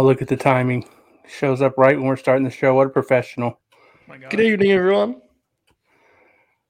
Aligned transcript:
Oh, 0.00 0.02
look 0.02 0.22
at 0.22 0.28
the 0.28 0.36
timing. 0.38 0.88
Shows 1.28 1.60
up 1.60 1.76
right 1.76 1.94
when 1.94 2.06
we're 2.06 2.16
starting 2.16 2.42
the 2.44 2.50
show. 2.50 2.74
What 2.74 2.86
a 2.86 2.88
professional. 2.88 3.60
my 4.08 4.16
God. 4.16 4.30
Good 4.30 4.40
evening, 4.40 4.70
everyone. 4.72 5.20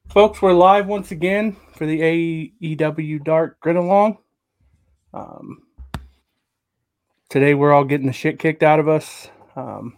Folks, 0.08 0.42
we're 0.42 0.52
live 0.52 0.88
once 0.88 1.12
again 1.12 1.54
for 1.76 1.86
the 1.86 2.00
AEW 2.60 3.22
Dark 3.22 3.60
Grinalong. 3.60 4.18
Um, 5.14 5.62
today, 7.28 7.54
we're 7.54 7.72
all 7.72 7.84
getting 7.84 8.08
the 8.08 8.12
shit 8.12 8.40
kicked 8.40 8.64
out 8.64 8.80
of 8.80 8.88
us. 8.88 9.28
Um, 9.54 9.96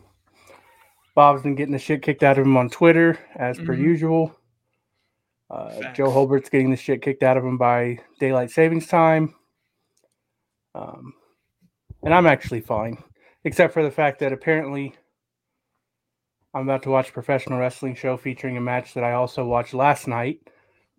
Bob's 1.14 1.42
been 1.42 1.54
getting 1.54 1.72
the 1.72 1.78
shit 1.78 2.02
kicked 2.02 2.22
out 2.22 2.36
of 2.38 2.44
him 2.44 2.58
on 2.58 2.68
Twitter, 2.68 3.18
as 3.34 3.56
per 3.56 3.74
Mhm. 3.74 3.78
usual. 3.80 4.36
Uh, 5.48 5.90
Joe 5.94 6.10
Holbert's 6.10 6.50
getting 6.50 6.70
the 6.70 6.76
shit 6.76 7.00
kicked 7.00 7.22
out 7.22 7.38
of 7.38 7.44
him 7.46 7.56
by 7.56 7.98
daylight 8.20 8.50
savings 8.50 8.88
time. 8.88 9.34
Um, 10.74 11.14
and 12.02 12.12
I'm 12.12 12.26
actually 12.26 12.60
fine, 12.60 13.02
except 13.44 13.72
for 13.74 13.82
the 13.82 13.90
fact 13.90 14.20
that 14.20 14.32
apparently 14.32 14.94
I'm 16.54 16.62
about 16.62 16.82
to 16.84 16.90
watch 16.90 17.08
a 17.08 17.12
professional 17.12 17.58
wrestling 17.58 17.94
show 17.94 18.16
featuring 18.16 18.56
a 18.56 18.60
match 18.60 18.94
that 18.94 19.04
I 19.04 19.12
also 19.12 19.44
watched 19.44 19.74
last 19.74 20.06
night 20.06 20.40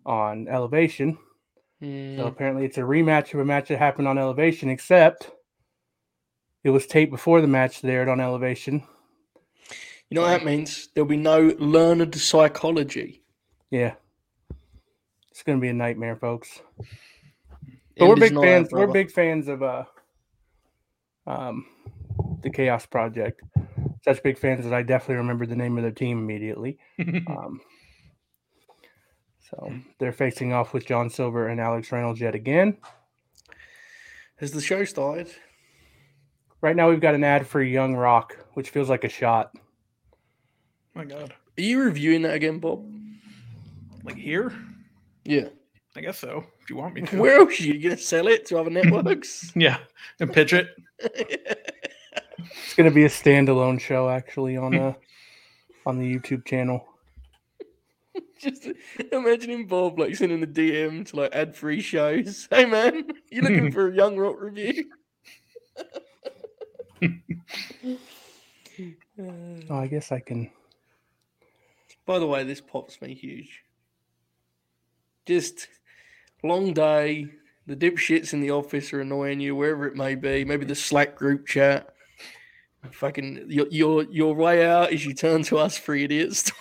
on 0.04 0.48
Elevation. 0.48 1.16
Hmm. 1.80 2.16
So 2.16 2.26
apparently 2.26 2.64
it's 2.64 2.78
a 2.78 2.82
rematch 2.82 3.34
of 3.34 3.40
a 3.40 3.44
match 3.44 3.68
that 3.68 3.78
happened 3.78 4.08
on 4.08 4.18
Elevation, 4.18 4.68
except 4.68 5.30
it 6.64 6.70
was 6.70 6.86
taped 6.86 7.12
before 7.12 7.40
the 7.40 7.46
match 7.46 7.80
that 7.80 7.90
aired 7.90 8.08
on 8.08 8.20
Elevation. 8.20 8.82
You 10.10 10.16
know 10.16 10.22
what 10.22 10.38
that 10.38 10.44
means? 10.44 10.88
There'll 10.94 11.08
be 11.08 11.16
no 11.16 11.54
learned 11.58 12.14
psychology. 12.14 13.22
Yeah. 13.70 13.94
It's 15.30 15.42
gonna 15.42 15.60
be 15.60 15.68
a 15.68 15.74
nightmare, 15.74 16.16
folks. 16.16 16.60
But 17.96 18.04
End 18.04 18.08
we're 18.08 18.16
big 18.16 18.34
fans. 18.34 18.68
We're 18.70 18.86
big 18.86 19.10
fans 19.10 19.48
of 19.48 19.62
uh, 19.62 19.84
um, 21.26 21.66
the 22.44 22.50
Chaos 22.50 22.86
Project. 22.86 23.42
Such 24.04 24.22
big 24.22 24.38
fans 24.38 24.64
that 24.64 24.74
I 24.74 24.82
definitely 24.82 25.16
remember 25.16 25.46
the 25.46 25.56
name 25.56 25.76
of 25.76 25.82
their 25.82 25.90
team 25.90 26.18
immediately. 26.18 26.78
Um, 27.26 27.60
so 29.50 29.72
they're 29.98 30.12
facing 30.12 30.52
off 30.52 30.72
with 30.72 30.86
John 30.86 31.08
Silver 31.10 31.48
and 31.48 31.60
Alex 31.60 31.92
Reynolds 31.92 32.20
yet 32.20 32.34
again. 32.34 32.76
Has 34.36 34.50
the 34.52 34.60
show 34.60 34.84
started? 34.84 35.30
Right 36.60 36.74
now, 36.74 36.88
we've 36.90 37.00
got 37.00 37.14
an 37.14 37.22
ad 37.22 37.46
for 37.46 37.62
Young 37.62 37.94
Rock, 37.94 38.36
which 38.54 38.70
feels 38.70 38.88
like 38.88 39.04
a 39.04 39.08
shot. 39.08 39.52
my 40.94 41.04
God. 41.04 41.34
Are 41.58 41.62
you 41.62 41.82
reviewing 41.82 42.22
that 42.22 42.34
again, 42.34 42.58
Bob? 42.58 42.84
Like 44.02 44.16
here? 44.16 44.52
Yeah. 45.24 45.48
I 45.94 46.00
guess 46.00 46.18
so. 46.18 46.44
If 46.62 46.70
you 46.70 46.76
want 46.76 46.94
me 46.94 47.02
to. 47.02 47.20
Where 47.20 47.38
else 47.38 47.60
are 47.60 47.64
you 47.64 47.80
going 47.80 47.96
to 47.96 48.02
sell 48.02 48.26
it 48.26 48.46
to 48.46 48.58
other 48.58 48.70
networks? 48.70 49.52
Yeah. 49.54 49.78
And 50.18 50.32
pitch 50.32 50.52
it. 50.52 50.68
It's 52.64 52.74
going 52.74 52.88
to 52.88 52.94
be 52.94 53.04
a 53.04 53.08
standalone 53.08 53.80
show, 53.80 54.08
actually, 54.08 54.56
on 54.56 54.74
uh, 54.74 54.94
on 55.86 55.98
the 55.98 56.18
YouTube 56.18 56.44
channel. 56.44 56.86
Just 58.38 58.68
imagining 59.12 59.66
Bob 59.66 59.98
like 59.98 60.14
sending 60.16 60.42
a 60.42 60.46
DM 60.46 61.06
to 61.08 61.16
like 61.16 61.34
ad 61.34 61.56
free 61.56 61.80
shows. 61.80 62.48
Hey 62.50 62.64
man, 62.64 63.10
you 63.30 63.42
looking 63.42 63.72
for 63.72 63.88
a 63.88 63.94
Young 63.94 64.16
Rock 64.16 64.40
review? 64.40 64.84
Oh, 69.70 69.76
I 69.76 69.86
guess 69.86 70.10
I 70.12 70.20
can. 70.20 70.50
By 72.06 72.18
the 72.18 72.26
way, 72.26 72.44
this 72.44 72.60
pops 72.60 73.00
me 73.00 73.14
huge. 73.14 73.62
Just 75.26 75.68
long 76.42 76.72
day. 76.72 77.26
The 77.66 77.76
dipshits 77.76 78.34
in 78.34 78.42
the 78.42 78.50
office 78.50 78.92
are 78.92 79.00
annoying 79.00 79.40
you, 79.40 79.56
wherever 79.56 79.86
it 79.86 79.96
may 79.96 80.14
be. 80.16 80.44
Maybe 80.44 80.66
the 80.66 80.74
Slack 80.74 81.16
group 81.16 81.46
chat. 81.46 81.93
Fucking 82.92 83.46
your 83.48 83.66
your 83.70 84.02
your 84.04 84.34
way 84.34 84.66
out 84.66 84.92
is 84.92 85.04
you 85.04 85.14
turn 85.14 85.42
to 85.44 85.58
us 85.58 85.78
three 85.78 86.04
idiots 86.04 86.42
to 86.44 86.52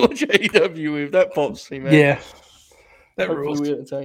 watch 0.00 0.20
AEW 0.22 0.92
with. 0.92 1.12
That 1.12 1.32
pops 1.34 1.70
me, 1.70 1.78
man. 1.80 1.92
Yeah, 1.92 2.20
That 3.16 3.28
Hopefully 3.28 3.46
rules. 3.46 3.60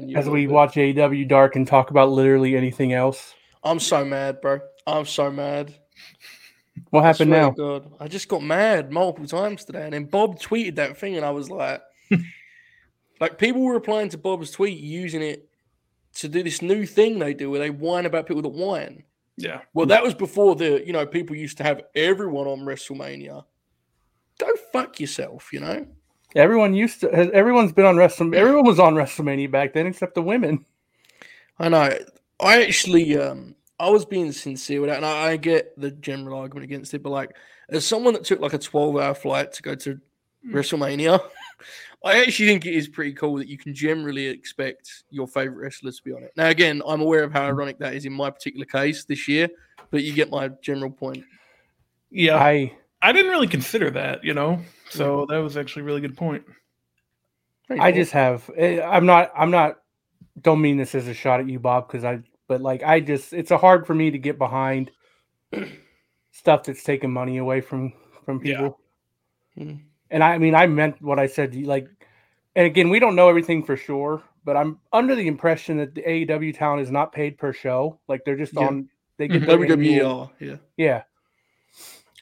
we 0.05 0.15
as 0.15 0.27
we 0.29 0.45
bit. 0.45 0.53
watch 0.53 0.75
AEW 0.75 1.27
Dark 1.27 1.55
and 1.55 1.67
talk 1.67 1.91
about 1.91 2.11
literally 2.11 2.55
anything 2.55 2.93
else. 2.93 3.33
I'm 3.63 3.79
so 3.79 4.03
mad, 4.05 4.41
bro. 4.41 4.59
I'm 4.85 5.05
so 5.05 5.31
mad. 5.31 5.73
What 6.89 7.03
happened 7.03 7.31
now? 7.31 7.51
God, 7.51 7.91
I 7.99 8.07
just 8.07 8.27
got 8.27 8.43
mad 8.43 8.91
multiple 8.91 9.27
times 9.27 9.63
today, 9.63 9.83
and 9.85 9.93
then 9.93 10.05
Bob 10.05 10.39
tweeted 10.39 10.75
that 10.75 10.97
thing, 10.97 11.15
and 11.15 11.25
I 11.25 11.31
was 11.31 11.49
like, 11.49 11.81
like 13.21 13.37
people 13.37 13.61
were 13.61 13.73
replying 13.73 14.09
to 14.09 14.17
Bob's 14.17 14.51
tweet 14.51 14.77
using 14.77 15.21
it 15.21 15.47
to 16.15 16.27
do 16.27 16.43
this 16.43 16.61
new 16.61 16.85
thing 16.85 17.19
they 17.19 17.33
do 17.33 17.49
where 17.49 17.59
they 17.59 17.69
whine 17.69 18.05
about 18.05 18.27
people 18.27 18.41
that 18.43 18.49
whine. 18.49 19.03
Yeah. 19.37 19.61
Well, 19.73 19.85
that 19.87 20.03
was 20.03 20.13
before 20.13 20.55
the 20.55 20.85
you 20.85 20.93
know 20.93 21.05
people 21.05 21.35
used 21.35 21.57
to 21.57 21.63
have 21.63 21.81
everyone 21.95 22.47
on 22.47 22.61
WrestleMania. 22.61 23.43
Go 24.37 24.47
fuck 24.71 24.99
yourself, 24.99 25.51
you 25.51 25.59
know. 25.59 25.85
Everyone 26.35 26.73
used 26.73 27.01
to. 27.01 27.09
Has, 27.15 27.29
everyone's 27.31 27.71
been 27.71 27.85
on 27.85 27.95
WrestleMania. 27.95 28.35
Everyone 28.35 28.65
was 28.65 28.79
on 28.79 28.93
WrestleMania 28.93 29.49
back 29.49 29.73
then, 29.73 29.87
except 29.87 30.15
the 30.15 30.21
women. 30.21 30.65
I 31.59 31.69
know. 31.69 31.89
I 32.39 32.63
actually, 32.63 33.17
um, 33.17 33.55
I 33.79 33.89
was 33.89 34.05
being 34.05 34.33
sincere 34.33 34.81
with 34.81 34.89
that, 34.89 34.97
and 34.97 35.05
I, 35.05 35.31
I 35.31 35.37
get 35.37 35.79
the 35.79 35.91
general 35.91 36.39
argument 36.39 36.65
against 36.65 36.93
it. 36.93 37.01
But 37.01 37.11
like, 37.11 37.35
as 37.69 37.85
someone 37.85 38.13
that 38.13 38.25
took 38.25 38.41
like 38.41 38.53
a 38.53 38.57
twelve-hour 38.57 39.15
flight 39.15 39.53
to 39.53 39.61
go 39.61 39.75
to 39.75 39.99
WrestleMania, 40.49 41.19
I 42.03 42.21
actually 42.21 42.47
think 42.47 42.65
it 42.65 42.73
is 42.73 42.87
pretty 42.87 43.13
cool 43.13 43.35
that 43.37 43.47
you 43.47 43.57
can 43.57 43.73
generally 43.73 44.27
expect 44.27 45.03
your 45.09 45.27
favorite 45.27 45.63
wrestlers 45.63 45.97
to 45.97 46.03
be 46.03 46.11
on 46.13 46.23
it. 46.23 46.31
Now, 46.35 46.47
again, 46.49 46.81
I'm 46.87 47.01
aware 47.01 47.23
of 47.23 47.31
how 47.31 47.41
mm-hmm. 47.41 47.49
ironic 47.57 47.79
that 47.79 47.93
is 47.95 48.05
in 48.05 48.13
my 48.13 48.29
particular 48.29 48.65
case 48.65 49.05
this 49.05 49.27
year, 49.27 49.49
but 49.91 50.03
you 50.03 50.13
get 50.13 50.29
my 50.29 50.49
general 50.61 50.91
point. 50.91 51.23
Yeah. 52.11 52.37
I, 52.37 52.73
I 53.01 53.11
didn't 53.11 53.31
really 53.31 53.47
consider 53.47 53.89
that, 53.91 54.23
you 54.23 54.33
know? 54.33 54.61
So 54.89 55.17
mm-hmm. 55.17 55.33
that 55.33 55.39
was 55.39 55.57
actually 55.57 55.83
a 55.83 55.85
really 55.85 56.01
good 56.01 56.17
point. 56.17 56.43
Very 57.67 57.79
I 57.79 57.91
cool. 57.91 58.01
just 58.01 58.11
have. 58.11 58.49
eh, 58.55 58.81
I'm 58.81 59.05
not. 59.05 59.31
I'm 59.35 59.51
not. 59.51 59.79
Don't 60.41 60.61
mean 60.61 60.77
this 60.77 60.93
as 60.93 61.07
a 61.07 61.13
shot 61.13 61.39
at 61.39 61.49
you, 61.49 61.59
Bob, 61.59 61.87
because 61.87 62.03
I. 62.03 62.19
But 62.47 62.61
like, 62.61 62.83
I 62.83 62.99
just. 62.99 63.33
It's 63.33 63.49
a 63.51 63.57
hard 63.57 63.87
for 63.87 63.95
me 63.95 64.11
to 64.11 64.19
get 64.19 64.37
behind 64.37 64.91
stuff 66.31 66.63
that's 66.63 66.83
taking 66.83 67.11
money 67.11 67.37
away 67.37 67.61
from 67.61 67.93
from 68.23 68.39
Yeah. 68.45 68.57
people. 68.57 68.79
Mm-hmm. 69.57 69.77
And 70.11 70.23
I 70.23 70.37
mean, 70.37 70.55
I 70.55 70.67
meant 70.67 71.01
what 71.01 71.19
I 71.19 71.27
said. 71.27 71.55
Like, 71.55 71.87
and 72.55 72.65
again, 72.65 72.89
we 72.89 72.99
don't 72.99 73.15
know 73.15 73.27
everything 73.29 73.63
for 73.63 73.75
sure, 73.75 74.21
but 74.43 74.55
I'm 74.55 74.79
under 74.93 75.15
the 75.15 75.27
impression 75.27 75.77
that 75.77 75.95
the 75.95 76.01
AEW 76.03 76.55
talent 76.55 76.81
is 76.81 76.91
not 76.91 77.11
paid 77.11 77.37
per 77.37 77.51
show. 77.53 77.99
Like, 78.07 78.21
they're 78.25 78.37
just 78.37 78.53
Yeah. 78.53 78.67
on. 78.67 78.89
They 79.17 79.27
get 79.27 79.41
Mhm. 79.43 79.47
WWE 79.47 80.29
yeah. 80.39 80.57
Yeah. 80.77 81.03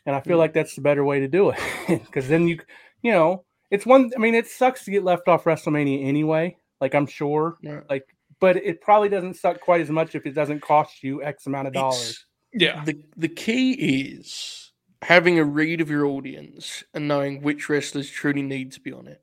And 0.06 0.16
I 0.16 0.22
feel 0.22 0.38
Yeah. 0.38 0.42
like 0.42 0.54
that's 0.54 0.76
the 0.76 0.82
better 0.82 1.04
way 1.04 1.20
to 1.20 1.28
do 1.28 1.50
it. 1.50 1.60
Because 2.06 2.28
then 2.28 2.48
you, 2.48 2.60
you 3.02 3.12
know, 3.12 3.44
it's 3.72 3.86
one, 3.86 4.12
I 4.16 4.20
mean, 4.20 4.36
it 4.36 4.48
sucks 4.48 4.86
to 4.86 4.92
get 4.92 5.04
left 5.04 5.28
off 5.28 5.44
WrestleMania 5.46 6.06
anyway. 6.06 6.56
Like, 6.82 6.94
I'm 6.96 7.08
sure. 7.08 7.58
Right. 7.64 7.84
Like, 7.90 8.06
but 8.40 8.58
it 8.58 8.82
probably 8.82 9.10
doesn't 9.10 9.36
suck 9.36 9.60
quite 9.62 9.82
as 9.82 9.90
much 9.90 10.16
if 10.16 10.26
it 10.26 10.32
doesn't 10.36 10.60
cost 10.62 11.04
you 11.04 11.24
X 11.24 11.48
amount 11.48 11.68
of 11.68 11.74
dollars. 11.74 12.26
It's- 12.54 12.62
Yeah. 12.76 12.84
the 12.86 13.04
the 13.18 13.30
key 13.30 13.72
is 13.74 14.63
having 15.04 15.40
a 15.40 15.44
read 15.46 15.82
of 15.82 15.90
your 15.90 16.06
audience 16.06 16.84
and 16.94 17.08
knowing 17.08 17.42
which 17.42 17.70
wrestlers 17.70 18.10
truly 18.10 18.42
need 18.42 18.72
to 18.74 18.80
be 18.80 18.92
on 18.92 19.08
it. 19.08 19.22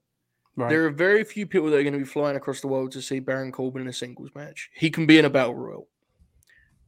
Right. 0.56 0.68
There 0.68 0.86
are 0.86 0.90
very 0.90 1.24
few 1.24 1.46
people 1.46 1.70
that 1.70 1.76
are 1.76 1.82
going 1.82 1.92
to 1.94 1.98
be 1.98 2.04
flying 2.04 2.36
across 2.36 2.60
the 2.60 2.68
world 2.68 2.92
to 2.92 3.02
see 3.02 3.20
Baron 3.20 3.52
Corbin 3.52 3.82
in 3.82 3.88
a 3.88 3.92
singles 3.92 4.30
match. 4.34 4.70
He 4.74 4.90
can 4.90 5.06
be 5.06 5.18
in 5.18 5.24
a 5.24 5.30
battle 5.30 5.54
royal. 5.54 5.88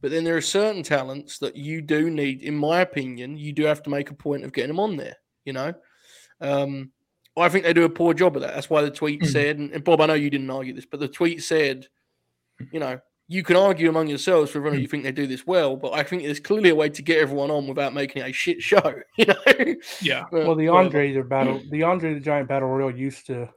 But 0.01 0.11
then 0.11 0.23
there 0.23 0.35
are 0.35 0.41
certain 0.41 0.83
talents 0.83 1.39
that 1.39 1.55
you 1.55 1.81
do 1.81 2.09
need, 2.09 2.41
in 2.41 2.55
my 2.55 2.81
opinion, 2.81 3.37
you 3.37 3.53
do 3.53 3.63
have 3.63 3.81
to 3.83 3.89
make 3.89 4.11
a 4.11 4.15
point 4.15 4.43
of 4.43 4.51
getting 4.51 4.67
them 4.69 4.79
on 4.79 4.97
there, 4.97 5.15
you 5.45 5.53
know? 5.53 5.73
Um, 6.41 6.91
I 7.37 7.49
think 7.49 7.63
they 7.63 7.73
do 7.73 7.85
a 7.85 7.89
poor 7.89 8.13
job 8.13 8.35
of 8.35 8.41
that. 8.41 8.53
That's 8.53 8.69
why 8.69 8.81
the 8.81 8.91
tweet 8.91 9.21
Mhm. 9.21 9.27
said, 9.27 9.57
and, 9.59 9.71
and 9.71 9.83
Bob, 9.83 10.01
I 10.01 10.07
know 10.07 10.13
you 10.13 10.29
didn't 10.29 10.49
argue 10.49 10.73
this, 10.73 10.85
but 10.85 10.99
the 10.99 11.07
tweet 11.07 11.41
said, 11.41 11.87
you 12.71 12.79
know, 12.79 12.99
you 13.27 13.41
can 13.43 13.55
argue 13.55 13.89
among 13.89 14.07
yourselves 14.07 14.51
for 14.51 14.61
whether 14.61 14.77
you 14.77 14.87
think 14.87 15.03
they 15.03 15.11
do 15.11 15.25
this 15.27 15.47
well, 15.47 15.75
but 15.77 15.93
I 15.93 16.03
think 16.03 16.23
there's 16.23 16.39
clearly 16.39 16.69
a 16.69 16.75
way 16.75 16.89
to 16.89 17.01
get 17.01 17.19
everyone 17.19 17.49
on 17.51 17.67
without 17.67 17.93
making 17.93 18.21
it 18.21 18.29
a 18.29 18.33
shit 18.33 18.61
show, 18.61 18.93
you 19.17 19.25
know? 19.25 19.75
Yeah. 20.01 20.25
But 20.31 20.45
well, 20.45 20.55
the. 20.55 20.67
Andre 20.67 21.13
the 21.13 21.23
battle, 21.23 21.61
the 21.71 21.83
Andre 21.83 22.13
the 22.13 22.19
Giant 22.19 22.47
Battle 22.49 22.69
Royal 22.69 22.95
used 22.95 23.25
to, 23.27 23.49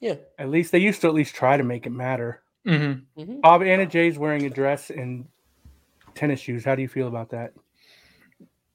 Yeah. 0.00 0.16
at 0.38 0.50
least 0.50 0.70
they 0.72 0.78
used 0.78 1.00
to 1.00 1.08
at 1.08 1.14
least 1.14 1.34
try 1.34 1.56
to 1.56 1.64
make 1.64 1.86
it 1.86 1.90
matter. 1.90 2.42
hmm 2.66 2.92
Mhm. 3.18 3.40
Bob 3.40 3.62
Anna 3.62 3.86
Jay's 3.86 4.18
wearing 4.18 4.44
a 4.46 4.50
dress 4.50 4.90
and 4.90 5.26
tennis 6.14 6.40
shoes. 6.40 6.64
How 6.64 6.74
do 6.74 6.82
you 6.82 6.88
feel 6.88 7.08
about 7.08 7.30
that? 7.30 7.52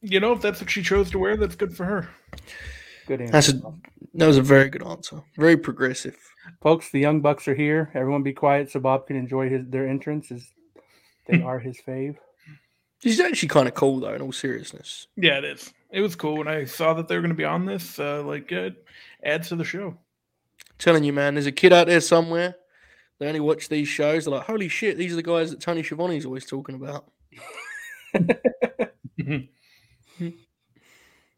You 0.01 0.19
know, 0.19 0.31
if 0.33 0.41
that's 0.41 0.59
what 0.61 0.69
she 0.69 0.81
chose 0.81 1.11
to 1.11 1.19
wear, 1.19 1.37
that's 1.37 1.55
good 1.55 1.75
for 1.75 1.85
her. 1.85 2.09
Good 3.09 3.21
answer. 3.21 3.31
That's 3.31 3.49
a, 3.49 3.61
that 4.13 4.27
was 4.27 4.37
a 4.37 4.43
very 4.43 4.69
good 4.69 4.85
answer. 4.85 5.23
Very 5.35 5.57
progressive. 5.57 6.15
Folks, 6.61 6.91
the 6.91 6.99
Young 6.99 7.21
Bucks 7.21 7.47
are 7.47 7.55
here. 7.55 7.89
Everyone 7.95 8.21
be 8.21 8.33
quiet 8.33 8.69
so 8.69 8.79
Bob 8.79 9.07
can 9.07 9.15
enjoy 9.15 9.49
his 9.49 9.65
their 9.67 9.87
entrance 9.87 10.31
as 10.31 10.45
they 11.25 11.41
are 11.41 11.57
his 11.57 11.81
fave. 11.81 12.17
He's 13.01 13.19
actually 13.19 13.49
kind 13.49 13.67
of 13.67 13.73
cool, 13.73 13.99
though, 13.99 14.13
in 14.13 14.21
all 14.21 14.31
seriousness. 14.31 15.07
Yeah, 15.15 15.39
it 15.39 15.43
is. 15.43 15.73
It 15.89 16.01
was 16.01 16.15
cool 16.15 16.37
when 16.37 16.47
I 16.47 16.65
saw 16.65 16.93
that 16.93 17.07
they 17.07 17.15
were 17.15 17.21
going 17.21 17.31
to 17.31 17.35
be 17.35 17.45
on 17.45 17.65
this. 17.65 17.97
Uh, 17.97 18.21
like, 18.23 18.51
it 18.51 18.85
adds 19.23 19.49
to 19.49 19.55
the 19.55 19.63
show. 19.63 19.97
telling 20.77 21.03
you, 21.03 21.11
man, 21.11 21.33
there's 21.33 21.47
a 21.47 21.51
kid 21.51 21.73
out 21.73 21.87
there 21.87 22.01
somewhere. 22.01 22.57
They 23.17 23.25
only 23.27 23.39
watch 23.39 23.69
these 23.69 23.87
shows. 23.87 24.25
They're 24.25 24.35
like, 24.35 24.45
holy 24.45 24.67
shit, 24.67 24.99
these 24.99 25.13
are 25.13 25.15
the 25.15 25.23
guys 25.23 25.49
that 25.49 25.61
Tony 25.61 25.81
Schiavone's 25.81 26.27
always 26.27 26.45
talking 26.45 26.75
about. 26.75 27.09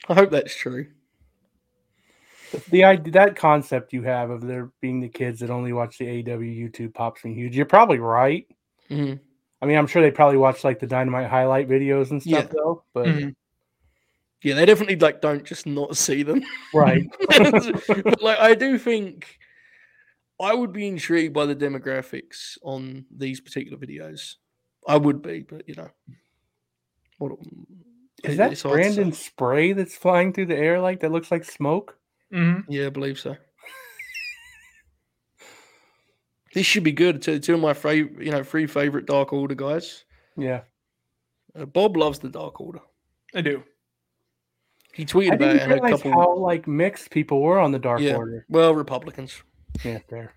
I 0.10 0.14
hope 0.14 0.32
that's 0.32 0.54
true. 0.54 0.88
The 2.70 2.84
idea 2.84 3.12
that 3.14 3.36
concept 3.36 3.94
you 3.94 4.02
have 4.04 4.30
of 4.30 4.42
there 4.46 4.72
being 4.82 5.00
the 5.00 5.10
kids 5.10 5.40
that 5.40 5.50
only 5.50 5.74
watch 5.74 5.98
the 5.98 6.06
AEW 6.06 6.70
YouTube 6.72 6.94
pops 6.94 7.24
me 7.24 7.34
huge. 7.34 7.56
You're 7.56 7.66
probably 7.66 8.00
right. 8.00 8.46
Mhm. 8.90 9.20
I 9.62 9.66
mean, 9.66 9.78
I'm 9.78 9.88
sure 9.88 10.02
they 10.02 10.12
probably 10.12 10.38
watch 10.38 10.64
like 10.64 10.80
the 10.80 10.88
dynamite 10.88 11.30
highlight 11.30 11.70
videos 11.70 12.12
and 12.12 12.22
stuff 12.22 12.46
Yeah. 12.46 12.52
though. 12.52 12.84
But 12.94 13.08
Mhm. 13.08 13.36
Yeah, 14.44 14.56
they 14.56 14.66
definitely 14.66 14.96
like 14.96 15.22
don't 15.22 15.44
just 15.44 15.68
not 15.68 15.96
see 15.98 16.24
them. 16.24 16.44
right, 16.74 17.04
but 17.30 18.22
like 18.22 18.40
I 18.40 18.56
do 18.56 18.78
think 18.80 19.38
I 20.40 20.56
would 20.56 20.74
be 20.74 20.88
intrigued 20.88 21.34
by 21.36 21.46
the 21.46 21.56
demographics 21.56 22.58
on 22.64 23.06
these 23.16 23.40
particular 23.40 23.78
videos. 23.78 24.38
I 24.88 24.98
would 24.98 25.22
be, 25.22 25.42
but 25.42 25.70
you 25.70 25.76
know. 25.76 25.90
What 27.20 27.34
is 28.24 28.38
that 28.38 28.52
it's 28.54 28.64
hard 28.64 28.82
to 28.82 28.90
say. 28.90 28.96
Brandon 28.96 29.14
spray 29.14 29.74
that's 29.74 29.96
flying 29.96 30.34
through 30.34 30.48
the 30.48 30.58
air 30.58 30.80
like 30.80 31.02
that 31.02 31.12
looks 31.12 31.30
like 31.30 31.46
smoke? 31.46 32.00
Mhm. 32.34 32.66
Yeah, 32.70 32.88
I 32.88 32.90
believe 32.90 33.20
so. 33.20 33.36
This 36.54 36.66
should 36.66 36.84
be 36.84 36.92
good. 36.92 37.22
Two, 37.22 37.40
two 37.40 37.54
of 37.54 37.60
my 37.62 37.74
favorite, 37.74 38.26
you 38.26 38.32
know, 38.32 38.44
three 38.44 38.68
favorite 38.68 39.06
Dark 39.06 39.32
Order 39.32 39.56
guys. 39.56 40.04
Yeah, 40.38 40.62
Uh, 41.56 41.66
Bob 41.66 41.96
loves 41.98 42.20
the 42.20 42.30
Dark 42.30 42.60
Order. 42.60 42.80
I 43.36 43.42
do. 43.42 43.64
He 44.94 45.06
tweeted 45.06 45.32
I 45.32 45.36
about 45.36 45.50
it 45.56 45.60
didn't 45.60 45.72
and 45.72 45.86
a 45.88 45.90
couple. 45.92 46.12
how 46.12 46.36
like 46.38 46.68
mixed 46.68 47.12
people 47.12 47.42
were 47.42 47.60
on 47.60 47.72
the 47.72 47.80
Dark 47.80 48.02
Yeah. 48.02 48.16
Order. 48.16 48.46
Well, 48.50 48.76
Republicans. 48.76 49.42
Yeah, 49.84 50.00
there. 50.10 50.34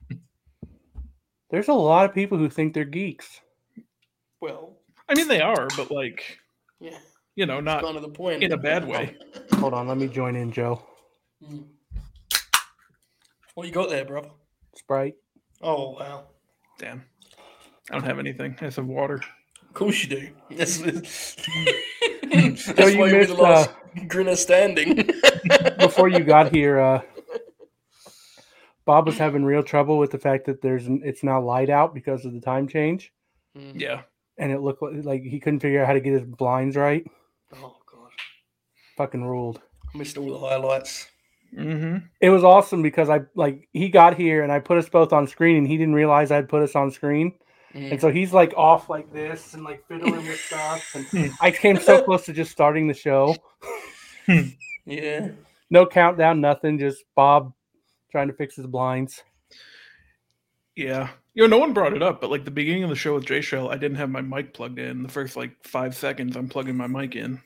There's 1.51 1.69
a 1.69 1.73
lot 1.73 2.09
of 2.09 2.15
people 2.15 2.39
who 2.39 2.49
think 2.49 2.75
they're 2.75 2.85
geeks. 2.85 3.41
Well, 4.41 4.79
I 5.09 5.15
mean, 5.15 5.27
they 5.29 5.41
are, 5.41 5.67
but 5.77 5.91
like, 5.91 6.39
yeah, 6.81 6.99
you 7.35 7.47
know, 7.47 7.61
not 7.61 7.83
kind 7.83 7.97
of 7.97 8.03
the 8.03 8.09
point. 8.09 8.43
in 8.45 8.53
a 8.53 8.57
bad 8.57 8.87
way. 8.87 9.17
Hold 9.55 9.75
on, 9.75 9.89
let 9.89 9.97
me 9.97 10.07
join 10.09 10.37
in, 10.37 10.53
Joe. 10.53 10.83
Mm. 11.43 11.67
What 13.55 13.67
you 13.67 13.73
got 13.73 13.89
there, 13.91 14.05
brother? 14.05 14.31
Sprite. 14.77 15.15
Oh 15.63 15.91
wow! 15.93 16.25
Damn. 16.79 17.05
I 17.91 17.95
don't 17.95 18.05
have 18.05 18.19
anything. 18.19 18.57
I 18.61 18.65
just 18.67 18.77
have 18.77 18.87
water. 18.87 19.21
Of 19.63 19.75
course 19.75 20.03
you 20.05 20.09
do. 20.09 20.29
That's, 20.57 20.79
that's 20.79 22.65
So 22.65 22.87
you 22.87 22.99
why 22.99 23.09
you're 23.09 23.19
missed 23.19 23.37
the 23.37 23.41
last 23.41 23.71
uh, 23.71 24.05
grinner 24.09 24.37
standing. 24.37 24.95
before 25.79 26.09
you 26.09 26.21
got 26.21 26.53
here. 26.53 26.79
Uh, 26.81 27.03
Bob 28.87 29.07
was 29.07 29.17
having 29.19 29.45
real 29.45 29.63
trouble 29.63 29.99
with 29.99 30.11
the 30.11 30.19
fact 30.19 30.47
that 30.47 30.61
there's 30.63 30.85
it's 30.89 31.23
now 31.23 31.41
light 31.41 31.71
out 31.71 31.95
because 31.95 32.25
of 32.25 32.33
the 32.33 32.41
time 32.41 32.69
change, 32.69 33.13
Mm. 33.57 33.81
Yeah. 33.81 34.03
and 34.39 34.51
it 34.53 34.61
looked 34.61 34.83
like, 34.83 35.05
like 35.05 35.23
he 35.23 35.39
couldn't 35.41 35.61
figure 35.61 35.81
out 35.81 35.87
how 35.87 35.93
to 35.93 36.01
get 36.01 36.13
his 36.13 36.25
blinds 36.25 36.77
right. 36.77 37.05
Oh 37.55 37.77
god, 37.91 38.11
Fucking 38.97 39.25
ruled. 39.25 39.61
I 39.95 39.99
missed 39.99 40.19
all 40.19 40.31
the 40.31 40.39
highlights. 40.49 41.09
Mm-hmm. 41.57 42.07
It 42.21 42.31
was 42.31 42.43
awesome 42.43 42.83
because 42.83 43.09
I 43.09 43.21
like 43.35 43.69
he 43.73 43.89
got 43.89 44.17
here 44.17 44.43
and 44.43 44.51
I 44.51 44.59
put 44.59 44.79
us 44.79 44.89
both 44.89 45.13
on 45.13 45.27
screen 45.27 45.57
and 45.57 45.67
he 45.67 45.77
didn't 45.77 45.95
realize 45.95 46.31
I'd 46.31 46.49
put 46.49 46.63
us 46.63 46.75
on 46.75 46.91
screen. 46.91 47.33
Mm. 47.75 47.93
And 47.93 48.01
so 48.01 48.11
he's 48.11 48.33
like 48.33 48.55
off 48.57 48.89
like 48.89 49.13
this 49.13 49.55
and 49.55 49.65
like 49.65 49.87
fiddling 49.87 50.27
with 50.27 50.41
stuff. 50.41 50.95
And 51.15 51.33
I 51.41 51.51
came 51.51 51.79
so 51.79 52.03
close 52.03 52.25
to 52.27 52.33
just 52.33 52.51
starting 52.51 52.89
the 52.89 52.95
show. 52.95 53.37
Yeah. 54.87 55.31
No 55.71 55.87
countdown, 55.87 56.41
nothing. 56.41 56.79
Just 56.79 57.05
Bob 57.15 57.53
trying 58.11 58.29
to 58.29 58.35
fix 58.35 58.57
his 58.57 58.67
blinds. 58.67 59.23
Yeah. 60.77 61.11
You 61.35 61.45
know, 61.45 61.57
no 61.57 61.59
one 61.59 61.73
brought 61.73 61.95
it 61.95 62.03
up, 62.03 62.21
but 62.21 62.31
like 62.31 62.45
the 62.45 62.51
beginning 62.51 62.85
of 62.85 62.91
the 62.91 62.97
show 62.97 63.15
with 63.15 63.27
J 63.27 63.41
Shell, 63.41 63.71
I 63.71 63.77
didn't 63.77 63.97
have 63.97 64.11
my 64.11 64.21
mic 64.21 64.55
plugged 64.55 64.79
in. 64.79 65.03
The 65.03 65.09
first 65.09 65.37
like 65.37 65.53
five 65.65 65.97
seconds, 65.97 66.37
I'm 66.37 66.49
plugging 66.49 66.77
my 66.77 66.87
mic 66.87 67.17
in. 67.17 67.41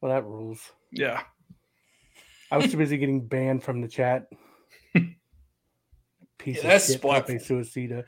Well, 0.00 0.12
that 0.12 0.24
rules. 0.24 0.60
Yeah. 0.92 1.22
I 2.50 2.56
was 2.56 2.70
too 2.70 2.76
busy 2.78 2.98
getting 2.98 3.26
banned 3.26 3.62
from 3.62 3.80
the 3.80 3.88
chat. 3.88 4.26
Piece 4.94 6.56
Yeah, 6.56 6.62
of 6.62 6.62
that's 6.62 6.86
shit. 6.92 7.02
Pepe 7.02 7.34
Suicida. 7.34 8.04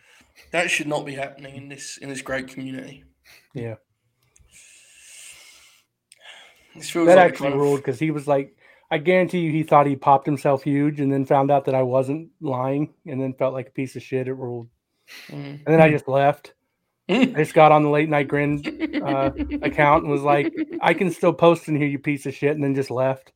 That 0.50 0.70
should 0.70 0.86
not 0.88 1.04
be 1.04 1.14
happening 1.14 1.56
in 1.56 1.68
this 1.68 1.98
in 1.98 2.08
this 2.08 2.22
great 2.22 2.48
community. 2.48 3.04
Yeah, 3.54 3.74
This 6.74 6.88
feels 6.90 7.06
that 7.08 7.16
like 7.16 7.32
actually 7.32 7.52
ruled 7.52 7.80
because 7.80 7.98
he 7.98 8.10
was 8.10 8.26
like, 8.26 8.56
I 8.90 8.98
guarantee 8.98 9.40
you, 9.40 9.50
he 9.52 9.62
thought 9.62 9.86
he 9.86 9.96
popped 9.96 10.26
himself 10.26 10.62
huge, 10.62 11.00
and 11.00 11.12
then 11.12 11.26
found 11.26 11.50
out 11.50 11.66
that 11.66 11.74
I 11.74 11.82
wasn't 11.82 12.30
lying, 12.40 12.94
and 13.06 13.20
then 13.20 13.34
felt 13.34 13.52
like 13.54 13.68
a 13.68 13.72
piece 13.72 13.94
of 13.96 14.02
shit. 14.02 14.28
It 14.28 14.34
ruled, 14.34 14.68
Mm. 15.28 15.34
and 15.34 15.66
then 15.66 15.80
I 15.80 15.90
just 15.90 16.08
left. 16.08 16.54
I 17.08 17.24
just 17.26 17.52
got 17.54 17.72
on 17.72 17.82
the 17.82 17.90
late 17.90 18.08
night 18.08 18.28
grin 18.28 18.62
uh, 19.04 19.30
account 19.60 20.04
and 20.04 20.12
was 20.12 20.22
like, 20.22 20.52
I 20.80 20.94
can 20.94 21.10
still 21.10 21.32
post 21.34 21.68
in 21.68 21.76
here, 21.76 21.86
you 21.88 21.98
piece 21.98 22.24
of 22.24 22.34
shit, 22.34 22.54
and 22.54 22.64
then 22.64 22.74
just 22.74 22.90
left. 22.90 23.32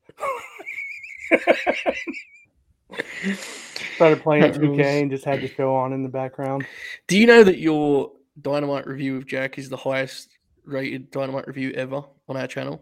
Started 3.95 4.21
playing 4.21 4.41
That 4.43 4.53
2K 4.55 5.01
and 5.01 5.11
just 5.11 5.25
had 5.25 5.41
the 5.41 5.47
show 5.47 5.75
on 5.75 5.93
in 5.93 6.03
the 6.03 6.09
background. 6.09 6.65
Do 7.07 7.17
you 7.17 7.25
know 7.25 7.43
that 7.43 7.57
your 7.57 8.11
Dynamite 8.41 8.87
review 8.87 9.17
of 9.17 9.25
Jack 9.25 9.57
is 9.57 9.69
the 9.69 9.77
highest 9.77 10.29
rated 10.63 11.11
Dynamite 11.11 11.47
review 11.47 11.71
ever 11.71 12.03
on 12.29 12.37
our 12.37 12.47
channel? 12.47 12.81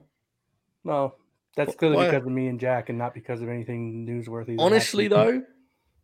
No, 0.83 1.15
that's 1.55 1.73
Wh- 1.73 1.77
clearly 1.77 1.97
why- 1.97 2.05
because 2.07 2.25
of 2.25 2.31
me 2.31 2.47
and 2.47 2.59
Jack, 2.59 2.89
and 2.89 2.97
not 2.97 3.13
because 3.13 3.41
of 3.41 3.49
anything 3.49 4.05
newsworthy. 4.05 4.57
Honestly, 4.59 5.07
though, 5.07 5.43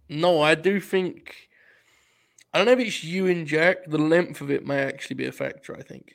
no, 0.09 0.41
I 0.41 0.55
do 0.55 0.79
think. 0.79 1.35
I 2.53 2.57
don't 2.57 2.65
know 2.67 2.73
if 2.73 2.79
it's 2.79 3.03
you 3.03 3.27
and 3.27 3.45
Jack. 3.47 3.85
The 3.87 3.97
length 3.97 4.41
of 4.41 4.51
it 4.51 4.65
may 4.65 4.79
actually 4.79 5.15
be 5.15 5.25
a 5.25 5.31
factor. 5.31 5.75
I 5.77 5.81
think. 5.83 6.13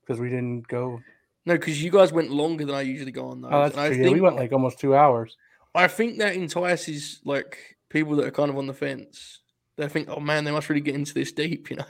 because 0.00 0.20
we 0.20 0.28
didn't 0.28 0.66
go. 0.68 1.00
No, 1.44 1.54
because 1.54 1.82
you 1.82 1.90
guys 1.90 2.12
went 2.12 2.30
longer 2.30 2.64
than 2.64 2.74
I 2.74 2.82
usually 2.82 3.12
go 3.12 3.28
on 3.28 3.40
those. 3.40 3.50
Oh, 3.52 3.62
that's 3.62 3.74
true. 3.74 3.88
think 3.90 4.04
Yeah, 4.04 4.12
we 4.12 4.20
went 4.20 4.36
like 4.36 4.52
almost 4.52 4.78
two 4.78 4.94
hours. 4.94 5.36
I 5.74 5.88
think 5.88 6.18
that 6.18 6.36
entices 6.36 7.20
like 7.24 7.76
people 7.88 8.16
that 8.16 8.26
are 8.26 8.30
kind 8.30 8.50
of 8.50 8.58
on 8.58 8.66
the 8.66 8.74
fence. 8.74 9.40
They 9.76 9.88
think, 9.88 10.08
oh 10.08 10.20
man, 10.20 10.44
they 10.44 10.50
must 10.50 10.68
really 10.68 10.82
get 10.82 10.94
into 10.94 11.14
this 11.14 11.32
deep, 11.32 11.70
you 11.70 11.76
know. 11.76 11.84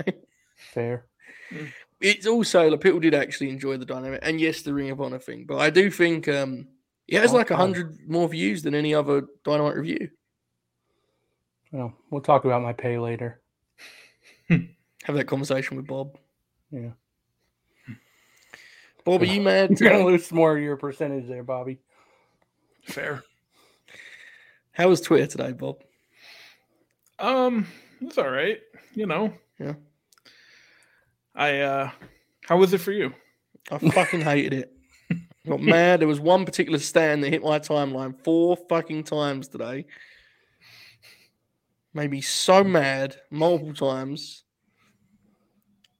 Fair. 0.56 1.06
It's 2.00 2.26
also 2.26 2.68
like 2.68 2.80
people 2.80 3.00
did 3.00 3.14
actually 3.14 3.50
enjoy 3.50 3.76
the 3.76 3.84
dynamic, 3.84 4.20
and 4.22 4.40
yes, 4.40 4.62
the 4.62 4.74
Ring 4.74 4.90
of 4.90 5.00
Honor 5.00 5.18
thing. 5.18 5.44
But 5.46 5.58
I 5.58 5.70
do 5.70 5.90
think 5.90 6.28
um, 6.28 6.68
it 7.06 7.20
has 7.20 7.32
Oh, 7.32 7.36
like 7.36 7.50
a 7.50 7.56
hundred 7.56 8.08
more 8.08 8.28
views 8.28 8.62
than 8.62 8.74
any 8.74 8.94
other 8.94 9.22
Dynamite 9.44 9.76
review. 9.76 10.10
Well, 11.70 11.94
we'll 12.10 12.20
talk 12.20 12.44
about 12.44 12.62
my 12.62 12.72
pay 12.72 12.98
later. 12.98 13.40
Have 14.48 15.16
that 15.16 15.26
conversation 15.26 15.76
with 15.76 15.86
Bob. 15.86 16.18
Yeah. 16.70 16.90
Bob, 19.04 19.22
are 19.22 19.26
you 19.26 19.40
mad? 19.40 19.70
You're 19.80 19.90
gonna 19.90 20.04
today? 20.04 20.04
lose 20.04 20.32
more 20.32 20.56
of 20.56 20.62
your 20.62 20.76
percentage 20.76 21.26
there, 21.28 21.42
Bobby. 21.42 21.78
Fair. 22.84 23.22
How 24.72 24.88
was 24.88 25.00
Twitter 25.00 25.26
today, 25.26 25.52
Bob? 25.52 25.82
Um, 27.18 27.66
it's 28.00 28.18
all 28.18 28.30
right. 28.30 28.60
You 28.94 29.06
know. 29.06 29.32
Yeah. 29.58 29.74
I 31.34 31.60
uh 31.60 31.90
how 32.44 32.56
was 32.58 32.72
it 32.72 32.78
for 32.78 32.92
you? 32.92 33.14
I 33.70 33.78
fucking 33.78 34.20
hated 34.20 34.52
it. 34.52 34.72
Got 35.46 35.60
mad. 35.60 36.00
There 36.00 36.08
was 36.08 36.20
one 36.20 36.44
particular 36.44 36.78
stand 36.78 37.22
that 37.22 37.30
hit 37.30 37.42
my 37.42 37.58
timeline 37.58 38.22
four 38.22 38.56
fucking 38.68 39.04
times 39.04 39.48
today. 39.48 39.86
Made 41.94 42.10
me 42.10 42.20
so 42.20 42.64
mad 42.64 43.16
multiple 43.30 43.74
times. 43.74 44.44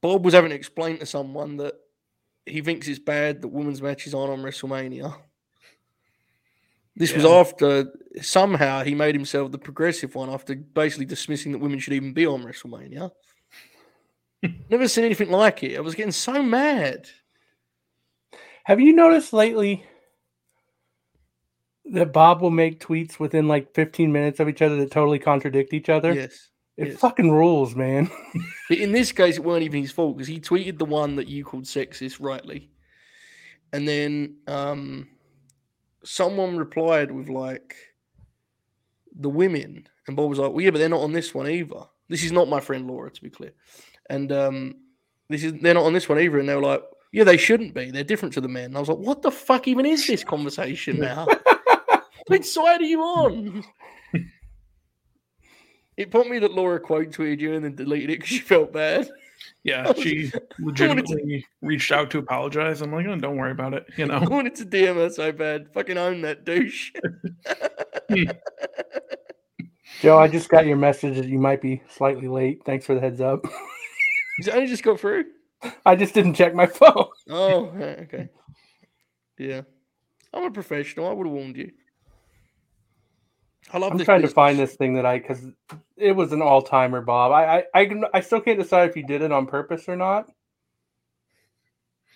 Bob 0.00 0.25
was 0.25 0.35
having 0.35 0.50
to 0.50 0.56
explain 0.56 0.99
to 0.99 1.06
someone 1.06 1.56
that 1.59 1.75
he 2.47 2.61
thinks 2.61 2.89
it's 2.89 2.99
bad 2.99 3.43
that 3.43 3.49
women's 3.49 3.83
matches 3.83 4.15
aren't 4.15 4.33
on 4.33 4.43
WrestleMania. 4.43 5.15
This 6.95 7.15
was 7.15 7.25
after 7.25 7.91
somehow 8.21 8.83
he 8.83 8.95
made 8.95 9.15
himself 9.15 9.51
the 9.51 9.59
progressive 9.59 10.15
one 10.15 10.29
after 10.29 10.55
basically 10.55 11.07
dismissing 11.07 11.53
that 11.53 11.59
women 11.59 11.79
should 11.79 11.95
even 11.95 12.13
be 12.13 12.27
on 12.27 12.45
WrestleMania. 12.45 13.11
Never 14.71 14.89
seen 14.89 15.05
anything 15.05 15.31
like 15.31 15.63
it. 15.63 15.77
I 15.77 15.81
was 15.81 15.95
getting 15.95 16.13
so 16.13 16.43
mad. 16.43 17.09
Have 18.65 18.79
you 18.79 18.93
noticed 18.93 19.33
lately 19.33 19.85
that 21.87 22.13
Bob 22.13 22.43
will 22.43 22.51
make 22.51 22.79
tweets 22.79 23.19
within 23.19 23.49
like 23.49 23.75
15 23.75 24.13
minutes 24.13 24.39
of 24.39 24.49
each 24.49 24.63
other 24.63 24.77
that 24.77 24.91
totally 24.91 25.19
contradict 25.19 25.73
each 25.73 25.89
other? 25.89 26.13
Yes. 26.13 26.51
It 26.76 26.88
yes. 26.88 26.99
fucking 26.99 27.31
rules, 27.31 27.75
man. 27.75 28.11
But 28.69 28.79
in 28.81 28.93
this 28.93 29.12
case, 29.12 29.37
it 29.37 29.45
weren't 29.45 29.62
even 29.62 29.83
his 29.83 29.93
fault 29.93 30.17
because 30.17 30.29
he 30.29 30.41
tweeted 30.41 30.79
the 30.79 30.85
one 30.85 31.17
that 31.17 31.29
you 31.29 31.45
called 31.45 31.64
sexist 31.64 32.17
rightly, 32.21 32.71
and 33.73 33.87
then 33.87 34.37
um, 34.47 35.09
someone 36.05 36.57
replied 36.57 37.11
with 37.11 37.29
like 37.29 37.76
the 39.14 39.29
women, 39.29 39.87
and 40.07 40.17
Bob 40.17 40.31
was 40.31 40.38
like, 40.38 40.52
"Well, 40.52 40.62
yeah, 40.62 40.71
but 40.71 40.79
they're 40.79 40.88
not 40.88 41.02
on 41.02 41.12
this 41.12 41.35
one 41.35 41.49
either. 41.49 41.85
This 42.09 42.25
is 42.25 42.33
not 42.33 42.49
my 42.49 42.61
friend 42.61 42.87
Laura, 42.87 43.11
to 43.11 43.23
be 43.23 43.31
clear, 43.31 43.52
and 44.09 44.33
um, 44.33 44.75
this 45.29 45.45
is 45.45 45.52
they're 45.61 45.75
not 45.75 45.85
on 45.85 45.93
this 45.93 46.09
one 46.09 46.21
either." 46.21 46.38
And 46.38 46.49
they 46.49 46.55
were 46.55 46.62
like, 46.62 46.83
"Yeah, 47.12 47.25
they 47.25 47.37
shouldn't 47.37 47.75
be. 47.75 47.91
They're 47.91 48.02
different 48.02 48.33
to 48.35 48.41
the 48.41 48.49
men." 48.49 48.67
And 48.67 48.76
I 48.76 48.81
was 48.81 48.88
like, 48.88 48.99
"What 48.99 49.21
the 49.21 49.31
fuck 49.31 49.69
even 49.69 49.85
is 49.85 50.07
this 50.07 50.25
conversation 50.25 50.99
now? 50.99 51.26
Which 52.29 52.47
side 52.47 52.81
are 52.81 52.85
you 52.85 53.02
on?" 53.02 53.64
It 56.02 56.11
put 56.11 56.28
me 56.28 56.40
that 56.40 56.52
Laura 56.52 56.80
quote 56.80 57.11
tweeted 57.11 57.38
you 57.38 57.54
and 57.54 57.64
then 57.64 57.76
deleted 57.76 58.11
it 58.11 58.14
because 58.14 58.28
she 58.28 58.40
felt 58.40 58.73
bad. 58.73 59.09
Yeah, 59.62 59.92
she 59.97 60.32
wanted 60.32 60.32
to- 60.32 60.64
legitimately 60.64 61.47
reached 61.61 61.92
out 61.92 62.11
to 62.11 62.18
apologize. 62.18 62.82
I'm 62.82 62.92
like, 62.92 63.06
oh, 63.06 63.14
don't 63.16 63.37
worry 63.37 63.52
about 63.52 63.73
it. 63.73 63.87
You 63.97 64.06
know, 64.06 64.14
I 64.16 64.18
know, 64.25 64.30
wanted 64.30 64.56
to 64.56 64.66
DM 64.66 64.97
her 64.97 65.11
so 65.11 65.30
bad. 65.30 65.73
Fucking 65.73 65.97
own 65.97 66.23
that 66.23 66.44
douche. 66.44 66.90
Hmm. 68.11 68.25
Joe, 70.00 70.18
I 70.18 70.26
just 70.26 70.49
got 70.49 70.66
your 70.66 70.76
message 70.76 71.16
that 71.18 71.28
you 71.28 71.38
might 71.38 71.62
be 71.62 71.82
slightly 71.88 72.26
late. 72.26 72.62
Thanks 72.66 72.85
for 72.85 72.97
the 72.97 73.00
heads 73.00 73.21
up. 73.21 73.44
Has 74.38 74.49
it 74.49 74.54
only 74.54 74.66
just 74.66 74.82
go 74.82 74.97
through? 74.97 75.26
I 75.87 75.94
just 75.94 76.14
didn't 76.14 76.35
check 76.35 76.52
my 76.52 76.66
phone. 76.66 77.06
Oh, 77.30 77.66
okay. 77.76 78.28
Yeah. 79.38 79.61
I'm 80.35 80.42
a 80.44 80.50
professional. 80.50 81.06
I 81.06 81.12
would 81.12 81.26
have 81.28 81.35
warned 81.35 81.56
you. 81.56 81.71
I 83.71 83.78
love 83.78 83.92
I'm 83.92 83.99
this 83.99 84.04
trying 84.07 84.23
to 84.23 84.28
find 84.28 84.59
this 84.59 84.75
thing 84.75 84.95
that 84.95 85.07
I 85.07 85.19
because 85.19 85.47
it 85.97 86.12
was 86.12 86.33
an 86.33 86.42
all 86.42 86.62
timer, 86.62 87.00
Bob. 87.02 87.33
I, 87.33 87.59
I 87.59 87.64
I 87.75 87.87
can 87.87 88.04
I 88.14 88.21
still 88.21 88.40
can't 88.40 88.59
decide 88.59 88.90
if 88.90 88.97
you 88.97 89.07
did 89.07 89.23
it 89.23 89.33
on 89.33 89.47
purpose 89.47 89.88
or 89.88 89.97
not. 89.97 90.31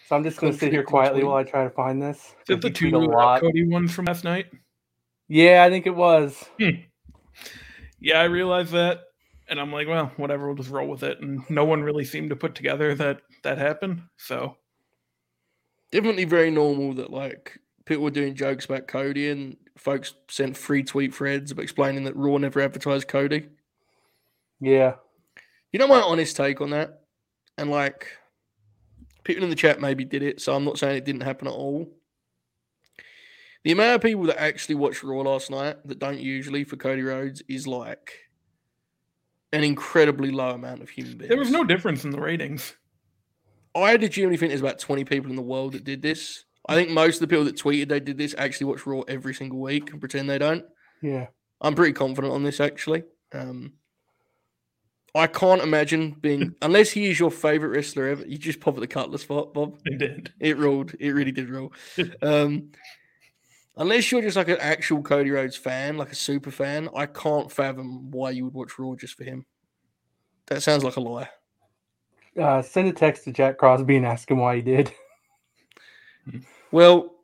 So 0.08 0.16
I'm 0.16 0.22
just 0.24 0.38
going 0.38 0.52
to 0.52 0.58
sit 0.58 0.72
here 0.72 0.84
quietly 0.84 1.24
while 1.24 1.36
I 1.36 1.42
try 1.44 1.64
to 1.64 1.70
find 1.70 2.00
this. 2.00 2.16
is 2.18 2.32
'cause 2.46 2.56
it 2.56 2.60
the 2.62 2.70
two 2.70 2.88
a 2.96 2.98
uh, 2.98 3.08
lot. 3.08 3.40
Cody 3.40 3.68
ones 3.68 3.92
from 3.92 4.04
last 4.04 4.24
night? 4.24 4.46
Yeah, 5.28 5.64
I 5.64 5.70
think 5.70 5.86
it 5.86 5.94
was. 5.96 6.48
Yeah, 8.00 8.20
I 8.20 8.24
realized 8.24 8.72
that, 8.72 9.00
and 9.48 9.58
I'm 9.58 9.72
like, 9.72 9.88
well, 9.88 10.12
whatever, 10.16 10.46
we'll 10.46 10.56
just 10.56 10.70
roll 10.70 10.86
with 10.88 11.02
it. 11.02 11.20
And 11.20 11.42
no 11.50 11.64
one 11.64 11.82
really 11.82 12.04
seemed 12.04 12.30
to 12.30 12.36
put 12.36 12.54
together 12.54 12.94
that 12.94 13.22
that 13.42 13.58
happened. 13.58 14.02
So 14.16 14.56
Definitely 15.92 16.24
very 16.24 16.50
normal 16.50 16.94
that 16.94 17.10
like 17.10 17.58
people 17.84 18.04
were 18.04 18.10
doing 18.10 18.34
jokes 18.34 18.64
about 18.64 18.88
Cody 18.88 19.30
and 19.30 19.56
folks 19.76 20.14
sent 20.28 20.56
free 20.56 20.82
tweet 20.82 21.14
threads 21.14 21.50
about 21.50 21.62
explaining 21.62 22.04
that 22.04 22.16
Raw 22.16 22.36
never 22.38 22.60
advertised 22.60 23.08
Cody. 23.08 23.48
Yeah. 24.60 24.94
You 25.72 25.78
know 25.78 25.88
my 25.88 26.00
honest 26.00 26.36
take 26.36 26.60
on 26.60 26.70
that? 26.70 27.02
And 27.58 27.70
like 27.70 28.08
people 29.24 29.44
in 29.44 29.50
the 29.50 29.56
chat 29.56 29.80
maybe 29.80 30.04
did 30.04 30.22
it, 30.22 30.40
so 30.40 30.54
I'm 30.54 30.64
not 30.64 30.78
saying 30.78 30.96
it 30.96 31.04
didn't 31.04 31.22
happen 31.22 31.46
at 31.48 31.52
all. 31.52 31.90
The 33.64 33.72
amount 33.72 33.96
of 33.96 34.00
people 34.00 34.24
that 34.24 34.40
actually 34.40 34.76
watched 34.76 35.02
Raw 35.02 35.22
last 35.22 35.50
night 35.50 35.76
that 35.86 35.98
don't 35.98 36.20
usually 36.20 36.64
for 36.64 36.76
Cody 36.76 37.02
Rhodes 37.02 37.42
is 37.48 37.66
like 37.66 38.12
an 39.52 39.64
incredibly 39.64 40.30
low 40.30 40.50
amount 40.50 40.82
of 40.82 40.88
human 40.88 41.18
beings. 41.18 41.28
there 41.28 41.38
was 41.38 41.50
no 41.50 41.64
difference 41.64 42.04
in 42.04 42.10
the 42.10 42.20
ratings. 42.20 42.74
I 43.74 43.96
genuinely 43.96 44.38
think 44.38 44.50
there's 44.50 44.60
about 44.60 44.78
20 44.78 45.04
people 45.04 45.30
in 45.30 45.36
the 45.36 45.42
world 45.42 45.72
that 45.72 45.84
did 45.84 46.00
this. 46.00 46.45
I 46.66 46.74
think 46.74 46.90
most 46.90 47.16
of 47.16 47.20
the 47.20 47.28
people 47.28 47.44
that 47.44 47.56
tweeted 47.56 47.88
they 47.88 48.00
did 48.00 48.18
this 48.18 48.34
actually 48.36 48.66
watch 48.66 48.86
Raw 48.86 49.02
every 49.02 49.34
single 49.34 49.60
week 49.60 49.90
and 49.90 50.00
pretend 50.00 50.28
they 50.28 50.38
don't. 50.38 50.64
Yeah. 51.00 51.28
I'm 51.60 51.74
pretty 51.74 51.92
confident 51.92 52.34
on 52.34 52.42
this 52.42 52.60
actually. 52.60 53.04
Um, 53.32 53.74
I 55.14 55.26
can't 55.26 55.62
imagine 55.62 56.12
being 56.20 56.54
unless 56.62 56.90
he 56.90 57.06
is 57.06 57.18
your 57.18 57.30
favorite 57.30 57.70
wrestler 57.70 58.08
ever. 58.08 58.26
You 58.26 58.36
just 58.36 58.60
pop 58.60 58.74
at 58.74 58.80
the 58.80 58.86
cutlass 58.86 59.22
spot, 59.22 59.54
Bob. 59.54 59.78
They 59.84 59.96
did. 59.96 60.32
It 60.40 60.58
ruled. 60.58 60.94
It 60.98 61.10
really 61.10 61.32
did 61.32 61.48
rule. 61.48 61.72
Um, 62.22 62.72
unless 63.76 64.10
you're 64.10 64.22
just 64.22 64.36
like 64.36 64.48
an 64.48 64.58
actual 64.60 65.02
Cody 65.02 65.30
Rhodes 65.30 65.56
fan, 65.56 65.96
like 65.96 66.12
a 66.12 66.16
super 66.16 66.50
fan, 66.50 66.88
I 66.94 67.06
can't 67.06 67.52
fathom 67.52 68.10
why 68.10 68.30
you 68.30 68.44
would 68.44 68.54
watch 68.54 68.78
Raw 68.78 68.94
just 68.94 69.14
for 69.14 69.24
him. 69.24 69.46
That 70.46 70.62
sounds 70.62 70.84
like 70.84 70.96
a 70.96 71.00
lie. 71.00 71.28
Uh, 72.40 72.62
send 72.62 72.88
a 72.88 72.92
text 72.92 73.24
to 73.24 73.32
Jack 73.32 73.58
Crosby 73.58 73.96
and 73.96 74.06
ask 74.06 74.30
him 74.30 74.38
why 74.38 74.56
he 74.56 74.62
did. 74.62 74.92
Well, 76.76 77.14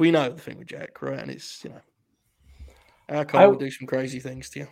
we 0.00 0.10
know 0.10 0.30
the 0.30 0.40
thing 0.40 0.58
with 0.58 0.66
Jack, 0.66 1.00
right? 1.00 1.20
And 1.20 1.30
it's 1.30 1.62
you 1.62 1.70
know, 1.70 1.80
our 3.08 3.24
Cole 3.24 3.40
I- 3.40 3.46
will 3.46 3.54
do 3.54 3.70
some 3.70 3.86
crazy 3.86 4.18
things 4.18 4.50
to 4.50 4.58
you. 4.58 4.68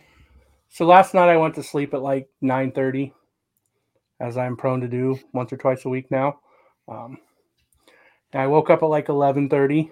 So 0.67 0.85
last 0.85 1.13
night 1.13 1.29
I 1.29 1.37
went 1.37 1.55
to 1.55 1.63
sleep 1.63 1.93
at 1.93 2.01
like 2.01 2.27
9:30, 2.43 3.13
as 4.19 4.35
I'm 4.35 4.57
prone 4.57 4.81
to 4.81 4.89
do 4.89 5.17
once 5.31 5.53
or 5.53 5.57
twice 5.57 5.85
a 5.85 5.89
week 5.89 6.11
now. 6.11 6.41
Um, 6.89 7.17
and 8.33 8.41
I 8.41 8.47
woke 8.47 8.69
up 8.69 8.83
at 8.83 8.87
like 8.87 9.07
11:30, 9.07 9.89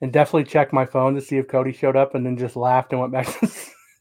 and 0.00 0.10
definitely 0.10 0.44
checked 0.44 0.72
my 0.72 0.86
phone 0.86 1.14
to 1.16 1.20
see 1.20 1.36
if 1.36 1.46
Cody 1.46 1.74
showed 1.74 1.94
up, 1.94 2.14
and 2.14 2.24
then 2.24 2.38
just 2.38 2.56
laughed 2.56 2.92
and 2.92 3.02
went 3.02 3.12
back 3.12 3.26
to 3.40 3.50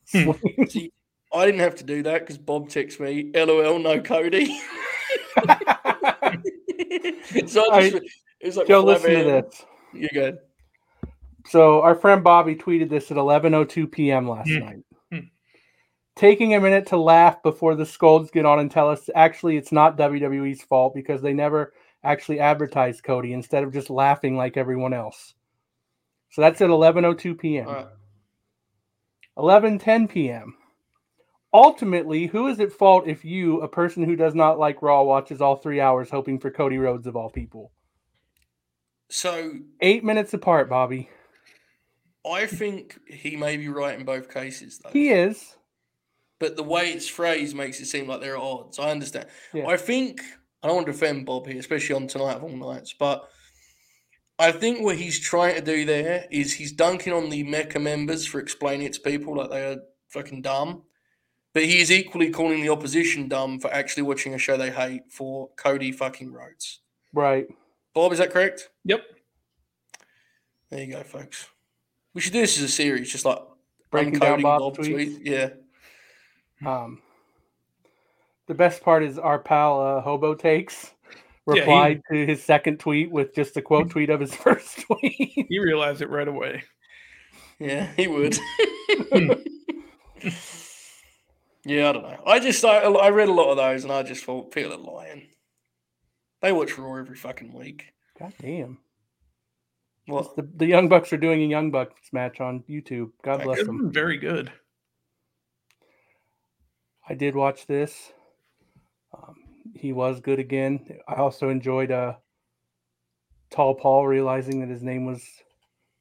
sleep. 0.05 0.69
See, 0.69 0.93
I 1.33 1.45
didn't 1.45 1.59
have 1.59 1.75
to 1.75 1.83
do 1.83 2.03
that 2.03 2.21
because 2.21 2.37
Bob 2.37 2.69
texted 2.69 3.01
me, 3.01 3.31
"LOL, 3.35 3.79
no 3.79 3.99
Cody." 3.99 4.61
so 7.47 7.71
I 7.71 7.89
just, 7.89 8.03
it 8.39 8.47
was 8.47 8.57
like 8.57 8.67
Joe, 8.67 8.81
5 8.81 8.87
listen 8.87 9.11
to 9.11 9.23
this. 9.23 9.65
You're 9.93 10.09
good? 10.13 10.39
So 11.47 11.81
our 11.81 11.95
friend 11.95 12.23
Bobby 12.23 12.55
tweeted 12.55 12.89
this 12.89 13.11
at 13.11 13.17
11:02 13.17 13.91
p.m. 13.91 14.29
last 14.29 14.49
Hmm. 14.49 14.59
night. 14.59 14.83
Hmm. 15.11 15.19
Taking 16.15 16.53
a 16.53 16.59
minute 16.59 16.87
to 16.87 16.97
laugh 16.97 17.41
before 17.41 17.75
the 17.75 17.85
scolds 17.85 18.29
get 18.31 18.45
on 18.45 18.59
and 18.59 18.69
tell 18.69 18.89
us 18.89 19.09
actually 19.15 19.57
it's 19.57 19.71
not 19.71 19.97
WWE's 19.97 20.61
fault 20.61 20.93
because 20.93 21.21
they 21.21 21.33
never 21.33 21.73
actually 22.03 22.39
advertised 22.39 23.03
Cody 23.03 23.33
instead 23.33 23.63
of 23.63 23.73
just 23.73 23.89
laughing 23.89 24.37
like 24.37 24.57
everyone 24.57 24.93
else. 24.93 25.33
So 26.31 26.41
that's 26.41 26.61
at 26.61 26.69
11:02 26.69 27.39
p.m. 27.39 27.67
All 27.67 27.73
right. 27.73 27.87
11:10 29.37 30.09
p.m. 30.09 30.55
Ultimately, 31.51 32.27
who 32.27 32.47
is 32.47 32.59
at 32.59 32.71
fault 32.71 33.07
if 33.07 33.25
you, 33.25 33.61
a 33.61 33.67
person 33.67 34.03
who 34.03 34.15
does 34.15 34.35
not 34.35 34.59
like 34.59 34.83
Raw, 34.83 35.01
watches 35.01 35.41
all 35.41 35.55
three 35.55 35.81
hours 35.81 36.11
hoping 36.11 36.39
for 36.39 36.51
Cody 36.51 36.77
Rhodes 36.77 37.07
of 37.07 37.15
all 37.15 37.31
people? 37.31 37.71
So 39.09 39.53
Eight 39.81 40.03
minutes 40.03 40.33
apart, 40.33 40.69
Bobby. 40.69 41.09
I 42.29 42.45
think 42.45 42.99
he 43.07 43.35
may 43.35 43.57
be 43.57 43.69
right 43.69 43.97
in 43.97 44.05
both 44.05 44.31
cases, 44.31 44.77
though. 44.79 44.91
He 44.91 45.09
is. 45.09 45.55
but 46.39 46.55
the 46.55 46.63
way 46.63 46.91
it's 46.91 47.07
phrased 47.07 47.55
makes 47.55 47.79
it 47.79 47.85
seem 47.85 48.07
like 48.07 48.21
there 48.21 48.35
are 48.35 48.41
odds. 48.41 48.77
I 48.79 48.91
understand. 48.91 49.27
Yeah. 49.53 49.67
I 49.67 49.77
think 49.77 50.21
I 50.61 50.67
don't 50.67 50.75
want 50.75 50.87
to 50.87 50.93
defend 50.93 51.25
Bob 51.25 51.47
here, 51.47 51.59
especially 51.59 51.95
on 51.95 52.07
tonight 52.07 52.35
of 52.35 52.43
all 52.43 52.49
nights, 52.49 52.93
but 52.97 53.27
I 54.37 54.51
think 54.51 54.81
what 54.81 54.97
he's 54.97 55.19
trying 55.19 55.55
to 55.55 55.61
do 55.61 55.85
there 55.85 56.25
is 56.31 56.53
he's 56.53 56.71
dunking 56.71 57.11
on 57.13 57.29
the 57.29 57.43
Mecca 57.43 57.79
members 57.79 58.25
for 58.25 58.39
explaining 58.39 58.87
it 58.87 58.93
to 58.93 59.01
people 59.01 59.35
like 59.35 59.49
they 59.49 59.65
are 59.65 59.77
fucking 60.09 60.41
dumb. 60.43 60.83
But 61.53 61.63
he 61.63 61.79
is 61.81 61.91
equally 61.91 62.29
calling 62.29 62.61
the 62.61 62.69
opposition 62.69 63.27
dumb 63.27 63.59
for 63.59 63.73
actually 63.73 64.03
watching 64.03 64.33
a 64.33 64.37
show 64.37 64.55
they 64.55 64.69
hate 64.69 65.11
for 65.11 65.49
Cody 65.57 65.91
fucking 65.91 66.31
Rhodes. 66.31 66.79
Right. 67.11 67.47
Bob, 67.99 68.11
is 68.13 68.19
that 68.19 68.31
correct? 68.31 68.69
Yep. 68.85 69.01
There 70.69 70.81
you 70.83 70.93
go, 70.93 71.03
folks. 71.03 71.47
We 72.13 72.21
should 72.21 72.31
do 72.33 72.41
this 72.41 72.57
as 72.57 72.63
a 72.63 72.67
series, 72.69 73.11
just 73.11 73.25
like 73.25 73.39
Breaking 73.91 74.13
down 74.19 74.39
uncoding 74.39 74.43
Bob's 74.43 74.77
Bob 74.77 74.85
tweets. 74.85 75.17
tweets. 75.17 75.55
Yeah. 76.61 76.69
Um, 76.83 77.01
the 78.47 78.53
best 78.53 78.81
part 78.83 79.03
is 79.03 79.17
our 79.19 79.37
pal 79.39 79.81
uh, 79.81 80.01
Hobo 80.01 80.33
Takes 80.35 80.93
Yeah, 81.47 81.53
he- 81.55 81.59
replied 81.61 82.01
to 82.11 82.25
his 82.25 82.43
second 82.43 82.79
tweet 82.79 83.11
with 83.11 83.33
just 83.35 83.57
a 83.57 83.61
quote 83.61 83.89
tweet 83.89 84.09
of 84.09 84.19
his 84.21 84.33
first 84.43 84.79
tweet. 84.81 85.45
He 85.49 85.59
realized 85.59 86.01
it 86.01 86.09
right 86.09 86.27
away. 86.27 86.63
Yeah, 87.59 87.89
he 87.97 88.07
would. 88.07 88.37
yeah, 91.65 91.89
I 91.89 91.91
don't 91.91 92.03
know. 92.03 92.19
I 92.25 92.39
just 92.39 92.63
I, 92.63 92.77
I 92.79 93.09
read 93.09 93.27
a 93.29 93.33
lot 93.33 93.51
of 93.51 93.57
those 93.57 93.83
and 93.83 93.91
I 93.91 94.03
just 94.03 94.23
thought 94.23 94.51
people 94.51 94.73
are 94.73 94.77
lying. 94.77 95.27
They 96.41 96.51
watch 96.51 96.77
Raw 96.77 96.95
every 96.95 97.15
fucking 97.15 97.53
week. 97.53 97.85
God 98.17 98.33
damn. 98.41 98.77
Well, 100.07 100.33
The, 100.35 100.49
the 100.55 100.65
Young 100.65 100.89
Bucks 100.89 101.13
are 101.13 101.17
doing 101.17 101.41
a 101.43 101.45
Young 101.45 101.69
Bucks 101.71 102.11
match 102.11 102.39
on 102.41 102.63
YouTube. 102.69 103.11
God 103.23 103.43
bless 103.43 103.63
them. 103.63 103.91
very 103.91 104.17
good. 104.17 104.51
I 107.07 107.13
did 107.13 107.35
watch 107.35 107.67
this. 107.67 108.11
Um, 109.15 109.35
he 109.75 109.93
was 109.93 110.19
good 110.19 110.39
again. 110.39 110.99
I 111.07 111.15
also 111.15 111.49
enjoyed 111.49 111.91
uh, 111.91 112.13
Tall 113.51 113.75
Paul 113.75 114.07
realizing 114.07 114.59
that 114.61 114.69
his 114.69 114.83
name 114.83 115.05
was 115.05 115.23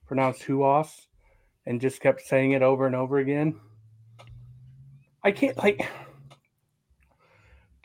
pronounced 0.07 0.43
Huas 0.43 1.07
and 1.67 1.81
just 1.81 2.01
kept 2.01 2.23
saying 2.23 2.53
it 2.53 2.63
over 2.63 2.87
and 2.87 2.95
over 2.95 3.19
again. 3.19 3.59
I 5.25 5.33
can't 5.33 5.57
like 5.59 5.87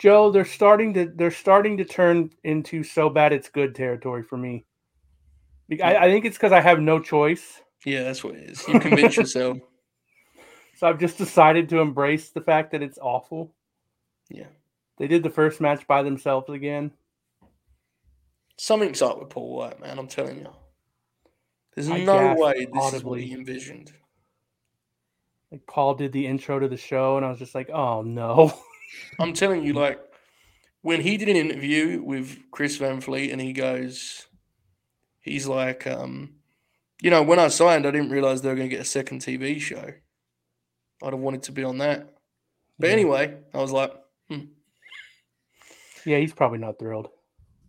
Joe. 0.04 0.32
They're 0.32 0.44
starting 0.44 0.94
to 0.96 1.06
they're 1.16 1.32
starting 1.32 1.78
to 1.78 1.86
turn 1.86 2.30
into 2.44 2.84
so 2.84 3.10
bad 3.10 3.32
it's 3.32 3.48
good 3.48 3.74
territory 3.74 4.22
for 4.22 4.38
me. 4.38 4.66
I, 5.82 5.96
I 5.96 6.12
think 6.12 6.26
it's 6.26 6.36
because 6.36 6.52
I 6.52 6.60
have 6.60 6.82
no 6.82 7.00
choice. 7.00 7.62
Yeah, 7.86 8.04
that's 8.04 8.22
what 8.22 8.36
it 8.36 8.50
is. 8.50 8.68
You 8.68 8.82
convince 8.82 9.16
yourself. 9.16 9.60
So 10.76 10.88
I've 10.88 11.00
just 11.00 11.20
decided 11.20 11.70
to 11.70 11.80
embrace 11.80 12.32
the 12.32 12.42
fact 12.42 12.72
that 12.72 12.82
it's 12.82 12.98
awful. 12.98 13.54
Yeah. 14.28 14.48
They 14.98 15.06
did 15.08 15.22
the 15.22 15.30
first 15.30 15.62
match 15.62 15.86
by 15.88 16.02
themselves 16.02 16.50
again. 16.50 16.92
Something's 18.58 19.04
up 19.04 19.20
with 19.20 19.30
Paul 19.30 19.56
Wight, 19.56 19.80
man. 19.80 20.00
I'm 20.00 20.08
telling 20.08 20.40
you. 20.40 20.50
There's 21.76 21.90
I 21.90 22.00
no 22.00 22.34
way 22.36 22.66
this 22.74 22.94
is 22.96 23.04
what 23.04 23.22
he 23.22 23.34
envisioned. 23.34 23.94
Like 25.52 25.66
Paul 25.68 25.94
did 25.94 26.12
the 26.12 26.26
intro 26.26 26.58
to 26.58 26.68
the 26.68 26.76
show, 26.76 27.18
and 27.18 27.26
I 27.26 27.30
was 27.30 27.40
just 27.40 27.54
like, 27.54 27.70
"Oh 27.70 28.02
no!" 28.02 28.52
I'm 29.20 29.34
telling 29.34 29.64
you, 29.64 29.74
like, 29.74 30.00
when 30.82 31.02
he 31.02 31.18
did 31.18 31.30
an 31.30 31.36
interview 31.36 32.02
with 32.04 32.38
Chris 32.52 32.78
Van 32.78 33.00
Vliet 33.00 33.32
and 33.32 33.42
he 33.42 33.54
goes, 33.54 34.28
he's 35.22 35.48
like, 35.48 35.88
um, 35.88 36.36
you 37.02 37.10
know, 37.10 37.24
when 37.24 37.40
I 37.40 37.48
signed, 37.48 37.86
I 37.86 37.92
didn't 37.92 38.10
realize 38.10 38.42
they 38.42 38.50
were 38.50 38.56
going 38.56 38.70
to 38.70 38.76
get 38.76 38.82
a 38.82 38.86
second 38.86 39.22
TV 39.22 39.60
show. 39.60 39.94
I'd 41.02 41.14
have 41.14 41.20
wanted 41.20 41.44
to 41.44 41.52
be 41.52 41.64
on 41.64 41.78
that. 41.80 42.14
But 42.80 42.88
Yeah. 42.88 42.94
anyway, 42.94 43.38
I 43.54 43.58
was 43.58 43.72
like, 43.72 43.94
hmm. 44.30 44.46
Yeah, 46.06 46.18
he's 46.18 46.34
probably 46.34 46.60
not 46.60 46.80
thrilled. 46.80 47.10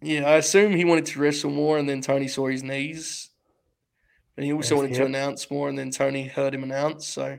Yeah, 0.01 0.29
I 0.29 0.37
assume 0.37 0.75
he 0.75 0.85
wanted 0.85 1.07
to 1.07 1.21
wrestle 1.21 1.51
more, 1.51 1.79
and 1.79 1.89
then 1.89 2.01
Tony 2.01 2.29
saw 2.29 2.49
his 2.49 2.63
knees. 2.63 3.31
And 4.37 4.45
he 4.45 4.53
also 4.53 4.75
wanted 4.77 4.95
to 4.95 5.05
announce 5.07 5.51
more, 5.51 5.69
and 5.69 5.79
then 5.79 5.91
Tony 5.91 6.27
heard 6.27 6.55
him 6.55 6.65
announce. 6.65 7.07
So, 7.07 7.39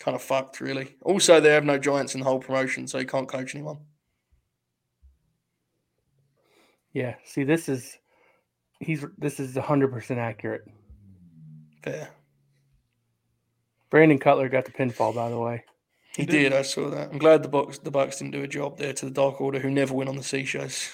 kind 0.00 0.14
of 0.14 0.22
fucked, 0.22 0.60
really. 0.60 0.96
Also, 1.02 1.40
they 1.40 1.52
have 1.52 1.64
no 1.64 1.78
giants 1.78 2.14
in 2.14 2.20
the 2.20 2.26
whole 2.26 2.40
promotion, 2.40 2.88
so 2.88 2.98
you 2.98 3.06
can't 3.06 3.28
coach 3.28 3.54
anyone. 3.54 3.78
Yeah. 6.92 7.14
See, 7.24 7.44
this 7.44 7.68
is 7.68 7.96
he's 8.80 9.04
this 9.18 9.38
is 9.38 9.56
hundred 9.56 9.92
percent 9.92 10.18
accurate. 10.18 10.62
Fair. 11.84 12.10
Brandon 13.90 14.18
Cutler 14.18 14.48
got 14.48 14.64
the 14.64 14.72
pinfall, 14.72 15.14
by 15.14 15.28
the 15.30 15.38
way. 15.38 15.64
He, 16.16 16.22
He 16.22 16.26
did. 16.26 16.50
did. 16.50 16.52
I 16.54 16.62
saw 16.62 16.90
that. 16.90 17.10
I'm 17.12 17.18
glad 17.18 17.42
the 17.42 17.48
Bucks 17.48 17.78
the 17.78 17.90
Bucks 17.90 18.18
didn't 18.18 18.32
do 18.32 18.42
a 18.42 18.48
job 18.48 18.78
there 18.78 18.92
to 18.92 19.04
the 19.04 19.10
Dark 19.12 19.40
Order, 19.40 19.60
who 19.60 19.70
never 19.70 19.94
win 19.94 20.08
on 20.08 20.16
the 20.16 20.22
C 20.22 20.44
shows. 20.44 20.90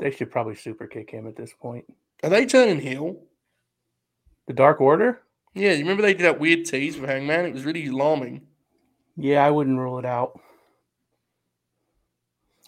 They 0.00 0.10
should 0.10 0.30
probably 0.30 0.54
super 0.54 0.86
kick 0.86 1.10
him 1.10 1.26
at 1.26 1.36
this 1.36 1.52
point. 1.58 1.84
Are 2.22 2.30
they 2.30 2.46
turning 2.46 2.80
heel? 2.80 3.16
The 4.46 4.52
Dark 4.52 4.80
Order? 4.80 5.22
Yeah, 5.54 5.72
you 5.72 5.78
remember 5.80 6.02
they 6.02 6.14
did 6.14 6.24
that 6.24 6.38
weird 6.40 6.64
tease 6.66 6.96
with 6.98 7.08
Hangman? 7.10 7.46
It 7.46 7.54
was 7.54 7.64
really 7.64 7.86
alarming. 7.86 8.42
Yeah, 9.16 9.44
I 9.44 9.50
wouldn't 9.50 9.78
rule 9.78 9.98
it 9.98 10.04
out. 10.04 10.38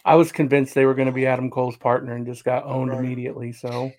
I 0.03 0.15
was 0.15 0.31
convinced 0.31 0.73
they 0.73 0.85
were 0.85 0.95
going 0.95 1.05
to 1.07 1.11
be 1.13 1.27
Adam 1.27 1.49
Cole's 1.51 1.77
partner 1.77 2.15
and 2.15 2.25
just 2.25 2.43
got 2.43 2.65
owned 2.65 2.89
Right. 2.91 2.99
immediately. 2.99 3.51
So, 3.53 3.91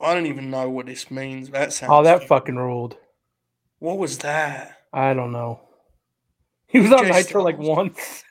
I 0.00 0.14
don't 0.14 0.26
even 0.26 0.50
know 0.50 0.68
what 0.70 0.86
this 0.86 1.10
means. 1.10 1.50
That 1.50 1.72
sounds. 1.72 1.90
oh, 1.94 2.02
that 2.02 2.26
fucking 2.26 2.56
ruled. 2.56 2.96
What 3.78 3.98
was 3.98 4.18
that? 4.18 4.78
I 4.92 5.14
don't 5.14 5.32
know. 5.32 5.60
He 6.66 6.80
was 6.80 6.92
on 6.92 7.04
Jay 7.04 7.10
Nitro 7.12 7.42
like 7.42 7.58
once. 7.58 8.24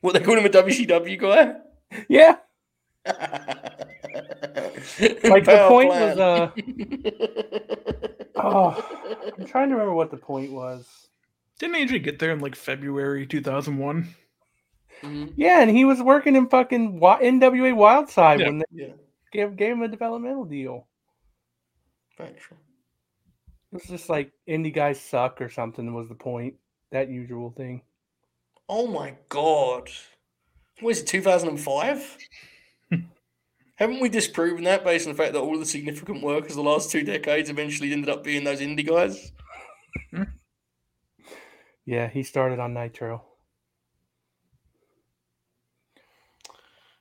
What 0.00 0.14
they 0.14 0.20
called 0.20 0.38
him 0.38 0.46
a 0.46 0.48
WCW 0.48 1.18
guy? 1.20 1.54
Yeah, 2.08 2.36
like 3.04 3.14
like 5.24 5.44
the 5.44 5.66
point 5.68 5.88
was. 5.90 6.18
uh 6.18 6.50
Oh, 8.36 9.32
I'm 9.38 9.46
trying 9.46 9.68
to 9.68 9.74
remember 9.74 9.94
what 9.94 10.10
the 10.10 10.16
point 10.16 10.52
was. 10.52 11.08
Didn't 11.58 11.76
AJ 11.76 12.02
get 12.04 12.18
there 12.18 12.32
in 12.32 12.40
like 12.40 12.56
February 12.56 13.26
2001? 13.26 14.14
Mhm, 15.02 15.32
Yeah, 15.36 15.60
and 15.62 15.70
he 15.70 15.84
was 15.84 16.00
working 16.02 16.36
in 16.36 16.48
fucking 16.48 17.00
NWA 17.00 17.72
Wildside 17.74 18.40
Yeah. 18.40 18.46
when 18.46 18.58
they 18.58 18.64
yeah, 18.70 18.92
gave, 19.32 19.56
gave 19.56 19.72
him 19.72 19.82
a 19.82 19.88
developmental 19.88 20.44
deal. 20.44 20.86
factual. 22.16 22.58
It 23.72 23.76
was 23.76 23.84
just 23.84 24.08
like 24.08 24.32
indie 24.46 24.72
guys 24.74 25.00
suck 25.00 25.40
or 25.40 25.48
something 25.48 25.92
was 25.94 26.08
the 26.08 26.14
point. 26.14 26.54
That 26.90 27.08
usual 27.08 27.50
thing. 27.50 27.82
Oh 28.68 28.86
my 28.86 29.14
god. 29.28 29.90
What 30.80 30.90
is 30.90 31.00
it, 31.00 31.06
2005? 31.06 32.18
Haven't 33.76 34.00
we 34.00 34.08
disproven 34.08 34.64
that 34.64 34.84
based 34.84 35.06
on 35.06 35.12
the 35.14 35.16
fact 35.22 35.32
that 35.32 35.40
all 35.40 35.58
the 35.58 35.66
significant 35.66 36.22
workers 36.22 36.52
of 36.52 36.56
the 36.56 36.62
last 36.62 36.90
two 36.90 37.02
decades 37.02 37.48
eventually 37.50 37.92
ended 37.92 38.10
up 38.10 38.22
being 38.22 38.44
those 38.44 38.60
indie 38.60 38.86
guys? 38.86 39.32
Yeah, 41.84 42.06
he 42.08 42.22
started 42.22 42.60
on 42.60 42.74
Nitro. 42.74 43.24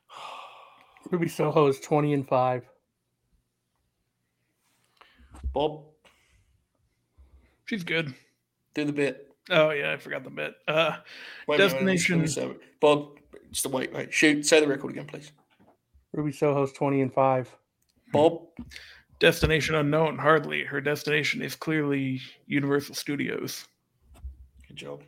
Ruby 1.12 1.28
Soho 1.28 1.68
is 1.68 1.80
20 1.80 2.14
and 2.14 2.28
5. 2.28 2.64
Bob, 5.54 5.84
She's 7.66 7.84
good. 7.84 8.16
do 8.74 8.86
the 8.86 8.92
bit. 8.92 9.28
Oh 9.52 9.70
yeah, 9.70 9.92
I 9.94 9.98
forgot 9.98 10.24
the 10.24 10.30
bit. 10.32 10.56
Uh, 10.68 10.98
Wait 11.48 11.60
a 11.60 11.64
minute, 11.64 11.74
let 11.74 11.82
me- 11.84 11.86
let 11.86 11.86
me 11.86 11.94
Destination- 11.98 12.28
say 12.28 12.46
it. 12.48 12.60
Bob, 12.80 13.20
just 13.52 13.66
wait, 13.68 13.94
wait. 13.94 14.12
Shoot, 14.14 14.46
say 14.46 14.60
the 14.62 14.68
record 14.68 14.92
again, 14.92 15.06
please. 15.06 15.32
Ruby 16.14 16.32
Soho's 16.32 16.72
20 16.74 17.02
and 17.02 17.14
5. 17.14 17.56
Bob, 18.12 18.42
destination 19.20 19.76
unknown. 19.76 20.18
Hardly. 20.18 20.64
Her 20.64 20.82
destination 20.82 21.42
is 21.42 21.56
clearly 21.56 22.22
Universal 22.48 22.96
Studios. 22.96 23.68
good 24.68 24.78
job. 24.78 25.02
Do 25.02 25.06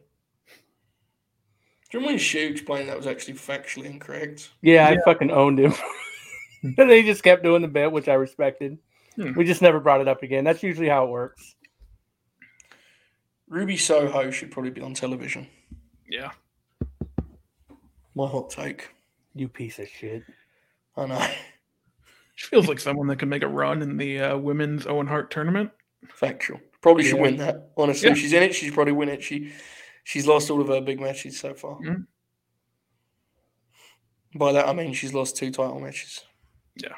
you 1.98 2.00
remember 2.00 2.14
when 2.14 2.20
Shoot 2.20 2.52
explained 2.52 2.90
that 2.90 2.98
was 2.98 3.08
actually 3.08 3.36
factually 3.36 3.86
incorrect? 3.86 4.50
Yeah, 4.62 4.90
Yeah. 4.90 5.00
I 5.00 5.04
fucking 5.06 5.32
owned 5.32 5.60
him. 5.60 5.74
they 6.78 7.04
just 7.04 7.24
kept 7.24 7.44
doing 7.44 7.62
the 7.62 7.68
bit, 7.68 7.92
which 7.92 8.08
I 8.08 8.16
respected. 8.16 8.78
Hmm. 9.16 9.34
We 9.34 9.46
just 9.46 9.62
never 9.62 9.80
brought 9.80 10.02
it 10.02 10.08
up 10.08 10.24
again. 10.24 10.44
That's 10.44 10.64
usually 10.64 10.90
how 10.90 11.06
it 11.06 11.10
works. 11.12 11.56
Ruby 13.48 13.78
Soho 13.78 14.32
should 14.32 14.50
probably 14.50 14.72
be 14.72 14.82
on 14.82 14.96
television. 14.96 15.46
Yeah. 16.10 16.32
My 18.16 18.26
hot 18.28 18.50
take. 18.50 18.90
You 19.36 19.48
piece 19.48 19.78
of 19.78 19.88
shit. 19.88 20.24
I 20.98 21.06
know. 21.08 21.28
She 22.36 22.48
feels 22.48 22.68
like 22.68 22.80
someone 22.80 23.06
that 23.08 23.20
can 23.20 23.30
make 23.30 23.44
a 23.44 23.48
run 23.48 23.84
in 23.84 23.96
the 23.96 24.20
uh, 24.20 24.38
women's 24.38 24.88
Owen 24.88 25.06
Hart 25.06 25.30
tournament. 25.30 25.70
Factual. 26.10 26.60
Probably 26.82 27.04
should 27.04 27.18
Yeah. 27.18 27.22
win 27.22 27.38
that. 27.38 27.70
Honestly, 27.78 28.08
Yeah. 28.08 28.14
if 28.14 28.18
she's 28.20 28.34
in 28.34 28.42
it, 28.42 28.56
She's 28.56 28.72
probably 28.74 28.92
win 28.94 29.08
it. 29.08 29.22
She 29.22 29.54
she's 30.04 30.26
lost 30.26 30.50
all 30.50 30.60
of 30.60 30.68
her 30.70 30.82
big 30.82 31.00
matches 31.00 31.40
so 31.40 31.54
far. 31.54 31.78
Mhm. 31.80 32.08
By 34.36 34.52
that 34.54 34.68
I 34.68 34.74
mean 34.74 34.94
she's 34.94 35.14
lost 35.14 35.38
two 35.38 35.52
title 35.52 35.80
matches. 35.80 36.26
Yeah. 36.76 36.96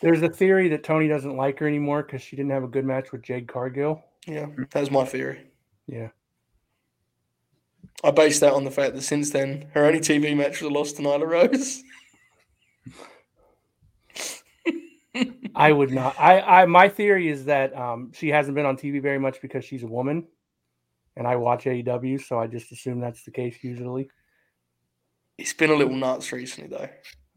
There's 0.00 0.20
a 0.22 0.28
theory 0.28 0.68
that 0.70 0.82
Tony 0.82 1.06
doesn't 1.06 1.36
like 1.36 1.60
her 1.60 1.68
anymore 1.68 2.02
because 2.02 2.20
she 2.22 2.34
didn't 2.34 2.50
have 2.50 2.64
a 2.64 2.68
good 2.68 2.84
match 2.84 3.12
with 3.12 3.22
Jade 3.22 3.46
Cargill. 3.46 4.04
Yeah, 4.26 4.46
that's 4.70 4.90
my 4.90 5.04
theory. 5.04 5.46
Yeah. 5.86 6.08
I 8.04 8.10
base 8.12 8.38
that 8.40 8.52
on 8.52 8.64
the 8.64 8.70
fact 8.70 8.94
that 8.94 9.02
since 9.02 9.30
then 9.30 9.66
her 9.74 9.84
only 9.84 10.00
TV 10.00 10.36
match 10.36 10.60
was 10.60 10.70
a 10.70 10.74
loss 10.74 10.92
to 10.92 11.02
Nyla 11.02 11.26
Rose. 11.26 11.82
I 15.54 15.72
would 15.72 15.90
not. 15.90 16.14
I, 16.18 16.40
I 16.40 16.66
my 16.66 16.88
theory 16.88 17.28
is 17.28 17.46
that 17.46 17.76
um, 17.76 18.12
she 18.14 18.28
hasn't 18.28 18.54
been 18.54 18.66
on 18.66 18.76
TV 18.76 19.02
very 19.02 19.18
much 19.18 19.40
because 19.42 19.64
she's 19.64 19.82
a 19.82 19.86
woman, 19.88 20.26
and 21.16 21.26
I 21.26 21.34
watch 21.36 21.64
AEW, 21.64 22.22
so 22.24 22.38
I 22.38 22.46
just 22.46 22.70
assume 22.70 23.00
that's 23.00 23.24
the 23.24 23.32
case 23.32 23.56
usually. 23.62 24.08
It's 25.36 25.52
been 25.52 25.70
a 25.70 25.74
little 25.74 25.96
nuts 25.96 26.30
recently 26.32 26.76
though. 26.76 26.88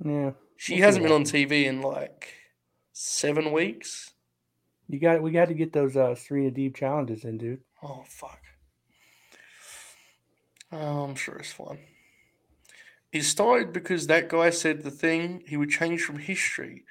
Yeah, 0.03 0.31
She 0.57 0.77
hasn't 0.77 1.03
been 1.03 1.11
on 1.13 1.23
TV 1.23 1.65
in 1.65 1.81
like 1.81 2.33
seven 2.93 3.51
weeks. 3.51 4.13
you 4.87 4.99
got 4.99 5.21
we 5.23 5.31
got 5.31 5.47
to 5.47 5.55
get 5.55 5.73
those 5.73 5.97
uh, 5.97 6.13
Serena 6.13 6.51
Deeb 6.51 6.75
challenges 6.75 7.23
in, 7.23 7.37
dude. 7.39 7.61
Oh 7.81 8.03
fuck. 8.07 8.41
Oh, 10.71 11.03
I'm 11.03 11.15
sure 11.15 11.35
it's 11.35 11.51
fine. 11.51 11.79
It 13.11 13.23
started 13.23 13.73
because 13.73 14.07
that 14.07 14.29
guy 14.29 14.49
said 14.51 14.83
the 14.83 14.91
thing 14.91 15.43
he 15.45 15.57
would 15.57 15.69
change 15.69 16.01
from 16.01 16.19
history 16.19 16.85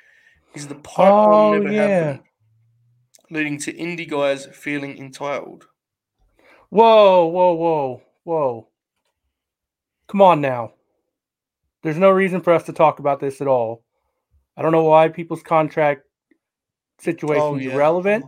is 0.55 0.69
the 0.69 0.75
pipe 0.75 1.09
Oh, 1.13 1.53
never 1.53 1.73
yeah. 1.73 1.89
happened, 1.89 2.25
leading 3.31 3.59
to 3.59 3.73
indie 3.73 4.09
guys 4.09 4.47
feeling 4.53 4.99
entitled. 4.99 5.67
Whoa, 6.69 7.27
whoa, 7.27 7.53
whoa, 7.55 8.03
whoa! 8.25 8.69
Come 10.09 10.21
on 10.23 10.41
now. 10.41 10.75
There's 11.83 11.97
no 11.99 12.11
reason 12.11 12.43
for 12.43 12.53
us 12.53 12.65
to 12.65 12.73
talk 12.73 12.99
about 12.99 13.21
this 13.21 13.41
at 13.41 13.49
all. 13.49 13.83
I 14.57 14.63
don't 14.63 14.73
know 14.73 14.85
why 14.85 15.09
people's 15.09 15.43
contract 15.43 16.03
situation 16.99 17.43
Oh, 17.43 17.57
is 17.57 17.65
yeah. 17.65 17.73
irrelevant. 17.73 18.27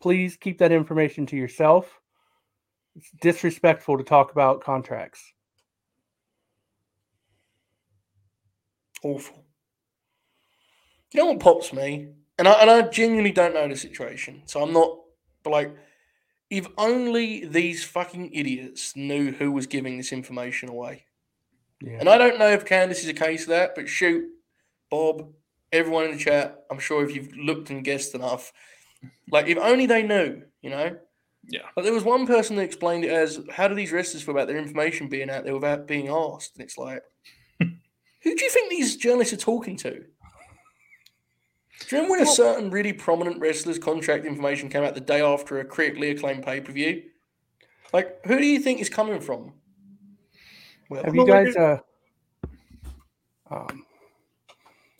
Please 0.00 0.36
keep 0.36 0.58
that 0.58 0.72
information 0.72 1.24
to 1.26 1.36
yourself. 1.36 1.99
It's 3.00 3.10
disrespectful 3.22 3.96
to 3.96 4.04
talk 4.04 4.30
about 4.30 4.62
contracts. 4.62 5.32
Awful. 9.02 9.42
You 11.14 11.20
know 11.20 11.30
what 11.32 11.40
pops 11.40 11.72
me? 11.72 12.10
And 12.38 12.46
I, 12.46 12.52
and 12.60 12.70
I 12.70 12.82
genuinely 12.82 13.32
don't 13.32 13.54
know 13.54 13.66
the 13.66 13.74
situation. 13.74 14.42
So 14.44 14.62
I'm 14.62 14.74
not, 14.74 14.98
but 15.42 15.50
like, 15.50 15.74
if 16.50 16.66
only 16.76 17.46
these 17.46 17.82
fucking 17.84 18.34
idiots 18.34 18.94
knew 18.94 19.32
who 19.32 19.50
was 19.50 19.66
giving 19.66 19.96
this 19.96 20.12
information 20.12 20.68
away. 20.68 21.06
Yeah. 21.80 21.96
And 22.00 22.08
I 22.08 22.18
don't 22.18 22.38
know 22.38 22.50
if 22.50 22.66
Candace 22.66 23.02
is 23.02 23.08
a 23.08 23.14
case 23.14 23.44
of 23.44 23.48
that, 23.48 23.74
but 23.74 23.88
shoot, 23.88 24.26
Bob, 24.90 25.32
everyone 25.72 26.04
in 26.04 26.12
the 26.12 26.18
chat, 26.18 26.64
I'm 26.70 26.80
sure 26.80 27.02
if 27.02 27.14
you've 27.14 27.34
looked 27.34 27.70
and 27.70 27.82
guessed 27.82 28.14
enough, 28.14 28.52
like 29.30 29.46
if 29.46 29.56
only 29.56 29.86
they 29.86 30.02
knew, 30.02 30.42
you 30.60 30.68
know? 30.68 30.98
Yeah. 31.48 31.62
But 31.74 31.84
there 31.84 31.92
was 31.92 32.04
one 32.04 32.26
person 32.26 32.56
that 32.56 32.62
explained 32.62 33.04
it 33.04 33.10
as 33.10 33.40
how 33.50 33.68
do 33.68 33.74
these 33.74 33.92
wrestlers 33.92 34.22
feel 34.22 34.34
about 34.34 34.46
their 34.46 34.58
information 34.58 35.08
being 35.08 35.30
out 35.30 35.44
there 35.44 35.54
without 35.54 35.86
being 35.86 36.08
asked? 36.08 36.56
And 36.56 36.64
it's 36.64 36.78
like, 36.78 37.02
who 37.58 37.66
do 38.22 38.44
you 38.44 38.50
think 38.50 38.70
these 38.70 38.96
journalists 38.96 39.32
are 39.32 39.38
talking 39.38 39.76
to? 39.78 40.04
Do 41.88 41.96
you 41.96 42.02
remember 42.02 42.18
when 42.18 42.28
a 42.28 42.30
certain 42.30 42.70
really 42.70 42.92
prominent 42.92 43.40
wrestler's 43.40 43.78
contract 43.78 44.26
information 44.26 44.68
came 44.68 44.84
out 44.84 44.94
the 44.94 45.00
day 45.00 45.22
after 45.22 45.58
a 45.60 45.64
critically 45.64 46.10
acclaimed 46.10 46.44
pay 46.44 46.60
per 46.60 46.72
view? 46.72 47.02
Like, 47.92 48.24
who 48.26 48.38
do 48.38 48.46
you 48.46 48.60
think 48.60 48.80
is 48.80 48.88
coming 48.88 49.20
from? 49.20 49.54
Well, 50.88 51.02
Have 51.02 51.14
you 51.14 51.26
guys 51.26 51.56
uh, 51.56 51.78
um, 53.50 53.84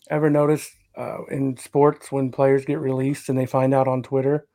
ever 0.08 0.30
noticed 0.30 0.72
uh, 0.96 1.24
in 1.30 1.56
sports 1.56 2.10
when 2.10 2.32
players 2.32 2.64
get 2.64 2.80
released 2.80 3.28
and 3.28 3.38
they 3.38 3.46
find 3.46 3.74
out 3.74 3.86
on 3.86 4.02
Twitter, 4.02 4.46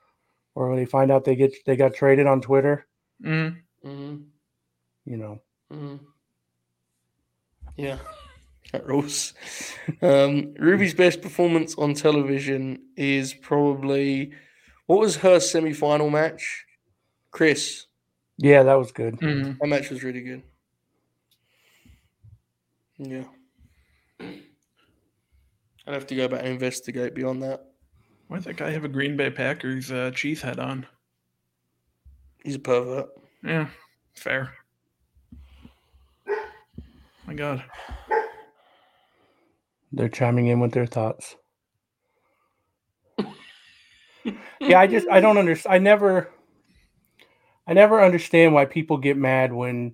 or 0.55 0.69
when 0.69 0.77
they 0.77 0.85
find 0.85 1.11
out 1.11 1.25
they 1.25 1.35
get 1.35 1.53
they 1.65 1.75
got 1.75 1.93
traded 1.93 2.25
on 2.27 2.41
Twitter? 2.41 2.87
Mm. 3.23 3.57
Mhm, 3.83 4.25
You 5.05 5.17
know, 5.17 5.41
mhm. 5.71 5.99
Yeah, 7.77 7.99
that 8.71 8.85
rules. 8.87 9.33
Um, 10.01 10.53
Ruby's 10.57 10.93
best 10.93 11.21
performance 11.21 11.75
on 11.77 11.93
television 11.93 12.79
is 12.95 13.33
probably 13.33 14.31
what 14.87 14.99
was 14.99 15.17
her 15.17 15.39
semi-final 15.39 16.09
match? 16.09 16.65
Chris, 17.31 17.87
Yeah, 18.37 18.63
that 18.63 18.75
was 18.75 18.91
good. 18.91 19.15
Mhm. 19.19 19.57
that 19.59 19.67
match 19.67 19.89
was 19.89 20.03
really 20.03 20.21
good. 20.21 20.43
Yeah, 22.97 23.25
I'd 24.19 25.93
have 25.93 26.07
to 26.07 26.15
go 26.15 26.27
back 26.29 26.39
and 26.39 26.49
investigate 26.49 27.13
beyond 27.13 27.43
that. 27.43 27.65
Why 28.27 28.37
did 28.37 28.45
that 28.45 28.57
guy 28.57 28.71
have 28.71 28.83
a 28.83 28.89
Green 28.89 29.15
Bay 29.15 29.29
Packers 29.29 29.91
uh, 29.91 30.11
Chief 30.13 30.41
head 30.41 30.59
on? 30.59 30.85
He's 32.43 32.55
a 32.55 32.59
pervert. 32.59 33.09
Yeah, 33.43 33.67
fair. 34.15 34.53
My 37.27 37.33
God. 37.33 37.63
They're 39.91 40.09
chiming 40.09 40.47
in 40.47 40.59
with 40.59 40.71
their 40.71 40.85
thoughts. 40.85 41.35
yeah, 44.59 44.79
I 44.79 44.87
just 44.87 45.07
I 45.09 45.19
don't 45.19 45.37
understand. 45.37 45.73
I 45.73 45.77
never, 45.77 46.31
I 47.67 47.73
never 47.73 48.03
understand 48.03 48.53
why 48.53 48.65
people 48.65 48.97
get 48.97 49.17
mad 49.17 49.53
when 49.53 49.93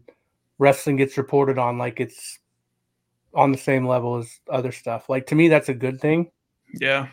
wrestling 0.58 0.96
gets 0.96 1.18
reported 1.18 1.58
on 1.58 1.78
like 1.78 2.00
it's 2.00 2.40
on 3.34 3.52
the 3.52 3.58
same 3.58 3.88
level 3.88 4.18
as 4.18 4.40
other 4.50 4.72
stuff. 4.72 5.10
Like 5.10 5.28
to 5.28 5.36
me, 5.36 5.48
that's 5.48 5.70
a 5.70 5.74
good 5.74 6.02
thing. 6.02 6.32
Yeah. 6.80 7.08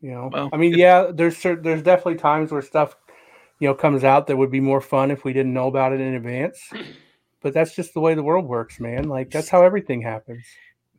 You 0.00 0.10
know, 0.12 0.30
Well, 0.32 0.50
I 0.52 0.56
mean, 0.56 0.72
it- 0.74 0.78
yeah, 0.78 1.10
there's 1.12 1.36
cer- 1.36 1.60
there's 1.60 1.82
definitely 1.82 2.16
times 2.16 2.50
where 2.52 2.62
stuff, 2.62 2.96
you 3.58 3.68
know, 3.68 3.74
comes 3.74 4.02
out 4.04 4.26
that 4.28 4.36
would 4.36 4.50
be 4.50 4.60
more 4.60 4.80
fun 4.80 5.10
if 5.10 5.24
we 5.24 5.32
didn't 5.32 5.52
know 5.52 5.68
about 5.68 5.92
it 5.92 6.00
in 6.00 6.14
advance. 6.14 6.58
But 7.42 7.54
that's 7.54 7.74
just 7.74 7.94
the 7.94 8.00
way 8.00 8.12
the 8.14 8.22
world 8.22 8.44
works, 8.46 8.78
man. 8.80 9.08
Like 9.08 9.30
that's 9.30 9.48
how 9.48 9.62
everything 9.62 10.02
happens. 10.02 10.44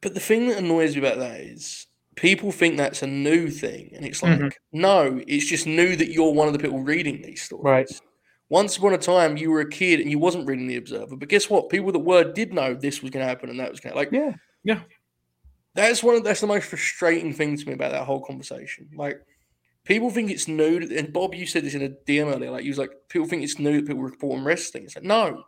But 0.01 0.15
the 0.15 0.19
thing 0.19 0.47
that 0.47 0.57
annoys 0.57 0.95
me 0.95 0.99
about 1.05 1.19
that 1.19 1.39
is 1.39 1.85
people 2.15 2.51
think 2.51 2.77
that's 2.77 3.03
a 3.03 3.07
new 3.07 3.47
thing, 3.51 3.91
and 3.95 4.03
it's 4.03 4.23
like, 4.23 4.39
Mhm. 4.39 4.51
no, 4.73 5.21
it's 5.27 5.45
just 5.45 5.67
new 5.67 5.95
that 5.95 6.09
you're 6.09 6.33
one 6.33 6.47
of 6.47 6.53
the 6.53 6.59
people 6.59 6.79
reading 6.79 7.21
these 7.21 7.43
stories. 7.43 7.63
Right. 7.63 8.01
Once 8.49 8.75
upon 8.75 8.93
a 8.95 8.97
time, 8.97 9.37
you 9.37 9.51
were 9.51 9.59
a 9.61 9.69
kid 9.69 9.99
and 9.99 10.09
you 10.09 10.17
wasn't 10.17 10.47
reading 10.47 10.65
the 10.65 10.77
Observer, 10.77 11.15
but 11.15 11.29
guess 11.29 11.47
what? 11.47 11.69
People 11.69 11.91
that 11.91 11.99
were 11.99 12.23
did 12.23 12.53
know 12.53 12.73
this 12.73 13.03
was 13.03 13.11
going 13.11 13.23
to 13.23 13.29
happen 13.29 13.51
and 13.51 13.59
that 13.59 13.69
was 13.69 13.79
going 13.79 13.93
to 13.93 13.97
like. 13.99 14.11
Yeah, 14.11 14.33
yeah. 14.63 14.79
That's 15.73 16.03
one 16.03 16.15
of 16.15 16.23
that's 16.23 16.41
the 16.41 16.47
most 16.47 16.65
frustrating 16.67 17.34
thing 17.34 17.57
to 17.57 17.65
me 17.65 17.73
about 17.73 17.91
that 17.91 18.05
whole 18.05 18.23
conversation. 18.23 18.89
Like, 18.93 19.21
people 19.86 20.10
think 20.10 20.29
it's 20.29 20.47
new, 20.47 20.88
and 20.95 21.13
Bob, 21.13 21.34
you 21.34 21.45
said 21.45 21.63
this 21.63 21.75
in 21.75 21.81
a 21.81 21.89
DM 21.89 22.34
earlier. 22.34 22.51
Like, 22.51 22.63
you 22.63 22.71
was 22.71 22.77
like, 22.77 22.91
people 23.10 23.27
think 23.27 23.43
it's 23.43 23.60
new 23.60 23.77
that 23.77 23.88
people 23.88 24.03
report 24.03 24.39
on 24.39 24.45
wrestling. 24.45 24.84
It's 24.84 24.95
like, 24.95 25.05
no, 25.05 25.43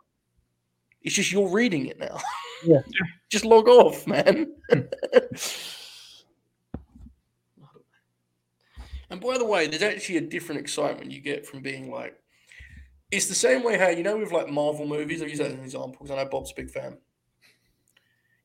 it's 1.02 1.14
just 1.14 1.30
you're 1.30 1.48
reading 1.48 1.86
it 1.86 1.98
now. 1.98 2.18
Yeah. 2.64 2.80
just 3.30 3.44
log 3.44 3.68
off, 3.68 4.06
man. 4.06 4.54
and 4.70 4.88
by 9.20 9.36
the 9.36 9.44
way, 9.44 9.66
there's 9.66 9.82
actually 9.82 10.16
a 10.16 10.22
different 10.22 10.62
excitement 10.62 11.12
you 11.12 11.20
get 11.20 11.46
from 11.46 11.60
being 11.60 11.90
like, 11.90 12.16
it's 13.10 13.26
the 13.26 13.34
same 13.34 13.62
way 13.62 13.76
how 13.76 13.88
you 13.88 14.02
know 14.02 14.16
with 14.16 14.32
like 14.32 14.48
Marvel 14.48 14.86
movies. 14.86 15.20
I'll 15.20 15.28
use 15.28 15.38
that 15.38 15.48
as 15.48 15.52
an 15.52 15.60
example 15.60 15.92
because 15.92 16.10
I 16.10 16.16
know 16.16 16.28
Bob's 16.28 16.52
a 16.52 16.54
big 16.54 16.70
fan. 16.70 16.96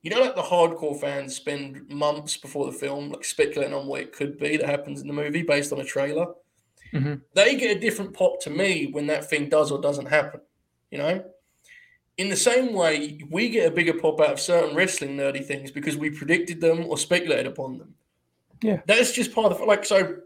You 0.02 0.10
know, 0.10 0.20
like 0.20 0.34
the 0.34 0.42
hardcore 0.42 0.98
fans 0.98 1.36
spend 1.36 1.88
months 1.90 2.36
before 2.36 2.66
the 2.66 2.78
film, 2.78 3.10
like 3.10 3.24
speculating 3.24 3.74
on 3.74 3.86
what 3.86 4.00
it 4.00 4.12
could 4.12 4.38
be 4.38 4.56
that 4.56 4.66
happens 4.68 5.00
in 5.02 5.06
the 5.06 5.12
movie 5.12 5.42
based 5.42 5.72
on 5.72 5.80
a 5.80 5.84
trailer. 5.84 6.26
Mhm. 6.92 7.20
They 7.34 7.56
get 7.56 7.76
a 7.76 7.80
different 7.80 8.14
pop 8.14 8.40
to 8.42 8.50
me 8.50 8.86
when 8.92 9.06
that 9.08 9.28
thing 9.28 9.48
does 9.48 9.70
or 9.70 9.80
doesn't 9.80 10.06
happen. 10.06 10.40
You 10.90 10.98
know, 10.98 11.24
in 12.16 12.28
the 12.28 12.36
same 12.36 12.72
way, 12.72 13.20
we 13.30 13.48
get 13.48 13.68
a 13.68 13.74
bigger 13.74 13.94
pop 13.94 14.20
out 14.20 14.32
of 14.32 14.40
certain 14.40 14.74
wrestling 14.74 15.16
nerdy 15.16 15.44
things 15.44 15.70
because 15.70 15.96
we 15.96 16.10
predicted 16.10 16.60
them 16.60 16.86
or 16.86 16.98
speculated 16.98 17.46
upon 17.46 17.78
them. 17.78 17.94
Yeah. 18.62 18.82
that's 18.86 19.12
just 19.12 19.32
part 19.32 19.52
of 19.52 19.58
the 19.58 19.64
like. 19.64 19.86
So 19.86 20.16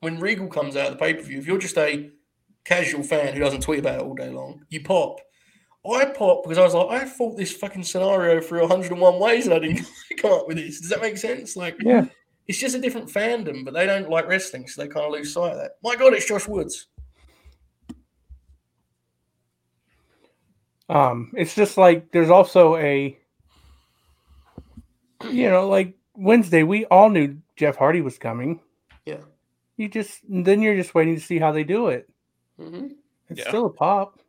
when 0.00 0.20
Regal 0.20 0.46
comes 0.46 0.76
out 0.76 0.92
of 0.92 0.92
the 0.92 1.04
pay 1.04 1.14
per 1.14 1.22
view, 1.22 1.38
if 1.38 1.46
you're 1.46 1.58
just 1.58 1.78
a 1.78 2.10
casual 2.64 3.02
fan 3.02 3.34
who 3.34 3.40
doesn't 3.40 3.62
tweet 3.62 3.80
about 3.80 4.00
it 4.00 4.02
all 4.02 4.14
day 4.14 4.30
long, 4.30 4.64
you 4.68 4.82
pop. 4.82 5.20
I 5.92 6.04
pop 6.06 6.42
because 6.44 6.58
I 6.58 6.62
was 6.62 6.74
like, 6.74 7.02
I 7.02 7.04
thought 7.04 7.36
this 7.36 7.52
fucking 7.52 7.84
scenario 7.84 8.40
through 8.40 8.60
101 8.62 9.18
ways 9.18 9.46
and 9.46 9.54
I 9.54 9.58
didn't 9.58 9.86
come 10.18 10.32
up 10.32 10.48
with 10.48 10.56
this. 10.56 10.80
Does 10.80 10.90
that 10.90 11.00
make 11.02 11.16
sense? 11.18 11.56
Like, 11.56 11.76
Yeah. 11.80 12.06
it's 12.46 12.58
just 12.58 12.74
a 12.74 12.80
different 12.80 13.08
fandom, 13.08 13.64
but 13.64 13.74
they 13.74 13.86
don't 13.86 14.08
like 14.08 14.26
wrestling, 14.28 14.66
so 14.68 14.82
they 14.82 14.88
kind 14.88 15.06
of 15.06 15.12
lose 15.12 15.32
sight 15.32 15.52
of 15.52 15.58
that. 15.58 15.72
My 15.82 15.96
God, 15.96 16.14
it's 16.14 16.26
Josh 16.28 16.46
Woods. 16.48 16.86
Um, 20.88 21.32
it's 21.36 21.54
just 21.54 21.76
like 21.76 22.12
there's 22.12 22.30
also 22.30 22.76
a, 22.76 23.18
you 25.30 25.48
know, 25.50 25.68
like 25.68 25.94
Wednesday, 26.14 26.62
we 26.62 26.84
all 26.86 27.10
knew 27.10 27.36
Jeff 27.56 27.76
Hardy 27.76 28.02
was 28.02 28.18
coming. 28.18 28.60
Yeah. 29.04 29.18
You 29.76 29.88
just 29.88 30.20
then 30.28 30.62
you're 30.62 30.76
just 30.76 30.94
waiting 30.94 31.16
to 31.16 31.20
see 31.20 31.38
how 31.38 31.50
they 31.52 31.64
do 31.64 31.88
it. 31.88 32.08
Mm-hmm. 32.60 32.86
It's 33.30 33.40
Yeah. 33.40 33.48
still 33.48 33.66
a 33.66 33.70
pop. 33.70 34.20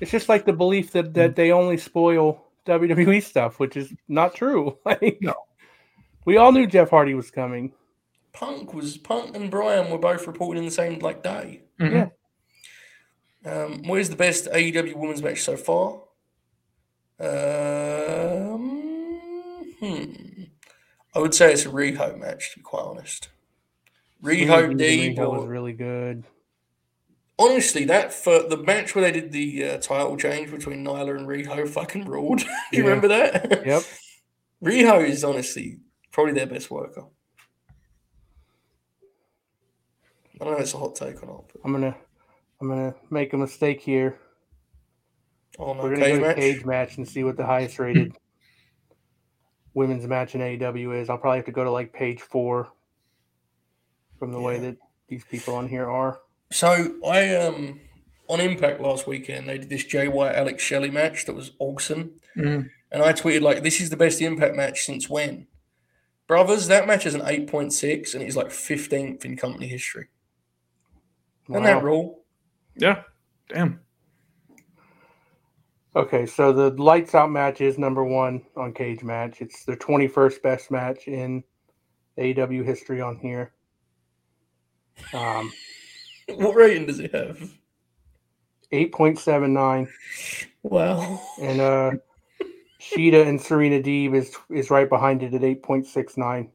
It's 0.00 0.10
just 0.10 0.28
like 0.28 0.44
the 0.44 0.52
belief 0.52 0.92
that 0.92 1.14
that 1.14 1.36
they 1.36 1.52
only 1.52 1.76
spoil 1.76 2.44
WWE 2.66 3.22
stuff, 3.22 3.60
which 3.60 3.76
is 3.76 3.92
not 4.08 4.34
true. 4.34 4.78
Like, 4.84 5.18
No. 5.20 5.34
we 6.24 6.36
all 6.36 6.52
knew 6.52 6.66
Jeff 6.66 6.90
Hardy 6.90 7.14
was 7.14 7.30
coming. 7.30 7.72
Punk 8.32 8.74
was 8.74 8.96
Punk 8.98 9.36
and 9.36 9.50
Brian 9.50 9.90
were 9.90 9.98
both 9.98 10.26
reported 10.26 10.58
in 10.58 10.64
the 10.64 10.70
same 10.70 10.98
like 10.98 11.22
day. 11.22 11.62
Mhm. 11.80 12.10
Yeah. 13.44 13.52
Um, 13.52 13.82
where's 13.86 14.08
the 14.08 14.16
best 14.16 14.46
AEW 14.50 14.96
women's 14.96 15.22
match 15.22 15.42
so 15.42 15.56
far? 15.56 16.00
Um, 17.20 18.60
hmm. 19.80 20.44
I 21.14 21.18
would 21.18 21.34
say 21.34 21.52
it's 21.52 21.66
a 21.66 21.68
Riho 21.68 22.18
match, 22.18 22.52
to 22.52 22.58
be 22.58 22.62
quite 22.62 22.82
honest. 22.84 23.28
Riho 24.22 24.66
Sweet 24.74 24.78
Deeb. 24.78 25.18
Was 25.18 25.46
really 25.46 25.74
good. 25.74 26.24
Honestly, 27.38 27.84
that 27.86 28.12
for 28.12 28.44
the 28.44 28.56
match 28.56 28.94
where 28.94 29.02
they 29.10 29.20
did 29.20 29.32
the 29.32 29.64
uh, 29.64 29.78
title 29.78 30.16
change 30.16 30.50
between 30.52 30.84
Nyla 30.84 31.16
and 31.16 31.26
Riho 31.26 31.68
fucking 31.68 32.04
ruled. 32.04 32.42
You 32.72 32.82
Yeah. 32.82 32.88
remember 32.88 33.08
that? 33.08 33.62
Yep. 33.66 33.82
Riho 34.64 35.08
is 35.08 35.24
honestly 35.24 35.78
probably 36.12 36.32
their 36.32 36.46
best 36.46 36.70
worker. 36.70 37.04
I 40.40 40.44
don't 40.44 40.52
know 40.52 40.58
if 40.58 40.62
it's 40.62 40.74
a 40.74 40.78
hot 40.78 40.94
take 40.94 41.22
or 41.22 41.26
not. 41.26 41.44
But, 41.52 41.60
I'm 41.64 41.72
gonna 41.72 41.96
I'm 42.60 42.68
gonna 42.68 42.94
make 43.10 43.32
a 43.32 43.36
mistake 43.36 43.80
here. 43.80 44.18
oh 45.58 45.74
no, 45.74 45.82
We're 45.82 45.90
gonna 45.96 46.02
cage 46.04 46.12
go 46.12 46.16
to 46.20 46.26
match. 46.26 46.36
cage 46.36 46.64
match 46.64 46.96
and 46.98 47.08
see 47.08 47.24
what 47.24 47.36
the 47.36 47.44
highest 47.46 47.78
rated 47.78 48.16
women's 49.74 50.06
match 50.06 50.34
in 50.34 50.40
AEW 50.40 51.00
is. 51.00 51.10
I'll 51.10 51.18
probably 51.18 51.38
have 51.38 51.46
to 51.46 51.52
go 51.52 51.64
to 51.64 51.70
like 51.70 51.92
page 51.92 52.20
four 52.20 52.68
from 54.18 54.32
the 54.32 54.40
way 54.40 54.58
that 54.60 54.76
these 55.08 55.24
people 55.24 55.54
on 55.56 55.68
here 55.68 55.90
are. 55.90 56.20
So 56.50 56.94
I 57.06 57.34
um 57.36 57.80
on 58.28 58.40
Impact 58.40 58.80
last 58.80 59.06
weekend 59.06 59.48
they 59.48 59.58
did 59.58 59.68
this 59.68 59.84
Jay 59.84 60.08
White 60.08 60.34
Alex 60.34 60.62
Shelley 60.62 60.90
match 60.90 61.26
that 61.26 61.34
was 61.34 61.52
awesome, 61.58 62.12
Mhm. 62.36 62.70
and 62.92 63.02
I 63.02 63.12
tweeted 63.12 63.42
like, 63.42 63.62
"This 63.62 63.80
is 63.80 63.90
the 63.90 63.96
best 63.96 64.20
Impact 64.22 64.54
match 64.56 64.84
since 64.84 65.08
when?" 65.10 65.46
Brothers, 66.26 66.68
that 66.68 66.86
match 66.86 67.04
is 67.06 67.14
an 67.14 67.22
eight 67.26 67.46
point 67.48 67.72
six, 67.72 68.14
and 68.14 68.22
it's 68.22 68.36
like 68.36 68.50
fifteenth 68.50 69.24
in 69.24 69.36
company 69.36 69.66
history. 69.66 70.08
Isn't 71.50 71.64
that 71.64 71.82
rule? 71.82 72.24
Yeah. 72.76 73.02
Damn. 73.48 73.80
Okay, 75.96 76.26
so 76.26 76.52
the 76.52 76.70
lights 76.82 77.14
out 77.14 77.30
match 77.30 77.60
is 77.60 77.78
number 77.78 78.02
one 78.02 78.42
on 78.56 78.72
Cage 78.72 79.04
Match. 79.04 79.40
It's 79.40 79.64
their 79.64 79.76
21st 79.76 80.42
best 80.42 80.70
match 80.72 81.06
in 81.06 81.44
AEW 82.18 82.64
history 82.64 83.00
on 83.00 83.16
here. 83.18 83.52
Um, 85.12 85.52
What 86.36 86.56
rating 86.56 86.86
does 86.86 87.00
it 87.00 87.14
have? 87.14 87.38
8.79. 88.72 89.88
Wow. 90.62 91.20
And 91.40 91.60
uh, 91.60 91.90
Shida 92.80 93.26
and 93.26 93.40
Serena 93.40 93.80
Deeb 93.80 94.14
is 94.14 94.34
is 94.50 94.70
right 94.70 94.88
behind 94.88 95.22
it 95.22 95.34
at 95.34 95.40
8.69. 95.40 96.48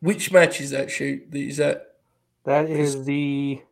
Which 0.00 0.32
match 0.32 0.60
is 0.60 0.70
that? 0.70 0.90
Shoot, 0.90 1.34
is 1.34 1.56
that 1.56 1.96
That 2.44 2.68
is 2.68 3.04
the. 3.04 3.62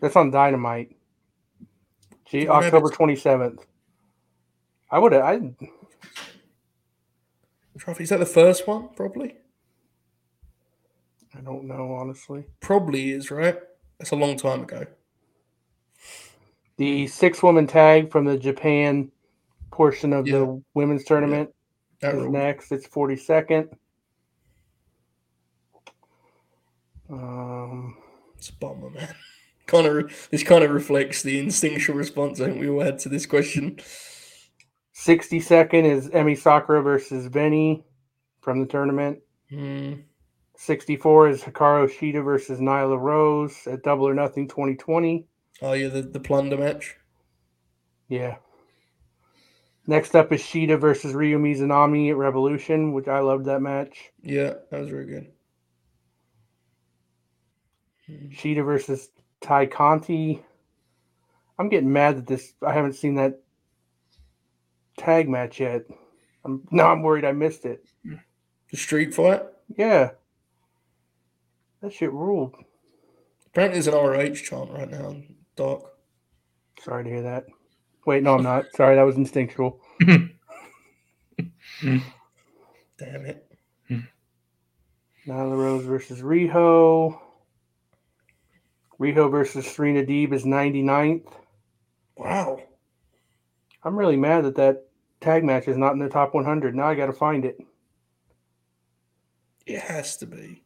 That's 0.00 0.16
on 0.16 0.30
Dynamite. 0.30 0.96
Gee, 2.24 2.48
October 2.48 2.88
27th. 2.88 3.60
I 4.90 4.98
would 4.98 5.12
have. 5.12 5.24
I 5.24 5.40
trophy? 7.78 8.04
Is 8.04 8.10
that 8.10 8.18
the 8.18 8.26
first 8.26 8.66
one? 8.66 8.88
Probably. 8.94 9.36
I 11.38 11.40
don't 11.42 11.64
know 11.64 11.92
honestly. 11.92 12.44
Probably 12.60 13.12
is 13.12 13.30
right. 13.30 13.58
That's 13.98 14.10
a 14.10 14.16
long 14.16 14.36
time 14.36 14.62
ago. 14.62 14.86
The 16.76 17.06
six 17.06 17.42
woman 17.42 17.66
tag 17.66 18.10
from 18.10 18.24
the 18.24 18.36
Japan 18.38 19.10
portion 19.70 20.12
of 20.12 20.26
Yeah. 20.26 20.38
the 20.40 20.62
women's 20.74 21.04
tournament 21.04 21.50
is 22.02 22.12
rule. 22.14 22.30
next. 22.32 22.72
It's 22.72 22.86
42nd. 22.86 23.68
Um, 27.10 27.96
It's 28.36 28.50
a 28.50 28.52
bummer, 28.54 28.90
man. 28.90 29.14
kind 29.66 29.86
of 29.86 30.28
this 30.30 30.42
kind 30.42 30.64
of 30.64 30.70
reflects 30.70 31.22
the 31.22 31.38
instinctual 31.38 31.94
response 31.94 32.40
I 32.40 32.46
think 32.46 32.60
we 32.60 32.68
all 32.70 32.80
had 32.80 32.98
to 33.00 33.08
this 33.08 33.26
question. 33.26 33.78
62nd 34.94 35.84
is 35.84 36.08
Emi 36.08 36.36
Sakura 36.38 36.82
versus 36.82 37.26
VENY 37.28 37.84
from 38.40 38.60
the 38.60 38.66
tournament. 38.66 39.18
Hmm. 39.50 39.94
64 40.60 41.28
is 41.28 41.42
Hikaru 41.42 41.88
Shida 41.88 42.22
versus 42.22 42.58
Nyla 42.58 42.98
Rose 43.00 43.66
at 43.68 43.84
Double 43.84 44.08
or 44.08 44.14
Nothing 44.14 44.48
2020. 44.48 45.24
Oh 45.62 45.72
yeah, 45.72 45.86
the, 45.86 46.02
the 46.02 46.18
plunder 46.18 46.58
match. 46.58 46.96
Yeah. 48.08 48.36
Next 49.86 50.16
up 50.16 50.32
is 50.32 50.42
Shida 50.42 50.78
versus 50.80 51.14
Ryo 51.14 51.38
Mizunami 51.38 52.10
at 52.10 52.16
Revolution, 52.16 52.92
which 52.92 53.06
I 53.06 53.20
loved 53.20 53.44
that 53.44 53.62
match. 53.62 54.10
Yeah, 54.20 54.54
that 54.70 54.80
was 54.80 54.90
very 54.90 55.06
good. 55.06 55.32
Shida 58.32 58.64
versus 58.64 59.10
Tay 59.40 59.68
Conti. 59.68 60.42
I'm 61.56 61.68
getting 61.68 61.92
mad 61.92 62.16
that 62.16 62.26
this 62.26 62.52
I 62.66 62.72
haven't 62.72 62.94
seen 62.94 63.14
that 63.14 63.40
tag 64.98 65.28
match 65.28 65.60
yet. 65.60 65.82
I'm 66.44 66.66
now 66.72 66.90
I'm 66.90 67.02
worried 67.02 67.24
I 67.24 67.32
missed 67.32 67.64
it. 67.64 67.86
The 68.04 68.76
street 68.76 69.14
fight. 69.14 69.42
Yeah. 69.76 70.10
That 71.80 71.92
shit 71.92 72.12
ruled. 72.12 72.54
Apparently, 73.46 73.80
there's 73.80 73.86
an 73.86 73.94
RH 73.94 74.44
chant 74.44 74.70
right 74.70 74.90
now, 74.90 75.16
Doc. 75.56 75.82
Sorry 76.82 77.04
to 77.04 77.10
hear 77.10 77.22
that. 77.22 77.44
Wait, 78.06 78.22
no, 78.22 78.34
I'm 78.34 78.42
not. 78.42 78.66
Sorry, 78.74 78.96
that 78.96 79.02
was 79.02 79.16
instinctual. 79.16 79.80
Damn 80.00 80.32
it. 83.00 83.44
Nyla 85.26 85.56
Rose 85.56 85.84
versus 85.84 86.20
Riho. 86.22 87.20
Riho 88.98 89.30
versus 89.30 89.66
Serena 89.66 90.02
Deeb 90.02 90.32
is 90.32 90.44
99th. 90.44 91.30
Wow. 92.16 92.60
I'm 93.84 93.96
really 93.96 94.16
mad 94.16 94.44
that 94.44 94.56
that 94.56 94.88
tag 95.20 95.44
match 95.44 95.68
is 95.68 95.76
not 95.76 95.92
in 95.92 95.98
the 95.98 96.08
top 96.08 96.34
100. 96.34 96.74
Now 96.74 96.88
I 96.88 96.94
got 96.94 97.06
to 97.06 97.12
find 97.12 97.44
it. 97.44 97.58
It 99.66 99.80
has 99.80 100.16
to 100.16 100.26
be. 100.26 100.62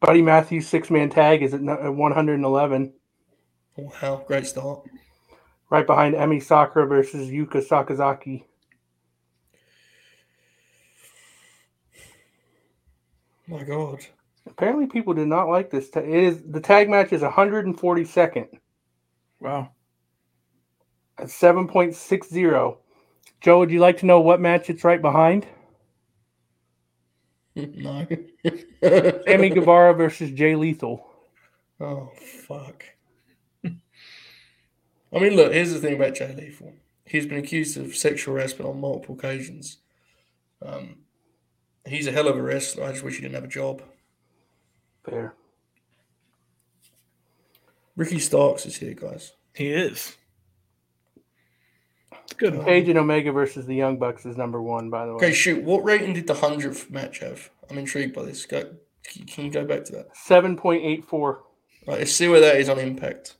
Buddy 0.00 0.22
Matthews 0.22 0.68
six 0.68 0.90
man 0.90 1.10
tag 1.10 1.42
is 1.42 1.54
at 1.54 1.62
no- 1.62 1.74
at 1.80 1.94
111, 1.94 2.94
Wow, 3.76 4.24
great 4.26 4.46
start. 4.46 4.88
right 5.70 5.86
behind 5.86 6.14
Emi 6.16 6.42
Sakura 6.42 6.86
versus 6.86 7.30
Yuka 7.30 7.66
Sakazaki. 7.66 8.44
My 13.48 13.64
God. 13.64 14.06
Apparently, 14.48 14.86
people 14.86 15.14
did 15.14 15.28
not 15.28 15.48
like 15.48 15.70
this. 15.70 15.90
Ta- 15.90 16.00
it 16.00 16.08
is 16.10 16.42
the 16.42 16.60
tag 16.60 16.90
match 16.90 17.12
is 17.12 17.22
142nd 17.22 18.48
Wow. 19.40 19.70
at 21.18 21.28
7.60. 21.28 22.78
Joe, 23.40 23.58
would 23.60 23.70
you 23.70 23.80
like 23.80 23.98
to 23.98 24.06
know 24.06 24.20
what 24.20 24.40
match 24.40 24.70
it's 24.70 24.84
right 24.84 25.02
behind? 25.02 25.46
No. 27.74 28.06
Sammy 29.26 29.50
Guevara 29.50 29.94
versus 29.94 30.30
Jay 30.30 30.54
Lethal. 30.54 31.06
Oh 31.80 32.10
fuck. 32.46 32.84
I 33.64 35.18
mean, 35.18 35.36
look. 35.36 35.52
Here's 35.52 35.72
the 35.72 35.80
thing 35.80 35.94
about 35.94 36.14
Jay 36.14 36.34
Lethal. 36.34 36.72
He's 37.04 37.26
been 37.26 37.38
accused 37.38 37.76
of 37.78 37.96
sexual 37.96 38.34
harassment 38.34 38.68
on 38.68 38.80
multiple 38.80 39.14
occasions. 39.14 39.78
Um, 40.60 40.96
he's 41.86 42.06
a 42.06 42.12
hell 42.12 42.28
of 42.28 42.36
a 42.36 42.42
wrestler. 42.42 42.84
I 42.84 42.92
just 42.92 43.02
wish 43.02 43.14
he 43.14 43.22
didn't 43.22 43.36
have 43.36 43.44
a 43.44 43.48
job. 43.48 43.82
Fair. 45.04 45.34
Ricky 47.96 48.18
Starks 48.18 48.66
is 48.66 48.76
here, 48.76 48.94
guys. 48.94 49.32
He 49.54 49.72
is. 49.72 50.16
It's 52.28 52.34
good. 52.34 52.62
Page 52.62 52.90
and 52.90 52.98
Omega 52.98 53.32
versus 53.32 53.64
the 53.64 53.74
Young 53.74 53.98
Bucks 53.98 54.26
is 54.26 54.36
number 54.36 54.60
one, 54.60 54.90
by 54.90 55.06
the 55.06 55.12
way. 55.12 55.16
Okay, 55.16 55.32
shoot. 55.32 55.64
What 55.64 55.82
rating 55.82 56.12
did 56.12 56.26
the 56.26 56.34
hundredth 56.34 56.90
match 56.90 57.20
have? 57.20 57.48
I'm 57.70 57.78
intrigued 57.78 58.14
by 58.14 58.24
this. 58.24 58.44
Go. 58.44 58.70
Can 59.02 59.24
can 59.24 59.44
you 59.46 59.50
go 59.50 59.64
back 59.64 59.84
to 59.86 59.92
that? 59.92 60.14
7.84. 60.14 61.38
Right, 61.86 61.98
let's 62.00 62.12
see 62.12 62.28
where 62.28 62.40
that 62.40 62.56
is 62.56 62.68
on 62.68 62.78
Impact. 62.78 63.36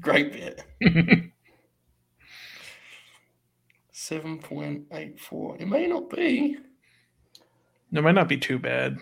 Great 0.00 0.32
bit. 0.32 0.64
Seven 3.92 4.38
point 4.38 4.86
eight 4.90 5.20
four. 5.20 5.56
It 5.60 5.68
may 5.68 5.86
not 5.86 6.10
be. 6.10 6.56
It 7.92 8.02
might 8.02 8.16
not 8.16 8.28
be 8.28 8.36
too 8.36 8.58
bad. 8.58 8.98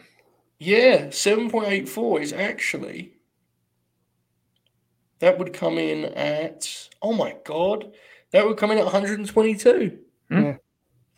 Yeah, 0.58 1.08
seven 1.08 1.48
point 1.48 1.68
eight 1.68 1.88
four 1.88 2.20
is 2.20 2.34
actually. 2.34 3.14
That 5.20 5.38
would 5.38 5.52
come 5.52 5.78
in 5.78 6.06
at. 6.06 6.88
Oh 7.02 7.12
my 7.12 7.37
god, 7.44 7.92
that 8.33 8.46
would 8.46 8.56
come 8.56 8.70
in 8.70 8.78
at 8.78 8.85
one 8.85 8.92
hundred 8.92 9.18
and 9.18 9.28
twenty-two. 9.28 9.98
Hmm. 10.28 10.42
Yeah. 10.42 10.56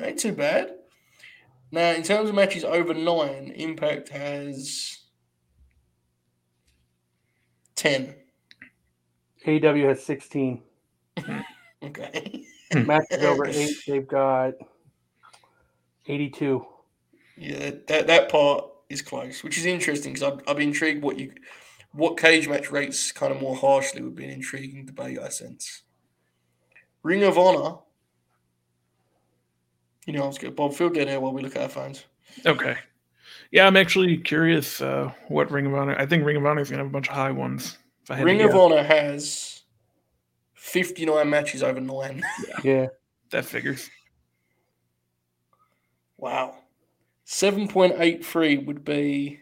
Ain't 0.01 0.19
too 0.19 0.33
bad. 0.33 0.75
Now, 1.71 1.93
in 1.93 2.03
terms 2.03 2.29
of 2.29 2.35
matches 2.35 2.65
over 2.65 2.93
nine, 2.93 3.53
Impact 3.57 4.11
has 4.11 4.99
ten. 7.75 8.15
AEW 9.47 9.89
has 9.89 10.05
16. 10.05 10.63
Okay. 11.85 12.45
Matches 12.73 13.19
over 13.25 13.45
eight, 13.45 13.75
they've 13.89 14.07
got 14.07 14.55
82. 16.07 16.65
Yeah, 17.37 17.73
that 17.89 18.07
that 18.07 18.29
part 18.29 18.67
is 18.89 19.03
close, 19.03 19.43
which 19.43 19.59
is 19.59 19.67
interesting 19.67 20.13
because 20.13 20.33
I'd, 20.33 20.49
I'd 20.49 20.57
be 20.59 20.63
intrigued 20.63 21.03
what 21.03 21.19
you 21.19 21.33
what 21.93 22.19
cage 22.19 22.49
match 22.49 22.71
rates 22.71 23.13
kind 23.13 23.33
of 23.33 23.41
more 23.41 23.57
harshly 23.57 24.03
would 24.03 24.15
be 24.15 24.25
an 24.25 24.31
intriguing 24.31 24.87
debate. 24.87 25.19
I 25.19 25.29
sense. 25.29 25.83
Ring 27.03 27.23
of 27.25 27.37
Honor. 27.37 27.79
You 30.07 30.15
know, 30.15 30.25
let's 30.25 30.39
get 30.39 30.57
Bob. 30.57 30.75
Feel 30.75 30.89
good 30.89 31.09
here 31.09 31.21
while 31.21 31.33
we 31.33 31.43
look 31.43 31.57
at 31.57 31.63
our 31.63 31.69
phones. 31.69 32.05
Okay. 32.45 32.77
Yeah, 33.51 33.67
I'm 33.67 33.77
actually 33.77 34.17
curious 34.17 34.81
uh, 34.81 35.13
what 35.29 35.51
Ring 35.51 35.67
of 35.67 35.75
Honor. 35.75 35.95
I 35.99 36.07
think 36.07 36.25
Ring 36.25 36.37
of 36.37 36.47
Honor 36.47 36.63
is 36.63 36.71
gonna 36.71 36.83
have 36.83 36.91
a 36.91 36.93
bunch 36.93 37.09
of 37.09 37.15
high 37.15 37.31
ones. 37.31 37.79
If 38.03 38.11
I 38.11 38.17
had 38.17 38.25
Ring 38.25 38.41
of. 38.43 38.55
Honor 38.55 38.83
has 38.83 39.63
fifty 40.55 41.05
nine 41.05 41.29
matches 41.29 41.63
over 41.63 41.81
nine. 41.81 42.23
Yeah. 42.65 42.87
that 43.31 43.45
figures. 43.45 43.91
wow, 46.17 46.57
seven 47.25 47.69
point 47.69 47.95
eight 47.99 48.25
three 48.25 48.57
would 48.57 48.85
be. 48.85 49.41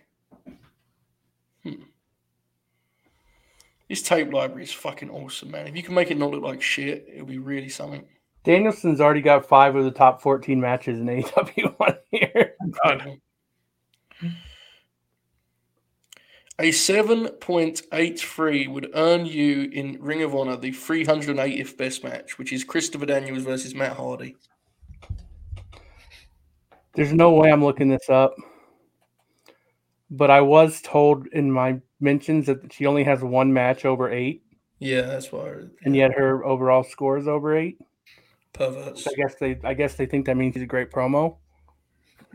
This 3.90 4.00
tape 4.03 4.33
library 4.33 4.62
is 4.62 4.72
fucking 4.72 5.11
awesome, 5.11 5.50
man. 5.50 5.66
If 5.66 5.74
you 5.74 5.83
can 5.83 5.94
make 5.94 6.12
it 6.12 6.16
not 6.16 6.31
look 6.31 6.44
like 6.44 6.62
shit, 6.62 7.09
it'll 7.12 7.26
be 7.26 7.38
really 7.38 7.68
something. 7.68 8.05
Danielson's 8.44 9.00
already 9.00 9.20
got 9.20 9.48
five 9.48 9.74
of 9.74 9.83
the 9.83 9.90
top 9.90 10.22
14 10.22 10.61
matches 10.61 11.00
in 11.00 11.07
AEW 11.07 11.74
one 11.76 11.96
year. 12.12 12.55
God. 12.85 13.18
A 16.61 16.68
7.83 16.70 18.68
would 18.68 18.90
earn 18.94 19.26
you 19.26 19.68
in 19.72 19.98
Ring 20.00 20.22
of 20.22 20.37
Honor 20.37 20.57
the 20.57 20.70
380th 20.70 21.76
best 21.76 22.05
match, 22.05 22.38
which 22.38 22.53
is 22.53 22.62
Christopher 22.62 23.07
Daniels 23.07 23.42
versus 23.42 23.74
Matt 23.74 23.96
Hardy. 23.96 24.37
There's 26.94 27.12
no 27.12 27.33
way 27.33 27.50
I'm 27.50 27.64
looking 27.64 27.88
this 27.88 28.09
up. 28.09 28.37
But 30.12 30.31
I 30.31 30.42
was 30.42 30.81
told 30.81 31.26
in 31.33 31.50
my 31.50 31.81
mentions 32.00 32.46
that 32.46 32.72
she 32.72 32.86
only 32.86 33.04
has 33.04 33.22
one 33.22 33.52
match 33.52 33.84
over 33.84 34.10
eight, 34.10 34.42
Yeah, 34.78 35.02
that's 35.02 35.30
why. 35.30 35.50
I- 35.50 35.64
and 35.84 35.94
yet 35.94 36.12
her 36.14 36.44
overall 36.44 36.82
score 36.84 37.18
is 37.18 37.28
over 37.28 37.56
eight. 37.56 37.78
perverts. 38.52 39.06
I 39.06 39.12
guess 39.14 39.34
they 39.36 39.58
I 39.64 39.74
guess 39.74 39.94
they 39.94 40.06
think 40.06 40.26
that 40.26 40.36
means 40.36 40.54
he's 40.54 40.62
a 40.64 40.66
great 40.66 40.90
promo. 40.90 41.36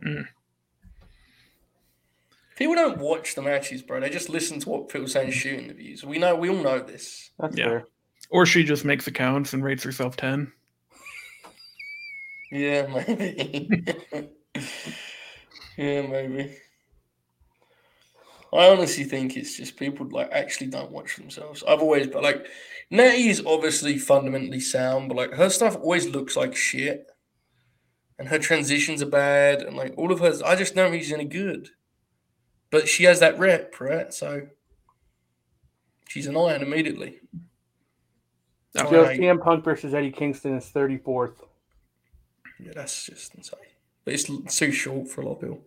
Mm. 0.04 0.26
People 2.56 2.76
don't 2.76 3.00
watch 3.00 3.36
the 3.36 3.42
matches, 3.42 3.82
bro. 3.82 4.00
They 4.00 4.10
just 4.10 4.30
listen 4.30 4.60
to 4.62 4.70
what 4.70 4.88
people 4.90 5.08
say 5.10 5.26
in 5.26 5.32
shoot 5.32 5.60
interviews. 5.60 6.06
We 6.06 6.18
know, 6.20 6.36
we 6.36 6.48
all 6.50 6.56
know 6.64 6.80
this. 6.80 7.32
That's 7.38 7.58
Yeah. 7.58 7.66
fair. 7.66 7.86
Or 8.30 8.46
she 8.46 8.64
just 8.64 8.86
makes 8.86 9.08
accounts 9.08 9.52
and 9.54 9.64
rates 9.64 9.84
herself 9.84 10.16
ten. 10.16 10.52
Yeah, 12.52 12.88
maybe. 12.88 13.70
yeah, 15.78 16.02
maybe. 16.08 16.56
I 18.56 18.70
honestly 18.70 19.04
think 19.04 19.38
it's 19.38 19.58
just 19.58 19.78
people 19.78 20.08
like 20.10 20.32
actually 20.32 20.68
don't 20.68 20.92
watch 20.92 21.16
themselves. 21.16 21.64
I've 21.68 21.82
always, 21.82 22.08
but 22.08 22.24
like, 22.24 22.46
Natty 22.90 23.30
is 23.30 23.44
obviously 23.46 23.98
fundamentally 23.98 24.60
sound, 24.60 25.10
but 25.10 25.18
like 25.18 25.34
her 25.34 25.50
stuff 25.50 25.76
always 25.76 26.08
looks 26.08 26.36
like 26.36 26.56
shit, 26.56 27.08
and 28.20 28.28
her 28.28 28.40
transitions 28.40 29.02
are 29.02 29.08
bad, 29.08 29.62
and 29.62 29.76
like 29.76 29.94
all 29.98 30.12
of 30.12 30.20
hers, 30.20 30.42
I 30.42 30.56
just 30.56 30.76
don't 30.76 30.92
think 30.92 31.04
she's 31.04 31.14
any 31.14 31.26
good. 31.26 31.70
But 32.70 32.88
she 32.88 33.04
has 33.06 33.20
that 33.20 33.40
rep, 33.40 33.80
right? 33.80 34.14
So 34.14 34.48
she's 36.08 36.28
an 36.28 36.38
iron 36.38 36.62
immediately. 36.62 37.22
Joe 38.76 39.04
Right. 39.04 39.20
CM 39.20 39.42
Punk 39.42 39.64
versus 39.64 39.94
Eddie 39.94 40.12
Kingston 40.12 40.56
is 40.58 40.66
34th. 40.66 41.36
Yeah, 42.60 42.72
that's 42.76 43.06
just 43.06 43.34
insane. 43.36 43.60
But 44.04 44.14
it's 44.14 44.58
too 44.58 44.72
short 44.72 45.08
for 45.08 45.22
a 45.22 45.26
lot 45.26 45.34
of 45.36 45.42
people. 45.42 45.62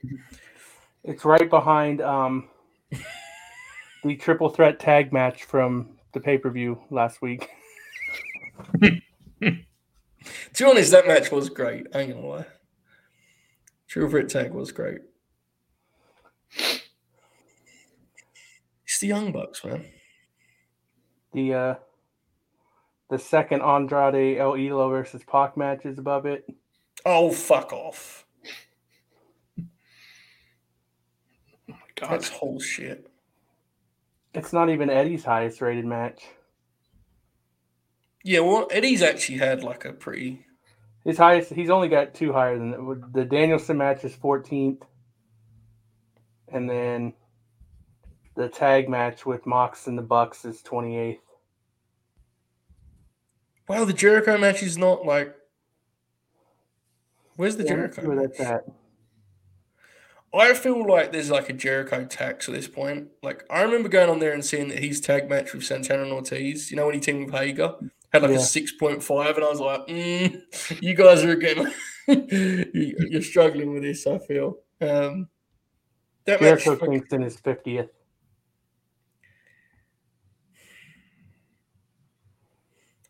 It's 1.04 1.24
right 1.24 1.48
behind 1.48 2.00
um, 2.00 2.48
the 4.04 4.16
triple 4.16 4.48
threat 4.48 4.80
tag 4.80 5.12
match 5.12 5.44
from 5.44 5.96
the 6.12 6.20
pay 6.20 6.38
per 6.38 6.50
view 6.50 6.80
last 6.90 7.22
week. 7.22 7.48
To 10.54 10.64
be 10.64 10.70
honest, 10.70 10.90
that 10.92 11.06
match 11.06 11.30
was 11.30 11.48
great. 11.48 11.86
I 11.94 12.00
ain't 12.00 12.14
gonna 12.14 12.26
lie. 12.26 12.46
Triple 13.86 14.10
threat 14.10 14.28
tag 14.28 14.52
was 14.52 14.72
great. 14.72 14.98
It's 18.84 18.98
the 19.00 19.06
Young 19.06 19.32
Bucks, 19.32 19.64
man. 19.64 19.84
The 21.32 21.54
uh, 21.54 21.74
the 23.10 23.18
second 23.18 23.62
Andrade 23.62 24.38
El 24.38 24.52
Idolo 24.54 24.90
versus 24.90 25.22
Pac 25.24 25.56
match 25.56 25.84
is 25.84 25.98
above 25.98 26.26
it. 26.26 26.44
Oh, 27.06 27.30
fuck 27.30 27.72
off. 27.72 28.26
God. 32.00 32.10
That's 32.10 32.28
whole 32.28 32.60
shit. 32.60 33.08
It's 34.34 34.52
not 34.52 34.70
even 34.70 34.90
Eddie's 34.90 35.24
highest 35.24 35.60
rated 35.60 35.84
match. 35.84 36.22
Yeah, 38.24 38.40
well, 38.40 38.68
Eddie's 38.70 39.02
actually 39.02 39.38
had 39.38 39.62
like 39.62 39.84
a 39.84 39.92
pretty. 39.92 40.44
His 41.04 41.16
highest, 41.16 41.52
he's 41.52 41.70
only 41.70 41.88
got 41.88 42.14
two 42.14 42.32
higher 42.32 42.58
than 42.58 42.70
that. 42.72 43.10
The 43.12 43.24
Danielson 43.24 43.78
match 43.78 44.04
is 44.04 44.14
14th. 44.14 44.82
And 46.52 46.68
then 46.68 47.14
the 48.36 48.48
tag 48.48 48.88
match 48.88 49.24
with 49.24 49.46
Mox 49.46 49.86
and 49.86 49.96
the 49.96 50.02
Bucks 50.02 50.44
is 50.44 50.62
28th. 50.62 51.18
Wow, 53.68 53.84
the 53.84 53.92
Jericho 53.92 54.38
match 54.38 54.62
is 54.62 54.78
not 54.78 55.04
like. 55.04 55.34
Where's 57.36 57.56
the 57.56 57.64
Yeah, 57.64 57.70
Jericho? 57.74 58.06
where 58.06 58.16
match? 58.16 58.30
that's 58.36 58.40
at. 58.50 58.64
I 60.34 60.52
feel 60.54 60.86
like 60.86 61.10
there's 61.12 61.30
like 61.30 61.48
a 61.48 61.54
Jericho 61.54 62.04
tax 62.04 62.48
at 62.48 62.54
this 62.54 62.68
point. 62.68 63.08
Like 63.22 63.44
I 63.50 63.62
remember 63.62 63.88
going 63.88 64.10
on 64.10 64.18
there 64.18 64.32
and 64.34 64.44
seeing 64.44 64.68
that 64.68 64.78
his 64.78 65.00
tag 65.00 65.28
match 65.28 65.54
with 65.54 65.64
Santana 65.64 66.02
and 66.02 66.12
Ortiz, 66.12 66.70
you 66.70 66.76
know, 66.76 66.84
when 66.86 66.94
he 66.94 67.00
teamed 67.00 67.26
with 67.26 67.34
Hager, 67.34 67.74
had 68.12 68.22
like 68.22 68.32
Yeah. 68.32 68.36
a 68.36 68.40
six 68.40 68.72
point 68.72 69.02
five, 69.02 69.36
and 69.36 69.44
I 69.44 69.48
was 69.48 69.60
like, 69.60 69.86
mm, 69.86 70.82
you 70.82 70.94
guys 70.94 71.24
are 71.24 71.30
again, 71.32 71.72
you- 72.08 72.96
you're 73.10 73.22
struggling 73.22 73.72
with 73.72 73.82
this. 73.82 74.06
I 74.06 74.18
feel 74.18 74.58
um, 74.82 75.28
that 76.26 76.40
match. 76.42 76.64
Jericho 76.64 76.86
Kingston 76.86 77.22
is 77.22 77.36
50th. 77.38 77.88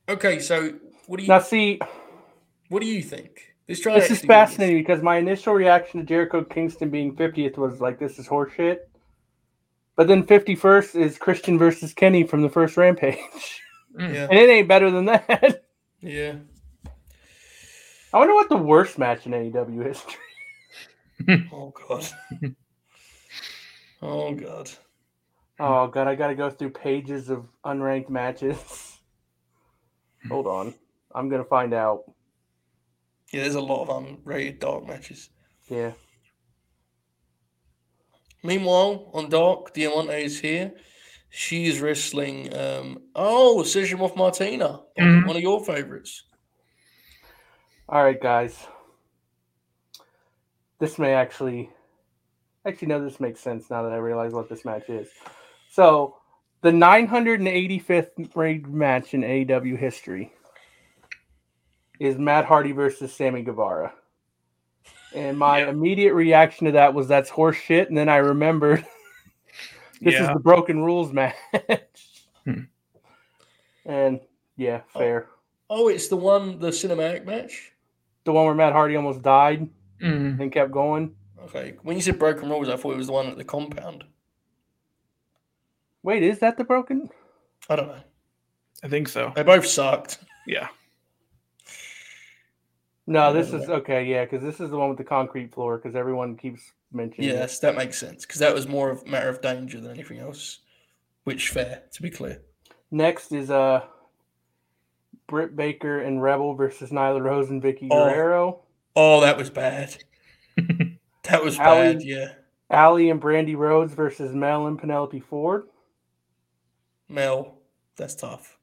Okay, 0.08 0.38
so 0.38 0.72
what 1.06 1.18
do 1.18 1.24
you 1.24 1.28
Now, 1.28 1.40
see, 1.40 1.80
what 2.68 2.80
do 2.80 2.86
you 2.86 3.02
think? 3.02 3.47
This 3.68 3.80
try 3.80 3.94
this 3.94 4.08
to 4.08 4.14
is 4.14 4.18
actually 4.18 4.28
do 4.28 4.34
this. 4.40 4.50
fascinating 4.50 4.78
because 4.78 5.02
my 5.02 5.18
initial 5.18 5.54
reaction 5.54 6.00
to 6.00 6.06
Jericho 6.06 6.42
Kingston 6.44 6.90
being 6.90 7.14
50th 7.14 7.58
was 7.58 7.80
like, 7.80 7.98
this 8.00 8.18
is 8.18 8.26
horseshit. 8.26 8.78
But 9.96 10.08
then 10.08 10.24
51st 10.26 11.00
is 11.00 11.18
Christian 11.18 11.58
versus 11.58 11.92
Kenny 11.94 12.24
from 12.24 12.42
the 12.42 12.48
first 12.50 12.76
Rampage. 12.76 13.18
Mm. 13.98 14.14
Yeah, 14.14 14.28
and 14.30 14.38
it 14.38 14.50
ain't 14.50 14.68
better 14.68 14.90
than 14.90 15.06
that. 15.06 15.64
yeah. 16.02 16.34
I 18.12 18.18
wonder 18.18 18.34
what 18.34 18.50
the 18.50 18.56
worst 18.56 18.98
match 18.98 19.26
in 19.26 19.32
AEW 19.32 19.84
history. 19.84 20.14
Oh 21.52 21.72
god. 21.88 22.06
oh 24.02 24.34
god. 24.34 24.70
Oh 25.58 25.86
god, 25.88 26.06
I 26.06 26.14
gotta 26.14 26.34
go 26.34 26.50
through 26.50 26.70
pages 26.70 27.30
of 27.30 27.46
unranked 27.64 28.10
matches. 28.10 28.98
Hold 30.28 30.46
on. 30.46 30.74
I'm 31.14 31.28
gonna 31.30 31.44
find 31.44 31.72
out. 31.74 32.04
Yeah, 33.32 33.42
there's 33.42 33.54
a 33.54 33.60
lot 33.60 33.82
of 33.82 33.88
unrated 33.88 34.60
dark 34.60 34.86
matches. 34.86 35.30
Yeah. 35.68 35.92
Meanwhile, 38.42 39.10
on 39.12 39.28
Dark, 39.28 39.74
Diamante 39.74 40.12
is 40.24 40.40
here. 40.40 40.72
She 41.30 41.66
is 41.66 41.80
wrestling. 41.80 42.56
Um, 42.56 43.02
oh, 43.14 43.62
Sejimov 43.64 44.16
Martina, 44.16 44.80
Mhm. 44.98 45.26
one 45.26 45.36
of 45.36 45.42
your 45.42 45.62
favorites. 45.64 46.24
Alright 47.88 48.20
guys. 48.20 48.66
This 50.78 50.98
may 50.98 51.14
actually 51.14 51.70
actually 52.66 52.88
no, 52.88 53.02
this 53.02 53.18
makes 53.18 53.40
sense 53.40 53.70
now 53.70 53.82
that 53.82 53.92
I 53.92 53.96
realize 53.96 54.32
what 54.32 54.48
this 54.48 54.64
match 54.64 54.88
is. 54.90 55.08
So 55.70 56.18
the 56.60 56.70
985th 56.70 58.36
ranked 58.36 58.68
match 58.68 59.14
in 59.14 59.22
AEW 59.22 59.76
history 59.76 60.32
is 61.98 62.16
Matt 62.18 62.44
Hardy 62.44 62.72
versus 62.72 63.12
Sammy 63.12 63.42
Guevara. 63.42 63.92
And 65.14 65.38
my 65.38 65.60
Yeah. 65.60 65.70
immediate 65.70 66.14
reaction 66.14 66.66
to 66.66 66.72
that 66.72 66.94
was 66.94 67.08
that's 67.08 67.30
horse 67.30 67.56
shit. 67.56 67.88
And 67.88 67.96
then 67.96 68.08
I 68.08 68.16
remembered 68.18 68.84
this 70.00 70.14
is 70.14 70.28
the 70.28 70.38
broken 70.38 70.82
rules 70.84 71.12
match. 71.12 71.34
Hmm. 72.44 72.60
And 73.86 74.20
yeah, 74.56 74.82
fair. 74.92 75.28
Oh, 75.70 75.88
it's 75.88 76.08
the 76.08 76.16
one, 76.16 76.58
the 76.58 76.68
cinematic 76.68 77.24
match. 77.24 77.72
The 78.24 78.32
one 78.32 78.44
where 78.46 78.54
Matt 78.54 78.72
Hardy 78.72 78.96
almost 78.96 79.22
died 79.22 79.68
Mm. 80.02 80.38
and 80.40 80.52
kept 80.52 80.70
going. 80.70 81.14
Okay, 81.46 81.74
when 81.82 81.96
you 81.96 82.02
said 82.02 82.18
broken 82.20 82.48
rules, 82.48 82.68
I 82.68 82.76
thought 82.76 82.92
it 82.92 82.98
was 82.98 83.08
the 83.08 83.12
one 83.12 83.26
at 83.26 83.36
the 83.36 83.44
compound. 83.44 84.04
Wait, 86.04 86.22
is 86.22 86.38
that 86.38 86.56
the 86.56 86.62
broken? 86.64 87.10
I 87.68 87.74
don't 87.76 87.88
know. 87.88 88.00
I 88.84 88.88
think 88.88 89.08
so. 89.08 89.32
They 89.34 89.42
both 89.42 89.66
sucked. 89.66 90.18
Yeah. 90.46 90.68
No, 93.10 93.32
this 93.32 93.52
is 93.54 93.68
okay. 93.70 94.04
Yeah, 94.04 94.24
because 94.24 94.42
this 94.42 94.60
is 94.60 94.70
the 94.70 94.76
one 94.76 94.90
with 94.90 94.98
the 94.98 95.04
concrete 95.04 95.54
floor. 95.54 95.78
Because 95.78 95.96
everyone 95.96 96.36
keeps 96.36 96.60
mentioning. 96.92 97.30
it. 97.30 97.32
Yes, 97.32 97.58
that 97.60 97.74
makes 97.74 97.98
sense 97.98 98.26
because 98.26 98.40
that 98.40 98.54
was 98.54 98.68
more 98.68 98.90
of 98.90 99.02
a 99.02 99.08
matter 99.10 99.28
of 99.30 99.40
danger 99.40 99.80
than 99.80 99.90
anything 99.92 100.18
else. 100.18 100.58
Which 101.24 101.48
fair, 101.48 101.82
to 101.92 102.02
be 102.02 102.10
clear. 102.10 102.42
Next 102.90 103.32
is 103.32 103.50
uh, 103.50 103.82
Britt 105.26 105.56
Baker 105.56 106.00
and 106.00 106.22
Rebel 106.22 106.54
versus 106.54 106.90
Nyla 106.90 107.22
Rose 107.22 107.50
and 107.50 107.62
Vicky 107.62 107.88
Oh. 107.90 108.04
Guerrero. 108.08 108.60
Oh, 108.94 109.20
that 109.22 109.36
was 109.36 109.50
bad. 109.50 109.96
That 111.24 111.44
was 111.44 111.58
Allie- 111.58 111.92
bad. 111.94 112.02
Yeah, 112.02 112.32
Allie 112.70 113.10
and 113.10 113.20
Brandi 113.20 113.54
Rhodes 113.54 113.92
versus 113.92 114.34
Mel 114.34 114.66
and 114.66 114.78
Penelope 114.78 115.20
Ford. 115.20 115.64
Mel, 117.08 117.58
that's 117.96 118.14
tough. 118.14 118.56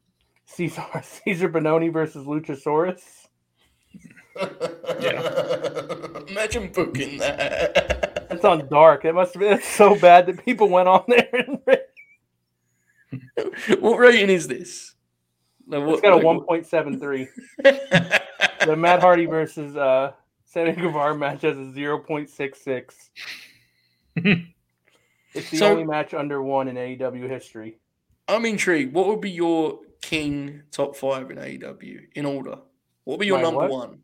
Cezar 0.50 0.90
Cezar 1.28 1.52
Bononi 1.52 1.92
versus 1.94 2.26
Luchasaurus. 2.26 3.25
Imagine 6.30 6.72
booking 6.72 7.18
that. 7.20 8.28
That's 8.30 8.44
on 8.46 8.68
dark. 8.68 9.06
It 9.06 9.14
must 9.14 9.34
have 9.34 9.42
been 9.42 9.62
so 9.76 9.96
bad 10.00 10.26
that 10.28 10.44
people 10.44 10.70
went 10.70 10.88
on 10.88 11.04
there 11.08 11.30
and 11.34 11.60
what 13.82 13.98
rating 13.98 14.30
is 14.30 14.48
this? 14.48 14.94
No, 15.68 15.82
it's 15.84 15.92
what- 15.94 16.02
got 16.04 16.12
a 16.14 16.16
like, 16.16 16.26
one 16.26 16.42
point 16.44 16.66
seven 16.66 17.00
three. 17.00 17.28
The 18.66 18.76
Matt 18.76 19.00
Hardy 19.02 19.28
versus 19.28 19.76
uh 19.76 20.14
Sammy 20.46 20.72
Guevara 20.72 21.16
match 21.16 21.44
has 21.44 21.56
a 21.56 21.72
zero 21.72 22.00
point 22.00 22.30
six 22.32 22.60
six. 22.62 23.12
It's 24.16 25.52
the 25.52 25.58
So- 25.58 25.68
only 25.68 25.84
match 25.84 26.14
under 26.16 26.42
one 26.42 26.68
in 26.68 26.76
AEW 26.76 27.30
history. 27.30 27.78
I'm 28.28 28.44
intrigued. 28.46 28.94
What 28.94 29.06
would 29.08 29.22
be 29.22 29.30
your 29.30 29.82
king 30.02 30.64
top 30.72 30.96
five 30.96 31.30
in 31.30 31.38
AEW 31.38 32.00
in 32.16 32.26
order? 32.26 32.58
What 33.04 33.18
would 33.18 33.20
be 33.20 33.28
your 33.28 33.38
My 33.38 33.44
number 33.44 33.60
what? 33.62 33.70
one? 33.70 34.00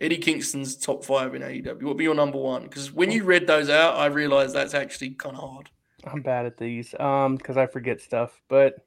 Eddie 0.00 0.18
Kingston's 0.18 0.76
top 0.76 1.04
five 1.04 1.34
in 1.34 1.42
AEW. 1.42 1.74
What 1.74 1.82
would 1.82 1.96
be 1.96 2.04
your 2.04 2.14
number 2.14 2.38
one? 2.38 2.64
Because 2.64 2.92
when 2.92 3.10
you 3.10 3.24
read 3.24 3.46
those 3.46 3.70
out, 3.70 3.96
I 3.96 4.06
realized 4.06 4.54
that's 4.54 4.74
actually 4.74 5.10
kind 5.10 5.36
of 5.36 5.42
hard. 5.42 5.70
I'm 6.04 6.22
bad 6.22 6.46
at 6.46 6.58
these 6.58 6.94
um 7.00 7.36
because 7.36 7.56
I 7.56 7.66
forget 7.66 8.00
stuff, 8.00 8.40
but 8.48 8.84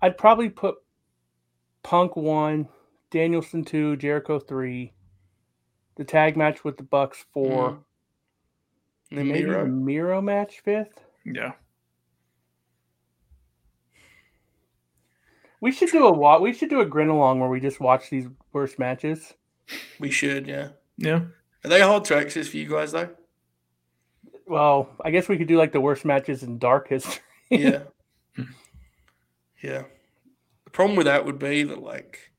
I'd 0.00 0.18
probably 0.18 0.50
put 0.50 0.76
Punk 1.82 2.16
one, 2.16 2.68
Danielson 3.10 3.64
two, 3.64 3.96
Jericho 3.96 4.38
three, 4.38 4.92
the 5.96 6.04
tag 6.04 6.36
match 6.36 6.62
with 6.64 6.76
the 6.76 6.82
Bucks 6.82 7.24
four. 7.32 7.78
And 9.10 9.18
then 9.18 9.28
maybe 9.28 9.46
Miro. 9.46 9.64
the 9.64 9.70
Miro 9.70 10.20
match 10.20 10.60
fifth. 10.60 11.00
Yeah. 11.24 11.52
We 15.64 15.72
should 15.72 15.88
do 15.88 16.04
a 16.04 16.12
wa- 16.12 16.40
We 16.40 16.52
should 16.52 16.68
do 16.68 16.82
a 16.82 16.84
grin 16.84 17.08
along 17.08 17.40
where 17.40 17.48
we 17.48 17.58
just 17.58 17.80
watch 17.80 18.10
these 18.10 18.26
worst 18.52 18.78
matches. 18.78 19.32
We 19.98 20.10
should, 20.10 20.46
yeah. 20.46 20.68
Yeah. 20.98 21.22
Are 21.64 21.70
they 21.70 21.80
hard 21.80 22.04
to 22.04 22.16
access 22.18 22.48
for 22.48 22.58
you 22.58 22.68
guys 22.68 22.92
though? 22.92 23.08
Well, 24.46 24.90
I 25.02 25.10
guess 25.10 25.26
we 25.26 25.38
could 25.38 25.48
do 25.48 25.56
like 25.56 25.72
the 25.72 25.80
worst 25.80 26.04
matches 26.04 26.42
in 26.42 26.58
Dark 26.58 26.88
history. 26.88 27.22
Yeah. 27.48 27.84
yeah. 29.62 29.84
The 30.66 30.70
problem 30.70 30.96
with 30.98 31.06
that 31.06 31.24
would 31.24 31.38
be 31.38 31.62
that 31.62 31.80
like 31.82 32.30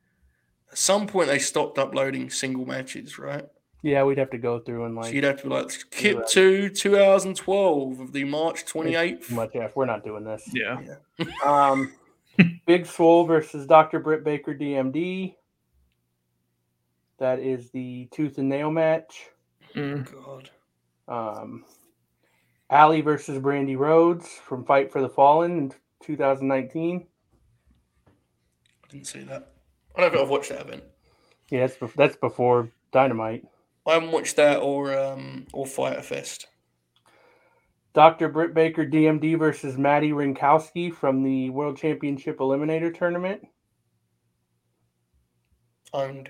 at 0.71 0.78
some 0.78 1.07
point 1.07 1.28
they 1.28 1.39
stopped 1.39 1.80
uploading 1.80 2.30
single 2.30 2.67
matches, 2.67 3.17
right? 3.17 3.45
yeah, 3.82 4.03
we'd 4.03 4.19
have 4.19 4.30
to 4.32 4.38
go 4.38 4.59
through 4.59 4.86
and 4.86 4.95
so 4.95 5.01
like 5.01 5.13
you'd 5.15 5.23
have 5.23 5.38
to 5.38 5.43
be 5.43 5.49
like 5.49 5.71
skip 5.71 6.17
that. 6.17 6.30
to 6.30 6.69
2012 6.69 7.99
of 7.99 8.13
the 8.13 8.23
March 8.23 8.65
28th. 8.65 9.32
much. 9.32 9.49
Yeah, 9.55 9.69
we're 9.73 9.86
not 9.88 10.03
doing 10.03 10.23
this. 10.23 10.47
Yeah. 10.53 10.80
Um, 11.43 11.91
Big 12.65 12.86
Swole 12.86 13.25
versus 13.25 13.65
Dr. 13.65 13.99
Britt 13.99 14.23
Baker 14.23 14.53
DMD. 14.53 15.36
That 17.17 17.39
is 17.39 17.69
the 17.71 18.07
tooth 18.11 18.38
and 18.38 18.49
nail 18.49 18.71
match. 18.71 19.29
Mm. 19.75 20.07
God. 20.11 20.49
Um, 21.07 21.63
Allie 22.69 23.01
versus 23.01 23.39
Brandi 23.39 23.77
Rhodes 23.77 24.27
from 24.27 24.65
Fight 24.65 24.91
for 24.91 25.01
the 25.01 25.09
Fallen 25.09 25.57
in 25.57 25.73
2019. 26.03 27.05
I 28.07 28.11
Didn't 28.89 29.07
see 29.07 29.23
that. 29.23 29.53
I 29.95 30.01
don't 30.01 30.11
think 30.11 30.23
I've 30.23 30.29
watched 30.29 30.49
that 30.49 30.61
event. 30.61 30.83
Yeah, 31.49 31.61
that's, 31.61 31.77
bef- 31.77 31.93
that's 31.93 32.15
before 32.15 32.69
Dynamite. 32.91 33.45
I 33.88 33.93
haven't 33.93 34.11
watched 34.11 34.36
that 34.38 34.57
or 34.57 34.97
um 34.97 35.45
or 35.53 35.67
Fighter 35.67 36.01
Fest. 36.01 36.47
Dr. 37.96 38.28
Britt 38.28 38.54
Baker 38.54 38.86
DMD 38.86 39.39
versus 39.39 39.78
Madi 39.78 40.12
Wrenkowski 40.12 40.93
from 40.93 41.24
the 41.24 41.50
World 41.50 41.78
Championship 41.78 42.39
Eliminator 42.39 42.93
Tournament. 42.96 43.41
Owned. 45.93 46.30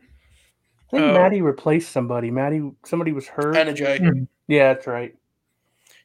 I 0.00 0.90
think 0.90 1.02
Oh. 1.04 1.14
Madi 1.14 1.40
replaced 1.40 1.92
somebody. 1.92 2.32
Maddie, 2.32 2.72
somebody 2.84 3.12
was 3.12 3.28
hurt. 3.28 3.56
Anna 3.56 3.72
Jay. 3.72 3.98
Hmm. 3.98 4.24
yeah, 4.48 4.74
that's 4.74 4.88
right. 4.88 5.14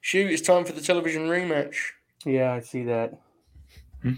Shoot, 0.01 0.29
it's 0.29 0.43
time 0.43 0.63
for 0.63 0.73
the 0.73 0.81
television 0.81 1.27
rematch. 1.27 1.75
Yeah, 2.23 2.53
I 2.53 2.59
see 2.59 2.83
that. 2.83 3.19
Hmm. 4.03 4.13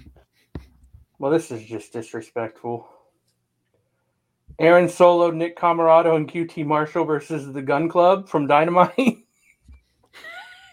Well, 1.20 1.32
this 1.32 1.52
is 1.52 1.64
just 1.64 1.94
disrespectful. 1.94 2.86
Aaron 4.60 4.90
Solo, 4.90 5.32
Nick 5.32 5.58
Comoroto, 5.58 6.18
and 6.18 6.30
QT 6.30 6.66
Marshall 6.66 7.06
versus 7.06 7.54
the 7.54 7.62
Gunn 7.62 7.88
Club 7.88 8.28
from 8.28 8.46
Dynamite. 8.48 8.94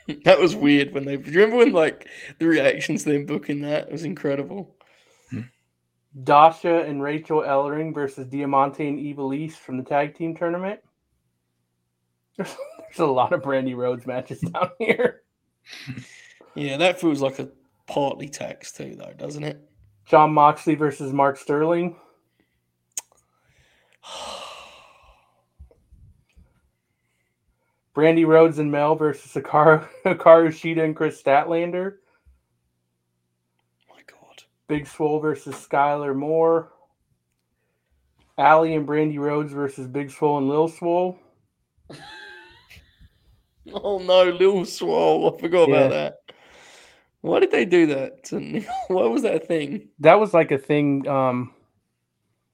That 0.24 0.40
was 0.40 0.56
weird 0.56 0.92
when 0.92 1.04
they. 1.04 1.16
Do 1.16 1.30
you 1.30 1.40
remember 1.40 1.58
when 1.58 1.72
like 1.72 2.08
the 2.38 2.46
reactions 2.46 3.04
to 3.04 3.12
them 3.12 3.26
booking 3.26 3.60
that 3.62 3.86
it 3.86 3.92
was 3.92 4.04
incredible? 4.04 4.74
Hmm. 5.30 5.42
Dasha 6.22 6.82
and 6.82 7.02
Rachel 7.02 7.42
Ellering 7.42 7.94
versus 7.94 8.26
Diamante 8.26 8.88
and 8.88 8.98
Ivelisse 8.98 9.52
from 9.52 9.76
the 9.76 9.84
tag 9.84 10.16
team 10.16 10.34
tournament. 10.34 10.80
There's, 12.36 12.56
there's 12.78 12.98
a 12.98 13.06
lot 13.06 13.32
of 13.32 13.42
Brandi 13.42 13.76
Rhodes 13.76 14.06
matches 14.06 14.40
down 14.52 14.70
here. 14.78 15.22
Yeah, 16.54 16.76
that 16.78 17.00
feels 17.00 17.22
like 17.22 17.38
a 17.38 17.48
partly 17.86 18.28
tax 18.28 18.72
too, 18.72 18.96
though, 18.96 19.14
doesn't 19.16 19.44
it? 19.44 19.60
Jon 20.06 20.32
Moxley 20.32 20.74
versus 20.74 21.12
Mark 21.12 21.38
Sterling. 21.38 21.96
Brandi 27.94 28.26
Rhodes 28.26 28.58
and 28.58 28.70
Mel 28.72 28.94
versus 28.94 29.32
Hikaru, 29.32 29.86
Hikaru 30.04 30.48
Shida 30.48 30.82
and 30.84 30.96
Kris 30.96 31.20
Statlander. 31.22 31.96
My 33.90 34.00
God. 34.06 34.42
Big 34.68 34.86
Swole 34.86 35.20
versus 35.20 35.54
Skylar 35.54 36.16
Moore. 36.16 36.72
Allie 38.38 38.74
and 38.74 38.88
Brandi 38.88 39.18
Rhodes 39.18 39.52
versus 39.52 39.86
Big 39.86 40.10
Swole 40.10 40.38
and 40.38 40.48
Lil 40.48 40.68
Swole. 40.68 41.18
Oh 43.72 44.00
no, 44.00 44.24
Lil 44.24 44.64
Swole. 44.64 45.36
I 45.36 45.40
forgot 45.40 45.68
Yeah. 45.68 45.74
about 45.76 45.90
that. 45.90 46.34
Why 47.20 47.38
did 47.38 47.52
they 47.52 47.64
do 47.64 47.86
that? 47.86 48.28
Why 48.88 49.06
was 49.06 49.22
that 49.22 49.46
thing? 49.46 49.88
That 50.00 50.18
was 50.18 50.34
like 50.34 50.50
a 50.50 50.58
thing. 50.58 51.06
Um, 51.06 51.54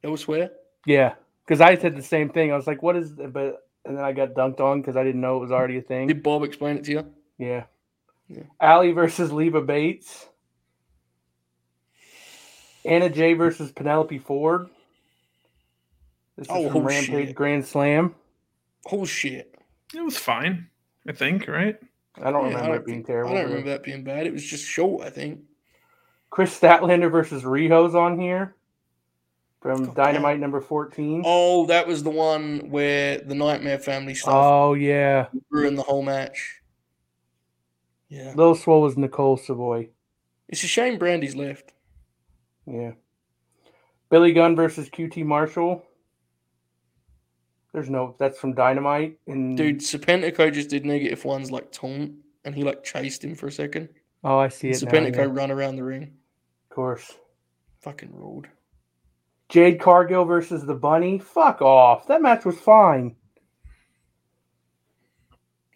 Elsewhere? 0.04 0.50
yeah, 0.84 1.14
because 1.46 1.62
I 1.62 1.76
said 1.78 1.96
the 1.96 2.02
same 2.02 2.28
thing. 2.28 2.52
I 2.52 2.56
was 2.56 2.66
like, 2.66 2.82
"What 2.82 2.94
is?" 2.96 3.12
But 3.12 3.66
and 3.88 3.96
then 3.96 4.04
I 4.04 4.12
got 4.12 4.34
dunked 4.34 4.60
on 4.60 4.80
because 4.80 4.96
I 4.96 5.02
didn't 5.02 5.22
know 5.22 5.38
it 5.38 5.40
was 5.40 5.50
already 5.50 5.78
a 5.78 5.82
thing. 5.82 6.06
Did 6.08 6.22
Bob 6.22 6.44
explain 6.44 6.76
it 6.76 6.84
to 6.84 6.92
you? 6.92 7.06
Yeah. 7.38 7.64
Yeah. 8.28 8.42
Allie 8.60 8.92
versus 8.92 9.32
Leva 9.32 9.62
Bates. 9.62 10.28
Anna 12.84 13.08
Jay 13.08 13.32
versus 13.34 13.72
Penelope 13.72 14.18
Ford. 14.18 14.68
This 16.36 16.46
is 16.46 16.50
Oh, 16.54 16.68
from 16.68 16.82
oh, 16.82 16.84
Rampage 16.84 17.28
shit. 17.28 17.34
Grand 17.34 17.64
Slam. 17.66 18.14
Oh 18.92 19.04
shit. 19.04 19.54
It 19.94 20.02
was 20.04 20.16
fine, 20.18 20.68
I 21.06 21.12
think, 21.12 21.48
right? 21.48 21.78
I 22.22 22.30
don't 22.30 22.50
Yeah, 22.50 22.56
remember 22.56 22.72
I 22.72 22.76
it 22.76 22.84
being 22.86 22.98
think- 22.98 23.06
terrible. 23.06 23.32
I 23.32 23.34
don't 23.40 23.48
remember 23.50 23.70
that 23.70 23.82
being 23.82 24.04
bad. 24.04 24.26
It 24.26 24.32
was 24.32 24.44
just 24.44 24.64
short, 24.66 25.04
I 25.06 25.10
think. 25.10 25.40
Kris 26.30 26.58
Statlander 26.58 27.10
versus 27.10 27.42
Riho's 27.42 27.94
on 27.94 28.18
here 28.18 28.54
from 29.60 29.86
God 29.86 29.94
Dynamite 29.96 30.38
number 30.38 30.60
14. 30.60 31.22
Oh, 31.24 31.66
that 31.66 31.86
was 31.86 32.02
the 32.02 32.10
one 32.10 32.70
where 32.70 33.18
the 33.18 33.34
Nightmare 33.34 33.78
Family 33.78 34.14
stuff 34.14 34.32
Oh, 34.34 34.74
yeah. 34.74 35.26
ruined 35.50 35.76
the 35.78 35.82
whole 35.82 36.02
match. 36.02 36.60
Yeah. 38.08 38.32
Little 38.34 38.54
Swole 38.54 38.82
was 38.82 38.96
Nicole 38.96 39.36
Savoy. 39.36 39.88
It's 40.48 40.62
a 40.64 40.66
shame 40.66 40.98
Brandi's 40.98 41.36
left. 41.36 41.72
Yeah. 42.66 42.92
Billy 44.10 44.32
Gunn 44.32 44.56
versus 44.56 44.88
QT 44.88 45.24
Marshall. 45.24 45.84
There's 47.74 47.90
no, 47.90 48.14
that's 48.18 48.38
from 48.38 48.54
Dynamite. 48.54 49.18
And 49.26 49.56
Dude, 49.56 49.80
Serpentico 49.80 50.52
just 50.52 50.70
did 50.70 50.86
negative 50.86 51.24
ones 51.24 51.50
like 51.50 51.70
taunt 51.70 52.12
and 52.44 52.54
he 52.54 52.62
like 52.62 52.82
chased 52.82 53.22
him 53.22 53.34
for 53.34 53.48
a 53.48 53.52
second. 53.52 53.90
Oh, 54.24 54.38
I 54.38 54.48
see 54.48 54.70
it. 54.70 54.82
Now, 54.82 54.90
Serpentico 54.90 55.16
yeah, 55.16 55.26
run 55.28 55.50
around 55.50 55.76
the 55.76 55.84
ring. 55.84 56.04
of 56.70 56.74
course. 56.74 57.14
Fucking 57.82 58.10
ruled. 58.12 58.46
Jade 59.48 59.80
Cargill 59.80 60.24
versus 60.24 60.64
the 60.66 60.74
Bunny. 60.74 61.18
Fuck 61.18 61.62
off. 61.62 62.06
That 62.06 62.22
match 62.22 62.44
was 62.44 62.58
fine. 62.58 63.16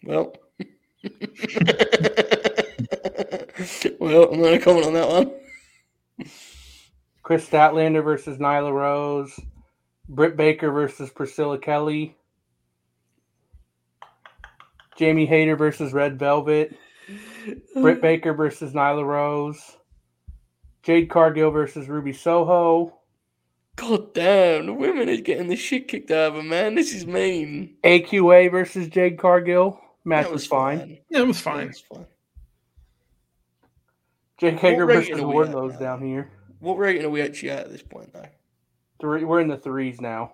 Well. 0.03 0.35
well, 3.99 4.31
I'm 4.31 4.39
not 4.39 4.45
going 4.45 4.59
to 4.59 4.59
comment 4.59 4.85
on 4.85 4.93
that 4.93 5.09
one. 5.09 5.31
Kris 7.23 7.47
Statlander 7.47 8.03
versus 8.03 8.37
Nyla 8.37 8.71
Rose. 8.71 9.39
Britt 10.07 10.37
Baker 10.37 10.71
versus 10.71 11.09
Priscilla 11.09 11.57
Kelly. 11.57 12.15
Jamie 14.97 15.25
Hayter 15.25 15.55
versus 15.55 15.93
Red 15.93 16.19
Velvet. 16.19 16.77
Britt 17.73 18.01
Baker 18.01 18.33
versus 18.33 18.73
Nyla 18.73 19.05
Rose. 19.05 19.77
Jade 20.83 21.09
Cargill 21.09 21.51
versus 21.51 21.87
Ruby 21.87 22.13
Soho. 22.13 22.99
God 23.75 24.13
damn, 24.13 24.67
the 24.67 24.73
women 24.73 25.09
are 25.09 25.17
getting 25.17 25.47
the 25.47 25.55
shit 25.55 25.87
kicked 25.87 26.11
out 26.11 26.29
of 26.29 26.35
them, 26.35 26.49
man. 26.49 26.75
This 26.75 26.93
is 26.93 27.07
mean. 27.07 27.75
AQA 27.83 28.51
versus 28.51 28.87
Jade 28.87 29.17
Cargill. 29.17 29.79
Match 30.05 30.25
That 30.25 30.33
was, 30.33 30.45
fine. 30.45 30.99
Yeah, 31.09 31.19
it 31.19 31.27
was 31.27 31.37
That 31.37 31.43
fine. 31.43 31.67
was 31.67 31.79
fine. 31.81 32.05
Jake 34.37 34.59
Hager 34.59 34.85
rating 34.85 35.15
versus 35.15 35.23
are 35.23 35.27
Wardlow's 35.27 35.77
down 35.77 36.01
here. 36.01 36.29
What 36.59 36.77
rating 36.77 37.05
are 37.05 37.09
we 37.09 37.21
actually 37.21 37.51
at 37.51 37.65
at 37.65 37.71
this 37.71 37.81
point, 37.81 38.13
though? 38.13 38.27
Three, 38.99 39.23
we're 39.23 39.39
in 39.39 39.47
the 39.47 39.57
threes 39.57 39.99
now. 40.01 40.33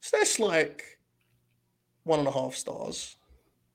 So 0.00 0.16
that's 0.18 0.40
like 0.40 0.98
one 2.04 2.18
and 2.18 2.28
a 2.28 2.32
half 2.32 2.54
stars. 2.54 3.16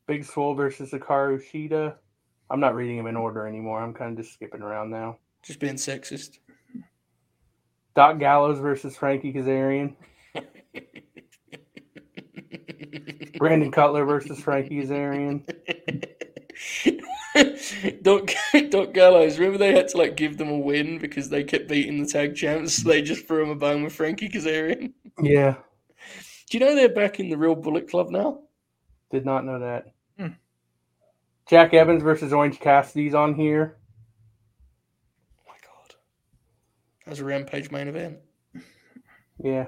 Big 0.08 0.26
Swole 0.26 0.56
versus 0.56 0.92
Hikaru 0.92 1.42
Shida. 1.42 1.96
I'm 2.50 2.60
not 2.60 2.76
reading 2.76 2.98
them 2.98 3.08
in 3.08 3.16
order 3.16 3.48
anymore. 3.48 3.82
I'm 3.82 3.94
kind 3.94 4.12
of 4.18 4.24
just 4.24 4.34
skipping 4.34 4.62
around 4.62 4.90
now. 4.90 5.18
Just 5.44 5.60
being 5.60 5.76
sexist. 5.76 6.40
Doc 7.98 8.20
Gallows 8.20 8.60
versus 8.60 8.96
Frankie 8.96 9.34
Kazarian. 9.34 9.96
Brandon 13.40 13.72
Cutler 13.72 14.06
versus 14.06 14.40
Frankie 14.40 14.84
Kazarian. 14.84 15.42
Doc, 18.04 18.30
Doc 18.70 18.94
Gallows, 18.94 19.40
remember 19.40 19.58
they 19.58 19.74
had 19.74 19.88
to 19.88 19.98
like 19.98 20.16
give 20.16 20.38
them 20.38 20.50
a 20.50 20.60
win 20.60 21.00
because 21.00 21.30
they 21.30 21.44
kept 21.44 21.68
beating 21.68 22.00
the 22.00 22.08
tag 22.08 22.36
champs, 22.36 22.76
so 22.76 22.88
they 22.90 23.02
just 23.02 23.28
threw 23.28 23.40
them 23.40 23.50
a 23.50 23.56
bone 23.56 23.82
with 23.82 23.94
Frankie 23.94 24.30
Kazarian. 24.30 24.94
Yeah, 25.20 25.56
Do 26.52 26.60
you 26.60 26.64
know 26.64 26.76
they're 26.76 26.90
back 26.90 27.20
in 27.20 27.30
the 27.30 27.38
real 27.38 27.56
Bullet 27.56 27.90
Club 27.90 28.12
now? 28.12 28.42
did 29.10 29.26
not 29.26 29.44
know 29.44 29.58
that. 29.60 29.86
Hmm. 30.20 30.34
Jack 31.50 31.74
Evans 31.74 32.04
versus 32.04 32.32
Orange 32.32 32.60
Cassidy's 32.60 33.16
on 33.16 33.34
here. 33.34 33.78
Oh 35.40 35.44
my 35.48 35.56
god. 35.66 35.96
Was 37.08 37.20
a 37.20 37.24
Rampage 37.26 37.72
main 37.72 37.88
event. 37.88 38.18
Yeah. 39.42 39.68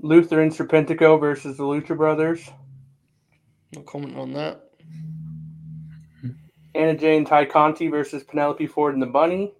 Luther 0.00 0.40
and 0.40 0.52
Serpentico 0.52 1.18
versus 1.18 1.56
the 1.56 1.62
Lucha 1.62 1.96
Brothers. 1.96 2.50
No 3.74 3.82
comment 3.82 4.16
on 4.16 4.32
that. 4.32 4.60
Anna 6.74 6.96
Jane 6.96 7.24
Tay 7.24 7.46
Conti 7.46 7.88
versus 7.88 8.24
Penelope 8.24 8.66
Ford 8.66 8.94
and 8.94 9.02
the 9.02 9.06
Bunny. 9.06 9.54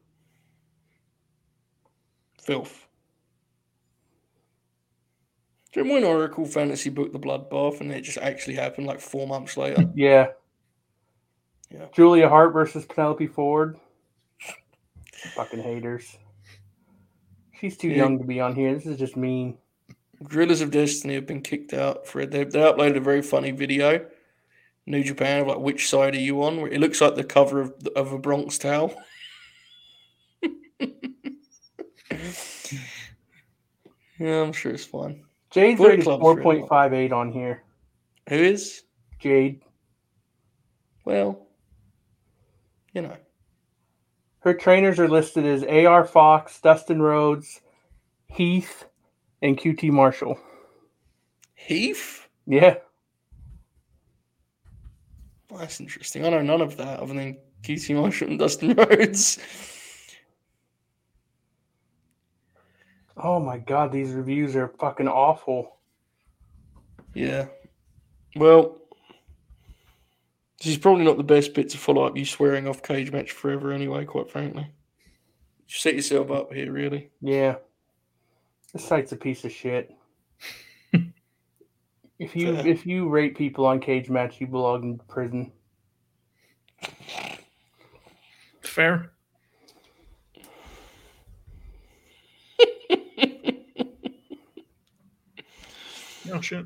Filth. 2.43 2.89
Do 5.73 5.81
you 5.81 5.85
remember 5.85 6.09
when 6.09 6.17
Oracle 6.17 6.45
Fantasy 6.45 6.91
booked 6.91 7.13
the 7.13 7.19
Bloodbath 7.19 7.81
and 7.81 7.91
it 7.91 8.03
just 8.03 8.19
actually 8.19 8.55
happened 8.55 8.87
like 8.87 9.01
four 9.01 9.27
months 9.27 9.57
later? 9.57 9.85
Yeah. 9.95 10.29
Yeah. 11.71 11.87
Julia 11.93 12.29
Hart 12.29 12.53
versus 12.53 12.85
Penelope 12.85 13.27
Ford. 13.29 13.77
Fucking 15.35 15.63
haters. 15.63 16.17
She's 17.53 17.77
too 17.77 17.89
Yeah. 17.89 17.97
young 17.97 18.19
to 18.19 18.25
be 18.25 18.41
on 18.41 18.55
here. 18.55 18.75
This 18.75 18.87
is 18.87 18.99
just 18.99 19.17
mean. 19.17 19.59
Drillers 20.27 20.61
of 20.61 20.71
Destiny 20.71 21.15
have 21.15 21.27
been 21.27 21.43
kicked 21.43 21.73
out 21.73 22.07
for 22.07 22.21
it. 22.21 22.31
They, 22.31 22.45
they 22.45 22.61
uploaded 22.61 22.97
a 22.97 23.01
very 23.01 23.23
funny 23.23 23.51
video, 23.51 24.07
New 24.87 25.03
Japan, 25.03 25.43
of 25.43 25.49
like 25.49 25.59
which 25.59 25.89
side 25.89 26.15
are 26.15 26.21
you 26.21 26.43
on? 26.43 26.59
It 26.71 26.81
looks 26.81 27.01
like 27.01 27.15
the 27.15 27.25
cover 27.25 27.61
of, 27.61 27.75
of 27.97 28.13
a 28.13 28.19
Bronx 28.19 28.59
towel. 28.59 28.95
yeah, 34.19 34.43
I'm 34.43 34.53
sure 34.53 34.73
it's 34.73 34.85
fine. 34.85 35.25
Jade's 35.51 35.81
rated 35.81 36.05
Club's 36.05 36.25
really 36.45 36.63
4.58 36.63 37.13
on 37.13 37.33
here. 37.33 37.63
Who 38.29 38.37
is? 38.37 38.83
Jade. 39.19 39.63
Well, 41.05 41.47
you 42.93 43.03
know. 43.03 43.17
Her 44.45 44.53
trainers 44.53 45.01
are 45.01 45.09
listed 45.09 45.47
as 45.47 45.65
AR 45.65 46.05
Fox, 46.05 46.61
Dustin 46.61 47.01
Rhodes, 47.01 47.63
Heath, 48.27 48.85
and 49.41 49.57
QT 49.57 49.91
Marshall. 49.91 50.39
Heath? 51.55 52.29
Yeah. 52.47 52.75
That's 55.49 55.81
interesting. 55.81 56.27
I 56.27 56.29
know 56.29 56.43
none 56.43 56.61
of 56.61 56.77
that 56.77 57.01
other 57.01 57.15
than 57.15 57.39
QT 57.63 57.97
Marshall 57.97 58.29
and 58.29 58.39
Dustin 58.39 58.75
Rhodes. 58.75 59.39
Oh 63.17 63.41
my 63.41 63.57
god, 63.57 63.93
these 63.93 64.11
reviews 64.11 64.55
are 64.57 64.69
fucking 64.79 65.09
awful. 65.09 65.79
Yeah. 67.15 67.47
Well, 68.37 68.77
this 70.65 70.73
is 70.73 70.79
probably 70.79 71.05
not 71.05 71.19
the 71.19 71.23
best 71.23 71.53
bit 71.53 71.69
to 71.69 71.77
follow 71.77 72.05
up 72.05 72.17
you 72.17 72.25
swearing 72.25 72.67
off 72.67 72.83
Cagematch 72.83 73.29
forever 73.29 73.71
anyway, 73.71 74.07
quite 74.07 74.31
frankly. 74.31 74.63
You 74.63 75.75
set 75.75 75.95
yourself 75.95 76.31
up 76.31 76.55
here, 76.55 76.73
really. 76.73 77.11
Yeah. 77.21 77.57
This 78.73 78.87
site's 78.87 79.13
a 79.13 79.17
piece 79.17 79.45
of 79.45 79.53
shit. 79.53 79.95
if 82.19 82.35
you 82.35 82.55
Fair. 82.55 82.67
if 82.67 82.87
you 82.87 83.11
rate 83.11 83.37
people 83.37 83.67
on 83.67 83.79
Cagematch, 83.79 84.41
you 84.41 84.47
belong 84.47 84.85
in 84.85 84.99
prison. 85.07 85.53
Fair. 88.63 89.13
oh 96.33 96.41
shit. 96.41 96.65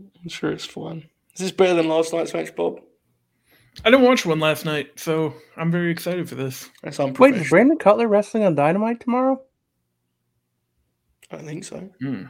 I'm 0.00 0.28
sure 0.28 0.50
it's 0.50 0.64
fun. 0.64 1.04
Is 1.34 1.40
this 1.40 1.52
better 1.52 1.74
than 1.74 1.88
last 1.88 2.12
night's 2.12 2.34
match, 2.34 2.54
Bob? 2.54 2.80
I 3.84 3.90
didn't 3.90 4.04
watch 4.04 4.26
one 4.26 4.40
last 4.40 4.64
night, 4.64 4.98
so 5.00 5.34
I'm 5.56 5.70
very 5.70 5.90
excited 5.90 6.28
for 6.28 6.34
this. 6.34 6.68
That's 6.82 6.98
Wait, 6.98 7.34
is 7.34 7.48
Brandon 7.48 7.78
Cutler 7.78 8.06
wrestling 8.06 8.44
on 8.44 8.54
Dynamite 8.54 9.00
tomorrow? 9.00 9.40
I 11.30 11.36
don't 11.36 11.46
think 11.46 11.64
so. 11.64 11.88
Hmm. 12.00 12.24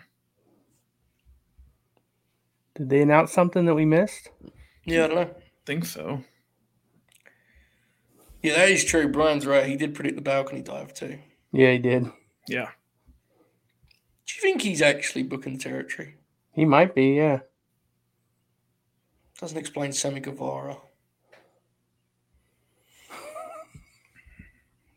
Did 2.76 2.88
they 2.88 3.02
announce 3.02 3.32
something 3.32 3.66
that 3.66 3.74
we 3.74 3.84
missed? 3.84 4.30
Yeah, 4.84 5.04
I 5.04 5.06
don't 5.08 5.16
know. 5.16 5.34
Think 5.66 5.84
so. 5.84 6.22
Yeah, 8.42 8.54
that 8.54 8.68
is 8.70 8.84
true. 8.84 9.08
Brian's 9.08 9.46
right. 9.46 9.66
He 9.66 9.76
did 9.76 9.94
predict 9.94 10.16
the 10.16 10.22
balcony 10.22 10.62
dive 10.62 10.94
too. 10.94 11.18
Yeah, 11.52 11.72
he 11.72 11.78
did. 11.78 12.06
Yeah. 12.48 12.70
Do 14.26 14.34
you 14.34 14.40
think 14.40 14.62
he's 14.62 14.82
actually 14.82 15.24
booking 15.24 15.58
territory? 15.58 16.16
He 16.52 16.64
might 16.64 16.94
be, 16.94 17.10
yeah. 17.10 17.40
Doesn't 19.42 19.58
explain 19.58 19.92
Sammy 19.92 20.20
Guevara. 20.20 20.76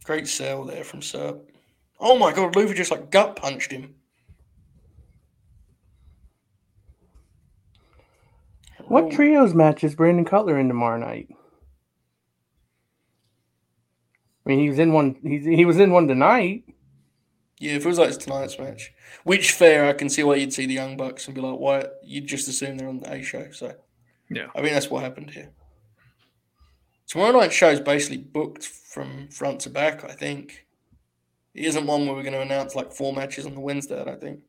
Great 0.04 0.28
sell 0.28 0.64
there 0.64 0.84
from 0.84 1.00
Serp. 1.00 1.42
Oh 2.00 2.16
my 2.20 2.32
god, 2.32 2.56
Luther 2.56 2.76
just 2.76 2.92
like 2.92 3.10
gut 3.10 3.36
punched 3.36 3.72
him. 3.72 3.96
What 8.88 9.06
Oh, 9.06 9.10
trios 9.10 9.56
match 9.56 9.84
is 9.84 9.96
Brandon 9.96 10.26
Cutler 10.26 10.60
in 10.60 10.68
tomorrow 10.68 11.00
night? 11.00 11.28
I 14.46 14.50
mean, 14.50 14.60
he 14.60 14.70
was 14.70 14.78
in 14.78 14.94
one. 14.94 15.16
He's, 15.24 15.44
he 15.44 15.66
was 15.66 15.80
in 15.80 15.92
one 15.92 16.08
tonight. 16.08 16.66
Yeah, 17.58 17.78
it 17.78 17.82
feels 17.82 17.98
like 17.98 18.10
it's 18.10 18.24
tonight's 18.24 18.60
match. 18.60 18.94
Which 19.24 19.54
fair, 19.54 19.88
I 19.88 19.94
can 19.94 20.10
see 20.10 20.22
why 20.22 20.36
you'd 20.36 20.54
see 20.54 20.68
the 20.68 20.76
Young 20.76 20.98
Bucks 20.98 21.26
and 21.26 21.34
be 21.34 21.42
like, 21.42 21.58
why? 21.58 21.88
You'd 22.04 22.28
just 22.28 22.48
assume 22.48 22.78
they're 22.78 22.88
on 22.88 23.00
the 23.00 23.12
A 23.12 23.24
show. 23.24 23.50
So 23.50 23.76
Yeah. 24.30 24.48
I 24.56 24.62
mean, 24.62 24.74
that's 24.74 24.90
what 24.90 25.04
happened 25.04 25.32
here. 25.32 25.52
Tomorrow 27.08 27.32
night's 27.40 27.54
show 27.54 27.70
is 27.70 27.80
basically 27.80 28.18
booked 28.18 28.66
from 28.66 29.28
front 29.30 29.62
to 29.62 29.70
back, 29.70 30.04
I 30.04 30.14
think. 30.14 30.66
It 31.54 31.66
isn't 31.66 31.86
one 31.86 32.06
where 32.06 32.16
we're 32.16 32.24
going 32.24 32.34
to 32.34 32.42
announce 32.42 32.76
like 32.76 32.92
four 32.92 33.14
matches 33.14 33.46
on 33.46 33.54
the 33.54 33.60
Wednesday, 33.60 34.00
I 34.00 34.04
don't 34.04 34.20
think. 34.20 34.40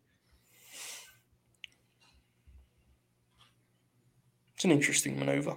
It's 4.54 4.64
an 4.64 4.70
interesting 4.70 5.18
maneuver. 5.18 5.56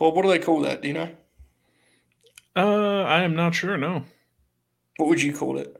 Well, 0.00 0.12
what 0.12 0.22
do 0.22 0.28
they 0.28 0.38
call 0.38 0.60
that? 0.62 0.82
Do 0.82 0.88
you 0.88 0.94
know? 0.94 1.10
Uh, 2.56 3.02
I 3.04 3.22
am 3.22 3.36
not 3.36 3.54
sure. 3.54 3.76
No, 3.76 4.02
What 4.96 5.08
would 5.08 5.22
you 5.22 5.32
call 5.32 5.58
it? 5.58 5.76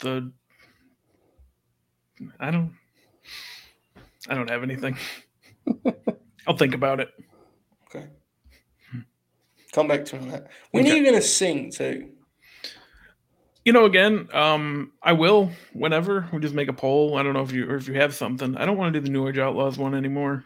the 0.00 0.30
I 2.38 2.50
don't. 2.50 2.74
I 4.28 4.34
don't 4.34 4.50
have 4.50 4.62
anything. 4.62 4.96
I'll 6.46 6.56
think 6.56 6.74
about 6.74 7.00
it. 7.00 7.10
Okay. 7.86 8.06
Come 9.72 9.88
back 9.88 10.04
to 10.06 10.16
me 10.16 10.22
on 10.22 10.28
that. 10.30 10.48
When 10.70 10.86
are 10.86 10.94
you 10.94 11.02
going 11.02 11.14
to 11.14 11.22
sing 11.22 11.70
too? 11.70 12.10
You 13.64 13.72
know, 13.72 13.84
again, 13.84 14.28
um, 14.32 14.92
I 15.02 15.12
will 15.12 15.50
whenever 15.74 16.26
we 16.32 16.40
just 16.40 16.54
make 16.54 16.68
a 16.68 16.72
poll. 16.72 17.18
I 17.18 17.22
don't 17.22 17.34
know 17.34 17.42
if 17.42 17.52
you 17.52 17.68
or 17.68 17.76
if 17.76 17.86
you 17.86 17.94
have 17.94 18.14
something. 18.14 18.56
I 18.56 18.64
don't 18.64 18.78
want 18.78 18.94
to 18.94 19.00
do 19.00 19.04
the 19.04 19.12
New 19.12 19.28
Age 19.28 19.38
Outlaws 19.38 19.76
one 19.76 19.94
anymore. 19.94 20.44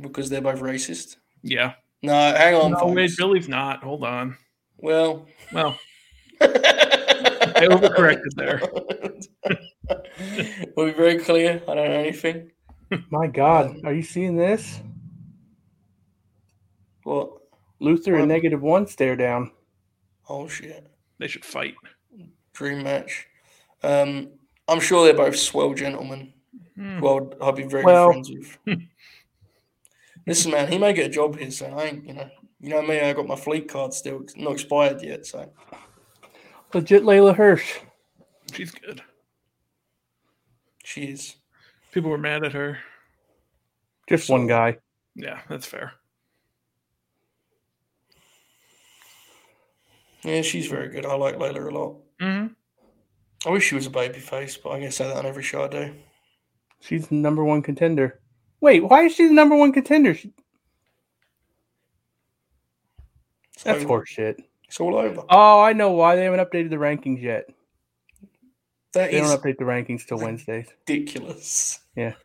Because 0.00 0.30
they're 0.30 0.40
both 0.40 0.60
racist. 0.60 1.16
Yeah. 1.42 1.72
No, 2.02 2.12
hang 2.12 2.54
on. 2.54 2.70
No, 2.72 2.86
wait. 2.86 3.10
Billy's 3.16 3.48
not. 3.48 3.82
Hold 3.82 4.04
on. 4.04 4.36
Well, 4.78 5.26
Well, 5.52 5.76
I 6.40 7.66
overcorrected 7.68 8.34
there. 8.36 8.62
we'll 10.76 10.86
be 10.86 10.92
very 10.92 11.18
clear. 11.18 11.60
I 11.68 11.74
don't 11.74 11.76
know 11.76 11.82
anything. 11.82 12.50
My 13.10 13.26
God, 13.26 13.80
are 13.84 13.92
you 13.92 14.02
seeing 14.02 14.36
this? 14.36 14.80
Well, 17.04 17.40
Luther 17.78 18.12
and 18.14 18.22
What? 18.22 18.28
negative 18.34 18.60
one 18.62 18.86
stare 18.86 19.16
down. 19.16 19.52
Oh 20.28 20.48
shit! 20.48 20.86
they 21.18 21.26
should 21.28 21.44
fight. 21.44 21.74
Dream 22.52 22.82
match. 22.82 23.26
Um, 23.82 24.30
I'm 24.68 24.80
sure 24.80 25.04
they're 25.04 25.14
both 25.14 25.36
swell 25.38 25.72
gentlemen. 25.74 26.32
Hmm. 26.76 26.98
Who 26.98 27.08
I'll, 27.08 27.32
I'll 27.40 27.52
be 27.52 27.64
very 27.64 27.84
Well- 27.84 28.12
good 28.12 28.26
friends 28.26 28.58
with. 28.66 28.78
Listen, 30.26 30.50
man, 30.52 30.70
he 30.70 30.76
may 30.78 30.92
get 30.92 31.06
a 31.06 31.08
job 31.08 31.38
here, 31.38 31.50
so 31.50 31.66
I 31.66 31.84
ain't. 31.84 32.06
You 32.06 32.12
know, 32.14 32.28
you 32.60 32.68
know 32.68 32.82
me. 32.82 33.00
I 33.00 33.12
got 33.14 33.26
my 33.26 33.36
fleet 33.36 33.68
card 33.68 33.94
still 33.94 34.22
not 34.36 34.52
expired 34.52 35.02
yet, 35.02 35.26
so 35.26 35.50
Legit 36.74 37.02
Leyla 37.02 37.34
Hirsch. 37.34 37.78
She's 38.52 38.70
good. 38.70 39.02
she 40.84 41.04
is. 41.04 41.36
People 41.92 42.10
were 42.10 42.18
mad 42.18 42.44
at 42.44 42.52
her. 42.52 42.78
Just 44.08 44.30
one 44.30 44.46
guy. 44.46 44.78
Yeah, 45.14 45.40
that's 45.48 45.66
fair. 45.66 45.92
Yeah, 50.22 50.42
she's 50.42 50.66
very 50.66 50.88
good. 50.88 51.06
I 51.06 51.14
like 51.14 51.36
Leyla 51.36 51.66
a 51.66 51.74
lot. 51.76 51.96
hmm 52.20 52.46
I 53.46 53.50
wish 53.50 53.64
she 53.68 53.74
was 53.74 53.86
a 53.86 53.90
baby 53.90 54.18
face, 54.18 54.56
but 54.58 54.70
I 54.70 54.80
guess 54.80 54.96
say 54.96 55.06
that 55.08 55.16
on 55.16 55.24
every 55.24 55.42
show 55.42 55.64
I 55.64 55.68
do. 55.68 55.94
She's 56.80 57.08
the 57.08 57.14
number 57.14 57.42
one 57.42 57.62
contender. 57.62 58.20
Wait, 58.60 58.80
why 58.84 59.04
is 59.04 59.14
she 59.14 59.26
the 59.26 59.32
number 59.32 59.56
one 59.56 59.72
contender? 59.72 60.14
She, 60.14 60.32
It's 63.54 63.62
that's 63.64 63.82
over. 63.82 64.02
horseshit. 64.02 64.40
It's 64.68 64.78
all 64.78 64.94
over. 64.94 65.22
Oh, 65.30 65.60
I 65.62 65.72
know 65.72 65.92
why 65.92 66.16
they 66.16 66.24
haven't 66.24 66.40
updated 66.40 66.68
the 66.70 66.76
rankings 66.76 67.22
yet. 67.22 67.48
That 68.94 69.10
They 69.12 69.20
don't 69.20 69.28
update 69.40 69.58
the 69.58 69.64
rankings 69.64 70.04
till 70.06 70.18
Wednesdays. 70.18 70.66
ridiculous. 70.86 71.80
Yeah. 71.96 72.14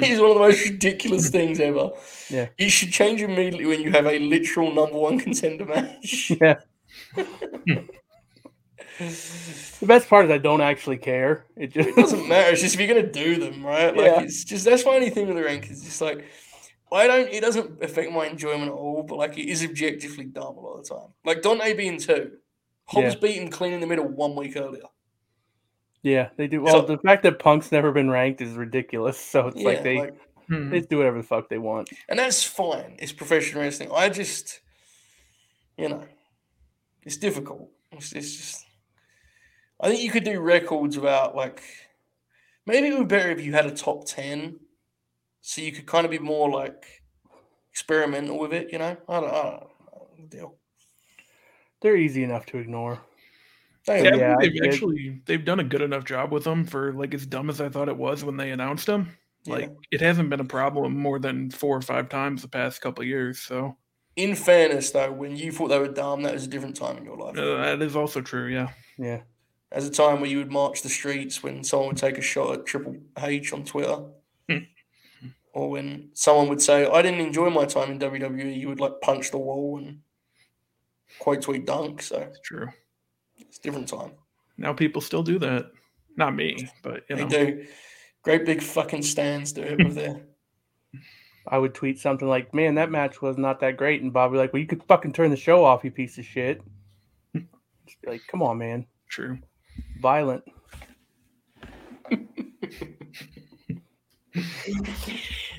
It's 0.00 0.20
one 0.20 0.30
of 0.32 0.34
the 0.36 0.40
most 0.40 0.68
ridiculous 0.68 1.30
things 1.36 1.58
ever. 1.60 1.90
Yeah. 2.28 2.48
You 2.58 2.68
should 2.68 2.92
change 2.92 3.22
immediately 3.22 3.64
when 3.64 3.80
you 3.80 3.90
have 3.92 4.04
a 4.04 4.18
literal 4.18 4.70
number 4.74 4.98
one 4.98 5.18
contender 5.18 5.64
match. 5.64 6.30
Yeah. 6.40 6.60
The 8.98 9.86
best 9.86 10.08
part 10.08 10.24
is 10.26 10.30
I 10.30 10.38
don't 10.38 10.60
actually 10.60 10.98
care. 10.98 11.46
It 11.56 11.72
just 11.72 11.88
It 11.88 11.96
doesn't 11.96 12.28
matter. 12.28 12.50
It's 12.52 12.60
just 12.62 12.74
if 12.74 12.80
you're 12.80 12.88
gonna 12.94 13.10
do 13.10 13.36
them, 13.38 13.64
right? 13.64 13.96
Like 13.96 14.06
Yeah. 14.06 14.20
it's 14.22 14.44
just 14.44 14.64
that's 14.64 14.84
my 14.84 14.92
only 14.96 15.10
thing 15.10 15.26
with 15.28 15.36
the 15.36 15.44
rank 15.44 15.70
is 15.70 15.82
just 15.84 16.00
like 16.00 16.24
I 16.92 17.06
don't 17.06 17.28
it 17.28 17.40
doesn't 17.40 17.82
affect 17.82 18.10
my 18.12 18.26
enjoyment 18.26 18.64
at 18.70 18.74
all, 18.74 19.04
but 19.04 19.16
like 19.16 19.38
it 19.38 19.48
is 19.48 19.62
objectively 19.64 20.24
dumb 20.24 20.56
a 20.56 20.60
lot 20.60 20.78
of 20.80 20.88
the 20.88 20.94
time. 20.94 21.08
Like 21.24 21.42
Dante 21.42 21.74
being 21.74 21.98
two. 21.98 22.32
Hobbs 22.88 23.14
Yeah. 23.14 23.20
beat 23.20 23.36
him 23.42 23.48
clean 23.48 23.72
in 23.72 23.80
the 23.80 23.86
middle 23.86 24.06
one 24.08 24.34
week 24.34 24.56
earlier. 24.56 24.84
Yeah, 26.02 26.30
they 26.36 26.46
do. 26.46 26.62
Well, 26.62 26.80
So- 26.86 26.86
the 26.86 26.98
fact 26.98 27.22
that 27.24 27.38
Punk's 27.38 27.70
never 27.72 27.92
been 27.92 28.10
ranked 28.10 28.40
is 28.40 28.52
ridiculous. 28.54 29.18
So 29.32 29.48
it's 29.48 29.56
yeah, 29.56 29.68
like 29.68 29.82
they 29.82 29.98
like, 29.98 30.14
Hmm. 30.48 30.70
they 30.70 30.78
just 30.78 30.88
do 30.88 30.96
whatever 30.98 31.18
the 31.18 31.26
fuck 31.26 31.48
they 31.50 31.58
want. 31.58 31.90
and 32.08 32.18
that's 32.18 32.42
fine. 32.42 32.96
It's 32.98 33.12
professional 33.12 33.62
wrestling. 33.62 33.90
I 33.92 34.08
just 34.08 34.60
you 35.76 35.88
know 35.88 36.04
it's 37.02 37.16
difficult. 37.18 37.70
It's, 37.92 38.12
it's 38.12 38.34
just 38.36 38.66
I 39.80 39.88
think 39.90 40.02
you 40.02 40.10
could 40.10 40.24
do 40.24 40.40
records 40.40 40.96
about 40.96 41.36
like 41.36 41.62
maybe 42.66 42.88
it 42.88 42.98
would 42.98 43.08
be 43.08 43.14
better 43.16 43.30
if 43.30 43.44
you 43.44 43.52
had 43.52 43.66
a 43.66 43.70
top 43.70 44.06
ten, 44.06 44.58
so 45.42 45.60
you 45.60 45.72
could 45.72 45.86
kind 45.86 46.04
of 46.06 46.10
be 46.10 46.18
more 46.18 46.48
like 46.50 47.02
experimental 47.70 48.38
with 48.38 48.52
it. 48.54 48.72
You 48.72 48.78
know, 48.78 48.96
I 49.08 49.20
don't, 49.20 49.28
I 49.30 49.42
don't 49.42 49.60
know 49.60 49.70
deal. 50.28 50.54
They're 51.80 51.96
easy 51.96 52.22
enough 52.24 52.46
to 52.46 52.58
ignore. 52.58 53.00
They 53.86 54.04
Yeah, 54.04 54.10
I 54.10 54.12
are. 54.12 54.16
Yeah, 54.18 54.36
think 54.36 54.40
I 54.40 54.42
they've 54.44 54.62
did. 54.62 54.72
actually 54.74 55.22
they've 55.26 55.44
done 55.44 55.60
a 55.60 55.64
good 55.64 55.82
enough 55.82 56.04
job 56.04 56.32
with 56.32 56.44
them 56.44 56.64
for 56.64 56.92
like 56.92 57.14
as 57.14 57.26
dumb 57.26 57.48
as 57.50 57.60
I 57.60 57.68
thought 57.68 57.88
it 57.88 57.96
was 57.96 58.24
when 58.24 58.36
they 58.36 58.50
announced 58.50 58.86
them. 58.86 59.16
Like 59.46 59.70
it 59.90 60.00
hasn't 60.02 60.28
been 60.28 60.40
a 60.40 60.44
problem 60.44 60.98
more 60.98 61.18
than 61.18 61.50
four 61.50 61.76
or 61.76 61.80
five 61.80 62.08
times 62.10 62.42
the 62.42 62.48
past 62.48 62.82
couple 62.82 63.02
of 63.02 63.08
years. 63.08 63.40
So 63.40 63.76
In 64.16 64.34
fairness, 64.34 64.90
though, 64.90 65.10
when 65.12 65.36
you 65.36 65.52
thought 65.52 65.68
they 65.68 65.78
were 65.78 65.88
dumb, 65.88 66.22
that 66.24 66.34
was 66.34 66.44
a 66.44 66.48
different 66.48 66.76
time 66.76 66.98
in 66.98 67.04
your 67.04 67.16
life. 67.16 67.38
uh, 67.38 67.56
that 67.56 67.80
is 67.80 67.96
also 67.96 68.20
true. 68.20 68.48
Yeah. 68.48 68.68
Yeah. 68.98 69.20
As 69.72 69.86
a 69.86 69.90
time 69.90 70.20
where 70.20 70.28
you 70.28 70.38
would 70.38 70.50
march 70.52 70.82
the 70.82 70.88
streets 70.90 71.42
when 71.42 71.62
someone 71.64 71.88
would 71.88 71.96
take 71.96 72.18
a 72.18 72.22
shot 72.22 72.52
at 72.58 72.66
Triple 72.66 72.96
H 73.18 73.52
on 73.54 73.64
Twitter. 73.64 73.98
Hmm. 74.50 74.58
or 75.54 75.70
when 75.70 76.10
someone 76.14 76.48
would 76.48 76.60
say, 76.60 76.86
I 76.86 77.00
didn't 77.02 77.20
enjoy 77.20 77.48
my 77.50 77.64
time 77.64 77.90
in 77.90 77.98
WWE, 77.98 78.58
you 78.58 78.68
would 78.68 78.80
like 78.80 79.00
punch 79.02 79.30
the 79.30 79.38
wall 79.38 79.78
and 79.78 80.00
quote 81.18 81.42
tweet 81.42 81.66
dunk. 81.66 82.02
So 82.02 82.18
It's 82.18 82.40
true. 82.40 82.68
it's 83.36 83.58
a 83.58 83.62
different 83.62 83.88
time. 83.88 84.12
Now 84.56 84.72
people 84.72 85.00
still 85.00 85.22
do 85.22 85.38
that. 85.40 85.70
Not 86.16 86.34
me, 86.34 86.68
but 86.82 87.04
you 87.08 87.16
They 87.16 87.22
know. 87.22 87.28
do. 87.28 87.66
Great 88.22 88.44
big 88.44 88.60
fucking 88.60 89.02
stands 89.02 89.52
do 89.52 89.62
it 89.62 89.78
with 89.78 89.94
their. 89.94 90.22
I 91.50 91.56
would 91.56 91.74
tweet 91.74 91.98
something 91.98 92.28
like, 92.28 92.52
"Man, 92.52 92.74
that 92.74 92.90
match 92.90 93.22
was 93.22 93.38
not 93.38 93.60
that 93.60 93.76
great," 93.76 94.02
and 94.02 94.12
Bob 94.12 94.30
would 94.30 94.36
be 94.36 94.40
like, 94.40 94.52
"Well, 94.52 94.60
you 94.60 94.66
could 94.66 94.82
fucking 94.84 95.12
turn 95.12 95.30
the 95.30 95.36
show 95.36 95.64
off, 95.64 95.84
you 95.84 95.90
piece 95.90 96.18
of 96.18 96.24
shit." 96.24 96.60
Like, 98.06 98.20
"Come 98.28 98.42
on, 98.42 98.58
man, 98.58 98.86
True. 99.08 99.38
violent." 100.00 100.44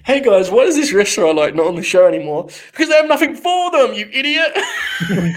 Hey 0.06 0.22
guys, 0.22 0.50
why 0.50 0.64
is 0.64 0.76
this 0.76 0.94
restaurant 0.94 1.38
like 1.38 1.56
not 1.56 1.68
on 1.68 1.76
the 1.76 1.84
show 1.84 2.08
anymore? 2.08 2.48
Because 2.72 2.90
they 2.90 2.96
have 2.96 3.08
nothing 3.08 3.36
for 3.36 3.72
them, 3.72 3.94
you 3.94 4.10
idiot. 4.12 4.52
Hmm. 5.02 5.30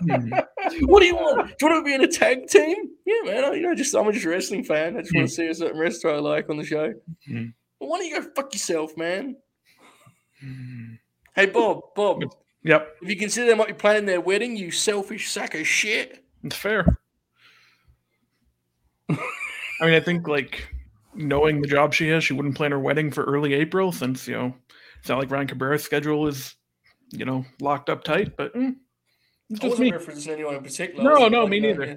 what 0.86 1.00
do 1.00 1.06
you 1.06 1.14
want? 1.14 1.58
Do 1.58 1.66
you 1.66 1.72
want 1.72 1.84
to 1.84 1.88
be 1.88 1.94
in 1.94 2.02
a 2.02 2.08
tag 2.08 2.46
team? 2.46 2.76
Yeah, 3.04 3.22
man. 3.24 3.44
I- 3.44 3.54
You 3.54 3.62
know, 3.62 3.74
just 3.74 3.94
I'm 3.94 4.10
just 4.12 4.24
a 4.24 4.28
wrestling 4.30 4.64
fan. 4.64 4.96
I 4.96 5.02
just 5.02 5.14
want 5.14 5.28
to 5.28 5.34
see 5.34 5.46
a 5.46 5.54
certain 5.54 5.78
wrestler 5.78 6.12
I 6.14 6.18
like 6.18 6.48
on 6.48 6.56
the 6.56 6.64
show. 6.64 6.92
Hmm. 7.26 7.46
Well, 7.80 7.90
why 7.90 7.98
don't 7.98 8.06
you 8.08 8.20
go 8.20 8.28
fuck 8.34 8.52
yourself, 8.52 8.96
man? 8.96 9.36
Hmm. 10.40 10.94
Hey, 11.34 11.46
Bob, 11.46 11.80
Bob, 11.94 12.22
Yep, 12.62 12.96
if 13.02 13.08
you 13.08 13.16
consider 13.16 13.46
they 13.46 13.54
might 13.54 13.68
be 13.68 13.72
planning 13.74 14.04
their 14.04 14.20
wedding, 14.20 14.54
you 14.56 14.70
selfish 14.70 15.30
sack 15.30 15.54
of 15.54 15.66
shit. 15.66 16.22
it's 16.44 16.56
fair. 16.56 16.98
I 19.10 19.16
mean, 19.86 19.94
I 19.94 20.00
think 20.00 20.28
like 20.28 20.68
knowing 21.14 21.60
the 21.60 21.68
job 21.68 21.94
she 21.94 22.08
has, 22.08 22.24
she 22.24 22.32
wouldn't 22.32 22.56
plan 22.56 22.72
her 22.72 22.78
wedding 22.78 23.10
for 23.10 23.24
early 23.24 23.54
April 23.54 23.92
since 23.92 24.26
you 24.26 24.34
know 24.34 24.54
it's 24.98 25.08
not 25.08 25.18
like 25.18 25.30
Ryan 25.30 25.46
Cabrera's 25.46 25.82
schedule 25.82 26.26
is 26.26 26.54
you 27.10 27.24
know 27.24 27.44
locked 27.60 27.90
up 27.90 28.04
tight. 28.04 28.36
But 28.36 28.54
mm, 28.54 28.74
I 29.62 29.66
wasn't 29.66 29.80
me. 29.80 29.92
referencing 29.92 30.28
anyone 30.28 30.54
in 30.54 30.62
particular. 30.62 31.02
No, 31.02 31.28
no, 31.28 31.42
like, 31.42 31.50
me 31.50 31.60
neither. 31.60 31.84
yeah. 31.84 31.94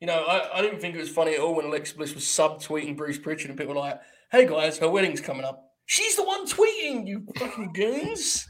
You 0.00 0.06
know, 0.06 0.24
I, 0.24 0.58
I 0.58 0.62
didn't 0.62 0.80
think 0.80 0.94
it 0.94 1.00
was 1.00 1.08
funny 1.08 1.34
at 1.34 1.40
all 1.40 1.56
when 1.56 1.66
Alexa 1.66 1.96
Bliss 1.96 2.14
was 2.14 2.22
subtweeting 2.22 2.96
Bruce 2.96 3.18
Pritchard 3.18 3.50
and 3.50 3.58
people 3.58 3.74
were 3.74 3.80
like, 3.80 4.00
hey 4.30 4.46
guys, 4.46 4.78
her 4.78 4.88
wedding's 4.88 5.20
coming 5.20 5.44
up. 5.44 5.72
She's 5.86 6.14
the 6.14 6.22
one 6.22 6.46
tweeting, 6.46 7.04
you 7.08 7.26
fucking 7.36 7.72
goons. 7.72 8.46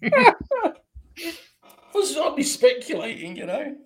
was 1.98 2.16
I'd 2.16 2.36
be 2.36 2.42
speculating, 2.42 3.36
you 3.36 3.46
know. 3.46 3.76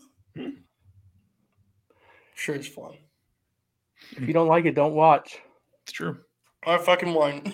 Sure, 2.35 2.55
it's 2.55 2.69
fun. 2.69 2.93
If 4.17 4.21
you 4.21 4.33
don't 4.33 4.49
like 4.49 4.65
it, 4.65 4.75
don't 4.75 4.95
watch. 4.95 5.39
It's 5.85 5.93
true. 5.93 6.19
I 6.67 6.79
fucking 6.79 7.13
won't. 7.13 7.49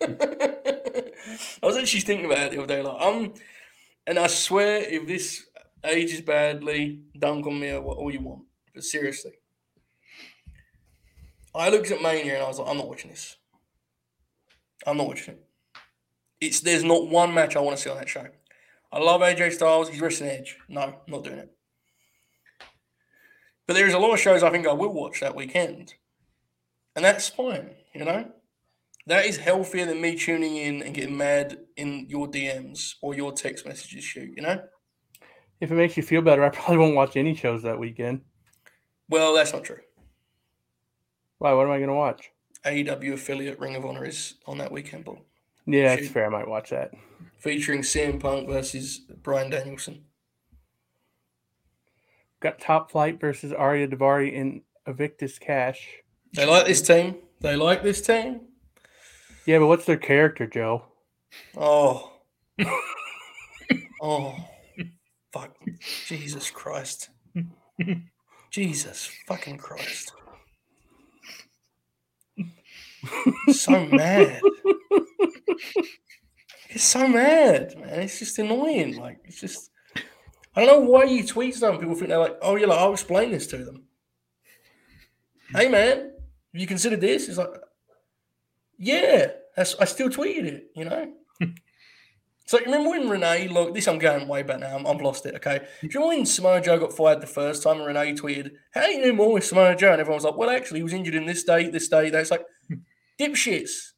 I 0.02 1.66
was 1.66 1.76
actually 1.76 2.00
thinking 2.00 2.26
about 2.26 2.46
it 2.46 2.50
the 2.52 2.58
other 2.58 2.66
day, 2.66 2.82
like, 2.82 3.00
um, 3.00 3.32
and 4.06 4.18
I 4.18 4.26
swear, 4.26 4.78
if 4.82 5.06
this 5.06 5.46
ages 5.84 6.20
badly, 6.20 7.00
dunk 7.18 7.46
on 7.46 7.58
me 7.58 7.70
or 7.70 7.80
what 7.80 7.96
all 7.96 8.10
you 8.10 8.20
want. 8.20 8.42
But 8.74 8.84
seriously, 8.84 9.32
I 11.54 11.70
looked 11.70 11.90
at 11.90 12.02
Mania 12.02 12.34
and 12.34 12.42
I 12.42 12.48
was 12.48 12.58
like, 12.58 12.68
I'm 12.68 12.76
not 12.76 12.88
watching 12.88 13.10
this. 13.10 13.36
I'm 14.86 14.96
not 14.96 15.06
watching 15.06 15.34
it. 15.34 15.44
It's 16.40 16.60
there's 16.60 16.84
not 16.84 17.08
one 17.08 17.32
match 17.32 17.56
I 17.56 17.60
want 17.60 17.76
to 17.76 17.82
see 17.82 17.90
on 17.90 17.96
that 17.96 18.08
show. 18.08 18.26
I 18.92 18.98
love 18.98 19.22
AJ 19.22 19.52
Styles. 19.52 19.88
He's 19.88 20.00
wrestling 20.00 20.30
Edge. 20.30 20.58
No, 20.68 20.96
not 21.06 21.24
doing 21.24 21.38
it. 21.38 21.52
But 23.66 23.74
there 23.74 23.86
is 23.86 23.94
a 23.94 23.98
lot 23.98 24.12
of 24.12 24.20
shows 24.20 24.42
I 24.42 24.50
think 24.50 24.66
I 24.66 24.72
will 24.72 24.92
watch 24.92 25.20
that 25.20 25.34
weekend. 25.34 25.94
And 26.96 27.04
that's 27.04 27.28
fine, 27.28 27.70
you 27.94 28.04
know? 28.04 28.30
That 29.06 29.26
is 29.26 29.36
healthier 29.38 29.86
than 29.86 30.00
me 30.00 30.16
tuning 30.16 30.56
in 30.56 30.82
and 30.82 30.94
getting 30.94 31.16
mad 31.16 31.58
in 31.76 32.06
your 32.08 32.26
DMs 32.26 32.94
or 33.02 33.14
your 33.14 33.32
text 33.32 33.66
messages 33.66 34.04
shoot, 34.04 34.30
you 34.36 34.42
know? 34.42 34.62
If 35.60 35.70
it 35.70 35.74
makes 35.74 35.96
you 35.96 36.02
feel 36.02 36.22
better, 36.22 36.44
I 36.44 36.48
probably 36.50 36.78
won't 36.78 36.94
watch 36.94 37.16
any 37.16 37.34
shows 37.34 37.62
that 37.62 37.78
weekend. 37.78 38.22
Well, 39.08 39.34
that's 39.34 39.52
not 39.52 39.64
true. 39.64 39.80
Why? 41.38 41.52
What 41.52 41.66
am 41.66 41.72
I 41.72 41.78
going 41.78 41.88
to 41.88 41.94
watch? 41.94 42.30
AEW 42.64 43.12
affiliate 43.14 43.58
Ring 43.58 43.76
of 43.76 43.84
Honor 43.84 44.04
is 44.06 44.34
on 44.46 44.58
that 44.58 44.72
weekend, 44.72 45.04
but 45.04 45.16
Yeah, 45.66 45.94
that's 45.94 46.08
fair. 46.08 46.26
I 46.26 46.30
might 46.30 46.48
watch 46.48 46.70
that. 46.70 46.92
featuring 47.38 47.82
CM 47.82 48.18
Punk 48.20 48.48
versus 48.48 48.98
Bryan 48.98 49.50
Danielson. 49.50 50.04
Got 52.44 52.60
Top 52.60 52.90
Flight 52.90 53.18
versus 53.18 53.54
Ari 53.54 53.88
Daivari 53.88 54.30
in 54.30 54.60
Invictus 54.86 55.38
Khash. 55.38 55.78
They 56.34 56.44
like 56.44 56.66
this 56.66 56.82
team. 56.82 57.16
They 57.40 57.56
like 57.56 57.82
this 57.82 58.02
team. 58.02 58.42
Yeah, 59.46 59.60
but 59.60 59.68
what's 59.68 59.86
their 59.86 59.96
character, 59.96 60.46
Joe? 60.46 60.84
Oh. 61.56 62.12
oh. 64.02 64.36
Fuck. 65.32 65.56
Jesus 66.06 66.50
Christ. 66.50 67.08
Jesus 68.50 69.10
fucking 69.26 69.56
Christ. 69.56 70.12
so 73.52 73.86
mad. 73.86 74.42
It's 76.68 76.84
so 76.84 77.08
mad, 77.08 77.74
man. 77.80 78.00
It's 78.00 78.18
just 78.18 78.38
annoying. 78.38 78.98
Like, 79.00 79.20
it's 79.24 79.40
just. 79.40 79.70
I 80.56 80.64
don't 80.64 80.84
know 80.84 80.90
why 80.90 81.04
you 81.04 81.26
tweet 81.26 81.54
stuff 81.54 81.80
people 81.80 81.94
think 81.94 82.08
they're 82.08 82.18
like, 82.18 82.38
oh, 82.42 82.56
yeah, 82.56 82.66
like, 82.66 82.78
I'll 82.78 82.92
explain 82.92 83.30
this 83.32 83.46
to 83.48 83.58
them. 83.58 83.84
Hey, 85.50 85.68
man, 85.68 85.98
have 85.98 86.60
you 86.60 86.66
considered 86.66 87.00
this? 87.00 87.28
It's 87.28 87.38
like, 87.38 87.50
yeah, 88.78 89.28
that's, 89.56 89.74
I 89.80 89.84
still 89.84 90.08
tweeted 90.08 90.44
it, 90.44 90.70
you 90.76 90.84
know? 90.84 91.12
so 92.46 92.58
you 92.58 92.66
remember 92.66 92.90
when 92.90 93.08
Renee, 93.08 93.48
look, 93.48 93.74
this 93.74 93.88
I'm 93.88 93.98
going 93.98 94.28
way 94.28 94.42
back 94.42 94.60
now, 94.60 94.76
I'm, 94.76 94.86
I've 94.86 95.00
lost 95.00 95.26
it, 95.26 95.34
okay? 95.36 95.58
Do 95.80 95.88
you 95.88 95.90
remember 95.94 96.16
when 96.16 96.26
Samoa 96.26 96.60
Joe 96.60 96.78
got 96.78 96.92
fired 96.92 97.20
the 97.20 97.26
first 97.26 97.62
time 97.62 97.78
and 97.78 97.86
Renee 97.86 98.14
tweeted, 98.14 98.52
how 98.72 98.86
do 98.86 98.92
you 98.92 99.06
know 99.06 99.12
more 99.12 99.32
with 99.32 99.44
Samoa 99.44 99.74
Joe? 99.74 99.92
And 99.92 100.00
everyone 100.00 100.18
was 100.18 100.24
like, 100.24 100.36
well, 100.36 100.50
actually, 100.50 100.80
he 100.80 100.84
was 100.84 100.92
injured 100.92 101.14
in 101.14 101.26
this 101.26 101.40
state, 101.40 101.72
this 101.72 101.86
state, 101.86 102.12
that. 102.12 102.20
It's 102.20 102.30
like, 102.30 102.44
dipshits. 103.20 103.92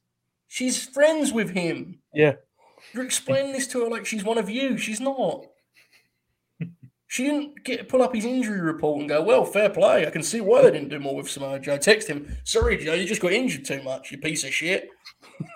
She's 0.49 0.85
friends 0.85 1.33
with 1.33 1.51
him. 1.51 1.99
Yeah. 2.15 2.35
You're 2.93 3.05
explaining 3.05 3.53
this 3.53 3.67
to 3.69 3.83
her 3.85 3.91
like 3.91 4.07
she's 4.07 4.25
one 4.25 4.39
of 4.39 4.49
you. 4.49 4.79
She's 4.79 5.01
not. 5.01 5.47
She 7.09 7.25
didn't 7.25 7.65
get 7.65 7.89
pull 7.89 8.03
up 8.03 8.15
his 8.15 8.25
injury 8.25 8.61
report 8.61 9.01
and 9.01 9.09
go, 9.09 9.23
well, 9.23 9.45
fair 9.45 9.71
play. 9.71 10.07
I 10.07 10.11
can 10.11 10.23
see 10.23 10.41
why 10.41 10.63
they 10.63 10.73
didn't 10.73 10.89
do 10.89 10.99
more 10.99 11.15
with 11.15 11.31
Samoa 11.31 11.61
Joe. 11.61 11.79
Text 11.79 12.09
him, 12.09 12.37
sorry, 12.45 12.77
Joe, 12.77 12.95
you 12.95 13.07
just 13.07 13.23
got 13.23 13.33
injured 13.33 13.65
too 13.65 13.83
much, 13.83 14.11
you 14.11 14.19
piece 14.19 14.45
of 14.45 14.53
shit. 14.53 14.89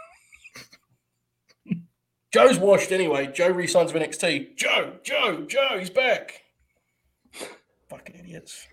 Joe's 2.32 2.58
washed 2.58 2.92
anyway. 2.92 3.26
Joe 3.26 3.48
resigns 3.48 3.92
with 3.92 4.02
NXT. 4.02 4.56
Joe, 4.56 4.98
Joe, 5.02 5.44
Joe, 5.48 5.78
he's 5.78 5.90
back. 5.90 6.42
Fucking 7.88 8.14
idiots. 8.14 8.68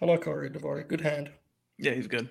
I 0.00 0.04
like 0.04 0.26
Ari 0.26 0.50
Daivari. 0.50 0.86
Good 0.86 1.00
hand. 1.00 1.30
Yeah, 1.78 1.92
he's 1.92 2.06
good. 2.06 2.30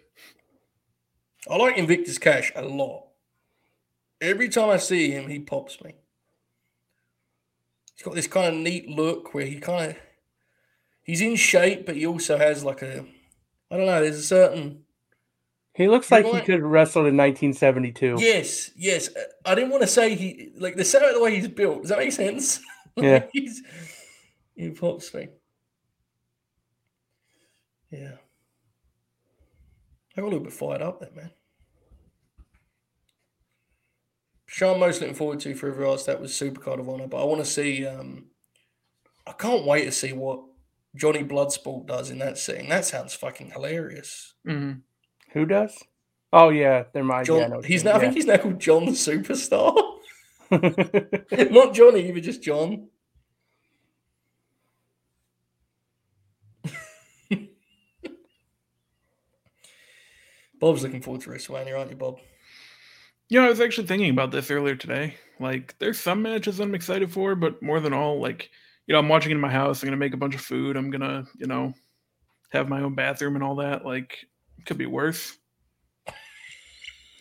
I 1.49 1.57
like 1.57 1.77
Invictus 1.77 2.17
Khash 2.17 2.51
a 2.55 2.61
lot. 2.61 3.07
Every 4.21 4.49
time 4.49 4.69
I 4.69 4.77
see 4.77 5.11
him, 5.11 5.27
he 5.27 5.39
pops 5.39 5.83
me. 5.83 5.95
He's 7.95 8.03
got 8.03 8.13
this 8.15 8.27
kind 8.27 8.47
of 8.47 8.61
neat 8.61 8.89
look 8.89 9.33
where 9.33 9.45
he 9.45 9.59
kind 9.59 9.91
of 9.91 9.97
he's 11.03 11.21
in 11.21 11.35
shape, 11.35 11.85
but 11.85 11.95
he 11.95 12.05
also 12.05 12.37
has 12.37 12.63
like 12.63 12.81
a 12.81 13.05
I 13.71 13.77
don't 13.77 13.85
know. 13.85 14.01
There's 14.01 14.17
a 14.17 14.23
certain 14.23 14.83
He 15.73 15.87
looks 15.87 16.11
like 16.11 16.25
he 16.25 16.41
could 16.41 16.61
wrestle 16.61 17.05
in 17.05 17.17
1972. 17.17 18.17
yes, 18.19 18.71
yes. 18.75 19.09
I 19.45 19.55
didn't 19.55 19.71
want 19.71 19.81
to 19.83 19.87
say 19.87 20.15
he 20.15 20.51
like 20.57 20.75
the 20.75 20.85
sound 20.85 21.15
the 21.15 21.21
way 21.21 21.35
he's 21.35 21.47
built. 21.47 21.81
Does 21.81 21.89
that 21.89 21.99
make 21.99 22.11
sense? 22.11 22.59
Yeah. 22.97 23.25
he's, 23.33 23.61
he 24.55 24.69
pops 24.69 25.13
me. 25.13 25.27
Yeah. 27.91 28.13
I 30.15 30.21
got 30.21 30.27
a 30.27 30.29
little 30.29 30.39
bit 30.45 30.53
fired 30.53 30.81
up 30.81 31.01
there, 31.01 31.09
man. 31.13 31.31
Show 34.55 34.73
I'm 34.73 34.79
most 34.79 35.01
looking 35.01 35.15
forward 35.15 35.41
to 35.41 35.53
for 35.53 35.67
everyone 35.67 35.91
else 35.91 36.05
that 36.05 36.21
was 36.21 36.31
Supercard 36.31 36.79
of 36.79 36.87
Honor, 36.87 37.07
but 37.07 37.21
I 37.21 37.25
want 37.25 37.43
to 37.43 37.45
see. 37.45 37.85
Um, 37.85 38.27
I 39.27 39.33
can't 39.33 39.65
wait 39.65 39.83
to 39.83 39.91
see 39.91 40.13
what 40.13 40.45
Johnny 40.95 41.25
Bloodsport 41.25 41.87
does 41.87 42.09
in 42.09 42.19
that 42.19 42.37
scene. 42.37 42.69
That 42.69 42.85
sounds 42.85 43.13
fucking 43.13 43.51
hilarious. 43.51 44.33
hmm 44.45 44.71
Who 45.33 45.45
does? 45.45 45.77
Oh 46.31 46.47
yeah, 46.51 46.85
they're 46.93 47.03
my 47.03 47.23
John, 47.23 47.51
yeah, 47.51 47.57
I 47.57 47.67
he's 47.67 47.83
you 47.83 47.89
now. 47.89 47.97
I 47.97 47.99
think 47.99 48.13
he's 48.13 48.27
now 48.27 48.37
called 48.37 48.61
John 48.61 48.85
the 48.85 48.91
Superstar. 48.91 49.75
Not 51.51 51.73
Johnny, 51.73 52.07
even 52.07 52.23
just 52.23 52.41
John. 52.41 52.87
Bob's 60.61 60.81
looking 60.81 61.01
forward 61.01 61.23
to 61.23 61.29
WrestleMania, 61.29 61.77
aren't 61.77 61.89
you, 61.89 61.97
Bob? 61.97 62.19
You 63.27 63.39
know, 63.39 63.47
I 63.47 63.49
was 63.49 63.61
actually 63.61 63.87
thinking 63.87 64.11
about 64.11 64.31
this 64.31 64.51
earlier 64.51 64.75
today. 64.75 65.15
Like, 65.39 65.75
there's 65.79 65.99
some 65.99 66.21
matches 66.21 66.59
I'm 66.59 66.75
excited 66.75 67.11
for, 67.11 67.35
but 67.35 67.61
more 67.61 67.79
than 67.79 67.93
all, 67.93 68.21
like, 68.21 68.51
you 68.85 68.93
know, 68.93 68.99
I'm 68.99 69.09
watching 69.09 69.31
in 69.31 69.39
my 69.39 69.49
house. 69.49 69.81
I'm 69.81 69.87
gonna 69.87 69.97
make 69.97 70.13
a 70.13 70.17
bunch 70.17 70.35
of 70.35 70.41
food. 70.41 70.77
I'm 70.77 70.91
gonna, 70.91 71.25
you 71.37 71.47
know, 71.47 71.73
have 72.49 72.69
my 72.69 72.81
own 72.81 72.93
bathroom 72.93 73.35
and 73.35 73.43
all 73.43 73.55
that. 73.55 73.83
Like, 73.83 74.27
could 74.65 74.77
be 74.77 74.85
worse. 74.85 75.37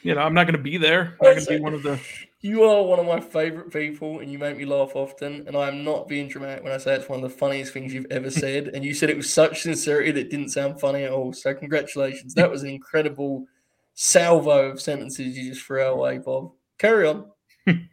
You 0.03 0.15
know, 0.15 0.21
I'm 0.21 0.35
not 0.35 0.47
gonna 0.47 0.59
be 0.59 0.77
there. 0.77 1.17
I'm 1.23 1.35
not 1.35 1.47
gonna 1.47 1.59
be 1.59 1.65
one 1.65 1.75
of 1.75 1.83
the. 1.83 1.99
You 2.45 2.65
are 2.65 2.83
one 2.83 2.99
of 2.99 3.07
my 3.07 3.21
favorite 3.21 3.73
people, 3.73 4.19
and 4.21 4.31
you 4.31 4.39
make 4.39 4.59
me 4.59 4.67
laugh 4.67 4.91
often. 4.95 5.47
And 5.47 5.57
I'm 5.57 5.83
not 5.83 6.09
being 6.09 6.29
dramatic 6.29 6.63
when 6.63 6.75
I 6.75 6.77
say 6.77 6.95
it's 6.95 7.09
one 7.09 7.25
of 7.25 7.31
the 7.31 7.35
funniest 7.35 7.73
things 7.73 7.95
you've 7.95 8.05
ever 8.11 8.31
said. 8.31 8.69
And 8.75 8.85
you 8.85 8.93
said 8.93 9.09
it 9.09 9.17
with 9.17 9.25
such 9.25 9.63
sincerity 9.63 10.11
that 10.11 10.21
it 10.21 10.31
didn't 10.31 10.51
sound 10.51 10.79
funny 10.79 11.05
at 11.05 11.11
all. 11.11 11.33
So 11.33 11.55
congratulations. 11.55 12.35
That 12.35 12.51
was 12.51 12.63
an 12.63 12.69
incredible 12.69 13.47
salvo 13.95 14.71
of 14.71 14.81
sentences 14.81 15.37
you 15.37 15.51
just 15.51 15.65
threw 15.65 15.83
our 15.83 15.97
way, 15.97 16.19
Bob. 16.19 16.53
Carry 16.79 17.09
on. 17.09 17.31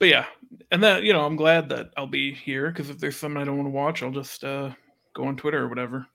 But 0.00 0.08
yeah, 0.08 0.24
and 0.70 0.82
that 0.82 1.02
you 1.02 1.12
know, 1.12 1.26
I'm 1.26 1.36
glad 1.36 1.68
that 1.68 1.90
I'll 1.94 2.06
be 2.06 2.32
here 2.32 2.70
because 2.70 2.88
if 2.88 2.98
there's 2.98 3.18
something 3.18 3.40
I 3.40 3.44
don't 3.44 3.58
want 3.58 3.66
to 3.66 3.70
watch, 3.70 4.02
I'll 4.02 4.10
just 4.10 4.42
uh, 4.42 4.70
go 5.14 5.24
on 5.24 5.36
Twitter 5.36 5.62
or 5.62 5.68
whatever. 5.68 6.06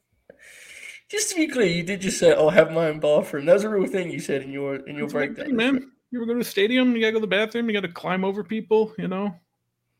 Just 1.07 1.30
to 1.30 1.36
be 1.36 1.47
clear, 1.47 1.67
you 1.67 1.84
did 1.84 2.01
just 2.01 2.17
say 2.17 2.34
I'll 2.34 2.49
have 2.49 2.71
my 2.71 2.88
own 2.88 2.99
bathroom. 2.99 3.45
That 3.45 3.53
was 3.53 3.63
a 3.63 3.69
real 3.69 3.86
thing 3.86 4.09
you 4.09 4.19
said 4.19 4.41
in 4.41 4.51
your 4.51 4.78
in 4.88 4.95
your 4.95 5.05
It's 5.05 5.13
a 5.13 5.17
breakdown, 5.17 5.45
thing, 5.45 5.55
man. 5.55 5.91
You 6.09 6.19
ever 6.19 6.26
go 6.26 6.34
to 6.34 6.39
a 6.39 6.43
stadium? 6.43 6.95
You 6.95 7.01
gotta 7.01 7.11
go 7.11 7.19
to 7.19 7.21
the 7.21 7.28
bathroom. 7.28 7.69
You 7.69 7.76
gotta 7.80 7.93
climb 7.93 8.26
over 8.26 8.43
people. 8.43 8.91
You 8.97 9.07
know. 9.07 9.36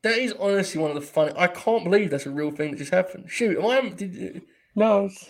That 0.01 0.17
is 0.17 0.34
honestly 0.39 0.82
one 0.82 0.89
of 0.89 0.95
the 0.95 1.01
funny. 1.01 1.34
I 1.38 1.45
can't 1.45 1.84
believe 1.84 2.09
that's 2.09 2.26
a 2.26 2.32
real 2.32 2.49
thing 2.49 2.71
that 2.71 2.78
just 2.78 2.91
happened. 2.91 3.30
Shoot, 3.30 3.59
am 3.59 3.65
I? 3.67 3.89
Did, 3.89 4.41
no, 4.76 5.05
it's, 5.05 5.30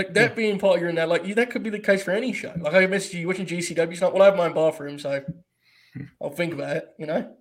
like 0.00 0.14
that 0.14 0.34
being 0.34 0.58
part 0.58 0.76
of 0.76 0.82
your 0.82 0.92
now, 0.92 1.06
like 1.06 1.34
that 1.34 1.50
could 1.50 1.62
be 1.62 1.70
the 1.70 1.78
case 1.78 2.02
for 2.02 2.12
any 2.12 2.32
show. 2.32 2.54
Like 2.58 2.74
I 2.74 2.86
messaged 2.86 3.14
you 3.14 3.26
watching 3.26 3.46
GCW, 3.46 3.92
it's 3.92 4.00
like, 4.00 4.12
well, 4.12 4.22
I 4.22 4.26
have 4.26 4.36
my 4.36 4.46
own 4.46 4.54
bathroom, 4.54 4.98
so 4.98 5.22
I'll 6.22 6.30
think 6.30 6.54
about 6.54 6.76
it. 6.76 6.88
You 6.98 7.06
know, 7.06 7.36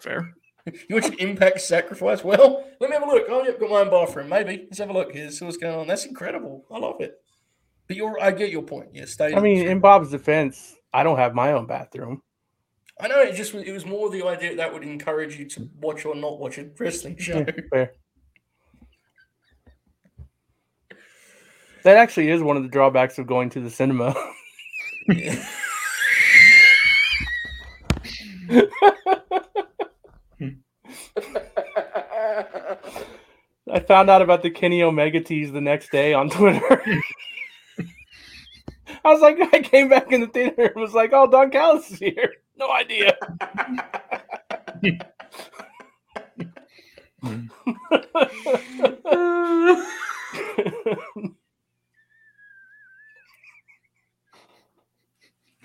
Fair. 0.00 0.32
you 0.66 0.94
watching 0.94 1.18
Impact 1.18 1.60
Sacrifice? 1.60 2.22
Well, 2.22 2.64
let 2.80 2.90
me 2.90 2.94
have 2.94 3.02
a 3.02 3.06
look. 3.06 3.26
Oh, 3.28 3.44
yep, 3.44 3.58
got 3.58 3.70
my 3.70 3.80
own 3.80 3.90
bathroom. 3.90 4.28
Maybe 4.28 4.64
let's 4.64 4.78
have 4.78 4.90
a 4.90 4.92
look 4.92 5.12
here. 5.12 5.30
See 5.30 5.44
what's 5.44 5.56
going 5.56 5.78
on. 5.78 5.86
That's 5.86 6.06
incredible. 6.06 6.64
I 6.70 6.78
love 6.78 7.00
it. 7.00 7.14
But 7.86 7.96
you're, 7.96 8.18
I 8.20 8.30
get 8.30 8.50
your 8.50 8.62
point. 8.62 8.90
Yeah, 8.92 9.04
stay. 9.06 9.34
I 9.34 9.40
mean, 9.40 9.66
in 9.66 9.80
Bob's 9.80 10.10
defense, 10.10 10.76
I 10.92 11.02
don't 11.02 11.18
have 11.18 11.34
my 11.34 11.52
own 11.52 11.66
bathroom. 11.66 12.22
I 13.00 13.08
know 13.08 13.20
it 13.20 13.34
just 13.34 13.52
it 13.54 13.72
was 13.72 13.84
more 13.84 14.08
the 14.08 14.24
idea 14.24 14.56
that 14.56 14.72
would 14.72 14.84
encourage 14.84 15.36
you 15.36 15.46
to 15.50 15.68
watch 15.80 16.04
or 16.06 16.14
not 16.14 16.38
watch 16.38 16.58
a 16.58 16.68
wrestling 16.78 17.18
show. 17.18 17.38
Yeah, 17.38 17.52
fair. 17.70 17.92
That 21.84 21.98
actually 21.98 22.30
is 22.30 22.42
one 22.42 22.56
of 22.56 22.62
the 22.62 22.68
drawbacks 22.70 23.18
of 23.18 23.26
going 23.26 23.50
to 23.50 23.60
the 23.60 23.70
cinema. 23.70 24.14
I 33.70 33.80
found 33.86 34.08
out 34.08 34.22
about 34.22 34.42
the 34.42 34.50
Kenny 34.50 34.82
Omega 34.82 35.20
tease 35.20 35.52
the 35.52 35.60
next 35.60 35.90
day 35.90 36.14
on 36.14 36.30
Twitter. 36.30 36.82
I 39.04 39.12
was 39.12 39.20
like, 39.20 39.36
I 39.52 39.60
came 39.60 39.90
back 39.90 40.10
in 40.10 40.22
the 40.22 40.28
theater 40.28 40.72
and 40.74 40.80
was 40.80 40.94
like, 40.94 41.10
oh, 41.12 41.30
Don 41.30 41.50
Callis 41.50 41.90
is 41.90 41.98
here. 41.98 42.32
No 42.56 42.70
idea. 42.70 43.14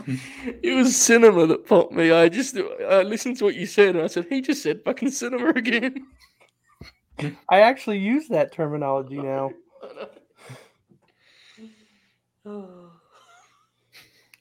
It 0.63 0.75
was 0.75 0.95
cinema 0.95 1.45
that 1.47 1.65
popped 1.67 1.93
me. 1.93 2.11
I 2.11 2.29
just 2.29 2.57
I 2.57 3.01
listened 3.03 3.37
to 3.37 3.45
what 3.45 3.55
you 3.55 3.65
said 3.65 3.95
and 3.95 4.03
I 4.03 4.07
said, 4.07 4.27
he 4.29 4.41
just 4.41 4.63
said 4.63 4.81
fucking 4.83 5.11
cinema 5.11 5.49
again. 5.49 6.05
I 7.49 7.61
actually 7.61 7.99
use 7.99 8.27
that 8.29 8.51
terminology 8.53 9.17
now. 9.17 9.51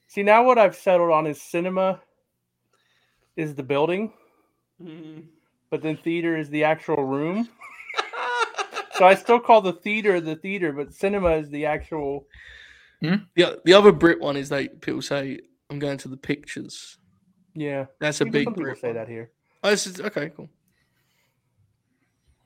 See, 0.07 0.23
now 0.23 0.43
what 0.43 0.57
I've 0.57 0.75
settled 0.75 1.11
on 1.11 1.27
is 1.27 1.41
cinema 1.41 2.01
is 3.35 3.55
the 3.55 3.63
building, 3.63 4.13
Mm. 4.81 5.25
but 5.69 5.81
then 5.81 5.97
theater 5.97 6.37
is 6.37 6.49
the 6.49 6.63
actual 6.63 7.03
room. 7.03 7.49
So 8.99 9.05
I 9.05 9.15
still 9.15 9.39
call 9.39 9.61
the 9.61 9.71
theater 9.71 10.19
the 10.19 10.35
theater, 10.35 10.73
but 10.73 10.93
cinema 10.93 11.29
is 11.37 11.49
the 11.49 11.65
actual. 11.65 12.27
the, 13.01 13.61
the 13.63 13.71
other 13.73 13.93
Brit 13.93 14.19
one 14.19 14.35
is 14.35 14.49
they 14.49 14.67
people 14.67 15.01
say, 15.01 15.39
I'm 15.69 15.79
going 15.79 15.97
to 15.99 16.07
the 16.07 16.17
pictures. 16.17 16.97
Yeah, 17.53 17.85
That's 17.99 18.21
a 18.21 18.23
Even 18.23 18.31
big 18.31 18.43
some 18.45 18.53
people 18.55 18.75
say 18.75 18.93
that 18.93 19.07
here. 19.07 19.31
Oh, 19.63 19.69
this 19.69 19.85
is 19.85 19.99
okay, 19.99 20.31
cool. 20.35 20.49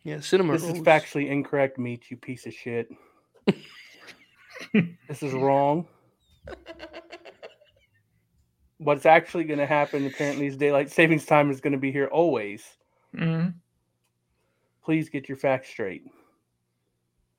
Yeah, 0.03 0.19
cinema. 0.19 0.53
This 0.53 0.63
is 0.63 0.82
factually 0.82 1.30
incorrect, 1.30 1.78
meat. 1.78 2.09
You 2.09 2.17
piece 2.17 2.45
of 2.45 2.53
shit. 2.53 2.89
this 4.74 5.24
is 5.24 5.34
wrong. 5.34 5.88
What's 8.80 9.05
actually 9.05 9.45
going 9.45 9.59
to 9.59 9.65
happen? 9.65 10.05
Apparently, 10.05 10.47
is 10.47 10.57
daylight 10.57 10.91
savings 10.91 11.26
time 11.26 11.51
is 11.51 11.61
going 11.61 11.74
to 11.74 11.80
be 11.80 11.91
here 11.91 12.07
always. 12.07 12.63
hmm 13.15 13.49
Please 14.84 15.07
get 15.07 15.30
your 15.30 15.38
facts 15.38 15.69
straight. 15.69 16.03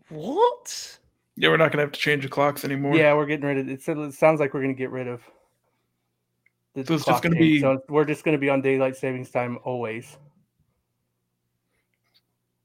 What? 0.09 0.99
Yeah, 1.37 1.51
we're 1.51 1.59
not 1.59 1.73
gonna 1.73 1.83
have 1.83 1.93
to 1.93 2.01
change 2.01 2.23
the 2.23 2.31
clocks 2.31 2.65
anymore. 2.65 2.97
Yeah, 2.97 3.15
we're 3.15 3.27
getting 3.27 3.45
rid 3.47 3.59
of 3.59 3.69
it. 3.69 3.87
It 3.87 4.15
sounds 4.15 4.41
like 4.41 4.55
we're 4.55 4.63
going 4.63 4.75
to 4.75 4.79
get 4.79 4.91
rid 4.91 5.09
of. 5.09 5.21
The 6.75 6.85
So 6.85 6.95
it's 6.95 7.05
just 7.05 7.23
gonna 7.23 7.37
be- 7.37 7.61
So 7.61 7.79
we're 7.89 8.05
just 8.05 8.25
going 8.25 8.35
to 8.35 8.39
be 8.41 8.51
on 8.51 8.61
daylight 8.61 8.97
savings 8.97 9.31
time 9.31 9.59
always. 9.65 10.17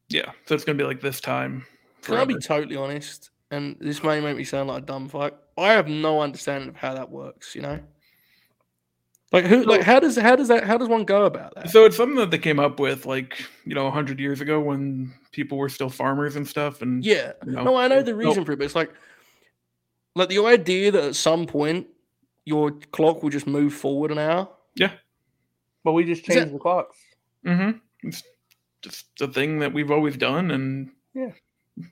Yeah. 0.10 0.32
So 0.46 0.56
it's 0.56 0.64
gonna 0.64 0.78
be 0.78 0.84
like 0.84 1.02
this 1.02 1.22
time. 1.22 1.66
Can 2.02 2.16
I 2.16 2.26
be 2.26 2.36
totally 2.40 2.76
honest? 2.76 3.30
And 3.52 3.76
this 3.80 4.04
may 4.04 4.20
make 4.20 4.38
me 4.38 4.44
sound 4.44 4.70
like 4.70 4.84
a 4.84 4.86
dumb 4.86 5.08
fuck. 5.10 5.36
I 5.58 5.74
have 5.74 5.88
no 5.88 6.22
understanding 6.22 6.70
of 6.70 6.76
how 6.76 6.94
that 6.96 7.10
works. 7.12 7.54
You 7.56 7.62
know, 7.62 7.80
like 9.32 9.46
who, 9.46 9.64
like 9.64 9.82
how 9.82 10.00
does 10.00 10.16
how 10.18 10.36
does 10.36 10.48
that 10.48 10.64
how 10.64 10.78
does 10.78 10.88
one 10.88 11.04
go 11.04 11.26
about 11.26 11.54
that? 11.56 11.70
So 11.70 11.86
it's 11.86 11.98
something 11.98 12.16
that 12.18 12.32
they 12.32 12.38
came 12.40 12.60
up 12.60 12.80
with, 12.80 13.06
like 13.06 13.44
you 13.66 13.76
know, 13.76 13.92
hundred 13.92 14.20
years 14.20 14.42
ago 14.42 14.60
when 14.60 15.14
people 15.32 15.58
were 15.60 15.70
still 15.70 15.90
farmers 15.90 16.36
and 16.36 16.48
stuff. 16.48 16.82
And 16.82 17.04
Yeah, 17.06 17.34
you 17.46 17.52
know, 17.52 17.64
no, 17.66 17.76
I 17.76 17.88
know 17.88 18.02
the 18.02 18.12
no- 18.12 18.18
reason 18.18 18.46
for 18.46 18.54
it, 18.54 18.58
but 18.58 18.66
it's 18.66 18.76
like, 18.76 18.92
like 20.16 20.30
the 20.30 20.44
idea 20.44 20.92
that 20.92 21.04
at 21.04 21.16
some 21.16 21.46
point 21.46 21.86
your 22.50 22.72
clock 22.92 23.22
will 23.24 23.30
just 23.30 23.48
move 23.48 23.74
forward 23.74 24.12
an 24.12 24.18
hour. 24.18 24.50
Yeah. 24.76 24.92
But 25.84 25.94
we 25.94 26.04
just 26.04 26.22
Is 26.24 26.28
that- 26.28 26.34
changed 26.42 26.56
the 26.56 26.60
clocks. 26.60 26.98
Mhm. 27.46 27.80
It's 28.04 28.24
just 28.82 29.06
a 29.22 29.28
thing 29.28 29.60
that 29.60 29.72
we've 29.74 29.92
always 29.92 30.18
done, 30.18 30.52
and 30.52 30.90
Yeah. 31.14 31.32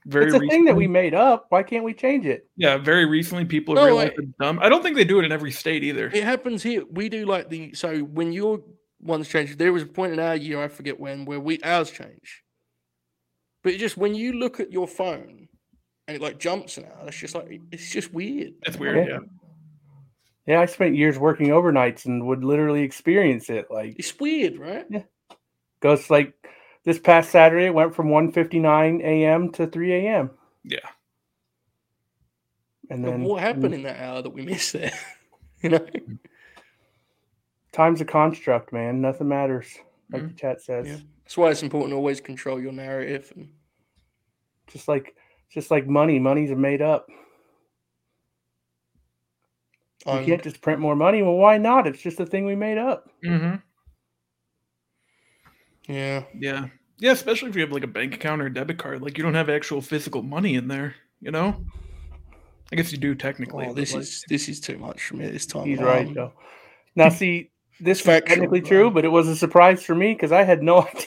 very 0.05 0.25
it's 0.25 0.35
a 0.35 0.39
thing 0.39 0.65
that 0.65 0.75
we 0.75 0.87
made 0.87 1.13
up. 1.13 1.45
Why 1.49 1.63
can't 1.63 1.83
we 1.85 1.93
change 1.93 2.25
it? 2.25 2.49
Yeah, 2.57 2.77
very 2.77 3.05
recently 3.05 3.45
people 3.45 3.75
No, 3.75 3.81
have 3.81 3.87
realized 3.87 4.13
I- 4.19 4.23
it's 4.23 4.31
dumb. 4.39 4.59
I 4.61 4.67
don't 4.69 4.81
think 4.83 4.95
they 4.97 5.05
do 5.05 5.19
it 5.19 5.25
in 5.25 5.31
every 5.31 5.51
state 5.51 5.83
either. 5.83 6.07
It 6.07 6.23
happens 6.23 6.63
here. 6.63 6.83
We 6.89 7.07
do 7.09 7.25
like 7.25 7.49
the 7.49 7.73
so 7.73 7.99
when 7.99 8.33
your 8.33 8.63
ones 8.99 9.29
change, 9.29 9.55
there 9.57 9.71
was 9.71 9.83
a 9.83 9.85
point 9.85 10.11
in 10.13 10.19
our 10.19 10.35
year, 10.35 10.59
I 10.61 10.67
forget 10.69 10.99
when, 10.99 11.25
where 11.25 11.39
we 11.39 11.59
ours 11.63 11.91
change. 11.91 12.43
But 13.63 13.73
it 13.73 13.77
just 13.77 13.95
when 13.97 14.15
you 14.15 14.33
look 14.33 14.59
at 14.59 14.71
your 14.71 14.87
phone 14.87 15.47
and 16.07 16.15
it 16.15 16.21
like 16.21 16.39
jumps 16.39 16.77
an 16.77 16.85
hour, 16.85 17.07
it's 17.07 17.17
just 17.17 17.35
like 17.35 17.61
it's 17.71 17.89
just 17.91 18.13
weird. 18.13 18.53
It's 18.65 18.77
weird. 18.77 18.97
Yeah. 19.07 19.13
Yeah. 19.13 19.19
Yeah, 20.47 20.61
I 20.61 20.65
spent 20.65 20.95
years 20.95 21.19
working 21.19 21.47
overnights 21.47 22.05
and 22.05 22.25
would 22.25 22.43
literally 22.43 22.83
experience 22.83 23.49
it. 23.49 23.69
Like 23.69 23.95
It's 23.99 24.17
weird, 24.17 24.57
right? 24.57 24.85
Yeah. 24.89 25.03
goes 25.81 26.09
like 26.09 26.33
this 26.85 26.97
past 26.99 27.29
Saturday, 27.31 27.65
it 27.65 27.73
went 27.73 27.93
from 27.93 28.07
1:59 28.07 29.01
a.m. 29.03 29.51
to 29.51 29.67
3 29.67 29.93
a.m. 29.93 30.31
Yeah. 30.63 30.79
And 32.89 33.03
But 33.03 33.11
then 33.11 33.23
what 33.23 33.41
happened 33.41 33.73
in 33.73 33.83
that 33.83 33.99
hour 33.99 34.21
that 34.21 34.29
we 34.29 34.41
missed 34.41 34.71
there? 34.71 34.93
you 35.61 35.69
know? 35.71 35.85
Time's 37.73 37.99
a 37.99 38.05
construct, 38.05 38.71
man. 38.71 39.01
Nothing 39.01 39.27
matters, 39.27 39.67
like 40.11 40.23
Mhm. 40.23 40.27
the 40.29 40.33
chat 40.35 40.61
says. 40.61 40.87
Yeah. 40.87 40.97
That's 41.25 41.37
why 41.37 41.49
it's 41.51 41.61
important 41.63 41.91
to 41.91 41.97
always 41.97 42.21
control 42.21 42.59
your 42.61 42.71
narrative. 42.71 43.33
And 43.35 43.49
Just 44.67 44.87
like 44.87 45.15
just 45.49 45.71
like 45.71 45.87
money. 45.87 46.19
Money's 46.19 46.51
made 46.51 46.81
up. 46.81 47.07
You 50.05 50.11
owned. 50.13 50.25
can't 50.25 50.43
just 50.43 50.61
print 50.61 50.79
more 50.79 50.95
money. 50.95 51.21
Well, 51.21 51.33
why 51.35 51.57
not? 51.57 51.87
It's 51.87 52.01
just 52.01 52.19
a 52.19 52.25
thing 52.25 52.45
we 52.45 52.55
made 52.55 52.77
up. 52.77 53.09
hmm 53.23 53.55
yeah. 55.87 56.23
Yeah. 56.37 56.67
Yeah. 56.99 57.11
Especially 57.11 57.49
if 57.49 57.55
you 57.55 57.61
have 57.61 57.71
like 57.71 57.83
a 57.83 57.87
bank 57.87 58.13
account 58.13 58.41
or 58.41 58.47
a 58.47 58.53
debit 58.53 58.77
card, 58.77 59.01
like 59.01 59.17
you 59.17 59.23
don't 59.23 59.33
have 59.35 59.49
actual 59.49 59.81
physical 59.81 60.21
money 60.21 60.55
in 60.55 60.67
there. 60.67 60.95
You 61.21 61.31
know. 61.31 61.63
I 62.71 62.75
guess 62.75 62.91
you 62.91 62.97
do 62.97 63.15
technically. 63.15 63.67
Oh, 63.67 63.73
this 63.73 63.93
like- 63.93 64.01
is 64.03 64.25
this 64.27 64.49
is 64.49 64.59
too 64.59 64.77
much 64.77 65.01
for 65.03 65.15
me 65.15 65.27
this 65.27 65.45
time. 65.45 65.65
He's 65.65 65.79
Um, 65.79 65.85
right 65.85 66.13
though. 66.13 66.33
Now 66.95 67.09
see, 67.09 67.51
this 67.79 67.99
is 67.99 68.03
technically 68.05 68.59
bro. 68.59 68.69
true, 68.69 68.91
but 68.91 69.05
it 69.05 69.09
was 69.09 69.27
a 69.29 69.35
surprise 69.35 69.83
for 69.83 69.95
me 69.95 70.13
because 70.13 70.31
I 70.33 70.43
had 70.43 70.61
no 70.61 70.81
idea. 70.87 71.05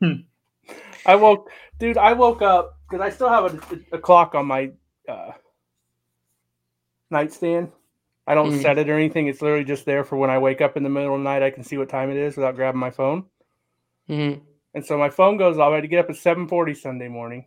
Hmm. 0.00 0.74
I 1.06 1.14
woke, 1.16 1.50
dude. 1.78 1.96
I 1.98 2.12
woke 2.14 2.42
up 2.42 2.78
because 2.88 3.00
I 3.00 3.10
still 3.10 3.28
have 3.28 3.54
a, 3.54 3.96
a 3.96 3.98
clock 3.98 4.34
on 4.34 4.46
my 4.46 4.72
uh, 5.08 5.30
nightstand. 7.10 7.70
I 8.26 8.34
don't 8.34 8.50
Mm. 8.52 8.62
set 8.62 8.78
it 8.78 8.88
or 8.88 8.94
anything. 8.96 9.26
It's 9.26 9.42
literally 9.42 9.64
just 9.64 9.84
there 9.84 10.04
for 10.04 10.16
when 10.16 10.30
I 10.30 10.38
wake 10.38 10.60
up 10.60 10.76
in 10.76 10.82
the 10.82 10.88
middle 10.88 11.14
of 11.14 11.20
the 11.20 11.24
night. 11.24 11.42
I 11.42 11.50
can 11.50 11.64
see 11.64 11.76
what 11.76 11.88
time 11.88 12.10
it 12.10 12.16
is 12.16 12.36
without 12.36 12.54
grabbing 12.54 12.80
my 12.80 12.90
phone. 12.90 13.26
Mhm. 14.08 14.40
And 14.74 14.84
so 14.86 14.96
my 14.96 15.10
phone 15.10 15.36
goes 15.36 15.58
off. 15.58 15.72
I 15.72 15.76
had 15.76 15.80
to 15.82 15.88
get 15.88 15.98
up 16.04 16.10
at 16.10 16.16
7:40 16.16 16.74
Sunday 16.74 17.08
morning. 17.08 17.46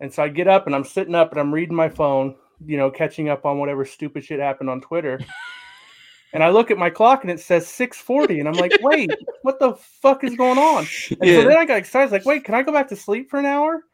And 0.00 0.12
so 0.12 0.22
I 0.22 0.28
get 0.28 0.48
up 0.48 0.66
and 0.66 0.74
I'm 0.74 0.84
sitting 0.84 1.14
up 1.14 1.30
and 1.32 1.40
I'm 1.40 1.54
reading 1.54 1.76
my 1.76 1.88
phone, 1.88 2.36
you 2.64 2.76
know, 2.76 2.90
catching 2.90 3.28
up 3.28 3.46
on 3.46 3.58
whatever 3.58 3.84
stupid 3.84 4.24
shit 4.24 4.40
happened 4.40 4.68
on 4.68 4.80
Twitter. 4.80 5.20
and 6.32 6.42
I 6.42 6.50
look 6.50 6.70
at 6.70 6.78
my 6.78 6.90
clock 6.90 7.22
and 7.22 7.30
it 7.30 7.40
says 7.40 7.66
6:40 7.66 8.40
and 8.40 8.48
I'm 8.48 8.56
like, 8.56 8.72
"Wait, 8.82 9.10
what 9.42 9.58
the 9.58 9.74
fuck 9.74 10.24
is 10.24 10.34
going 10.34 10.58
on?" 10.58 10.86
And 11.20 11.30
Yeah. 11.30 11.36
so 11.36 11.48
then 11.48 11.56
I 11.56 11.64
got 11.64 11.78
excited. 11.78 12.02
I 12.02 12.06
was 12.06 12.12
like, 12.12 12.26
"Wait, 12.26 12.44
can 12.44 12.54
I 12.54 12.62
go 12.62 12.72
back 12.72 12.88
to 12.88 12.96
sleep 12.96 13.30
for 13.30 13.38
an 13.38 13.46
hour?" 13.46 13.84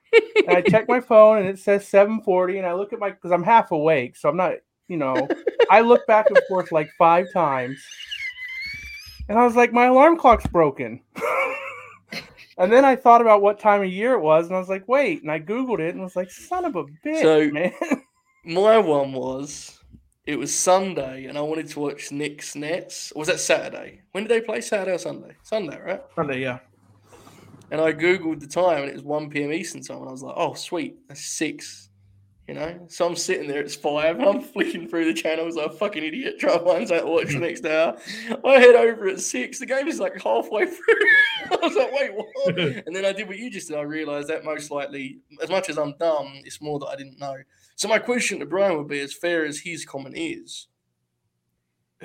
and 0.47 0.57
I 0.57 0.61
check 0.63 0.89
my 0.89 1.01
phone 1.13 1.39
and 1.39 1.49
it 1.49 1.59
says 1.59 1.87
7:40 1.87 2.59
and 2.59 2.67
I 2.67 2.73
look 2.75 2.93
at 2.93 2.99
my 2.99 3.11
cuz 3.13 3.31
I'm 3.33 3.45
half 3.45 3.71
awake, 3.71 4.17
so 4.17 4.29
I'm 4.29 4.37
not, 4.37 4.55
you 4.93 4.99
know, 4.99 5.27
I 5.71 5.81
look 5.81 6.07
back 6.07 6.29
and 6.29 6.39
forth 6.49 6.71
like 6.71 6.89
5 6.99 7.33
times. 7.33 7.83
And 9.29 9.39
I 9.39 9.45
was 9.45 9.57
like, 9.57 9.73
"My 9.73 9.87
alarm 9.87 10.17
clock's 10.19 10.47
broken." 10.47 11.01
And 12.59 12.71
then 12.71 12.85
I 12.85 12.97
thought 12.97 13.23
about 13.23 13.41
what 13.41 13.59
time 13.59 13.81
of 13.83 13.89
year 13.91 14.13
it 14.13 14.21
was, 14.21 14.47
and 14.47 14.55
I 14.55 14.59
was 14.59 14.69
like, 14.69 14.87
"Wait!" 14.87 15.23
And 15.23 15.31
I 15.31 15.41
googled 15.41 15.81
it, 15.81 15.95
and 15.95 16.05
was 16.05 16.15
like, 16.17 16.31
"Son 16.31 16.67
of 16.67 16.77
a 16.77 16.85
bitch, 16.85 17.23
So- 17.23 17.51
man!" 17.51 17.73
My 18.45 18.77
one 18.79 19.13
was 19.13 19.81
it 20.27 20.39
was 20.39 20.55
Sunday, 20.55 21.25
and 21.25 21.39
I 21.39 21.41
wanted 21.41 21.69
to 21.69 21.81
watch 21.81 22.13
Knicks 22.13 22.55
Nets. 22.55 23.11
Or 23.13 23.21
was 23.21 23.29
that 23.29 23.41
Saturday? 23.41 24.03
When 24.13 24.25
did 24.25 24.31
they 24.31 24.43
play? 24.45 24.61
Saturday 24.61 24.93
or 24.93 24.99
Sunday? 24.99 25.35
Sunday, 25.43 25.81
right? 25.81 26.03
Sunday, 26.15 26.41
yeah. 26.43 26.59
And 27.71 27.81
I 27.81 27.93
googled 27.95 28.41
the 28.41 28.47
time, 28.47 28.83
and 28.83 28.91
it 28.91 28.95
was 28.95 29.03
one 29.03 29.31
p.m. 29.31 29.51
Eastern 29.51 29.81
time, 29.83 29.99
and 30.01 30.09
I 30.09 30.13
was 30.13 30.23
like, 30.23 30.35
"Oh, 30.37 30.53
sweet, 30.53 30.99
that's 31.09 31.25
six. 31.25 31.89
You 32.49 32.55
know, 32.55 32.87
so 32.89 33.07
I'm 33.07 33.15
sitting 33.15 33.47
there, 33.47 33.61
it's 33.61 33.77
five, 33.77 34.19
and 34.19 34.29
I'm 34.29 34.41
flicking 34.41 34.89
through 34.89 35.05
the 35.05 35.15
channels 35.15 35.55
like 35.55 35.67
a 35.67 35.73
fucking 35.73 36.03
idiot, 36.03 36.41
trying 36.41 36.59
to 36.59 36.65
find 36.65 36.91
out 36.91 37.01
to 37.03 37.07
watch 37.07 37.29
the 37.29 37.39
next 37.39 37.65
hour. 37.65 37.97
I 38.45 38.59
head 38.59 38.75
over 38.75 39.07
at 39.09 39.21
six, 39.21 39.61
the 39.61 39.67
game 39.67 39.87
is 39.87 40.01
like 40.01 40.21
halfway 40.21 40.67
through. 40.67 40.95
I 41.53 41.57
was 41.63 41.77
like, 41.77 41.93
wait, 41.93 42.11
what? 42.13 42.59
And 42.87 42.97
then 42.97 43.05
I 43.05 43.13
did 43.13 43.29
what 43.29 43.39
you 43.39 43.49
just 43.49 43.69
did. 43.69 43.79
I 43.79 43.83
realized 43.83 44.27
that 44.29 44.45
most 44.45 44.73
likely, 44.73 45.21
as 45.41 45.51
much 45.51 45.71
as 45.71 45.79
I'm 45.79 45.95
dumb, 46.01 46.33
it's 46.45 46.61
more 46.61 46.81
that 46.81 46.89
I 46.89 46.97
didn't 46.97 47.21
know. 47.21 47.37
So 47.77 47.87
my 47.87 48.01
question 48.01 48.41
to 48.41 48.47
Brian 48.47 48.77
would 48.77 48.89
be 48.89 49.01
as 49.01 49.15
fair 49.15 49.45
as 49.45 49.61
his 49.61 49.85
comment 49.85 50.17
is. 50.19 50.67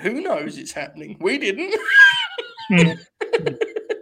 Who 0.01 0.21
knows 0.21 0.59
it's 0.59 0.71
happening? 0.71 1.17
We 1.19 1.39
didn't. 1.39 1.73
Hmm. 2.69 2.91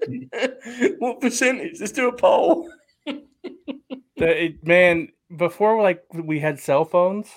what 0.99 1.21
percentage? 1.21 1.79
Let's 1.79 1.93
do 1.93 2.09
a 2.09 2.13
poll. 2.13 2.69
It- 3.05 4.65
man, 4.65 5.09
before 5.36 5.82
like 5.82 6.03
we 6.13 6.39
had 6.39 6.59
cell 6.59 6.86
phones, 6.86 7.30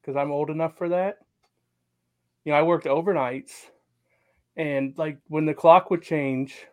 because 0.00 0.16
I'm 0.16 0.30
old 0.30 0.50
enough 0.50 0.76
for 0.76 0.88
that. 0.90 1.18
You 2.44 2.52
know, 2.52 2.58
I 2.58 2.62
worked 2.62 2.86
overnights, 2.86 3.52
and 4.56 4.96
like 4.96 5.18
when 5.28 5.46
the 5.46 5.54
clock 5.54 5.90
would 5.90 6.02
change, 6.02 6.66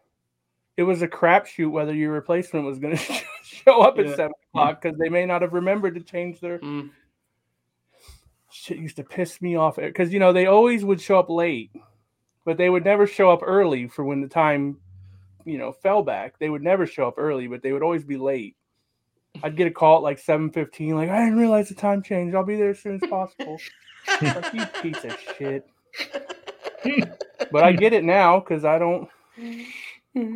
it 0.78 0.84
was 0.84 1.02
a 1.02 1.08
crapshoot 1.08 1.72
whether 1.72 1.94
your 1.94 2.12
replacement 2.12 2.66
was 2.66 2.80
going 2.80 2.98
to 2.98 3.24
show 3.44 3.82
up 3.82 4.00
at 4.00 4.08
Yeah. 4.08 4.16
seven 4.16 4.34
o'clock 4.54 4.82
because 4.82 4.98
they 4.98 5.10
may 5.10 5.26
not 5.26 5.42
have 5.42 5.54
remembered 5.54 5.96
to 5.96 6.02
change 6.02 6.40
their 6.40 6.60
Mm, 6.60 6.90
shit 8.52 8.78
used 8.78 8.98
to 8.98 9.04
piss 9.04 9.42
me 9.42 9.56
off 9.56 9.78
because 9.78 10.14
you 10.14 10.20
know 10.20 10.32
they 10.32 10.46
always 10.46 10.86
would 10.86 11.02
show 11.02 11.18
up 11.18 11.30
late 11.30 11.72
but 12.46 12.56
they 12.58 12.70
would 12.70 12.86
never 12.86 13.08
show 13.08 13.32
up 13.32 13.40
early 13.44 13.88
for 13.88 14.06
when 14.06 14.22
the 14.22 14.28
time 14.28 14.78
you 15.44 15.58
know 15.58 15.72
fell 15.72 16.04
back 16.04 16.38
they 16.38 16.50
would 16.50 16.62
never 16.62 16.86
show 16.86 17.08
up 17.08 17.16
early 17.18 17.48
but 17.48 17.64
they 17.64 17.74
would 17.74 17.82
always 17.82 18.04
be 18.04 18.16
late 18.16 18.56
i'd 19.44 19.56
get 19.56 19.68
a 19.68 19.72
call 19.72 19.98
at 19.98 20.04
like 20.04 20.22
7.15 20.22 20.96
like 20.96 21.10
i 21.10 21.20
didn't 21.20 21.38
realize 21.38 21.70
the 21.70 21.76
time 21.76 22.02
changed 22.02 22.36
i'll 22.36 22.44
be 22.44 22.56
there 22.56 22.72
as 22.72 22.80
soon 22.80 22.96
as 22.96 23.10
possible 23.10 23.60
like 24.22 24.54
you 24.54 24.66
piece 24.82 25.04
of 25.04 25.18
shit 25.38 25.70
but 27.52 27.64
i 27.64 27.72
get 27.72 27.94
it 27.94 28.04
now 28.04 28.40
because 28.40 28.66
i 28.66 28.80
don't 28.80 29.08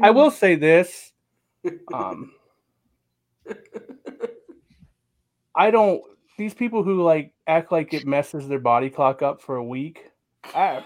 i 0.01 0.11
will 0.11 0.31
say 0.31 0.55
this 0.55 1.11
um 1.93 2.31
I 5.57 5.71
don't. 5.71 6.01
These 6.37 6.53
people 6.53 6.83
who 6.83 7.01
like 7.01 7.33
act 7.47 7.71
like 7.71 7.93
it 7.93 8.05
messes 8.05 8.47
their 8.47 8.59
body 8.59 8.91
clock 8.91 9.23
up 9.23 9.41
for 9.41 9.55
a 9.55 9.63
week. 9.63 10.11
I, 10.53 10.83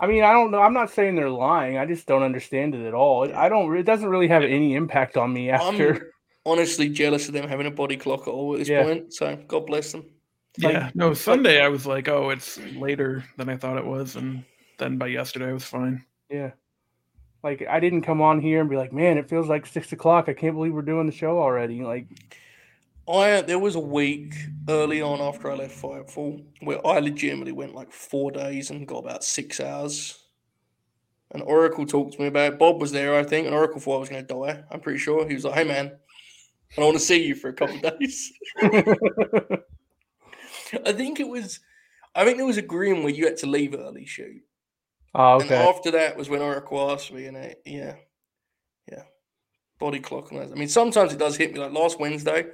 I 0.00 0.06
mean, 0.06 0.24
I 0.24 0.32
don't 0.32 0.50
know. 0.50 0.60
I'm 0.60 0.72
not 0.72 0.90
saying 0.90 1.14
they're 1.16 1.28
lying. 1.28 1.76
I 1.76 1.84
just 1.84 2.06
don't 2.06 2.22
understand 2.22 2.74
it 2.74 2.86
at 2.86 2.94
all. 2.94 3.24
It, 3.24 3.34
I 3.34 3.50
don't. 3.50 3.76
It 3.76 3.82
doesn't 3.82 4.08
really 4.08 4.28
have 4.28 4.42
any 4.42 4.74
impact 4.74 5.18
on 5.18 5.32
me 5.32 5.50
after. 5.50 6.12
I'm 6.46 6.52
honestly 6.52 6.88
jealous 6.88 7.26
of 7.28 7.34
them 7.34 7.48
having 7.48 7.66
a 7.66 7.70
body 7.70 7.96
clock 7.96 8.22
at 8.22 8.28
all 8.30 8.54
at 8.54 8.60
this 8.60 8.68
Yeah. 8.68 8.84
point. 8.84 9.12
So 9.12 9.36
God 9.48 9.66
bless 9.66 9.92
them. 9.92 10.04
like- 10.58 10.72
yeah. 10.72 10.90
No, 10.94 11.12
Sunday 11.12 11.60
I 11.60 11.68
was 11.68 11.84
like, 11.86 12.08
oh, 12.08 12.30
it's 12.30 12.58
later 12.76 13.24
than 13.36 13.48
I 13.50 13.56
thought 13.58 13.76
it 13.76 13.84
was. 13.84 14.16
And 14.16 14.42
then 14.78 14.96
by 14.96 15.08
yesterday 15.08 15.48
I 15.48 15.52
was 15.52 15.64
fine. 15.64 16.04
Yeah. 16.30 16.52
Like 17.42 17.66
I 17.68 17.78
didn't 17.80 18.02
come 18.02 18.22
on 18.22 18.40
here 18.40 18.60
and 18.60 18.70
be 18.70 18.76
like, 18.76 18.92
man, 18.92 19.18
it 19.18 19.28
feels 19.28 19.48
like 19.48 19.66
six 19.66 19.92
o'clock. 19.92 20.28
I 20.28 20.32
can't 20.34 20.54
believe 20.54 20.72
we're 20.72 20.82
doing 20.82 21.06
the 21.06 21.12
show 21.12 21.38
already. 21.38 21.82
Like, 21.82 22.06
I 23.08 23.42
there 23.42 23.58
was 23.58 23.74
a 23.76 23.80
week 23.80 24.34
early 24.68 25.02
on 25.02 25.20
after 25.20 25.50
I 25.50 25.54
left 25.56 25.80
Fightful 25.80 26.42
where 26.60 26.84
I 26.86 26.98
legitimately 27.00 27.52
went 27.52 27.74
like 27.74 27.92
four 27.92 28.30
days 28.30 28.70
and 28.70 28.88
got 28.88 28.98
about 29.04 29.24
six 29.24 29.60
hours. 29.60 30.18
And 31.32 31.42
Oracle 31.42 31.86
talked 31.86 32.14
to 32.14 32.20
me 32.22 32.28
about 32.28 32.54
it. 32.54 32.58
Bob 32.58 32.80
was 32.80 32.92
there, 32.92 33.14
I 33.16 33.24
think, 33.24 33.46
and 33.46 33.54
Oracle 33.54 33.80
thought 33.80 33.96
I 33.96 34.00
was 34.00 34.08
going 34.08 34.26
to 34.26 34.34
die. 34.34 34.64
I'm 34.70 34.80
pretty 34.80 34.98
sure. 35.00 35.26
He 35.28 35.34
was 35.34 35.44
like, 35.44 35.54
"Hey, 35.54 35.64
man, 35.64 35.92
I 36.76 36.80
want 36.80 36.94
to 36.94 37.00
see 37.00 37.26
you 37.26 37.34
for 37.34 37.48
a 37.48 37.52
couple 37.52 37.76
of 37.76 37.82
days." 37.98 38.32
I 40.84 40.92
think 40.92 41.20
it 41.20 41.28
was, 41.28 41.60
I 42.14 42.24
think 42.24 42.36
there 42.38 42.46
was 42.46 42.56
a 42.56 42.62
grim 42.62 43.02
where 43.02 43.12
you 43.12 43.24
had 43.24 43.36
to 43.38 43.46
leave 43.46 43.74
early 43.74 44.04
shoot, 44.04 44.42
oh, 45.14 45.40
and 45.40 45.44
okay. 45.44 45.68
after 45.68 45.90
that 45.92 46.16
was 46.16 46.28
when 46.28 46.42
Oracle 46.42 46.90
asked 46.90 47.12
me, 47.12 47.26
and 47.26 47.36
it, 47.36 47.62
yeah, 47.64 47.94
yeah, 48.90 49.02
body 49.78 50.00
clock 50.00 50.30
and 50.32 50.40
that. 50.40 50.50
I 50.50 50.54
mean, 50.54 50.68
sometimes 50.68 51.12
it 51.12 51.18
does 51.18 51.36
hit 51.36 51.52
me. 51.52 51.60
Like 51.60 51.72
last 51.72 52.00
Wednesday, 52.00 52.46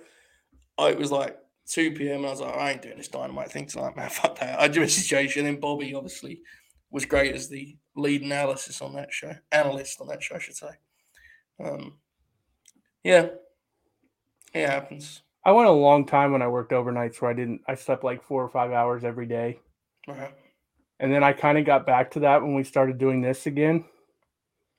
I, 0.78 0.90
it 0.90 0.98
was 0.98 1.10
like 1.10 1.38
2 1.68 1.92
p.m. 1.92 2.18
and 2.18 2.26
I 2.26 2.30
was 2.30 2.40
like, 2.40 2.56
I 2.56 2.70
ain't 2.72 2.82
doing 2.82 2.96
this 2.96 3.08
dynamite 3.08 3.50
thing 3.50 3.66
tonight, 3.66 3.96
man. 3.96 4.10
Fuck 4.10 4.38
that. 4.40 4.60
I 4.60 4.68
just 4.68 4.98
messaged 4.98 5.08
Jay, 5.08 5.40
and 5.40 5.46
then 5.46 5.60
Bobby 5.60 5.94
obviously 5.94 6.42
was 6.90 7.06
great 7.06 7.34
as 7.34 7.48
the 7.48 7.76
lead 7.96 8.22
analysis 8.22 8.82
on 8.82 8.94
that 8.94 9.12
show, 9.12 9.34
analyst 9.50 10.00
on 10.00 10.08
that 10.08 10.22
show, 10.22 10.36
I 10.36 10.38
should 10.38 10.56
say. 10.56 10.70
Um, 11.62 11.98
yeah, 13.04 13.28
it 14.54 14.68
happens. 14.68 15.22
I 15.44 15.52
went 15.52 15.68
a 15.68 15.72
long 15.72 16.06
time 16.06 16.32
when 16.32 16.42
I 16.42 16.48
worked 16.48 16.72
overnights 16.72 17.20
where 17.20 17.30
I 17.30 17.34
didn't. 17.34 17.62
I 17.66 17.74
slept 17.74 18.04
like 18.04 18.22
four 18.22 18.42
or 18.42 18.48
five 18.48 18.70
hours 18.70 19.04
every 19.04 19.26
day. 19.26 19.58
Right. 20.06 20.32
And 21.00 21.12
then 21.12 21.24
I 21.24 21.32
kind 21.32 21.58
of 21.58 21.64
got 21.64 21.84
back 21.84 22.12
to 22.12 22.20
that 22.20 22.42
when 22.42 22.54
we 22.54 22.62
started 22.62 22.98
doing 22.98 23.20
this 23.20 23.46
again. 23.46 23.84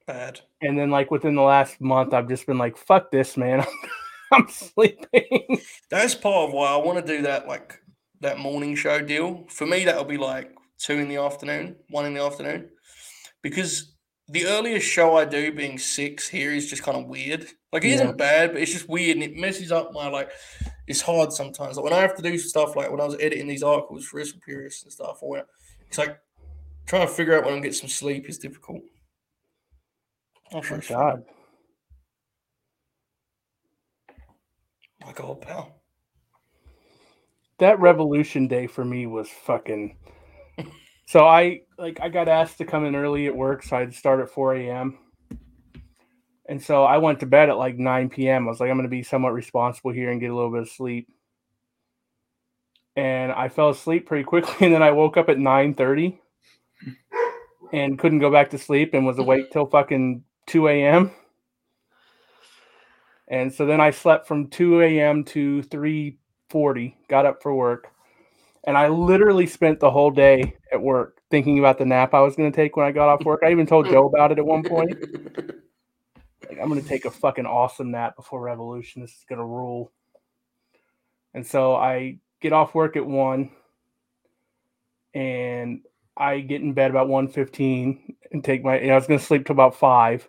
Bad. 0.08 0.40
And 0.62 0.78
then, 0.78 0.90
like, 0.90 1.12
within 1.12 1.36
the 1.36 1.42
last 1.42 1.82
month, 1.82 2.14
I've 2.14 2.30
just 2.30 2.46
been 2.46 2.58
like, 2.58 2.78
fuck 2.78 3.12
this, 3.12 3.36
man. 3.36 3.66
I'm 4.32 4.48
sleeping. 4.50 5.62
That's 5.90 6.16
part 6.16 6.50
of 6.50 6.54
why 6.54 6.68
I 6.68 6.78
want 6.78 7.06
to 7.06 7.16
do 7.16 7.24
that, 7.24 7.48
like 7.48 7.80
that 8.22 8.40
morning 8.40 8.76
show 8.76 9.02
deal. 9.02 9.46
For 9.50 9.66
me, 9.66 9.86
that'll 9.86 10.06
be 10.06 10.18
like 10.18 10.56
two 10.78 10.94
in 10.94 11.08
the 11.08 11.18
afternoon, 11.18 11.76
one 11.90 12.06
in 12.06 12.14
the 12.14 12.24
afternoon, 12.24 12.70
because 13.42 13.93
the 14.30 14.46
earliest 14.46 14.88
show 14.88 15.18
I 15.18 15.26
do 15.26 15.52
being 15.52 15.78
six 15.78 16.28
here 16.28 16.52
is 16.52 16.70
just 16.70 16.84
kind 16.84 16.98
of 16.98 17.08
weird. 17.08 17.48
Like 17.72 17.84
it 17.84 17.90
Yeah. 17.90 18.04
not 18.04 18.18
bad, 18.18 18.54
but 18.54 18.62
it's 18.62 18.72
just 18.72 18.88
weird 18.90 19.18
and 19.18 19.24
it 19.24 19.36
messes 19.36 19.72
up 19.72 19.94
my 19.94 20.08
like. 20.08 20.32
It's 20.86 21.02
hard 21.02 21.32
sometimes. 21.32 21.78
Like 21.78 21.86
when 21.86 21.94
I 21.94 22.00
have 22.00 22.16
to 22.16 22.22
do 22.22 22.38
stuff 22.38 22.76
like 22.76 22.92
when 22.92 23.00
I 23.00 23.06
was 23.06 23.16
editing 23.16 23.48
these 23.48 23.64
articles 23.64 24.06
for 24.06 24.18
Wrestle 24.18 24.40
Purists 24.44 24.84
and 24.84 24.92
stuff, 24.92 25.20
or 25.22 25.30
when 25.30 25.44
it's 25.88 25.98
like 25.98 26.20
trying 26.86 27.08
to 27.08 27.14
figure 27.14 27.38
out 27.38 27.46
when 27.46 27.54
I'm 27.54 27.62
getting 27.62 27.74
some 27.78 27.90
sleep 27.90 28.28
is 28.28 28.38
difficult. 28.38 28.82
Oh, 30.54 30.62
fine. 30.62 30.82
God. 30.90 31.24
My 35.06 35.14
God, 35.14 35.42
pal. 35.42 35.82
That 37.60 37.80
Revolution 37.80 38.48
Day 38.48 38.68
for 38.68 38.84
me 38.84 39.08
was 39.08 39.30
fucking. 39.30 39.96
So 41.14 41.28
I 41.28 41.62
like 41.78 42.00
I 42.02 42.10
got 42.10 42.28
asked 42.28 42.58
to 42.58 42.66
come 42.66 42.86
in 42.86 42.96
early 42.96 43.28
at 43.28 43.36
work, 43.36 43.62
so 43.62 43.78
I'd 43.78 43.94
start 43.94 44.20
at 44.20 44.32
4 44.32 44.56
a.m. 44.56 44.98
And 46.50 46.60
so 46.60 46.86
I 46.86 46.98
went 46.98 47.20
to 47.20 47.28
bed 47.28 47.50
at 47.50 47.58
like 47.60 47.78
9 47.78 48.10
p.m. 48.10 48.48
I 48.48 48.50
was 48.50 48.60
like, 48.60 48.72
I'm 48.72 48.78
going 48.78 48.90
to 48.90 48.90
be 48.90 49.04
somewhat 49.04 49.34
responsible 49.34 49.92
here 49.92 50.10
and 50.10 50.20
get 50.20 50.32
a 50.32 50.36
little 50.36 50.50
bit 50.50 50.64
of 50.64 50.70
sleep. 50.70 51.08
And 52.96 53.32
I 53.32 53.48
fell 53.50 53.70
asleep 53.70 54.08
pretty 54.08 54.24
quickly, 54.24 54.56
and 54.66 54.74
then 54.74 54.82
I 54.82 54.90
woke 54.90 55.16
up 55.16 55.30
at 55.30 55.38
9:30 55.38 56.18
and 57.72 58.00
couldn't 58.00 58.18
go 58.18 58.32
back 58.32 58.50
to 58.50 58.58
sleep 58.58 58.96
and 58.96 59.06
was 59.06 59.20
awake 59.20 59.52
till 59.52 59.68
fucking 59.68 60.24
2 60.48 60.68
a.m. 60.68 61.12
And 63.28 63.54
so 63.54 63.68
then 63.68 63.80
I 63.80 63.92
slept 63.92 64.28
from 64.28 64.48
2 64.48 64.82
a.m. 64.82 65.26
to 65.26 65.62
3:40, 65.62 66.96
got 67.08 67.28
up 67.28 67.44
for 67.44 67.54
work, 67.54 67.92
and 68.64 68.76
I 68.76 68.88
literally 68.88 69.46
spent 69.46 69.80
the 69.80 69.92
whole 69.92 70.10
day 70.10 70.56
at 70.74 70.82
work 70.82 71.22
thinking 71.30 71.60
about 71.60 71.78
the 71.78 71.86
nap 71.86 72.14
I 72.14 72.22
was 72.22 72.36
going 72.36 72.52
to 72.52 72.56
take 72.56 72.76
when 72.76 72.86
I 72.86 72.92
got 72.92 73.08
off 73.10 73.24
work. 73.24 73.42
I 73.44 73.52
even 73.52 73.66
told 73.66 73.88
Joe 73.88 74.08
about 74.08 74.32
it 74.32 74.40
at 74.40 74.46
one 74.46 74.64
point. 74.64 74.98
Like, 76.50 76.62
I'm 76.62 76.68
going 76.68 76.82
to 76.82 76.88
take 76.88 77.06
a 77.06 77.10
fucking 77.10 77.46
awesome 77.46 77.92
nap 77.92 78.18
before 78.18 78.42
Revolution. 78.42 79.02
This 79.02 79.12
is 79.12 79.26
going 79.28 79.40
to 79.40 79.46
rule. 79.46 79.94
And 81.34 81.48
so 81.48 81.74
I 81.74 82.18
get 82.42 82.54
off 82.54 82.76
work 82.76 82.96
at 82.96 83.06
one, 83.06 83.50
and 85.14 85.82
I 86.16 86.42
get 86.42 86.62
in 86.62 86.74
bed 86.74 86.92
about 86.92 87.08
1.15 87.08 88.16
and 88.32 88.44
take 88.44 88.64
my. 88.64 88.78
Know, 88.78 88.92
I 88.92 88.96
was 88.96 89.08
going 89.08 89.20
to 89.20 89.26
sleep 89.26 89.46
till 89.46 89.54
about 89.54 89.76
five, 89.76 90.28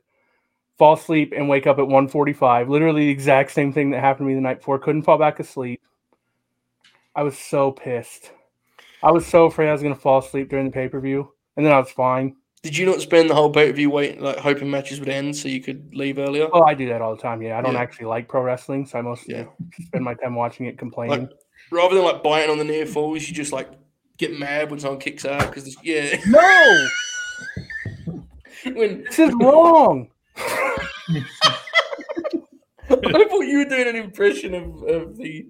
fall 0.79 0.95
asleep 0.95 1.33
and 1.37 1.49
wake 1.49 1.67
up 1.67 1.79
at 1.79 1.85
1.45. 1.85 2.69
Literally 2.69 3.07
the 3.07 3.11
exact 3.11 3.51
same 3.51 3.73
thing 3.73 3.91
that 3.91 4.01
happened 4.01 4.27
to 4.27 4.29
me 4.29 4.35
the 4.35 4.41
night 4.41 4.59
before. 4.59 4.79
Couldn't 4.79 5.03
fall 5.03 5.19
back 5.19 5.41
asleep. 5.41 5.83
I 7.15 7.23
was 7.23 7.37
so 7.37 7.73
pissed. 7.73 8.31
I 9.05 9.11
was 9.11 9.27
so 9.27 9.45
afraid 9.45 9.69
I 9.69 9.73
was 9.73 9.83
going 9.83 9.95
to 9.95 10.01
fall 10.01 10.19
asleep 10.21 10.49
during 10.49 10.65
the 10.65 10.73
pay 10.73 10.89
per 10.89 10.99
view, 10.99 11.31
and 11.59 11.67
then 11.67 11.73
I 11.75 11.79
was 11.79 11.91
fine. 11.91 12.37
Did 12.63 12.75
you 12.75 12.87
not 12.87 13.03
spend 13.03 13.29
the 13.29 13.35
whole 13.35 13.51
pay 13.51 13.69
per 13.71 13.77
view 13.77 13.91
waiting, 13.91 14.23
like 14.23 14.39
hoping 14.39 14.71
matches 14.71 14.99
would 14.99 15.11
end 15.11 15.37
so 15.37 15.47
you 15.49 15.61
could 15.61 15.95
leave 15.95 16.19
earlier? 16.19 16.49
Oh, 16.51 16.63
I 16.63 16.73
do 16.73 16.89
that 16.89 17.03
all 17.03 17.15
the 17.15 17.21
time. 17.21 17.43
Yeah, 17.43 17.59
I 17.59 17.61
don't 17.63 17.75
Yeah. 17.75 17.81
actually 17.81 18.07
like 18.07 18.29
pro 18.29 18.41
wrestling, 18.41 18.87
so 18.87 18.99
I 18.99 19.03
mostly 19.03 19.35
Yeah. 19.35 19.45
spend 19.89 20.03
my 20.05 20.15
time 20.15 20.35
watching 20.35 20.65
it, 20.65 20.79
complaining. 20.79 21.21
Like, 21.21 21.31
rather 21.71 21.95
than 21.95 22.05
like 22.05 22.23
biting 22.23 22.51
on 22.51 22.57
the 22.57 22.65
near 22.65 22.87
falls, 22.87 23.29
you 23.29 23.35
just 23.35 23.53
like 23.53 23.69
get 24.17 24.39
mad 24.39 24.71
when 24.71 24.81
someone 24.81 25.01
kicks 25.01 25.27
out 25.27 25.51
because 25.51 25.77
yeah, 25.83 26.17
no, 26.29 26.87
when 28.73 29.05
this 29.05 29.19
is 29.19 29.35
wrong. 29.35 30.09
I 32.91 33.25
thought 33.29 33.41
you 33.43 33.59
were 33.59 33.65
doing 33.65 33.89
an 33.89 33.97
impression 33.97 34.55
of, 34.55 34.83
of 34.85 35.17
the 35.19 35.49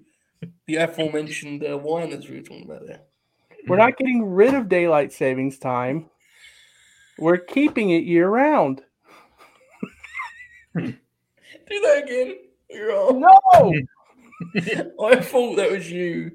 the 0.67 0.75
aforementioned 0.75 1.63
uh, 1.63 1.77
whiners 1.77 2.27
we 2.29 2.35
were 2.37 2.41
talking 2.41 2.65
about 2.65 2.85
there. 2.85 3.01
We're 3.67 3.77
not 3.77 3.97
getting 3.97 4.23
rid 4.23 4.53
of 4.53 4.69
daylight 4.69 5.11
savings 5.13 5.57
time. 5.57 6.09
We're 7.17 7.37
keeping 7.37 7.91
it 7.91 8.03
year 8.03 8.27
round. 8.27 8.83
Do 10.75 10.93
that 11.67 12.03
again. 12.03 12.35
You're 12.69 12.89
wrong. 12.89 13.21
No, 13.21 13.73
I 15.05 15.15
thought 15.17 15.55
that 15.55 15.71
was 15.71 15.89
you. 15.89 16.31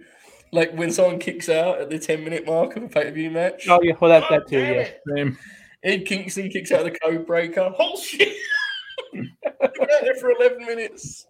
Like 0.52 0.72
when 0.72 0.90
someone 0.90 1.18
kicks 1.18 1.48
out 1.48 1.80
at 1.80 1.90
the 1.90 1.98
10 1.98 2.24
minute 2.24 2.46
mark 2.46 2.74
of 2.76 2.84
a 2.84 2.88
pay 2.88 3.04
per 3.04 3.10
view 3.12 3.30
match. 3.30 3.68
oh 3.68 3.80
yeah, 3.82 3.92
well 4.00 4.10
that 4.10 4.28
that 4.30 4.48
too. 4.48 4.58
Yeah, 4.58 4.70
it. 4.70 5.00
Same. 5.14 5.38
Ed 5.82 6.06
Kingston 6.06 6.48
kicks 6.50 6.72
out 6.72 6.86
of 6.86 6.92
the 6.92 6.98
code 6.98 7.26
breaker. 7.26 7.72
Oh 7.78 7.98
shit! 8.00 8.36
Been 9.12 9.30
out 9.60 9.74
there 10.02 10.14
for 10.16 10.30
11 10.30 10.66
minutes. 10.66 11.26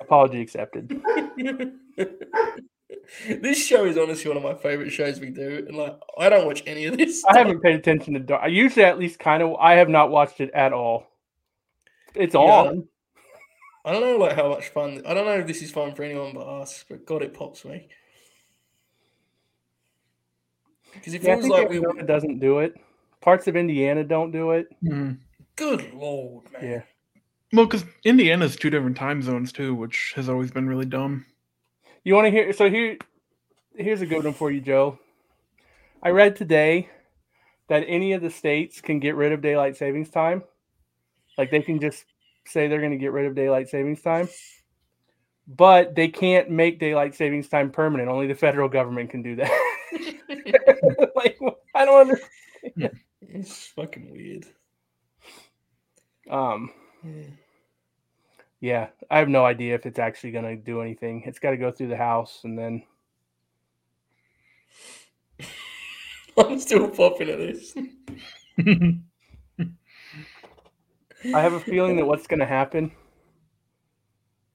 apology 0.00 0.40
accepted. 0.40 1.00
this 3.28 3.58
show 3.64 3.84
is 3.84 3.98
honestly 3.98 4.28
one 4.28 4.36
of 4.36 4.42
my 4.42 4.54
favorite 4.54 4.90
shows 4.90 5.20
we 5.20 5.30
do, 5.30 5.64
and 5.68 5.76
like 5.76 5.96
I 6.18 6.28
don't 6.28 6.46
watch 6.46 6.62
any 6.66 6.86
of 6.86 6.96
this. 6.96 7.24
I 7.24 7.38
haven't 7.38 7.60
paid 7.62 7.74
attention 7.76 8.14
to. 8.14 8.20
Dar- 8.20 8.42
I 8.42 8.46
usually 8.48 8.84
at 8.84 8.98
least 8.98 9.18
kind 9.18 9.42
of. 9.42 9.54
I 9.56 9.74
have 9.74 9.88
not 9.88 10.10
watched 10.10 10.40
it 10.40 10.50
at 10.52 10.72
all. 10.72 11.06
It's 12.14 12.34
Yeah. 12.34 12.40
on. 12.40 12.88
I 13.84 13.92
don't 13.92 14.02
know 14.02 14.16
like 14.18 14.36
how 14.36 14.48
much 14.48 14.68
fun. 14.68 15.02
I 15.06 15.14
don't 15.14 15.24
know 15.24 15.38
if 15.38 15.46
this 15.46 15.62
is 15.62 15.70
fun 15.70 15.94
for 15.94 16.02
anyone 16.02 16.32
but 16.34 16.46
us, 16.46 16.84
but 16.88 17.06
God, 17.06 17.22
it 17.22 17.32
pops 17.34 17.64
me. 17.64 17.88
Because 20.92 21.14
it 21.14 21.22
Yeah, 21.22 21.32
I 21.32 21.34
feels 21.36 21.44
think 21.44 21.54
like 21.54 21.68
we. 21.70 21.76
Arizona 21.76 22.02
doesn't 22.04 22.38
do 22.40 22.58
it. 22.58 22.74
Parts 23.20 23.46
of 23.46 23.56
Indiana 23.56 24.04
don't 24.04 24.30
do 24.30 24.52
it. 24.52 24.68
Mhm. 24.82 25.18
Good 25.56 25.92
lord, 25.94 26.50
man. 26.52 26.62
Yeah. 26.64 26.82
Well, 27.52 27.66
because 27.66 27.84
Indiana's 28.04 28.56
two 28.56 28.70
different 28.70 28.96
time 28.96 29.22
zones 29.22 29.52
too, 29.52 29.74
which 29.74 30.12
has 30.16 30.28
always 30.28 30.50
been 30.50 30.68
really 30.68 30.84
dumb. 30.86 31.24
You 32.08 32.14
want 32.14 32.24
to 32.24 32.30
hear? 32.30 32.54
So 32.54 32.70
here, 32.70 32.96
here's 33.76 34.00
a 34.00 34.06
good 34.06 34.24
one 34.24 34.32
for 34.32 34.50
you, 34.50 34.62
Joe. 34.62 34.98
I 36.02 36.08
read 36.08 36.36
today 36.36 36.88
that 37.68 37.84
any 37.86 38.14
of 38.14 38.22
the 38.22 38.30
states 38.30 38.80
can 38.80 38.98
get 38.98 39.14
rid 39.14 39.32
of 39.32 39.42
daylight 39.42 39.76
savings 39.76 40.08
time. 40.08 40.42
Like 41.36 41.50
they 41.50 41.60
can 41.60 41.78
just 41.78 42.06
say 42.46 42.66
they're 42.66 42.80
going 42.80 42.92
to 42.92 42.96
get 42.96 43.12
rid 43.12 43.26
of 43.26 43.34
daylight 43.34 43.68
savings 43.68 44.00
time, 44.00 44.26
but 45.46 45.94
they 45.94 46.08
can't 46.08 46.48
make 46.48 46.80
daylight 46.80 47.14
savings 47.14 47.46
time 47.46 47.70
permanent. 47.70 48.08
Only 48.08 48.26
the 48.26 48.34
federal 48.34 48.70
government 48.70 49.10
can 49.10 49.20
do 49.20 49.36
that. 49.36 49.50
like 51.14 51.38
I 51.74 51.84
don't 51.84 52.00
understand. 52.00 52.98
It's 53.20 53.66
fucking 53.66 54.10
weird. 54.10 54.46
Um, 56.30 56.70
Yeah. 57.04 57.24
Yeah, 58.60 58.88
I 59.10 59.18
have 59.18 59.28
no 59.28 59.44
idea 59.44 59.74
if 59.74 59.86
it's 59.86 59.98
actually 59.98 60.32
going 60.32 60.44
to 60.44 60.56
do 60.56 60.80
anything. 60.80 61.22
It's 61.26 61.38
got 61.38 61.50
to 61.50 61.56
go 61.56 61.70
through 61.70 61.88
the 61.88 61.96
House, 61.96 62.40
and 62.44 62.58
then 62.58 62.82
I'm 66.38 66.58
still 66.58 66.88
popping 66.88 67.30
at 67.30 67.38
this. 67.38 67.74
I 71.34 71.40
have 71.40 71.52
a 71.52 71.60
feeling 71.60 71.96
that 71.96 72.06
what's 72.06 72.26
going 72.26 72.40
to 72.40 72.46
happen 72.46 72.92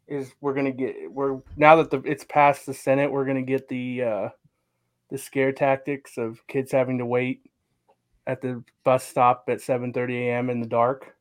is 0.08 0.34
we're 0.42 0.54
going 0.54 0.66
to 0.66 0.72
get 0.72 0.96
we're 1.12 1.40
now 1.56 1.76
that 1.78 1.90
the 1.90 2.02
it's 2.04 2.26
past 2.26 2.66
the 2.66 2.74
Senate, 2.74 3.12
we're 3.12 3.26
going 3.26 3.38
to 3.38 3.52
get 3.52 3.68
the 3.68 4.04
uh, 4.04 4.30
the 5.10 5.18
scare 5.18 5.52
tactics 5.52 6.18
of 6.18 6.46
kids 6.48 6.72
having 6.72 6.98
to 6.98 7.06
wait 7.06 7.42
at 8.28 8.42
the 8.42 8.64
bus 8.84 9.04
stop 9.04 9.46
at 9.50 9.60
7:30 9.60 10.14
a.m. 10.28 10.50
in 10.50 10.60
the 10.60 10.68
dark, 10.68 11.13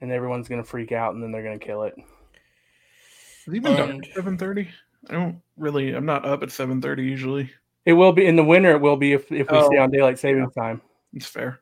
and 0.00 0.10
everyone's 0.12 0.48
going 0.48 0.62
to 0.62 0.68
freak 0.68 0.92
out, 0.92 1.14
and 1.14 1.22
then 1.22 1.32
they're 1.32 1.42
going 1.42 1.58
to 1.58 1.64
kill 1.64 1.82
it. 1.84 1.94
Is 1.96 3.48
it 3.48 3.54
even 3.56 3.76
dark 3.76 3.90
And- 3.90 4.04
at 4.06 4.14
seven 4.14 4.38
thirty? 4.38 4.68
I 5.08 5.14
don't 5.14 5.40
really. 5.56 5.92
I'm 5.94 6.04
not 6.04 6.26
up 6.26 6.42
at 6.42 6.50
seven 6.50 6.80
thirty 6.82 7.04
usually. 7.04 7.50
It 7.86 7.94
will 7.94 8.12
be 8.12 8.26
in 8.26 8.36
the 8.36 8.44
winter. 8.44 8.72
It 8.72 8.80
will 8.82 8.96
be 8.98 9.12
if 9.14 9.32
if 9.32 9.50
we 9.50 9.62
stay 9.62 9.78
Oh, 9.78 9.82
on 9.82 9.90
daylight 9.90 10.18
savings 10.18 10.52
time. 10.54 10.82
It's 11.14 11.26
fair. 11.26 11.60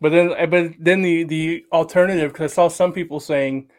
But 0.00 0.10
then, 0.10 0.34
uh, 0.38 0.46
but 0.46 0.72
then 0.78 1.00
the 1.02 1.24
the 1.24 1.64
alternative, 1.72 2.32
because 2.32 2.52
I 2.52 2.54
saw 2.54 2.68
some 2.68 2.92
people 2.92 3.20
saying 3.20 3.70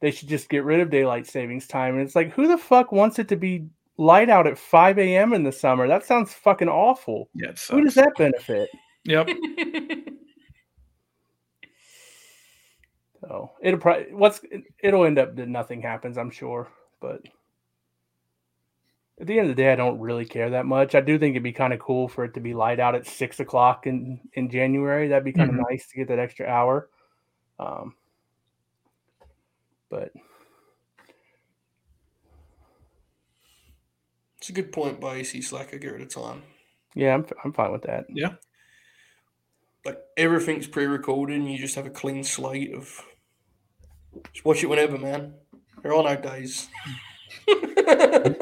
they 0.00 0.10
should 0.12 0.28
just 0.28 0.48
get 0.48 0.64
rid 0.64 0.80
of 0.80 0.90
daylight 0.90 1.26
savings 1.26 1.66
time, 1.66 1.94
and 1.94 2.02
it's 2.02 2.14
like, 2.14 2.32
who 2.32 2.46
the 2.46 2.58
fuck 2.58 2.92
wants 2.92 3.18
it 3.18 3.28
to 3.28 3.36
be 3.36 3.66
light 3.96 4.30
out 4.30 4.46
at 4.46 4.58
five 4.58 4.98
a.m. 4.98 5.32
in 5.32 5.42
the 5.42 5.52
summer? 5.52 5.88
That 5.88 6.04
sounds 6.04 6.32
fucking 6.32 6.68
awful. 6.68 7.28
Yeah, 7.34 7.48
it 7.50 7.60
Who 7.70 7.82
does 7.82 7.94
that 7.94 8.12
benefit? 8.16 8.68
Yep. 9.04 9.28
So 13.22 13.52
it'll 13.62 13.78
probably 13.80 14.12
what's 14.12 14.40
it'll 14.82 15.04
end 15.04 15.18
up 15.18 15.36
that 15.36 15.48
nothing 15.48 15.80
happens, 15.80 16.18
I'm 16.18 16.30
sure. 16.30 16.68
But 17.00 17.22
at 19.20 19.26
the 19.28 19.38
end 19.38 19.48
of 19.48 19.56
the 19.56 19.62
day, 19.62 19.72
I 19.72 19.76
don't 19.76 20.00
really 20.00 20.24
care 20.24 20.50
that 20.50 20.66
much. 20.66 20.94
I 20.96 21.00
do 21.00 21.18
think 21.18 21.32
it'd 21.32 21.42
be 21.44 21.52
kind 21.52 21.72
of 21.72 21.78
cool 21.78 22.08
for 22.08 22.24
it 22.24 22.34
to 22.34 22.40
be 22.40 22.52
light 22.54 22.80
out 22.80 22.96
at 22.96 23.06
six 23.06 23.38
o'clock 23.40 23.86
in 23.86 24.20
in 24.32 24.50
January. 24.50 25.06
That'd 25.08 25.24
be 25.24 25.32
kind 25.32 25.50
of 25.50 25.56
Mhm. 25.56 25.64
nice 25.70 25.86
to 25.88 25.96
get 25.96 26.08
that 26.08 26.18
extra 26.18 26.46
hour. 26.46 26.90
Um, 27.60 27.94
but 29.88 30.12
It's 34.38 34.48
a 34.48 34.52
good 34.52 34.72
point 34.72 35.00
by 35.00 35.16
AC 35.16 35.40
Slacker. 35.40 35.78
Get 35.78 35.92
rid 35.92 36.02
of 36.02 36.08
time. 36.08 36.42
yeah, 36.96 37.14
I'm 37.14 37.24
I'm 37.44 37.52
fine 37.52 37.70
with 37.70 37.82
that. 37.82 38.06
Yeah. 38.08 38.34
Like 39.84 40.00
everything's 40.16 40.66
pre-recorded, 40.66 41.36
and 41.36 41.50
you 41.50 41.58
just 41.58 41.74
have 41.76 41.86
a 41.86 41.90
clean 41.90 42.24
slate 42.24 42.74
of. 42.74 43.04
Just 44.32 44.44
watch 44.44 44.62
it 44.62 44.66
whenever, 44.66 44.98
man. 44.98 45.34
There 45.82 45.94
are 45.94 46.02
no 46.02 46.16
days. 46.20 46.68
Come 47.48 48.36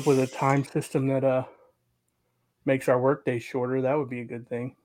up 0.00 0.06
with 0.06 0.18
a 0.18 0.26
time 0.26 0.64
system 0.64 1.06
that 1.08 1.24
uh 1.24 1.44
makes 2.64 2.88
our 2.88 3.00
work 3.00 3.18
workday 3.18 3.38
shorter. 3.38 3.82
That 3.82 3.96
would 3.96 4.08
be 4.08 4.20
a 4.20 4.24
good 4.24 4.48
thing. 4.48 4.76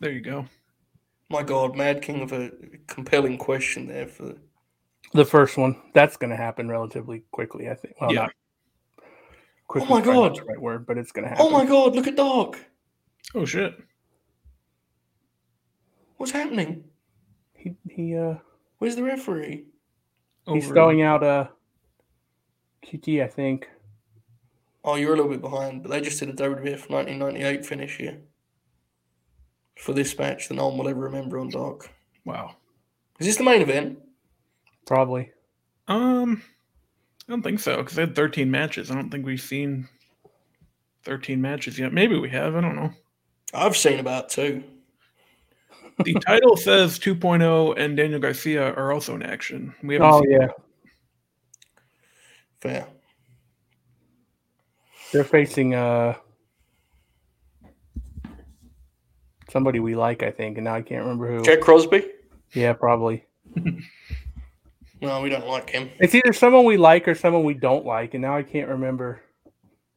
There 0.00 0.10
you 0.10 0.20
go. 0.20 0.46
My 1.28 1.42
God, 1.42 1.76
Mad 1.76 2.02
King 2.02 2.22
of 2.22 2.32
a 2.32 2.50
compelling 2.86 3.38
question 3.38 3.86
there 3.86 4.08
for. 4.08 4.34
The 5.12 5.24
first 5.24 5.56
one 5.56 5.76
that's 5.92 6.16
going 6.16 6.30
to 6.30 6.36
happen 6.36 6.68
relatively 6.68 7.24
quickly. 7.30 7.68
I 7.68 7.74
think. 7.74 8.00
Well, 8.00 8.12
Yeah. 8.12 8.22
not 8.22 8.32
quickly. 9.68 9.88
my 9.88 10.00
probably 10.00 10.22
not 10.22 10.28
God. 10.30 10.38
the 10.38 10.44
right 10.44 10.60
word, 10.60 10.86
but 10.86 10.98
it's 10.98 11.12
going 11.12 11.24
to 11.24 11.28
happen. 11.28 11.46
Oh 11.46 11.50
my 11.50 11.64
God! 11.64 11.94
Look 11.94 12.06
at 12.06 12.16
Dark. 12.16 12.64
Oh 13.34 13.44
shit. 13.44 13.78
What's 16.16 16.32
happening? 16.32 16.84
He 17.60 17.74
he 17.88 18.16
uh 18.16 18.34
Where's 18.78 18.96
the 18.96 19.02
referee? 19.02 19.64
he's 20.46 20.64
Over- 20.64 20.74
throwing 20.74 21.02
out 21.02 21.22
uh 21.22 21.48
QT, 22.84 23.22
I 23.22 23.26
think. 23.28 23.68
Oh, 24.82 24.94
you're 24.94 25.12
a 25.12 25.16
little 25.16 25.30
bit 25.30 25.42
behind, 25.42 25.82
but 25.82 25.90
they 25.90 26.00
just 26.00 26.18
did 26.18 26.30
a 26.30 26.32
WWF 26.32 26.88
1998 26.88 27.66
finish 27.66 27.98
here. 27.98 28.18
For 29.78 29.92
this 29.92 30.18
match 30.18 30.48
that 30.48 30.54
no 30.54 30.68
one 30.68 30.78
will 30.78 30.88
ever 30.88 31.00
remember 31.00 31.38
on 31.38 31.50
Dark. 31.50 31.90
Wow. 32.24 32.56
Is 33.18 33.26
this 33.26 33.36
the 33.36 33.44
main 33.44 33.60
event? 33.60 33.98
Probably. 34.86 35.30
Um, 35.88 36.42
I 37.28 37.32
don't 37.32 37.42
think 37.42 37.60
so 37.60 37.76
because 37.78 37.94
they 37.96 38.02
had 38.02 38.14
13 38.14 38.50
matches. 38.50 38.90
I 38.90 38.94
don't 38.94 39.10
think 39.10 39.26
we've 39.26 39.40
seen 39.40 39.88
13 41.04 41.40
matches 41.42 41.78
yet. 41.78 41.92
Maybe 41.92 42.18
we 42.18 42.30
have. 42.30 42.56
I 42.56 42.60
don't 42.62 42.76
know. 42.76 42.92
I've 43.52 43.76
seen 43.76 43.98
about 43.98 44.30
two. 44.30 44.64
The 46.04 46.14
title 46.26 46.56
says 46.56 46.98
2.0 46.98 47.78
and 47.78 47.96
Daniel 47.96 48.20
Garcia 48.20 48.72
are 48.74 48.92
also 48.92 49.14
in 49.14 49.22
action. 49.22 49.74
We 49.82 49.94
haven't 49.94 50.10
Oh 50.10 50.22
seen 50.22 50.30
yeah. 50.30 50.48
Fair. 52.60 52.86
They're 55.12 55.24
facing 55.24 55.74
uh 55.74 56.14
somebody 59.50 59.80
we 59.80 59.96
like, 59.96 60.22
I 60.22 60.30
think, 60.30 60.58
and 60.58 60.64
now 60.64 60.74
I 60.74 60.82
can't 60.82 61.02
remember 61.02 61.28
who. 61.28 61.42
Jack 61.42 61.60
Crosby. 61.60 62.08
Yeah, 62.52 62.72
probably. 62.72 63.24
No, 65.02 65.22
we 65.22 65.30
don't 65.30 65.46
like 65.46 65.70
him. 65.70 65.90
It's 65.98 66.14
either 66.14 66.32
someone 66.32 66.66
we 66.66 66.76
like 66.76 67.08
or 67.08 67.14
someone 67.14 67.44
we 67.44 67.54
don't 67.54 67.86
like, 67.86 68.12
and 68.14 68.20
now 68.22 68.36
I 68.36 68.42
can't 68.42 68.68
remember 68.68 69.22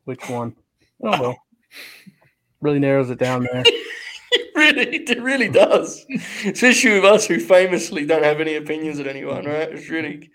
which 0.06 0.30
one. 0.30 0.56
Oh 1.04 1.22
well. 1.22 1.38
Really 2.62 2.80
narrows 2.80 3.10
it 3.10 3.20
down 3.20 3.46
there. 3.52 3.64
It 4.64 4.76
really, 4.76 4.98
it 4.98 5.22
really 5.22 5.50
does. 5.50 6.06
Especially 6.46 6.94
with 6.94 7.06
us 7.06 7.26
who 7.28 7.40
famously 7.40 8.06
don't 8.06 8.24
have 8.24 8.40
any 8.42 8.56
opinions 8.56 9.00
of 9.00 9.08
anyone, 9.08 9.46
right? 9.46 9.70
It's 9.70 9.90
really 9.90 10.32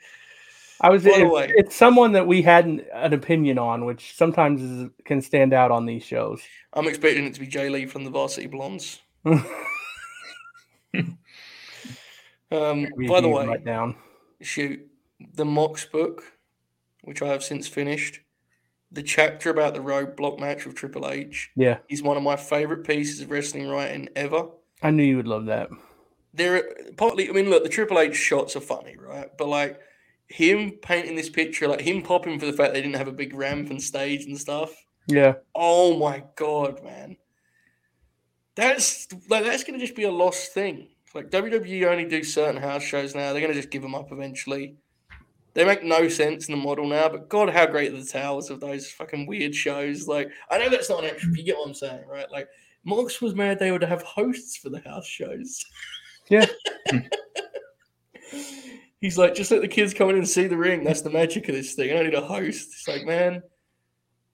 I 0.80 0.90
was 0.90 1.04
it's, 1.06 1.52
it's 1.56 1.76
someone 1.76 2.12
that 2.12 2.26
we 2.26 2.42
had 2.42 2.66
an, 2.66 2.84
an 2.92 3.12
opinion 3.12 3.58
on, 3.58 3.84
which 3.84 4.14
sometimes 4.16 4.62
is, 4.62 4.88
can 5.04 5.20
stand 5.20 5.52
out 5.52 5.72
on 5.72 5.86
these 5.86 6.04
shows. 6.04 6.40
I'm 6.72 6.86
expecting 6.86 7.24
it 7.24 7.34
to 7.34 7.40
be 7.40 7.46
Jay 7.46 7.68
Lee 7.68 7.86
from 7.86 8.04
the 8.04 8.10
Varsity 8.10 8.46
Blonds. 8.46 9.00
Um, 12.50 12.86
by 13.06 13.20
the 13.20 13.28
way, 13.28 13.46
write 13.46 13.64
down. 13.64 13.96
shoot, 14.40 14.80
the 15.34 15.44
Mox 15.44 15.84
book, 15.84 16.22
which 17.02 17.20
I 17.20 17.26
have 17.26 17.44
since 17.44 17.68
finished, 17.68 18.20
the 18.90 19.02
chapter 19.02 19.50
about 19.50 19.74
the 19.74 19.80
roadblock 19.80 20.38
match 20.38 20.64
with 20.64 20.74
Triple 20.74 21.08
H 21.08 21.50
Yeah, 21.56 21.78
is 21.88 22.02
one 22.02 22.16
of 22.16 22.22
my 22.22 22.36
favorite 22.36 22.86
pieces 22.86 23.20
of 23.20 23.30
wrestling 23.30 23.68
writing 23.68 24.08
ever. 24.16 24.48
I 24.82 24.90
knew 24.90 25.02
you 25.04 25.16
would 25.16 25.28
love 25.28 25.46
that. 25.46 25.68
There, 26.32 26.62
partly, 26.96 27.28
I 27.28 27.32
mean, 27.32 27.50
look, 27.50 27.64
the 27.64 27.68
Triple 27.68 27.98
H 27.98 28.16
shots 28.16 28.54
are 28.56 28.60
funny, 28.60 28.96
right? 28.96 29.28
But 29.36 29.48
like 29.48 29.80
him 30.28 30.72
painting 30.82 31.16
this 31.16 31.30
picture, 31.30 31.68
like 31.68 31.80
him 31.80 32.02
popping 32.02 32.38
for 32.38 32.46
the 32.46 32.52
fact 32.52 32.74
they 32.74 32.82
didn't 32.82 32.96
have 32.96 33.08
a 33.08 33.12
big 33.12 33.34
ramp 33.34 33.70
and 33.70 33.82
stage 33.82 34.24
and 34.24 34.38
stuff. 34.38 34.72
Yeah, 35.06 35.34
Oh 35.54 35.96
my 35.96 36.24
god, 36.36 36.84
man. 36.84 37.16
That's 38.54 39.08
like 39.28 39.44
that's 39.44 39.64
gonna 39.64 39.78
just 39.78 39.94
be 39.94 40.04
a 40.04 40.10
lost 40.10 40.52
thing. 40.52 40.88
Like 41.14 41.30
WWE 41.30 41.86
only 41.86 42.04
do 42.04 42.22
certain 42.22 42.60
house 42.60 42.82
shows 42.82 43.14
now. 43.14 43.32
They're 43.32 43.40
gonna 43.40 43.54
just 43.54 43.70
give 43.70 43.82
them 43.82 43.94
up 43.94 44.12
eventually. 44.12 44.76
They 45.58 45.64
make 45.64 45.82
no 45.82 46.06
sense 46.06 46.46
in 46.46 46.52
the 46.52 46.64
model 46.64 46.86
now, 46.86 47.08
but 47.08 47.28
God, 47.28 47.50
how 47.50 47.66
great 47.66 47.92
are 47.92 47.96
the 47.96 48.04
towers 48.04 48.48
of 48.48 48.60
those 48.60 48.92
fucking 48.92 49.26
weird 49.26 49.52
shows. 49.52 50.06
Like, 50.06 50.30
I 50.52 50.58
know 50.58 50.70
that's 50.70 50.88
not 50.88 51.02
an 51.02 51.10
extra, 51.10 51.30
but 51.30 51.38
you 51.40 51.44
get 51.44 51.56
what 51.56 51.66
I'm 51.66 51.74
saying, 51.74 52.06
right? 52.06 52.30
Like, 52.30 52.46
Mox 52.84 53.20
was 53.20 53.34
mad 53.34 53.58
they 53.58 53.72
would 53.72 53.82
have 53.82 54.02
hosts 54.02 54.56
for 54.56 54.68
the 54.70 54.78
house 54.78 55.04
shows. 55.04 55.64
Yeah. 56.30 56.46
He's 59.00 59.18
like, 59.18 59.34
just 59.34 59.50
let 59.50 59.60
the 59.60 59.66
kids 59.66 59.92
come 59.92 60.10
in 60.10 60.16
and 60.16 60.28
see 60.28 60.46
the 60.46 60.56
ring. 60.56 60.84
That's 60.84 61.02
the 61.02 61.10
magic 61.10 61.48
of 61.48 61.56
this 61.56 61.74
thing. 61.74 61.90
I 61.90 61.94
don't 61.94 62.04
need 62.04 62.14
a 62.14 62.20
host. 62.20 62.68
It's 62.68 62.86
like, 62.86 63.04
man, 63.04 63.42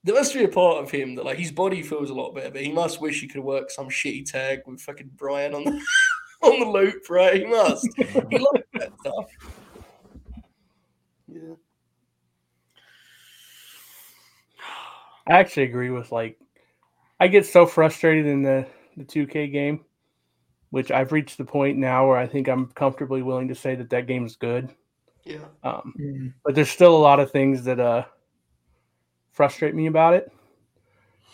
there 0.02 0.14
must 0.14 0.34
be 0.34 0.44
a 0.44 0.48
part 0.48 0.84
of 0.84 0.90
him 0.90 1.14
that 1.14 1.24
like 1.24 1.38
his 1.38 1.52
body 1.52 1.80
feels 1.80 2.10
a 2.10 2.14
lot 2.14 2.34
better, 2.34 2.50
but 2.50 2.60
he 2.60 2.70
must 2.70 3.00
wish 3.00 3.22
he 3.22 3.28
could 3.28 3.42
work 3.42 3.70
some 3.70 3.88
shitty 3.88 4.30
tag 4.30 4.60
with 4.66 4.82
fucking 4.82 5.12
Brian 5.16 5.54
on 5.54 5.64
the 5.64 5.82
on 6.42 6.60
the 6.60 6.66
loop, 6.66 7.08
right? 7.08 7.36
He 7.36 7.46
must. 7.46 7.88
he 7.96 8.04
loves 8.38 8.64
that 8.74 8.92
stuff. 9.00 9.24
Yeah. 11.34 11.54
I 15.26 15.32
actually 15.32 15.64
agree 15.64 15.90
with 15.90 16.12
like 16.12 16.38
I 17.18 17.28
get 17.28 17.46
so 17.46 17.66
frustrated 17.66 18.26
in 18.26 18.42
the 18.42 18.66
the 18.96 19.04
2K 19.04 19.48
game, 19.50 19.84
which 20.70 20.90
I've 20.92 21.10
reached 21.12 21.38
the 21.38 21.44
point 21.44 21.78
now 21.78 22.06
where 22.06 22.16
I 22.18 22.26
think 22.26 22.46
I'm 22.46 22.66
comfortably 22.68 23.22
willing 23.22 23.48
to 23.48 23.54
say 23.54 23.74
that 23.74 23.90
that 23.90 24.06
game 24.06 24.26
is 24.26 24.36
good. 24.36 24.70
Yeah. 25.24 25.44
Um, 25.64 25.94
Mm. 25.98 26.34
but 26.44 26.54
there's 26.54 26.70
still 26.70 26.94
a 26.94 26.98
lot 26.98 27.18
of 27.20 27.30
things 27.32 27.64
that 27.64 27.80
uh 27.80 28.04
frustrate 29.32 29.74
me 29.74 29.86
about 29.86 30.14
it. 30.14 30.30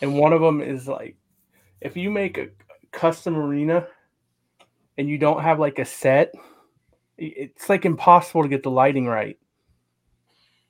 And 0.00 0.14
one 0.18 0.32
of 0.32 0.40
them 0.40 0.62
is 0.62 0.88
like 0.88 1.16
if 1.82 1.96
you 1.96 2.10
make 2.10 2.38
a 2.38 2.48
custom 2.92 3.36
arena 3.36 3.86
and 4.96 5.08
you 5.08 5.18
don't 5.18 5.42
have 5.42 5.58
like 5.58 5.78
a 5.78 5.84
set, 5.84 6.32
it's 7.18 7.68
like 7.68 7.84
impossible 7.84 8.42
to 8.42 8.48
get 8.48 8.62
the 8.62 8.70
lighting 8.70 9.06
right. 9.06 9.39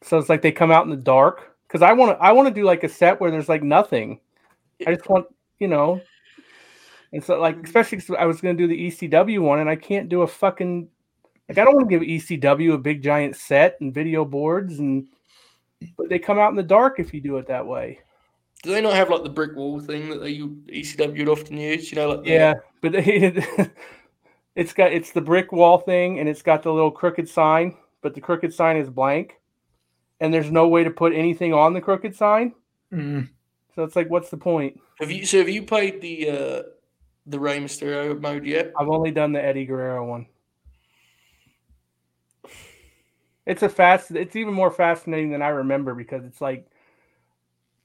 So 0.03 0.19
it's 0.19 0.29
like 0.29 0.43
they 0.43 0.53
come 0.53 0.71
out 0.71 0.85
in 0.85 0.91
the 0.91 0.97
dark 0.97 1.57
because 1.67 1.83
I 1.83 1.93
want 1.93 2.19
to 2.19 2.25
I 2.25 2.33
want 2.33 2.49
to 2.49 2.55
do 2.55 2.65
like 2.65 2.85
a 2.85 2.89
set 2.89 3.21
where 3.21 3.31
there's 3.31 3.49
like 3.49 3.63
nothing. 3.63 4.21
I 4.87 4.95
just 4.95 5.09
want 5.09 5.27
you 5.59 5.69
know. 5.69 6.01
And 7.13 7.23
so 7.23 7.39
like 7.39 7.57
mm-hmm. 7.57 7.65
especially 7.65 7.99
'cause 7.99 8.17
I 8.19 8.25
was 8.25 8.41
gonna 8.41 8.55
do 8.55 8.67
the 8.67 8.89
ECW 8.89 9.41
one 9.41 9.61
and 9.61 9.69
I 9.69 9.77
can't 9.77 10.09
do 10.09 10.23
a 10.23 10.27
fucking 10.27 10.89
like 11.49 11.59
I 11.59 11.65
don't 11.65 11.75
want 11.75 11.91
to 11.91 11.99
give 11.99 12.07
ECW 12.07 12.75
a 12.75 12.79
big 12.79 13.03
giant 13.03 13.37
set 13.37 13.77
and 13.81 13.93
video 13.93 14.25
boards 14.25 14.79
and 14.79 15.09
but 15.97 16.09
they 16.09 16.19
come 16.19 16.39
out 16.39 16.51
in 16.51 16.57
the 16.57 16.63
dark 16.63 16.99
if 16.99 17.13
you 17.13 17.21
do 17.21 17.37
it 17.39 17.47
that 17.49 17.67
way. 17.67 18.01
Do 18.63 18.73
they 18.73 18.83
not 18.83 18.93
have 18.93 19.09
like 19.09 19.23
the 19.23 19.31
brick 19.31 19.57
wall 19.57 19.81
thing 19.81 20.11
that 20.11 20.19
they 20.21 20.37
ECW 20.37 21.19
would 21.19 21.29
often 21.29 21.57
use? 21.57 21.91
You 21.91 21.97
know, 21.97 22.09
like 22.11 22.25
the- 22.25 22.31
Yeah, 22.31 22.55
but 22.83 22.95
it, 22.95 23.45
it's 24.55 24.73
got 24.73 24.93
it's 24.93 25.13
the 25.13 25.21
brick 25.21 25.51
wall 25.53 25.79
thing 25.79 26.19
and 26.19 26.29
it's 26.29 26.43
got 26.43 26.63
the 26.63 26.73
little 26.73 26.91
crooked 26.91 27.29
sign, 27.29 27.75
but 28.03 28.15
the 28.15 28.21
crooked 28.21 28.53
sign 28.53 28.77
is 28.77 28.91
blank, 28.91 29.40
and 30.21 30.33
there's 30.33 30.51
no 30.51 30.69
way 30.69 30.85
to 30.85 30.91
put 30.91 31.15
anything 31.15 31.53
on 31.55 31.73
the 31.73 31.81
crooked 31.81 32.15
sign. 32.15 32.55
Mm. 32.93 33.29
So 33.75 33.85
it's 33.85 33.97
like, 33.97 34.11
what's 34.11 34.31
the 34.31 34.37
point? 34.37 34.81
Have 35.01 35.11
you 35.11 35.25
so 35.25 35.39
have 35.39 35.49
you 35.49 35.63
played 35.63 36.01
the 36.01 36.31
uh 36.31 36.63
the 37.27 37.41
Rey 37.41 37.59
Mysterio 37.59 38.21
mode 38.21 38.45
yet? 38.45 38.73
I've 38.79 38.89
only 38.89 39.11
done 39.11 39.33
the 39.33 39.43
Eddie 39.43 39.65
Guerrero 39.65 40.05
one. 40.05 40.27
It's 43.47 43.63
a 43.63 43.69
fast. 43.69 44.11
It's 44.11 44.37
even 44.37 44.53
more 44.53 44.71
fascinating 44.71 45.31
than 45.31 45.43
I 45.43 45.49
remember 45.49 45.95
because 45.95 46.25
it's 46.25 46.41
like 46.41 46.67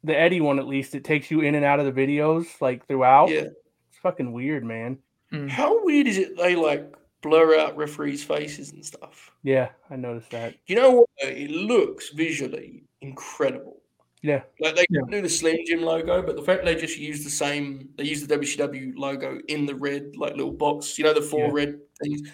the 0.04 0.18
Eddie 0.18 0.42
one. 0.42 0.60
At 0.60 0.68
least 0.68 0.96
it 0.96 1.04
takes 1.04 1.32
you 1.32 1.42
in 1.42 1.56
and 1.56 1.66
out 1.66 1.80
of 1.80 1.86
the 1.86 2.08
videos 2.08 2.46
like 2.60 2.86
throughout. 2.88 3.30
Yeah. 3.30 3.48
It's 3.90 4.00
fucking 4.02 4.34
weird, 4.34 4.64
man. 4.66 5.00
Mm. 5.32 5.50
How 5.50 5.84
weird 5.84 6.08
is 6.08 6.18
it 6.18 6.38
they 6.38 6.56
like 6.56 6.94
blur 7.26 7.58
out 7.60 7.76
referees' 7.76 8.24
faces 8.24 8.72
and 8.72 8.86
stuff? 8.86 9.32
Yeah, 9.44 9.70
I 9.90 9.96
noticed 9.96 10.30
that. 10.32 10.56
You 10.68 10.76
know 10.76 10.92
what? 10.92 11.10
It 11.20 11.50
looks 11.52 12.10
visually 12.10 12.84
incredible. 13.02 13.82
Yeah, 14.22 14.44
Like 14.60 14.76
they 14.76 14.86
Yeah. 14.90 15.02
do 15.12 15.22
the 15.22 15.30
Slim 15.30 15.58
Jim 15.68 15.82
logo, 15.82 16.22
but 16.24 16.36
the 16.36 16.42
fact 16.42 16.66
they 16.66 16.74
just 16.76 16.98
use 16.98 17.24
the 17.24 17.30
same, 17.30 17.90
they 17.98 18.06
use 18.06 18.22
the 18.26 18.28
WCW 18.28 18.94
logo 18.96 19.40
in 19.48 19.66
the 19.68 19.76
red 19.76 20.16
like 20.18 20.36
little 20.36 20.52
box. 20.52 20.98
You 20.98 21.04
know 21.04 21.14
the 21.14 21.22
four 21.22 21.48
Yeah. 21.48 21.52
red 21.54 21.80
things. 22.02 22.30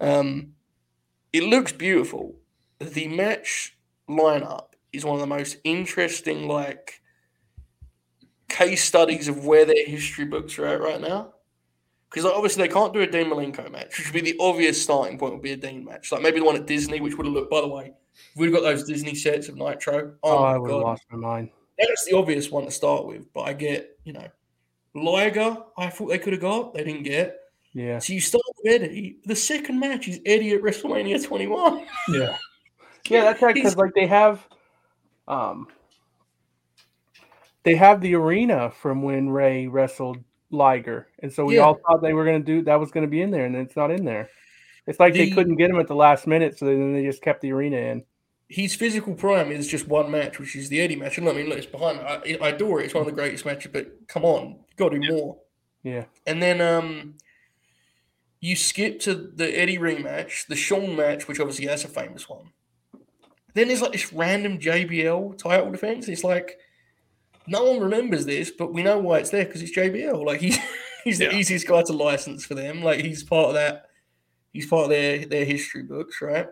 Um, 0.00 0.54
it 1.32 1.44
looks 1.44 1.72
beautiful. 1.72 2.40
The 2.80 3.06
match 3.08 3.76
lineup 4.08 4.70
is 4.92 5.04
one 5.04 5.14
of 5.14 5.20
the 5.20 5.26
most 5.28 5.58
interesting 5.62 6.48
like 6.48 7.00
case 8.48 8.82
studies 8.82 9.28
of 9.28 9.44
where 9.46 9.64
their 9.64 9.86
history 9.86 10.24
books 10.24 10.58
are 10.58 10.66
at 10.66 10.80
right 10.80 11.00
now. 11.00 11.34
Because 12.10 12.24
like, 12.24 12.34
obviously 12.34 12.66
they 12.66 12.72
can't 12.72 12.92
do 12.94 13.00
a 13.00 13.06
Dean 13.06 13.26
Malenko 13.26 13.70
match, 13.70 13.98
which 13.98 14.06
would 14.12 14.24
be 14.24 14.32
the 14.32 14.36
obvious 14.40 14.80
starting 14.82 15.18
point. 15.18 15.32
Would 15.34 15.42
be 15.42 15.52
a 15.52 15.56
Dean 15.56 15.84
match, 15.84 16.12
like 16.12 16.22
maybe 16.22 16.38
the 16.38 16.44
one 16.46 16.56
at 16.56 16.66
Disney, 16.66 17.00
which 17.00 17.16
would 17.16 17.26
have 17.26 17.34
looked. 17.34 17.50
By 17.50 17.60
the 17.60 17.68
way, 17.68 17.92
we've 18.36 18.52
got 18.52 18.62
those 18.62 18.84
Disney 18.84 19.14
sets 19.14 19.48
of 19.48 19.56
Nitro. 19.56 20.14
Oh, 20.22 20.38
Oh, 20.38 20.44
I 20.44 20.56
would 20.56 20.70
have 20.70 20.80
lost 20.80 21.02
my 21.10 21.18
mind. 21.18 21.50
that's 21.78 22.04
the 22.04 22.16
obvious 22.16 22.50
one 22.50 22.64
to 22.64 22.70
start 22.70 23.06
with. 23.06 23.32
But 23.34 23.42
I 23.42 23.52
get, 23.52 23.98
you 24.04 24.12
know, 24.12 24.28
Liger. 24.94 25.56
I 25.76 25.88
thought 25.90 26.06
they 26.08 26.18
could 26.18 26.32
have 26.32 26.42
got. 26.42 26.74
They 26.74 26.84
didn't 26.84 27.02
get. 27.02 27.38
Yeah, 27.74 27.98
So 27.98 28.14
you 28.14 28.20
start 28.22 28.42
with 28.64 28.80
Eddie. 28.82 29.18
The 29.26 29.36
second 29.36 29.78
match 29.78 30.08
is 30.08 30.20
Eddie 30.24 30.52
at 30.52 30.62
WrestleMania 30.62 31.22
21. 31.22 31.84
Yeah. 32.08 32.38
yeah, 33.10 33.24
that's 33.24 33.42
right. 33.42 33.54
Because 33.54 33.76
like 33.76 33.92
they 33.94 34.06
have, 34.06 34.42
um, 35.28 35.68
they 37.64 37.74
have 37.74 38.00
the 38.00 38.14
arena 38.14 38.70
from 38.70 39.02
when 39.02 39.28
Rey 39.28 39.66
wrestled 39.66 40.18
Liger, 40.50 41.08
and 41.20 41.32
so 41.32 41.44
we 41.44 41.56
Yeah. 41.56 41.62
all 41.62 41.74
thought 41.74 42.02
they 42.02 42.12
were 42.12 42.24
gonna 42.24 42.40
do 42.40 42.62
that 42.62 42.78
was 42.80 42.90
gonna 42.90 43.06
be 43.06 43.22
in 43.22 43.30
there, 43.30 43.44
and 43.44 43.56
it's 43.56 43.76
not 43.76 43.90
in 43.90 44.04
there. 44.04 44.28
It's 44.86 45.00
like 45.00 45.14
they 45.14 45.30
couldn't 45.30 45.56
get 45.56 45.70
him 45.70 45.80
at 45.80 45.88
the 45.88 45.96
last 45.96 46.26
minute, 46.26 46.58
so 46.58 46.66
then 46.66 46.92
they 46.92 47.02
just 47.02 47.20
kept 47.22 47.40
the 47.40 47.52
arena 47.52 47.76
in. 47.76 48.04
His 48.48 48.76
physical 48.76 49.14
prime 49.14 49.50
is 49.50 49.66
just 49.66 49.88
one 49.88 50.10
match, 50.12 50.38
which 50.38 50.54
is 50.54 50.68
the 50.68 50.80
Eddie 50.80 50.94
match. 50.94 51.18
And 51.18 51.28
I 51.28 51.32
mean, 51.32 51.48
look, 51.48 51.58
it's 51.58 51.66
behind. 51.66 51.98
I, 51.98 52.38
I 52.40 52.50
adore 52.50 52.80
it. 52.80 52.84
It's 52.84 52.94
one 52.94 53.00
of 53.00 53.06
the 53.06 53.12
greatest 53.12 53.44
matches. 53.44 53.72
But 53.72 54.06
come 54.06 54.24
on, 54.24 54.50
you 54.50 54.76
got 54.76 54.90
to 54.90 55.00
do 55.00 55.12
more. 55.12 55.38
Yeah, 55.82 56.04
And 56.26 56.40
then 56.40 56.60
um, 56.60 57.14
you 58.40 58.54
skip 58.54 59.00
to 59.00 59.14
the 59.14 59.58
Eddie 59.58 59.78
rematch, 59.78 60.46
the 60.46 60.54
Shawn 60.54 60.94
match, 60.94 61.26
which 61.26 61.40
obviously 61.40 61.66
that's 61.66 61.84
a 61.84 61.88
famous 61.88 62.28
one. 62.28 62.50
Then 63.54 63.66
there's 63.68 63.82
like 63.82 63.92
this 63.92 64.12
random 64.12 64.58
JBL 64.60 65.38
title 65.38 65.72
defense. 65.72 66.06
It's 66.08 66.22
like 66.22 66.58
no 67.48 67.64
one 67.64 67.80
remembers 67.80 68.26
this, 68.26 68.50
but 68.50 68.72
we 68.72 68.82
know 68.82 68.98
why 68.98 69.18
it's 69.18 69.30
there 69.30 69.44
because 69.44 69.62
it's 69.62 69.76
JBL. 69.76 70.24
Like 70.24 70.40
he's 70.40 70.58
he's 71.04 71.18
the 71.18 71.24
Yeah. 71.26 71.32
easiest 71.34 71.66
guy 71.66 71.82
to 71.82 71.92
license 71.92 72.44
for 72.44 72.54
them. 72.54 72.82
Like 72.82 73.00
he's 73.04 73.22
part 73.24 73.48
of 73.48 73.54
that. 73.54 73.86
He's 74.52 74.66
part 74.66 74.84
of 74.84 74.90
their 74.90 75.24
their 75.26 75.44
history 75.44 75.82
books, 75.82 76.20
right? 76.22 76.48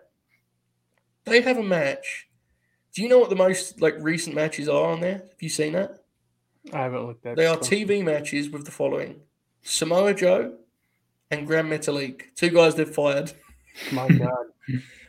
They 1.25 1.41
have 1.41 1.57
a 1.59 1.63
match. 1.63 2.29
Do 2.95 3.03
you 3.03 3.09
know 3.09 3.19
what 3.19 3.31
the 3.31 3.37
most 3.37 3.81
like 3.81 3.97
recent 3.99 4.37
matches 4.37 4.69
are 4.69 4.91
on 4.91 5.01
there? 5.01 5.15
Have 5.31 5.41
you 5.43 5.49
seen 5.49 5.73
that? 5.73 6.05
I 6.73 6.83
haven't 6.83 7.07
looked 7.07 7.27
at. 7.27 7.37
They 7.37 7.47
are. 7.47 7.57
TV 7.57 8.03
matches 8.05 8.51
with 8.51 8.65
the 8.65 8.71
following: 8.71 9.21
Samoa 9.63 10.15
Joe 10.15 10.55
and 11.31 11.47
Grand 11.47 11.71
Metalik, 11.71 12.23
two 12.37 12.51
guys 12.51 12.75
they've 12.75 12.89
fired. 12.89 13.33
My 13.93 14.07
God, 14.19 14.47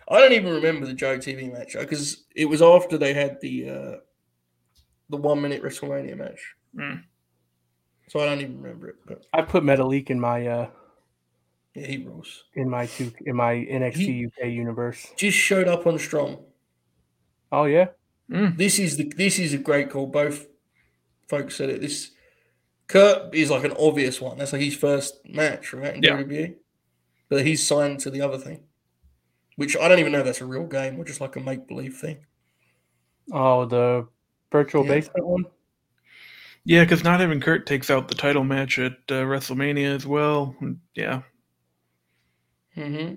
I 0.09 0.19
don't 0.19 0.33
even 0.33 0.53
remember 0.53 0.85
the 0.85 0.93
Joe 0.93 1.17
TV 1.17 1.51
match 1.51 1.75
because 1.77 2.23
it 2.35 2.45
was 2.45 2.61
after 2.61 2.97
they 2.97 3.13
had 3.13 3.39
the 3.41 3.69
uh, 3.69 3.95
the 5.09 5.17
one 5.17 5.41
minute 5.41 5.61
WrestleMania 5.63 6.17
match. 6.17 6.39
Mm. 6.77 7.03
So 8.09 8.19
I 8.19 8.25
don't 8.25 8.41
even 8.41 8.61
remember 8.61 8.89
it. 8.89 8.95
But 9.05 9.25
I 9.33 9.41
put 9.41 9.63
Metalik 9.63 10.09
in 10.09 10.19
my 10.19 10.45
uh 10.47 10.69
yeah, 11.73 11.87
he 11.87 11.97
rules. 11.97 12.45
in 12.55 12.69
my 12.69 12.85
two 12.85 13.11
in 13.25 13.35
my 13.35 13.53
NXT 13.55 13.95
He- 13.95 14.25
UK 14.27 14.47
universe. 14.49 15.07
Just 15.17 15.37
showed 15.37 15.67
up 15.67 15.85
on 15.87 15.99
Strong. 15.99 16.37
Oh 17.51 17.65
yeah, 17.65 17.87
Mm. 18.31 18.57
This 18.57 18.79
is 18.79 18.97
the 18.97 19.03
this 19.15 19.37
is 19.39 19.53
a 19.53 19.57
great 19.57 19.89
call. 19.91 20.07
Both 20.07 20.47
folks 21.27 21.55
said 21.55 21.69
it. 21.69 21.81
This 21.81 22.11
Kurt 22.87 23.33
is 23.35 23.49
like 23.51 23.63
an 23.63 23.73
obvious 23.79 24.21
one. 24.21 24.37
That's 24.37 24.53
like 24.53 24.61
his 24.61 24.75
first 24.75 25.19
match, 25.25 25.73
right? 25.73 25.95
In 25.95 26.03
Yeah. 26.03 26.17
WWE. 26.21 26.55
But 27.29 27.45
he's 27.45 27.65
signed 27.65 27.99
to 28.01 28.09
the 28.11 28.21
other 28.21 28.37
thing. 28.37 28.59
Which 29.55 29.75
I 29.77 29.87
don't 29.87 29.99
even 29.99 30.11
know 30.11 30.19
if 30.19 30.25
that's 30.25 30.41
a 30.41 30.45
real 30.45 30.65
game 30.67 30.99
or 30.99 31.03
just 31.05 31.21
like 31.21 31.35
a 31.35 31.39
make 31.39 31.67
believe 31.67 31.97
thing. 31.97 32.17
oh 33.31 33.65
the 33.65 34.07
virtual 34.55 34.83
Yeah. 34.85 34.91
basement 34.95 35.27
one. 35.27 35.45
Yeah, 36.63 36.83
because 36.83 37.03
not 37.03 37.19
having 37.19 37.39
Kurt 37.41 37.67
takes 37.67 37.89
out 37.89 38.07
the 38.07 38.15
title 38.15 38.43
match 38.43 38.79
at 38.79 38.93
uh, 39.09 39.23
WrestleMania 39.25 39.93
as 39.95 40.07
well. 40.07 40.55
Yeah. 40.95 41.21
Mm-hmm. 42.75 43.15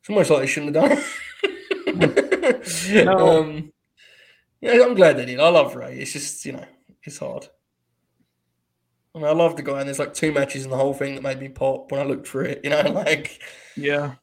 It's 0.00 0.10
almost 0.10 0.30
like 0.30 0.40
they 0.40 0.46
shouldn't 0.46 0.74
have 0.74 0.88
done 0.90 0.98
it. 0.98 1.04
No. 3.04 3.42
um, 3.42 3.72
yeah, 4.60 4.82
I'm 4.82 4.94
glad 4.94 5.16
they 5.16 5.26
did. 5.26 5.38
I 5.40 5.48
love 5.48 5.76
Rey. 5.76 5.98
It's 5.98 6.12
just, 6.12 6.44
you 6.44 6.52
know, 6.52 6.64
it's 7.04 7.18
hard. 7.18 7.46
I 9.14 9.18
mean, 9.18 9.26
I 9.28 9.32
love 9.32 9.56
the 9.56 9.62
guy, 9.62 9.78
and 9.78 9.86
there's 9.86 9.98
like 9.98 10.14
two 10.14 10.32
matches 10.32 10.64
in 10.64 10.70
the 10.70 10.76
whole 10.76 10.94
thing 10.94 11.14
that 11.14 11.22
made 11.22 11.38
me 11.40 11.48
pop 11.48 11.92
when 11.92 12.00
I 12.00 12.04
looked 12.04 12.26
through 12.26 12.46
it, 12.46 12.60
you 12.64 12.70
know, 12.70 12.80
like 13.06 13.40
Yeah. 13.76 14.14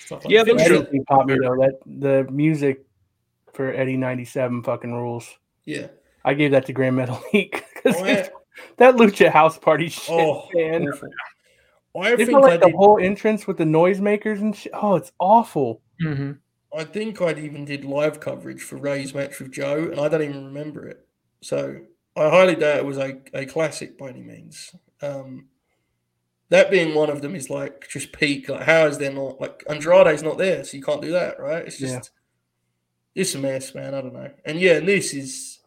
stuff 0.00 0.24
like 0.24 0.34
Yeah, 0.34 0.44
that. 0.44 0.56
those 0.56 0.68
That 0.68 1.04
pop 1.06 1.26
me 1.26 1.38
though. 1.40 1.56
That 1.56 1.74
the 1.86 2.26
music 2.30 2.85
for 3.56 3.72
Eddie 3.72 3.96
'97 3.96 4.62
fucking 4.62 4.92
rules. 4.92 5.28
Yeah. 5.64 5.88
I 6.24 6.34
gave 6.34 6.50
that 6.52 6.66
to 6.66 6.72
Grand 6.72 6.96
Metal 6.96 7.20
League 7.32 7.64
because 7.74 7.96
Oh, 8.00 8.04
yeah. 8.06 8.28
that 8.78 8.96
Lucha 8.96 9.30
House 9.30 9.58
Party 9.58 9.88
shit, 9.88 10.10
Oh, 10.10 10.48
man. 10.54 10.88
awful. 10.88 11.08
I 11.98 12.12
It's 12.12 12.24
think 12.26 12.34
I 12.34 12.38
like 12.40 12.60
the 12.60 12.66
did. 12.66 12.74
whole 12.74 12.98
entrance 12.98 13.46
with 13.46 13.56
the 13.56 13.64
noisemakers 13.64 14.40
and 14.40 14.54
shit. 14.54 14.72
Oh, 14.74 14.96
it's 14.96 15.12
awful. 15.18 15.82
hmm 16.00 16.32
I 16.76 16.84
think 16.84 17.22
I 17.22 17.30
even 17.32 17.64
did 17.64 17.84
live 17.86 18.20
coverage 18.20 18.60
for 18.60 18.76
Rey's 18.76 19.14
match 19.14 19.38
with 19.40 19.52
Joe, 19.52 19.88
and 19.90 19.98
I 19.98 20.08
don't 20.08 20.20
even 20.22 20.44
remember 20.46 20.86
it. 20.86 21.06
So 21.42 21.78
I 22.14 22.28
highly 22.28 22.54
doubt 22.54 22.78
it 22.78 22.84
was 22.84 22.98
a, 22.98 23.18
a 23.32 23.46
classic 23.46 23.96
by 23.96 24.10
any 24.10 24.20
means. 24.22 24.74
Um, 25.00 25.46
that 26.50 26.70
being 26.70 26.94
one 26.94 27.08
of 27.08 27.22
them 27.22 27.34
is 27.34 27.48
like 27.48 27.88
just 27.88 28.12
peak. 28.12 28.48
Like, 28.50 28.62
how 28.64 28.86
is 28.86 28.98
there 28.98 29.12
not 29.12 29.40
like 29.40 29.64
Andrade's 29.70 30.22
not 30.22 30.36
there, 30.38 30.64
so 30.64 30.76
you 30.76 30.82
can't 30.82 31.00
do 31.00 31.12
that, 31.12 31.40
right? 31.40 31.64
It's 31.66 31.78
just 31.78 31.94
Yeah. 31.94 32.00
It's 33.16 33.34
a 33.34 33.38
mess, 33.38 33.74
man. 33.74 33.94
I 33.94 34.00
don't 34.02 34.12
know. 34.12 34.30
And 34.44 34.60
yeah, 34.60 34.74
and 34.74 34.86
this 34.86 35.14
is. 35.14 35.58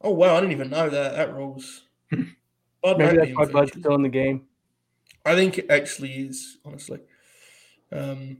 Oh 0.00 0.10
wow, 0.10 0.36
I 0.36 0.40
didn't 0.40 0.52
even 0.52 0.70
know 0.70 0.88
that. 0.90 1.16
That 1.16 1.34
rules. 1.34 1.82
Bud 2.10 2.28
Maybe 2.98 2.98
might 2.98 3.16
that's 3.16 3.28
be 3.28 3.34
why 3.34 3.46
Bud's 3.46 3.72
still 3.76 3.94
in 3.94 4.02
the 4.02 4.08
game. 4.10 4.46
I 5.24 5.34
think 5.34 5.58
it 5.58 5.70
actually 5.70 6.12
is, 6.12 6.58
honestly. 6.64 7.00
Um, 7.90 8.38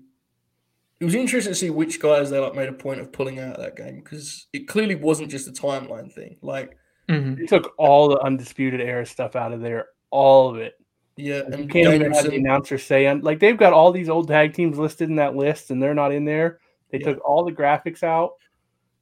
it 1.01 1.05
was 1.05 1.15
interesting 1.15 1.53
to 1.53 1.59
see 1.59 1.70
which 1.70 2.01
guys 2.01 2.31
they 2.31 2.39
like 2.39 2.55
made 2.55 2.69
a 2.69 2.73
point 2.73 3.01
of 3.01 3.12
pulling 3.12 3.39
out 3.39 3.57
of 3.57 3.62
that 3.62 3.77
game 3.77 3.97
because 3.97 4.47
it 4.53 4.69
clearly 4.69 4.95
wasn't 4.95 5.31
just 5.31 5.49
a 5.49 5.53
timeline 5.53 6.12
thing. 6.12 6.36
Like, 6.43 6.77
hmm 7.09 7.35
They 7.35 7.47
took 7.47 7.73
all 7.78 8.09
the 8.09 8.20
undisputed 8.20 8.81
era 8.81 9.07
stuff 9.07 9.36
out 9.36 9.53
of 9.53 9.61
there, 9.61 9.86
all 10.11 10.51
of 10.51 10.57
it. 10.59 10.74
yeah, 11.16 11.43
You 11.49 11.53
and 11.55 11.70
can't 11.70 11.95
even 11.95 12.12
have 12.12 12.24
the 12.24 12.36
announcer 12.36 12.77
say, 12.77 13.12
like 13.15 13.41
they've 13.41 13.57
got 13.57 13.73
all 13.73 13.91
these 13.91 14.09
old 14.11 14.28
tag 14.28 14.53
teams 14.53 14.78
listed 14.78 15.09
in 15.09 15.16
that 15.16 15.35
list, 15.35 15.70
and 15.70 15.82
they're 15.82 15.95
not 15.95 16.12
in 16.12 16.27
there. 16.27 16.61
They 16.95 17.01
Yeah. 17.01 17.15
took 17.15 17.25
all 17.29 17.45
the 17.45 17.51
graphics 17.53 18.05
out 18.05 18.35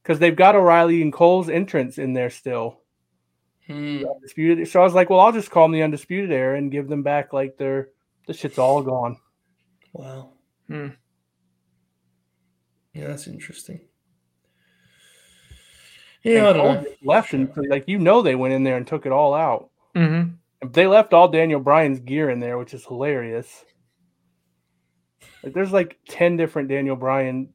because 0.01 0.17
they've 0.17 0.35
got 0.35 0.55
O'Reilly 0.55 1.03
and 1.03 1.13
Cole's 1.13 1.47
entrance 1.47 1.99
in 1.99 2.13
there 2.13 2.31
still. 2.31 2.81
Hmm, 3.67 4.03
Undisputed. 4.15 4.67
So 4.67 4.81
I 4.81 4.83
was 4.83 4.95
like, 4.95 5.11
well, 5.11 5.19
I'll 5.19 5.31
just 5.31 5.51
call 5.51 5.65
them 5.65 5.73
the 5.73 5.83
undisputed 5.83 6.31
era 6.31 6.57
and 6.57 6.71
give 6.71 6.87
them 6.87 7.03
back 7.03 7.33
like 7.33 7.55
their 7.57 7.89
the 8.25 8.33
shit's 8.33 8.57
all 8.57 8.81
gone. 8.81 9.17
wow, 9.93 10.31
Hmm. 10.67 10.87
yeah, 12.93 13.07
that's 13.07 13.27
interesting. 13.27 13.81
Yeah, 16.23 16.49
I 16.49 16.53
don't 16.53 16.83
know. 16.83 16.85
left 17.03 17.33
and 17.33 17.51
like 17.69 17.87
you 17.87 17.99
know 17.99 18.21
they 18.23 18.33
went 18.35 18.53
in 18.55 18.63
there 18.63 18.77
and 18.77 18.87
took 18.87 19.05
it 19.05 19.11
all 19.11 19.33
out. 19.35 19.69
hmm 19.93 20.23
They 20.65 20.87
left 20.87 21.13
all 21.13 21.27
Daniel 21.27 21.59
Bryan's 21.59 21.99
gear 21.99 22.29
in 22.31 22.39
there, 22.39 22.57
which 22.57 22.73
is 22.73 22.85
hilarious. 22.85 23.65
Like 25.43 25.53
there's 25.53 25.73
like 25.73 25.97
ten 26.07 26.37
different 26.37 26.69
Daniel 26.69 26.95
Bryan 26.95 27.49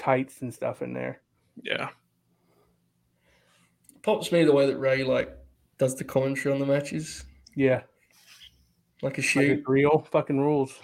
tights 0.00 0.40
and 0.40 0.52
stuff 0.52 0.82
in 0.82 0.94
there. 0.94 1.20
Yeah. 1.62 1.90
Pops 4.02 4.32
me 4.32 4.44
the 4.44 4.52
way 4.52 4.66
that 4.66 4.78
Rey 4.78 5.04
like 5.04 5.36
does 5.78 5.94
the 5.94 6.04
commentary 6.04 6.52
on 6.54 6.60
the 6.60 6.66
matches, 6.66 7.24
Yeah, 7.54 7.82
like 9.02 9.18
a 9.18 9.38
like 9.38 9.68
real 9.68 10.06
fucking 10.10 10.40
rules. 10.40 10.74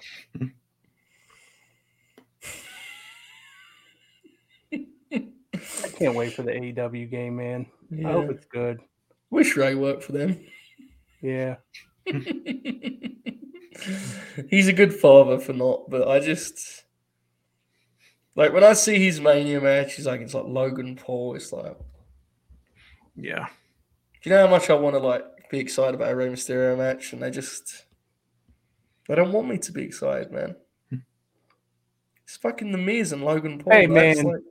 I 4.73 5.89
can't 5.99 6.15
wait 6.15 6.35
for 6.35 6.43
the 6.43 6.53
AEW 6.53 7.11
game, 7.11 7.37
man. 7.37 7.67
I 8.05 8.13
hope 8.13 8.31
it's 8.31 8.45
good. 8.47 8.81
Wish 9.31 9.57
Rey 9.57 9.75
worked 9.75 10.05
for 10.05 10.13
them. 10.13 10.39
Yeah, 11.23 11.57
He's 14.51 14.69
a 14.69 14.73
good 14.73 14.95
father 14.95 15.39
for 15.39 15.53
not, 15.53 15.89
but 15.91 16.07
I 16.07 16.21
just 16.21 16.85
like 18.37 18.53
when 18.53 18.63
I 18.65 18.75
see 18.75 18.99
his 18.99 19.21
mania 19.21 19.61
matches, 19.61 20.07
like 20.07 20.21
it's 20.21 20.35
like 20.35 20.45
Logan 20.47 20.95
Paul. 20.97 21.35
It's 21.35 21.53
like, 21.53 21.77
Yeah. 23.17 23.47
do 24.23 24.31
you 24.31 24.37
know 24.37 24.47
how 24.47 24.51
much 24.51 24.71
I 24.71 24.75
want 24.75 24.95
to 24.95 25.01
like 25.01 25.25
be 25.51 25.59
excited 25.59 25.95
about 25.95 26.13
a 26.13 26.17
Rey 26.17 26.29
Mysterio 26.29 26.77
match, 26.77 27.13
and 27.13 27.23
they 27.23 27.31
just 27.31 27.85
they 29.09 29.15
don't 29.15 29.33
want 29.33 29.49
me 29.49 29.59
to 29.59 29.73
be 29.73 29.83
excited, 29.83 30.31
man. 30.33 30.57
Hmm. 30.91 30.97
It's 32.25 32.37
fucking 32.37 32.73
the 32.73 32.79
Miz 32.79 33.13
and 33.13 33.25
Logan 33.25 33.59
Paul. 33.59 33.73
Hey, 33.73 33.87
That's 33.87 34.19
man. 34.23 34.33
like- 34.35 34.43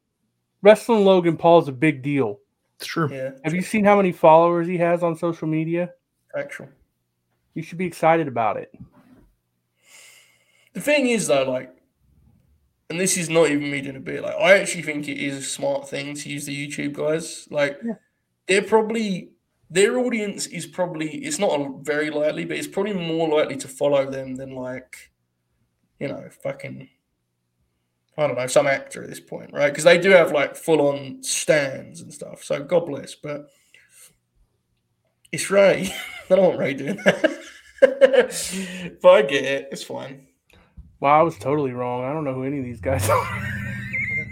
wrestling 0.62 1.06
Logan 1.06 1.38
Paul 1.38 1.62
is 1.62 1.68
a 1.68 1.72
big 1.74 2.02
deal. 2.02 2.40
It's 2.78 2.88
true. 2.88 3.08
yeah, 3.12 3.32
Have 3.44 3.54
you 3.54 3.62
seen 3.62 3.86
how 3.86 3.96
many 3.98 4.12
followers 4.12 4.68
he 4.68 4.78
has 4.78 5.04
on 5.04 5.16
social 5.16 5.48
media? 5.48 5.92
actual. 6.38 6.68
You 7.54 7.62
should 7.64 7.78
be 7.78 7.86
excited 7.86 8.28
about 8.28 8.58
it. 8.58 8.74
The 10.74 10.82
thing 10.82 11.08
is, 11.08 11.28
though, 11.28 11.50
like, 11.50 11.74
and 12.90 13.00
this 13.00 13.18
is 13.18 13.30
not 13.30 13.50
even 13.50 13.70
me 13.72 13.82
doing 13.82 13.96
a 13.96 14.00
bit. 14.00 14.22
Like, 14.24 14.36
I 14.36 14.60
actually 14.60 14.84
think 14.84 15.08
it 15.08 15.18
is 15.18 15.38
a 15.38 15.42
smart 15.42 15.90
thing 15.90 16.14
to 16.16 16.30
use 16.30 16.46
the 16.46 16.68
YouTube 16.68 16.94
guys. 16.94 17.48
Like, 17.50 17.80
Yeah. 17.84 17.94
they're 18.48 18.62
probably 18.62 19.32
their 19.70 19.98
audience 19.98 20.46
is 20.46 20.68
probably 20.68 21.10
it's 21.26 21.40
not 21.40 21.60
a, 21.60 21.74
very 21.82 22.12
likely, 22.12 22.46
but 22.46 22.58
it's 22.58 22.68
probably 22.68 22.94
more 22.94 23.28
likely 23.28 23.58
to 23.58 23.68
follow 23.68 24.10
them 24.10 24.36
than 24.36 24.54
like, 24.56 25.12
you 26.00 26.08
know, 26.08 26.30
fucking. 26.44 26.90
I 28.18 28.28
don't 28.28 28.38
know, 28.38 28.48
some 28.48 28.66
actor 28.68 29.04
at 29.04 29.10
this 29.10 29.20
point, 29.20 29.52
right? 29.52 29.68
Because 29.70 29.84
they 29.84 29.98
do 29.98 30.12
have 30.12 30.32
like 30.32 30.56
full 30.56 30.88
on 30.88 31.22
stands 31.22 32.00
and 32.00 32.14
stuff. 32.14 32.46
So 32.46 32.64
God 32.64 32.86
bless, 32.86 33.14
but 33.14 33.50
it's 35.34 35.50
Rey. 35.52 35.94
I 36.30 36.36
don't 36.36 36.46
want 36.46 36.60
Rey 36.60 36.74
doing 36.76 36.96
that. 37.04 37.40
but 39.02 39.10
I 39.10 39.22
get 39.24 39.44
it. 39.44 39.68
It's 39.72 39.84
fine. 39.84 40.28
Wow, 41.00 41.20
I 41.20 41.24
was 41.24 41.38
totally 41.38 41.72
wrong. 41.72 42.04
I 42.04 42.14
don't 42.14 42.24
know 42.24 42.34
who 42.34 42.44
any 42.44 42.60
of 42.60 42.66
these 42.66 42.82
guys 42.82 43.10
are. 43.10 43.48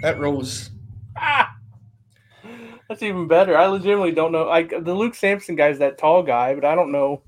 That 0.02 0.20
rules. 0.20 0.72
Ah! 1.18 1.56
That's 2.90 3.02
even 3.04 3.28
better. 3.28 3.58
I 3.58 3.68
legitimately 3.68 4.12
don't 4.12 4.32
know. 4.32 4.46
Like 4.46 4.70
the 4.70 4.94
Luke 4.94 5.16
Sampson 5.16 5.56
guy's 5.56 5.80
that 5.80 5.98
tall 5.98 6.24
guy, 6.24 6.54
but 6.56 6.66
I 6.66 6.76
don't 6.76 6.92
know. 6.92 7.24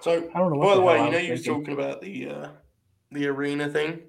So, 0.00 0.30
I 0.34 0.38
don't 0.38 0.52
know. 0.52 0.60
By 0.60 0.66
the 0.66 0.72
hell 0.74 0.84
way, 0.84 1.04
you 1.04 1.10
know 1.12 1.18
you 1.18 1.32
were 1.32 1.38
talking 1.38 1.74
about 1.74 2.00
the 2.00 2.28
uh, 2.28 2.48
the 3.10 3.26
arena 3.28 3.68
thing. 3.68 4.00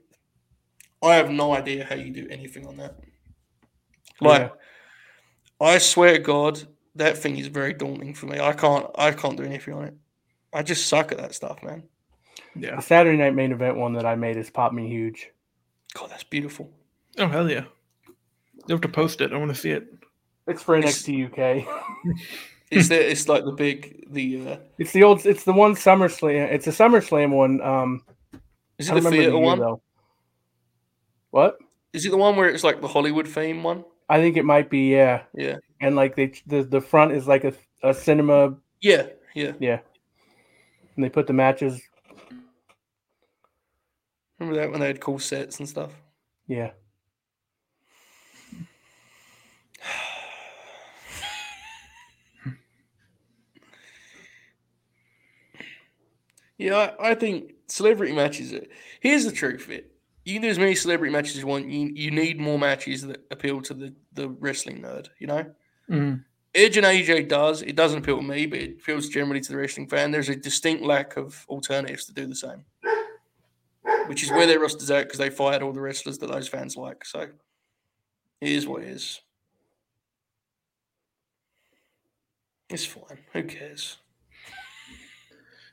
I 1.02 1.16
have 1.16 1.30
no 1.30 1.54
idea 1.54 1.84
how 1.86 1.96
you 1.96 2.12
do 2.12 2.28
anything 2.30 2.66
on 2.66 2.78
that. 2.78 2.96
Like, 4.22 4.42
Yeah. 4.42 5.68
I 5.68 5.78
swear 5.78 6.14
to 6.14 6.20
God, 6.20 6.64
that 6.96 7.18
thing 7.18 7.38
is 7.38 7.48
very 7.48 7.74
daunting 7.74 8.14
for 8.14 8.26
me. 8.28 8.40
I 8.40 8.54
can't, 8.54 8.86
I 8.96 9.12
can't 9.12 9.36
do 9.36 9.44
anything 9.44 9.74
on 9.74 9.84
it. 9.86 9.94
I 10.54 10.64
just 10.64 10.88
suck 10.88 11.12
at 11.12 11.18
that 11.18 11.36
stuff, 11.36 11.62
man. 11.62 11.84
Yeah. 12.56 12.76
The 12.76 12.82
Saturday 12.82 13.18
night 13.18 13.34
main 13.36 13.52
event 13.52 13.78
one 13.78 13.94
that 13.94 14.06
I 14.06 14.16
made 14.16 14.36
has 14.38 14.50
popped 14.50 14.76
me 14.76 14.88
huge. 14.88 15.30
God, 15.94 16.10
that's 16.10 16.24
beautiful. 16.24 16.70
Oh 17.18 17.28
hell 17.28 17.50
yeah. 17.50 17.66
You 18.68 18.74
have 18.76 18.82
to 18.82 18.88
post 18.90 19.22
it. 19.22 19.34
I 19.34 19.38
want 19.38 19.50
to 19.54 19.60
see 19.60 19.72
it. 19.72 19.88
It's 20.48 20.62
for 20.62 20.76
It's- 20.76 21.02
NXT 21.04 21.32
UK. 21.32 21.68
It's 22.72 22.90
the, 22.90 23.12
it's 23.12 23.28
like 23.30 23.46
the 23.46 23.52
big, 23.52 24.12
the 24.12 24.48
uh, 24.54 24.58
It's 24.80 24.92
the 24.94 25.04
old. 25.04 25.24
It's 25.28 25.44
the 25.44 25.54
one 25.54 25.76
SummerSlam. 25.76 26.52
It's 26.52 26.66
a 26.66 26.72
SummerSlam 26.72 27.30
one. 27.30 27.62
Um, 27.62 28.04
is 28.80 28.90
it 28.90 28.96
the 28.96 29.02
theater 29.12 29.30
year, 29.34 29.38
one? 29.38 29.60
though. 29.60 29.82
What? 31.30 31.58
Is 31.94 32.04
it 32.06 32.10
the 32.10 32.18
one 32.18 32.36
where 32.36 32.50
it's 32.50 32.64
like 32.64 32.82
the 32.82 32.88
Hollywood 32.88 33.28
theme 33.28 33.62
one? 33.62 33.86
I 34.10 34.20
think 34.20 34.38
it 34.38 34.46
might 34.46 34.72
be. 34.72 34.92
Yeah, 34.92 35.22
Yeah, 35.36 35.58
and 35.82 35.96
like 35.96 36.16
they 36.16 36.34
the 36.48 36.64
the 36.64 36.82
front 36.82 37.12
is 37.12 37.28
like 37.28 37.44
a 37.44 37.54
a 37.84 37.94
cinema. 37.94 38.56
yeah, 38.82 39.08
yeah. 39.36 39.52
Yeah, 39.60 39.80
and 40.96 41.04
they 41.06 41.10
put 41.10 41.28
the 41.28 41.34
matches. 41.34 41.80
Remember 44.40 44.60
that 44.60 44.72
when 44.72 44.80
they 44.80 44.88
had 44.88 45.00
cool 45.00 45.20
sets 45.20 45.60
and 45.60 45.70
stuff? 45.70 45.92
Yeah. 46.48 46.72
yeah, 56.58 56.92
I, 57.00 57.12
I, 57.12 57.16
think 57.16 57.54
celebrity 57.68 58.14
matches. 58.14 58.52
It 58.52 58.72
here's 59.00 59.26
the 59.26 59.32
truth: 59.32 59.70
it 59.70 59.94
you 60.26 60.34
can 60.34 60.42
do 60.42 60.50
as 60.50 60.60
many 60.60 60.76
celebrity 60.76 61.12
matches 61.12 61.36
as 61.36 61.42
you 61.42 61.48
want. 61.48 61.70
You, 61.70 61.92
you 61.94 62.12
need 62.12 62.40
more 62.40 62.58
matches 62.58 63.02
that 63.04 63.26
appeal 63.32 63.62
to 63.62 63.74
the, 63.74 63.94
the 64.14 64.30
wrestling 64.30 64.82
nerd. 64.82 65.10
You 65.20 65.28
know, 65.28 65.46
mm. 65.90 66.24
Edge 66.56 66.78
and 66.78 66.86
AJ 66.86 67.30
does. 67.30 67.62
It 67.62 67.76
doesn't 67.76 68.00
appeal 68.00 68.18
to 68.18 68.24
me, 68.24 68.46
but 68.46 68.60
it 68.60 68.78
appeals 68.82 69.10
generally 69.10 69.42
to 69.42 69.52
the 69.52 69.58
wrestling 69.58 69.88
fan. 69.88 70.12
There's 70.12 70.30
a 70.30 70.36
distinct 70.36 70.84
lack 70.84 71.18
of 71.18 71.46
alternatives 71.50 72.06
to 72.06 72.14
do 72.14 72.26
the 72.26 72.36
same 72.36 72.64
which 74.08 74.24
is 74.24 74.32
where 74.32 74.46
their 74.48 74.60
roster's 74.60 74.92
at 74.92 75.06
because 75.08 75.20
they 75.20 75.30
fired 75.30 75.62
all 75.62 75.72
the 75.74 75.82
wrestlers 75.82 76.18
that 76.20 76.28
those 76.32 76.48
fans 76.48 76.76
like. 76.76 77.06
So 77.06 77.22
it 77.22 78.50
is 78.50 78.68
what 78.68 78.84
it 78.84 78.90
is. 78.90 79.22
It's 82.70 82.86
fine. 82.86 83.20
Who 83.34 83.44
cares? 83.44 83.98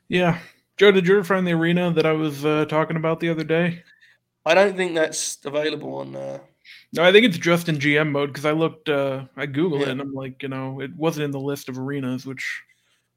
Yeah. 0.09 0.39
Joe, 0.77 0.91
did 0.93 1.07
you 1.07 1.15
ever 1.17 1.25
find 1.25 1.47
the 1.47 1.53
arena 1.53 1.93
that 1.93 2.07
I 2.07 2.13
was 2.13 2.45
uh, 2.45 2.65
talking 2.67 2.97
about 2.97 3.21
the 3.21 3.29
other 3.29 3.45
day? 3.45 3.83
I 4.45 4.55
don't 4.55 4.77
think 4.77 4.95
that's 4.95 5.39
available 5.45 5.97
on. 5.97 6.17
Uh, 6.17 6.39
No, 6.93 7.05
I 7.05 7.13
think 7.13 7.27
it's 7.27 7.39
just 7.39 7.69
in 7.69 7.77
GM 7.79 8.11
mode 8.11 8.31
because 8.31 8.47
I 8.47 8.53
looked, 8.53 8.89
uh, 8.89 9.27
I 9.37 9.47
googled 9.47 9.83
it 9.83 9.89
and 9.89 10.01
I'm 10.01 10.15
like, 10.15 10.43
you 10.43 10.49
know, 10.49 10.81
it 10.81 10.95
wasn't 10.97 11.25
in 11.25 11.31
the 11.31 11.41
list 11.41 11.69
of 11.69 11.79
arenas, 11.79 12.27
which 12.27 12.63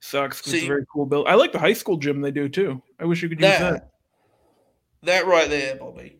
sucks 0.01 0.41
'cause 0.41 0.53
it's 0.53 0.63
a 0.63 0.67
very 0.67 0.85
cool 0.93 1.05
build. 1.05 1.27
I 1.27 1.35
like 1.35 1.51
the 1.53 1.59
high 1.59 1.73
school 1.73 1.97
gym 1.97 2.21
they 2.21 2.31
do 2.31 2.49
too. 2.49 2.81
I 2.99 3.05
wish 3.05 3.23
you 3.23 3.29
could 3.29 3.39
use 3.39 3.49
that. 3.49 3.71
that, 3.73 3.92
that 5.03 5.25
right 5.27 5.49
there, 5.49 5.75
Bobby. 5.75 6.19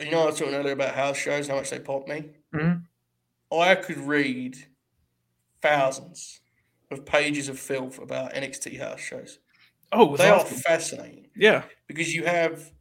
You 0.00 0.10
know, 0.10 0.22
I 0.22 0.26
was 0.26 0.38
talking 0.38 0.54
earlier 0.54 0.72
about 0.72 0.94
house 0.94 1.16
shows, 1.16 1.48
how 1.48 1.56
much 1.56 1.70
they 1.70 1.78
pop 1.78 2.08
me. 2.08 2.30
Mhm. 2.54 2.84
I 3.52 3.74
could 3.76 3.98
read 3.98 4.56
thousands 5.60 6.40
of 6.90 7.04
pages 7.04 7.48
of 7.48 7.58
filth 7.58 7.98
about 7.98 8.34
NXT 8.34 8.76
house 8.78 9.00
shows. 9.00 9.38
Oh, 9.92 10.16
They 10.16 10.28
awesome. 10.30 10.56
are 10.56 10.60
fascinating 10.60 11.28
Yeah. 11.36 11.64
because 11.86 12.14
you 12.14 12.24
have 12.24 12.72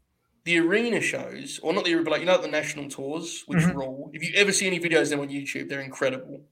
the 0.43 0.57
arena 0.59 1.01
shows, 1.01 1.59
or 1.61 1.73
not 1.73 1.85
the 1.85 1.91
arena, 1.93 2.03
but 2.05 2.11
like 2.11 2.21
you 2.21 2.25
know 2.25 2.41
the 2.41 2.47
national 2.47 2.89
tours, 2.89 3.43
which 3.47 3.59
Mhm. 3.59 3.75
rule. 3.75 4.09
If 4.13 4.23
you 4.23 4.31
ever 4.35 4.51
see 4.51 4.65
any 4.65 4.79
videos 4.79 5.03
of 5.03 5.09
them 5.09 5.19
on 5.19 5.29
YouTube, 5.29 5.69
they're 5.69 5.81
incredible. 5.81 6.47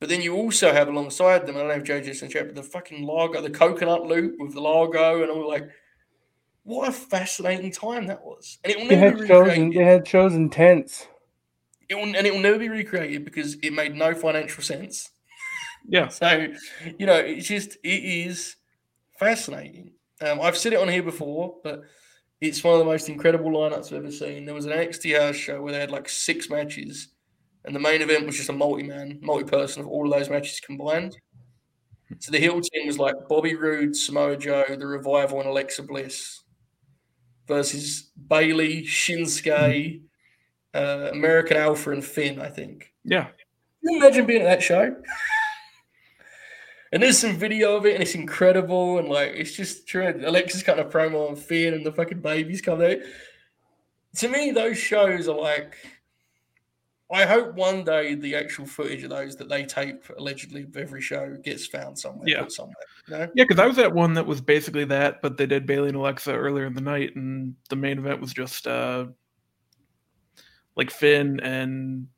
But 0.00 0.08
then 0.08 0.20
you 0.22 0.34
also 0.34 0.72
have 0.72 0.88
alongside 0.88 1.46
them, 1.46 1.56
I 1.56 1.60
don't 1.60 1.68
know 1.68 1.74
if 1.74 1.84
JoJo's 1.84 2.22
in 2.22 2.30
chat, 2.30 2.46
but 2.46 2.56
the 2.56 2.62
fucking 2.62 3.04
logo, 3.04 3.40
the 3.40 3.50
coconut 3.50 4.06
loop 4.06 4.36
with 4.38 4.52
the 4.54 4.60
logo, 4.60 5.22
and 5.22 5.30
all 5.30 5.48
like, 5.48 5.68
what 6.64 6.88
a 6.88 6.92
fascinating 6.92 7.70
time 7.70 8.06
that 8.08 8.24
was. 8.24 8.58
And 8.64 8.72
it 8.72 8.78
will 8.78 8.88
They 8.88 8.96
never 8.96 9.10
had 9.16 9.20
be 9.20 9.26
shows. 9.28 9.52
In, 9.52 9.64
recreated. 9.68 9.72
they 9.80 9.84
had 9.84 10.08
shows 10.08 10.34
in 10.34 10.50
tents. 10.50 11.06
It 11.88 11.94
will, 11.94 12.04
and 12.04 12.26
it 12.26 12.32
will 12.32 12.40
never 12.40 12.58
be 12.58 12.68
recreated 12.70 13.24
because 13.24 13.54
it 13.62 13.72
made 13.72 13.94
no 13.94 14.14
financial 14.14 14.62
sense. 14.62 15.10
Yeah. 15.86 16.08
So, 16.10 16.48
you 16.98 17.04
know, 17.06 17.16
it's 17.16 17.46
just 17.46 17.76
it 17.84 17.88
is 18.04 18.56
fascinating. 19.18 19.92
Um, 20.22 20.40
I've 20.40 20.56
said 20.56 20.72
it 20.72 20.78
on 20.80 20.88
here 20.88 21.02
before, 21.02 21.56
but 21.62 21.82
it's 22.40 22.64
one 22.64 22.72
of 22.74 22.78
the 22.78 22.86
most 22.86 23.08
incredible 23.10 23.50
lineups 23.50 23.86
I've 23.88 23.98
ever 24.04 24.10
seen. 24.10 24.46
There 24.46 24.54
was 24.54 24.64
an 24.64 24.72
NXT 24.72 25.20
house 25.20 25.36
show 25.36 25.60
where 25.60 25.72
they 25.74 25.80
had 25.80 25.90
like 25.90 26.08
six 26.08 26.48
matches, 26.48 27.08
and 27.66 27.76
the 27.76 27.80
main 27.80 28.00
event 28.00 28.24
was 28.24 28.36
just 28.36 28.48
a 28.48 28.52
multi-man, 28.54 29.18
multi-person 29.20 29.82
of 29.82 29.88
all 29.88 30.10
of 30.10 30.18
those 30.18 30.30
matches 30.30 30.60
combined. 30.60 31.16
So 32.20 32.30
the 32.32 32.38
heel 32.38 32.60
team 32.60 32.86
was 32.86 32.98
like 32.98 33.16
Bobby 33.28 33.54
Roode, 33.54 33.94
Samoa 33.96 34.36
Joe, 34.38 34.64
The 34.68 34.86
Revival, 34.86 35.40
and 35.40 35.48
Alexa 35.48 35.82
Bliss 35.82 36.43
versus 37.46 38.10
Bayley, 38.28 38.82
Shinsuke, 38.82 40.02
uh, 40.74 41.08
American 41.12 41.56
Alpha, 41.56 41.90
and 41.90 42.04
Finn. 42.04 42.40
I 42.40 42.48
think. 42.48 42.92
Yeah. 43.04 43.24
Can 43.24 43.92
you 43.92 43.98
imagine 43.98 44.26
being 44.26 44.42
at 44.42 44.44
that 44.44 44.62
show? 44.62 44.96
and 46.92 47.02
there's 47.02 47.18
some 47.18 47.36
video 47.36 47.76
of 47.76 47.86
it, 47.86 47.94
and 47.94 48.02
it's 48.02 48.14
incredible. 48.14 48.98
And 48.98 49.08
like, 49.08 49.32
it's 49.34 49.52
just 49.52 49.86
true. 49.86 50.20
Alexa's 50.24 50.62
kind 50.62 50.80
of 50.80 50.90
promo 50.90 51.28
on 51.28 51.36
Finn, 51.36 51.74
and 51.74 51.84
the 51.84 51.92
fucking 51.92 52.20
babies 52.20 52.62
come 52.62 52.80
out. 52.80 52.98
To 54.16 54.28
me, 54.28 54.50
those 54.50 54.78
shows 54.78 55.28
are 55.28 55.36
like. 55.36 55.76
I 57.12 57.26
hope 57.26 57.54
one 57.54 57.84
day 57.84 58.14
the 58.14 58.34
actual 58.34 58.66
footage 58.66 59.02
of 59.04 59.10
those 59.10 59.36
that 59.36 59.48
they 59.48 59.64
tape 59.64 60.02
allegedly 60.18 60.62
of 60.62 60.76
every 60.76 61.02
show 61.02 61.36
gets 61.44 61.66
found 61.66 61.98
somewhere, 61.98 62.26
Yeah. 62.26 62.46
somewhere. 62.48 62.74
You 63.08 63.14
know? 63.18 63.28
Yeah, 63.34 63.44
because 63.44 63.58
I 63.58 63.66
was 63.66 63.78
at 63.78 63.92
one 63.92 64.14
that 64.14 64.26
was 64.26 64.40
basically 64.40 64.84
that, 64.86 65.20
but 65.20 65.36
they 65.36 65.46
did 65.46 65.66
Bayley 65.66 65.88
and 65.88 65.96
Alexa 65.98 66.32
earlier 66.32 66.64
in 66.64 66.74
the 66.74 66.80
night, 66.80 67.14
and 67.14 67.54
the 67.68 67.76
main 67.76 67.98
event 67.98 68.20
was 68.20 68.32
just 68.32 68.66
uh 68.66 69.06
like 70.76 70.90
Finn 70.90 71.40
and 71.40 72.08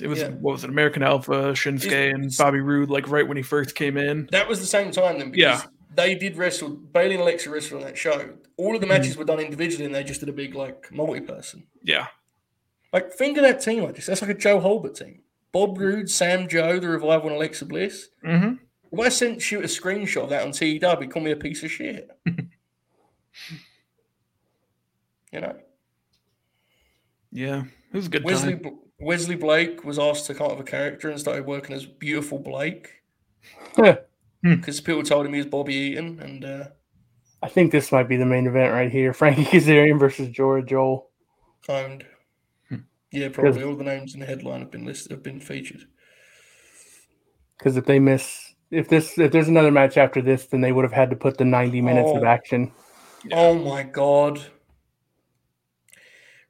it 0.00 0.06
was 0.06 0.20
Yeah. 0.20 0.28
what 0.30 0.52
was 0.52 0.64
it, 0.64 0.70
American 0.70 1.02
Alpha, 1.02 1.52
Shinsuke, 1.52 2.14
and 2.14 2.32
Bobby 2.38 2.60
Roode, 2.60 2.88
like 2.88 3.08
right 3.10 3.26
when 3.28 3.36
he 3.36 3.42
first 3.42 3.74
came 3.74 3.98
in. 3.98 4.28
That 4.32 4.48
was 4.48 4.60
the 4.60 4.66
same 4.66 4.90
time 4.90 5.18
then, 5.18 5.30
because 5.30 5.62
Yeah. 5.64 5.68
they 5.94 6.14
did 6.14 6.38
wrestle. 6.38 6.70
Bayley 6.70 7.14
and 7.14 7.22
Alexa 7.22 7.50
wrestled 7.50 7.82
on 7.82 7.88
that 7.88 7.98
show. 7.98 8.30
All 8.56 8.74
of 8.74 8.80
the 8.80 8.86
Mhm. 8.86 8.90
matches 8.90 9.16
were 9.18 9.24
done 9.24 9.40
individually, 9.40 9.84
and 9.84 9.94
they 9.94 10.04
just 10.04 10.20
did 10.20 10.30
a 10.30 10.32
big 10.32 10.54
like 10.54 10.90
multi-person. 10.92 11.64
Yeah, 11.82 12.06
Like, 12.92 13.12
think 13.12 13.36
of 13.38 13.42
that 13.44 13.62
team 13.62 13.82
like 13.84 13.94
this. 13.96 14.06
That's 14.06 14.20
like 14.22 14.30
a 14.30 14.34
Joe 14.34 14.60
Holbert 14.60 14.98
team. 14.98 15.20
Bob 15.52 15.78
Roode, 15.78 16.10
Sam 16.10 16.48
Joe, 16.48 16.78
the 16.78 16.88
revival, 16.88 17.28
and 17.28 17.36
Alexa 17.36 17.64
Bliss. 17.66 18.08
hmm 18.24 18.54
If 18.90 18.98
I 19.00 19.08
sent 19.08 19.50
you 19.50 19.60
a 19.60 19.64
screenshot 19.64 20.24
of 20.24 20.30
that 20.30 20.42
on 20.44 20.52
TEW, 20.52 20.78
he'd 21.00 21.10
call 21.10 21.22
me 21.22 21.30
a 21.30 21.36
piece 21.36 21.62
of 21.62 21.70
shit. 21.70 22.10
you 25.32 25.40
know, 25.40 25.56
yeah, 27.30 27.62
it 27.92 27.96
was 27.96 28.06
a 28.06 28.10
good 28.10 28.24
Wesley 28.24 28.52
time. 28.54 28.62
Bl- 28.62 28.68
Wesley 29.00 29.34
Blake 29.36 29.84
was 29.84 29.98
asked 29.98 30.26
to 30.26 30.34
come 30.34 30.46
up 30.50 30.58
with 30.58 30.68
a 30.68 30.70
character 30.70 31.08
and 31.10 31.18
started 31.18 31.46
working 31.46 31.74
as 31.74 31.84
beautiful 31.86 32.38
Blake 32.38 33.02
Yeah. 33.76 33.96
because 34.42 34.80
people 34.80 35.02
told 35.02 35.26
him 35.26 35.32
he 35.32 35.38
was 35.38 35.46
Bobby 35.46 35.74
Eaton, 35.74 36.20
and 36.20 36.44
uh, 36.44 36.64
I 37.42 37.48
think 37.48 37.72
this 37.72 37.90
might 37.90 38.08
be 38.08 38.16
the 38.16 38.26
main 38.26 38.46
event 38.46 38.72
right 38.72 38.90
here: 38.92 39.12
Frankie 39.14 39.44
Kazarian 39.44 39.98
versus 39.98 40.28
Jora 40.28 40.66
Johl. 40.66 41.06
owned. 41.68 42.04
Yeah, 43.12 43.28
probably 43.28 43.62
all 43.62 43.76
the 43.76 43.84
names 43.84 44.14
in 44.14 44.20
the 44.20 44.26
headline 44.26 44.60
have 44.60 44.70
been 44.70 44.86
listed, 44.86 45.12
have 45.12 45.22
been 45.22 45.40
featured. 45.40 45.86
Because 47.58 47.76
if 47.76 47.84
they 47.84 47.98
miss, 47.98 48.54
if 48.70 48.88
this, 48.88 49.18
if 49.18 49.30
there's 49.32 49.48
another 49.48 49.70
match 49.70 49.96
after 49.96 50.22
this, 50.22 50.46
then 50.46 50.62
they 50.62 50.72
would 50.72 50.84
have 50.84 50.92
had 50.92 51.10
to 51.10 51.16
put 51.16 51.36
the 51.38 51.44
90 51.44 51.80
minutes 51.82 52.10
of 52.10 52.22
Oh. 52.22 52.26
action. 52.26 52.72
Oh 53.30 53.54
my 53.54 53.82
god. 53.82 54.40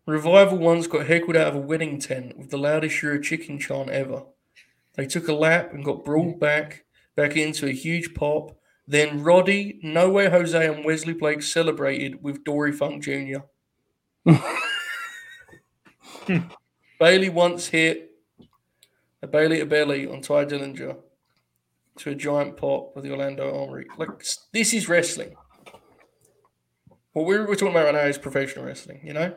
Revival 0.06 0.58
once 0.58 0.86
got 0.86 1.06
heckled 1.06 1.36
out 1.36 1.48
of 1.48 1.54
a 1.54 1.60
wedding 1.60 1.98
tent 2.00 2.36
with 2.38 2.50
the 2.50 2.56
loudest 2.58 3.02
you're 3.02 3.18
chicken 3.18 3.58
chant 3.58 3.90
ever. 3.90 4.22
They 4.94 5.06
took 5.06 5.28
a 5.28 5.32
lap 5.34 5.72
and 5.72 5.84
got 5.84 6.04
brawled 6.04 6.40
back, 6.40 6.84
back 7.16 7.36
into 7.36 7.66
a 7.66 7.72
huge 7.72 8.14
pop. 8.14 8.56
Then 8.86 9.22
Roddy, 9.22 9.78
No 9.82 10.10
Way 10.10 10.28
Jose, 10.28 10.66
and 10.66 10.84
Wesley 10.84 11.12
Blake 11.14 11.42
celebrated 11.42 12.22
with 12.22 12.42
Dory 12.44 12.72
Funk 12.72 13.02
Jr. 13.04 13.38
Bayley 17.00 17.28
once 17.28 17.68
hit 17.68 18.10
a 19.22 19.26
Bayley 19.26 19.58
to 19.58 19.66
belly 19.66 20.06
on 20.06 20.20
Tye 20.20 20.44
Dillinger 20.44 20.96
to 21.98 22.10
a 22.10 22.14
giant 22.14 22.56
pop 22.56 22.94
with 22.94 23.04
the 23.04 23.10
Orlando 23.10 23.62
Armory. 23.62 23.86
Like, 23.96 24.24
this 24.52 24.72
is 24.72 24.88
wrestling. 24.88 25.34
What 27.12 27.26
we're, 27.26 27.46
we're 27.46 27.54
talking 27.54 27.68
about 27.68 27.84
right 27.86 27.94
now 27.94 28.06
is 28.06 28.18
professional 28.18 28.64
wrestling, 28.64 29.00
you 29.04 29.12
know? 29.12 29.34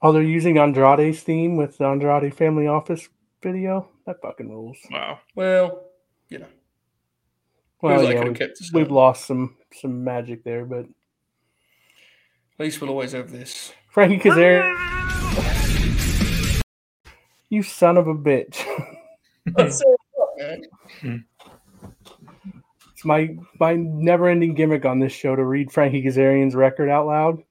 Oh, 0.00 0.12
they're 0.12 0.22
using 0.22 0.58
Andrade's 0.58 1.22
theme 1.22 1.56
with 1.56 1.78
the 1.78 1.84
Andrade 1.84 2.34
Family 2.34 2.66
Office 2.66 3.08
video. 3.42 3.88
That 4.06 4.20
fucking 4.20 4.48
rules. 4.48 4.78
Wow. 4.90 5.20
Well, 5.36 5.84
you 6.28 6.38
know, 6.38 6.48
Well, 7.80 8.02
yeah, 8.02 8.24
we've, 8.24 8.34
kept 8.34 8.58
we've 8.72 8.90
lost 8.90 9.26
some 9.26 9.56
some 9.72 10.02
magic 10.02 10.42
there, 10.42 10.64
but 10.64 10.86
At 10.86 10.86
least 12.58 12.80
we'll 12.80 12.90
always 12.90 13.12
have 13.12 13.30
this. 13.30 13.72
Frankie 13.92 14.18
Kazarian, 14.18 14.74
you 17.50 17.62
son 17.62 17.98
of 17.98 18.08
a 18.08 18.14
bitch! 18.14 18.64
That's 19.44 19.80
so 19.80 19.96
what, 20.14 20.30
man. 21.02 21.26
it's 22.90 23.04
my 23.04 23.36
my 23.60 23.74
never-ending 23.74 24.54
gimmick 24.54 24.86
on 24.86 24.98
this 24.98 25.12
show 25.12 25.36
to 25.36 25.44
read 25.44 25.70
Frankie 25.70 26.02
Kazarian's 26.02 26.54
record 26.54 26.88
out 26.88 27.06
loud. 27.06 27.42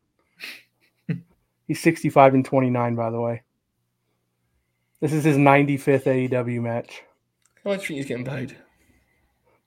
He's 1.68 1.80
65 1.80 2.34
and 2.34 2.44
29, 2.44 2.96
by 2.96 3.12
the 3.12 3.22
way. 3.22 3.44
This 5.00 5.14
is 5.14 5.24
his 5.24 5.38
95th 5.38 6.30
AEW 6.30 6.60
match. 6.60 7.04
How 7.64 7.70
much 7.70 7.88
do 7.88 7.94
you 7.94 8.04
getting 8.04 8.26
paid? 8.26 8.58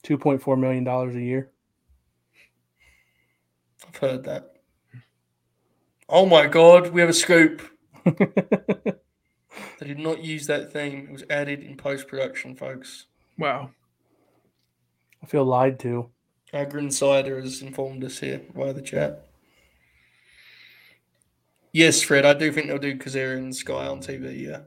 $2.4 0.02 0.59
million 0.59 0.86
a 0.88 1.20
year. 1.20 1.51
I've 3.86 3.96
heard 3.96 4.24
that. 4.24 4.53
Oh 6.09 6.26
my 6.26 6.47
god, 6.47 6.93
we 6.93 7.01
have 7.01 7.10
a 7.10 7.14
scoop. 7.14 7.62
They 9.78 9.86
did 9.89 9.98
not 9.98 10.24
use 10.24 10.47
that 10.47 10.72
theme. 10.72 11.09
It 11.09 11.12
was 11.12 11.24
added 11.28 11.62
in 11.62 11.76
post 11.76 12.09
production, 12.09 12.55
folks. 12.55 13.06
Wow. 13.39 13.70
I 15.22 15.26
feel 15.26 15.44
lied 15.44 15.78
to. 15.81 16.10
Agra 16.52 16.81
Insider 16.81 17.40
has 17.40 17.60
informed 17.60 18.05
us 18.05 18.18
here 18.18 18.43
via 18.55 18.72
the 18.72 18.81
chat. 18.82 19.26
Yes, 21.72 22.01
Fred, 22.02 22.24
I 22.24 22.35
do 22.35 22.52
think 22.52 22.68
they'll 22.68 22.78
do 22.78 22.97
Kazarian 22.97 23.52
Sky 23.52 23.86
on 23.86 24.01
TV, 24.01 24.47
yeah. 24.47 24.60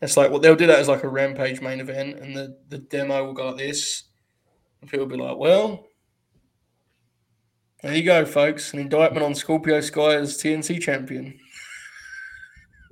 It's 0.00 0.16
like 0.16 0.30
well 0.30 0.40
they'll 0.40 0.56
do 0.56 0.66
that 0.66 0.80
as 0.80 0.88
like 0.88 1.04
a 1.04 1.08
rampage 1.08 1.60
main 1.60 1.80
event 1.80 2.18
and 2.18 2.36
the, 2.36 2.58
the 2.68 2.78
demo 2.78 3.24
will 3.24 3.32
go 3.32 3.48
like 3.48 3.58
this. 3.58 4.04
People 4.82 5.06
will 5.06 5.16
be 5.16 5.22
like, 5.22 5.36
well, 5.36 5.86
there 7.84 7.94
you 7.94 8.02
go, 8.02 8.24
folks. 8.24 8.72
An 8.72 8.78
indictment 8.78 9.22
on 9.24 9.34
Scorpio 9.34 9.80
Sky 9.82 10.14
as 10.14 10.38
TNT 10.38 10.80
champion. 10.80 11.38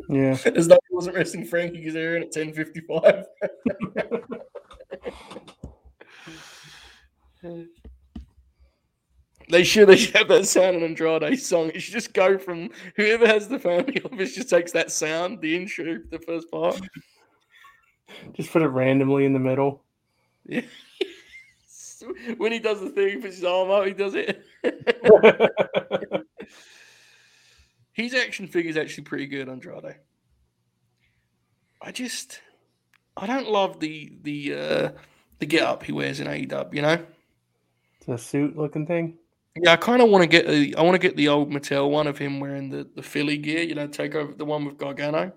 Yeah. 0.09 0.37
As 0.55 0.69
though 0.69 0.79
he 0.89 0.95
wasn't 0.95 1.17
wrestling 1.17 1.47
Frankie 1.47 1.83
Kazarian 1.83 2.23
at 2.23 2.33
10.55. 2.33 3.25
they 9.49 9.65
should 9.65 9.89
they 9.89 9.97
should 9.97 10.17
have 10.17 10.29
that 10.29 10.47
sound 10.47 10.77
in 10.77 10.83
Andrade 10.83 11.41
song. 11.41 11.71
It 11.71 11.81
should 11.81 11.95
just 11.95 12.13
go 12.13 12.37
from 12.37 12.69
whoever 12.97 13.27
has 13.27 13.49
the 13.49 13.59
family 13.59 14.03
office 14.05 14.35
just 14.35 14.51
takes 14.51 14.73
that 14.73 14.93
sound, 14.93 15.41
the 15.41 15.57
intro, 15.57 16.01
the 16.11 16.19
first 16.19 16.51
part. 16.51 16.79
Just 18.35 18.53
put 18.53 18.61
it 18.61 18.69
randomly 18.69 19.25
in 19.25 19.33
the 19.33 19.39
middle. 19.39 19.83
Yeah. 20.45 20.63
when 22.37 22.53
he 22.53 22.59
does 22.59 22.81
the 22.81 22.91
thing, 22.91 23.09
he 23.09 23.17
puts 23.17 23.37
his 23.37 23.45
arm 23.45 23.71
up, 23.71 23.87
he 23.87 23.93
does 23.93 24.15
it. 24.15 24.45
His 27.93 28.15
action 28.15 28.47
figure 28.47 28.71
is 28.71 28.77
actually 28.77 29.05
pretty 29.05 29.27
good, 29.27 29.49
Andrade. 29.49 29.97
I 31.81 31.93
just, 31.93 32.41
I 33.17 33.27
don't 33.27 33.51
love 33.51 33.81
the 33.81 34.13
the 34.23 34.55
uh, 34.55 34.91
the 35.41 35.47
get 35.47 35.63
up 35.63 35.83
he 35.83 35.93
wears 35.93 36.19
in 36.19 36.27
AEW. 36.27 36.75
You 36.75 36.83
know, 36.83 37.05
the 38.07 38.17
suit 38.17 38.57
looking 38.57 38.87
thing. 38.87 39.19
Yeah, 39.55 39.73
I 39.73 39.77
kind 39.77 40.01
of 40.01 40.09
want 40.09 40.23
to 40.23 40.29
get 40.29 40.47
the 40.49 40.75
I 40.77 40.83
want 40.83 40.95
to 40.95 40.99
get 40.99 41.17
the 41.17 41.29
old 41.29 41.51
Mattel 41.51 41.91
one 41.91 42.07
of 42.07 42.17
him 42.17 42.41
wearing 42.41 42.71
the 42.71 42.89
the 42.95 43.03
Philly 43.03 43.37
gear. 43.37 43.63
You 43.63 43.75
know, 43.75 43.87
take 43.87 44.15
over 44.15 44.33
the 44.33 44.47
one 44.47 44.65
with 44.65 44.79
Gargano. 44.79 45.33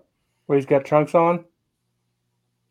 Where 0.46 0.58
he's 0.58 0.66
got 0.66 0.86
trunks 0.86 1.14
on. 1.14 1.44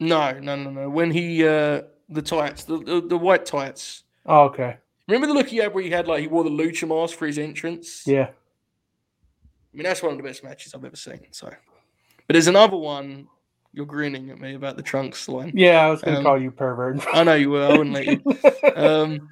No, 0.00 0.32
no, 0.38 0.56
no, 0.56 0.70
no. 0.70 0.88
When 0.88 1.10
he 1.10 1.46
uh 1.46 1.82
the 2.08 2.22
tights, 2.22 2.64
the 2.64 2.78
the, 2.78 3.00
the 3.00 3.16
white 3.18 3.46
tights. 3.46 4.04
Oh, 4.26 4.44
okay. 4.44 4.78
Remember 5.08 5.26
the 5.26 5.34
look 5.34 5.48
he 5.48 5.58
had 5.58 5.74
where 5.74 5.84
he 5.84 5.90
had 5.90 6.08
like 6.08 6.20
he 6.20 6.26
wore 6.28 6.44
the 6.44 6.50
lucha 6.50 6.88
mask 6.88 7.18
for 7.18 7.26
his 7.26 7.38
entrance. 7.38 8.06
Yeah. 8.06 8.28
I 8.28 9.76
mean, 9.76 9.82
that's 9.84 10.02
one 10.02 10.12
of 10.12 10.18
the 10.18 10.24
best 10.24 10.42
matches 10.44 10.72
I've 10.74 10.84
ever 10.84 10.96
seen. 10.96 11.20
So, 11.32 11.46
but 11.48 12.32
there's 12.32 12.46
another 12.46 12.76
one. 12.76 13.26
You're 13.72 13.86
grinning 13.86 14.30
at 14.30 14.38
me 14.38 14.54
about 14.54 14.76
the 14.76 14.82
trunks 14.84 15.26
one. 15.26 15.50
Yeah, 15.52 15.80
I 15.84 15.90
was 15.90 16.00
going 16.00 16.14
to 16.14 16.18
Um, 16.20 16.24
call 16.24 16.40
you 16.40 16.52
pervert. 16.52 17.04
I 17.12 17.24
know 17.24 17.34
you 17.34 17.50
were. 17.50 17.64
I 17.64 17.76
wouldn't 17.76 17.92
let 17.92 18.06
you. 18.06 18.22
Um, 18.76 19.28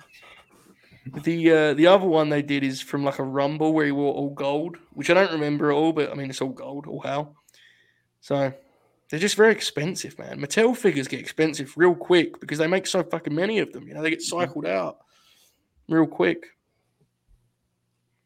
the 1.24 1.50
uh, 1.50 1.74
the 1.74 1.86
other 1.86 2.06
one 2.06 2.28
they 2.28 2.42
did 2.42 2.62
is 2.64 2.80
from 2.80 3.04
like 3.04 3.18
a 3.18 3.24
rumble 3.24 3.72
where 3.72 3.86
he 3.86 3.92
wore 3.92 4.12
all 4.14 4.30
gold, 4.30 4.76
which 4.94 5.10
I 5.10 5.14
don't 5.14 5.32
remember 5.32 5.70
at 5.70 5.74
all. 5.74 5.92
But 5.92 6.10
I 6.10 6.14
mean, 6.14 6.28
it's 6.30 6.40
all 6.40 6.48
gold, 6.50 6.86
all 6.86 7.00
how. 7.00 7.34
So 8.20 8.52
they're 9.12 9.20
just 9.20 9.36
very 9.36 9.52
expensive, 9.52 10.18
man. 10.18 10.40
Mattel 10.40 10.74
figures 10.74 11.06
get 11.06 11.20
expensive 11.20 11.74
real 11.76 11.94
quick 11.94 12.40
because 12.40 12.56
they 12.56 12.66
make 12.66 12.86
so 12.86 13.02
fucking 13.02 13.34
many 13.34 13.58
of 13.58 13.70
them. 13.70 13.86
You 13.86 13.92
know, 13.92 14.00
they 14.00 14.08
get 14.08 14.22
cycled 14.22 14.64
out 14.64 15.00
real 15.86 16.06
quick. 16.06 16.46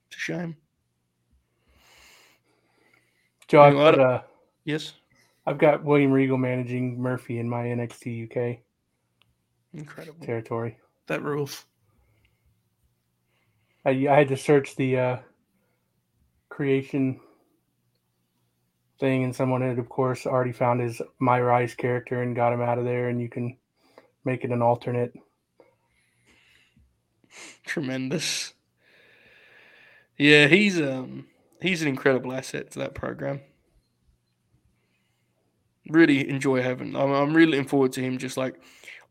It's 0.07 0.17
a 0.17 0.21
shame. 0.21 0.57
Joe, 3.49 3.63
I've 3.63 3.75
got, 3.75 3.99
uh, 3.99 4.23
Yes, 4.65 4.93
I've 5.45 5.59
got 5.59 5.83
William 5.83 6.13
Regal 6.13 6.39
managing 6.39 7.03
Murphy 7.03 7.41
in 7.41 7.49
my 7.49 7.65
NXT 7.65 8.31
UK 8.31 8.61
incredible. 9.75 10.25
territory. 10.25 10.79
That 11.09 11.21
rules. 11.25 11.65
I, 13.85 14.07
I 14.09 14.19
had 14.19 14.29
to 14.29 14.37
search 14.37 14.77
the 14.77 14.99
uh, 14.99 15.17
creation 16.49 17.19
thing, 18.99 19.25
and 19.25 19.35
someone 19.35 19.63
had, 19.63 19.79
of 19.79 19.89
course, 19.89 20.27
already 20.27 20.53
found 20.53 20.81
his 20.81 21.01
My 21.19 21.41
Rise 21.41 21.75
character 21.75 22.23
and 22.23 22.37
got 22.37 22.53
him 22.53 22.61
out 22.63 22.79
of 22.79 22.85
there, 22.85 23.09
and 23.09 23.21
you 23.21 23.29
can 23.29 23.57
make 24.25 24.45
it 24.45 24.51
an 24.51 24.63
alternate. 24.63 25.13
Tremendous. 27.67 28.55
Yeah, 30.19 30.47
he's 30.47 30.81
um 30.81 31.27
he's 31.61 31.83
an 31.83 31.89
incredible 31.89 32.33
asset 32.33 32.71
to 32.73 32.79
that 32.81 32.95
program. 32.95 33.41
Really 35.89 36.29
enjoy 36.29 36.63
having. 36.63 36.97
I'm, 36.97 37.13
I'm 37.13 37.35
really 37.35 37.53
looking 37.53 37.69
forward 37.69 37.93
to 37.93 38.01
him. 38.01 38.19
Just 38.19 38.37
like 38.37 38.61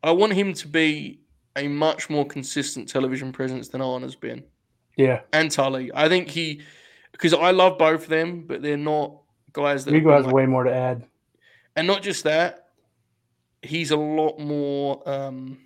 I 0.03 0.11
want 0.11 0.33
him 0.33 0.53
to 0.53 0.67
be 0.67 1.21
a 1.55 1.67
much 1.67 2.09
more 2.09 2.25
consistent 2.25 2.89
television 2.89 3.31
presence 3.31 3.69
than 3.69 3.81
Arn 3.81 4.01
has 4.01 4.15
been, 4.15 4.43
Yeah, 4.97 5.21
and 5.31 5.49
Tully. 5.49 5.91
I 5.93 6.09
think 6.09 6.29
he 6.29 6.61
because 7.11 7.33
I 7.33 7.51
love 7.51 7.77
both 7.77 8.03
of 8.03 8.09
them, 8.09 8.45
but 8.47 8.61
they're 8.61 8.75
not 8.75 9.21
guys 9.55 9.85
that 9.85 9.91
have 9.91 9.99
Regal 9.99 10.11
been, 10.11 10.17
has 10.17 10.25
like- 10.27 10.35
way 10.35 10.45
more 10.45 10.63
to 10.65 10.73
add. 10.73 11.07
and 11.75 11.87
not 11.87 12.03
just 12.03 12.23
that. 12.25 12.61
He's 13.61 13.89
a 13.91 13.97
lot 13.97 14.37
more. 14.39 15.01
um 15.09 15.57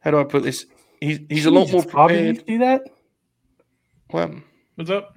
How 0.00 0.10
do 0.10 0.18
I 0.18 0.24
put 0.24 0.42
this? 0.42 0.66
He's 1.00 1.20
he's 1.28 1.46
a 1.46 1.50
lot 1.50 1.70
more 1.70 1.82
Jesus, 1.82 1.92
Bobby 1.92 2.14
prepared. 2.14 2.34
used 2.36 2.46
to 2.46 2.52
do 2.52 2.58
that 2.58 2.82
Well, 4.12 4.40
What's 4.76 4.90
up? 4.90 5.14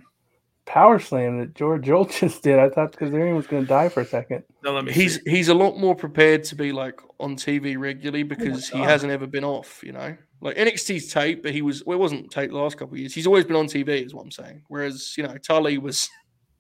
power 0.66 0.98
slam 1.00 1.40
that 1.40 1.54
Jora 1.54 1.80
Johl 1.84 2.06
just 2.20 2.42
did. 2.44 2.58
I 2.60 2.70
thought 2.70 2.94
Kazarian 2.94 3.36
was 3.36 3.46
going 3.48 3.64
to 3.64 3.68
die 3.70 3.88
for 3.90 4.02
a 4.02 4.06
second. 4.06 4.44
No, 4.64 4.74
let 4.74 4.84
me 4.86 4.92
he's 4.94 5.16
see. 5.24 5.30
he's 5.30 5.48
a 5.50 5.54
lot 5.54 5.78
more 5.78 5.96
prepared 5.96 6.44
to 6.46 6.56
be 6.56 6.72
like 6.72 7.00
on 7.20 7.36
TV 7.36 7.78
regularly 7.78 8.24
because 8.24 8.68
he 8.70 8.80
hasn't 8.80 9.12
ever 9.12 9.28
been 9.28 9.44
off. 9.44 9.82
You 9.84 9.92
know, 9.94 10.18
like 10.42 10.58
NXT's 10.58 11.12
tape, 11.14 11.44
but 11.44 11.52
he 11.54 11.62
was 11.62 11.86
well, 11.86 11.98
it 11.98 12.02
wasn't 12.02 12.32
tape 12.32 12.50
the 12.52 12.58
last 12.58 12.78
couple 12.78 12.96
of 12.96 13.00
years. 13.00 13.14
He's 13.14 13.28
always 13.28 13.46
been 13.46 13.56
on 13.56 13.68
TV, 13.68 14.04
is 14.06 14.14
what 14.14 14.24
I'm 14.24 14.32
saying. 14.32 14.64
Whereas 14.68 15.14
you 15.18 15.24
know 15.24 15.38
Tully 15.38 15.78
was 15.78 16.10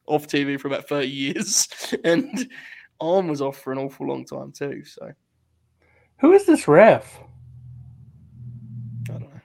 off 0.07 0.27
TV 0.27 0.59
for 0.59 0.67
about 0.67 0.87
30 0.87 1.07
years, 1.07 1.67
and 2.03 2.49
Arn 2.99 3.27
was 3.27 3.41
off 3.41 3.57
for 3.57 3.71
an 3.71 3.79
awful 3.79 4.07
long 4.07 4.25
time 4.25 4.51
too. 4.51 4.83
So 4.85 5.11
Who 6.17 6.33
is 6.33 6.45
this 6.45 6.67
ref? 6.67 7.19
I 9.09 9.13
don't 9.13 9.21
know. 9.21 9.41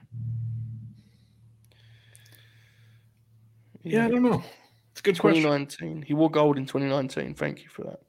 Yeah, 3.83 4.05
I 4.05 4.09
don't 4.09 4.23
know. 4.23 4.43
It's 4.91 4.99
a 4.99 5.03
good 5.03 5.19
question. 5.19 5.43
2019. 5.43 6.03
He 6.03 6.13
wore 6.13 6.29
gold 6.29 6.57
in 6.57 6.65
2019. 6.65 7.33
Thank 7.33 7.63
you 7.63 7.69
for 7.69 7.83
that. 7.83 8.01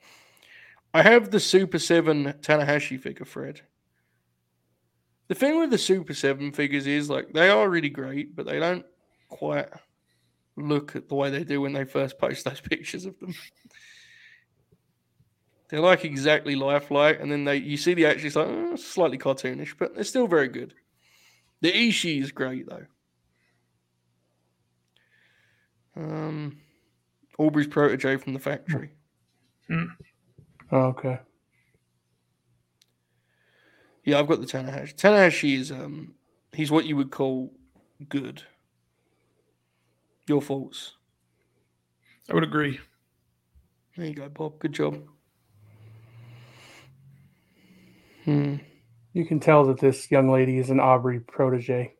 I 0.94 1.02
have 1.02 1.30
the 1.30 1.40
Super 1.40 1.78
7 1.78 2.34
Tanahashi 2.40 3.00
figure, 3.00 3.24
Fred. 3.24 3.62
The 5.28 5.34
thing 5.34 5.58
with 5.58 5.70
the 5.70 5.78
Super 5.78 6.12
7 6.12 6.52
figures 6.52 6.86
is 6.86 7.08
like 7.08 7.32
they 7.32 7.48
are 7.48 7.68
really 7.70 7.88
great, 7.88 8.36
but 8.36 8.44
they 8.44 8.58
don't 8.58 8.84
quite 9.30 9.68
look 10.56 10.96
at 10.96 11.08
the 11.08 11.14
way 11.14 11.30
they 11.30 11.44
do 11.44 11.60
when 11.60 11.72
they 11.72 11.84
first 11.84 12.18
post 12.18 12.44
those 12.44 12.60
pictures 12.70 13.04
of 13.06 13.18
them. 13.20 13.34
They're 15.68 15.80
like 15.80 16.04
exactly 16.04 16.54
lifelike, 16.54 17.18
and 17.20 17.32
then 17.32 17.44
they 17.44 17.56
you 17.56 17.78
see 17.78 17.94
the 17.94 18.06
actually 18.06 18.30
like 18.30 18.46
"Oh, 18.46 18.76
slightly 18.76 19.16
cartoonish, 19.16 19.74
but 19.78 19.94
they're 19.94 20.04
still 20.04 20.26
very 20.26 20.48
good. 20.48 20.74
The 21.62 21.72
Ishii 21.72 22.20
is 22.20 22.30
great 22.30 22.68
though. 22.68 22.86
Um, 25.96 26.58
Aubrey's 27.38 27.66
protege 27.66 28.16
from 28.16 28.34
the 28.34 28.38
factory. 28.38 28.90
Oh, 30.70 30.86
okay. 30.86 31.20
Yeah, 34.04 34.18
I've 34.18 34.26
got 34.26 34.40
the 34.40 34.46
Tanahashi. 34.46 34.94
Tanahashi 34.94 35.58
is 35.58 35.70
um 35.70 36.14
he's 36.52 36.70
what 36.70 36.84
you 36.84 36.96
would 36.96 37.10
call 37.10 37.52
good. 38.08 38.42
Your 40.28 40.40
faults. 40.40 40.92
I 42.30 42.34
would 42.34 42.44
agree. 42.44 42.78
There 43.96 44.06
you 44.06 44.14
go, 44.14 44.28
Bob. 44.28 44.58
Good 44.58 44.72
job. 44.72 44.98
Hmm. 48.24 48.56
You 49.12 49.26
can 49.26 49.40
tell 49.40 49.64
that 49.66 49.78
this 49.80 50.10
young 50.10 50.30
lady 50.30 50.58
is 50.58 50.70
an 50.70 50.80
Aubrey 50.80 51.20
protege. 51.20 51.94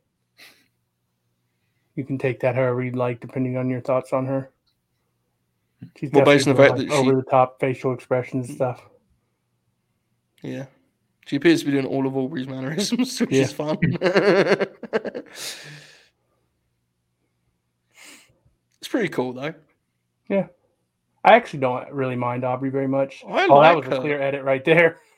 You 1.94 2.04
can 2.04 2.16
take 2.16 2.40
that 2.40 2.54
however 2.54 2.82
you'd 2.82 2.96
like, 2.96 3.20
depending 3.20 3.56
on 3.58 3.68
your 3.68 3.80
thoughts 3.82 4.12
on 4.12 4.24
her. 4.26 4.50
She's 5.96 6.10
Well, 6.12 6.24
based 6.24 6.46
on 6.48 6.54
the 6.54 6.62
fact 6.62 6.76
doing, 6.76 6.88
that 6.88 6.94
she- 6.94 7.00
over 7.00 7.16
the 7.16 7.22
top 7.28 7.58
facial 7.60 7.92
expressions 7.92 8.48
and 8.48 8.56
stuff. 8.56 8.88
Yeah. 10.42 10.66
She 11.26 11.36
appears 11.36 11.60
to 11.60 11.66
be 11.66 11.72
doing 11.72 11.86
all 11.86 12.06
of 12.06 12.16
Aubrey's 12.16 12.48
mannerisms, 12.48 13.20
which 13.20 13.30
Yeah. 13.32 13.42
is 13.42 13.52
fun. 13.52 13.76
it's 18.82 18.88
pretty 18.88 19.08
cool 19.10 19.32
though. 19.32 19.54
Yeah. 20.28 20.48
I 21.24 21.34
actually 21.36 21.60
don't 21.60 21.88
really 21.92 22.16
mind 22.16 22.42
Aubrey 22.44 22.68
very 22.68 22.88
much. 22.88 23.22
I 23.24 23.46
oh, 23.48 23.62
that 23.62 23.76
was 23.76 23.86
her. 23.86 23.94
a 23.94 24.00
clear 24.00 24.20
edit 24.20 24.42
right 24.44 24.64
there. 24.64 24.98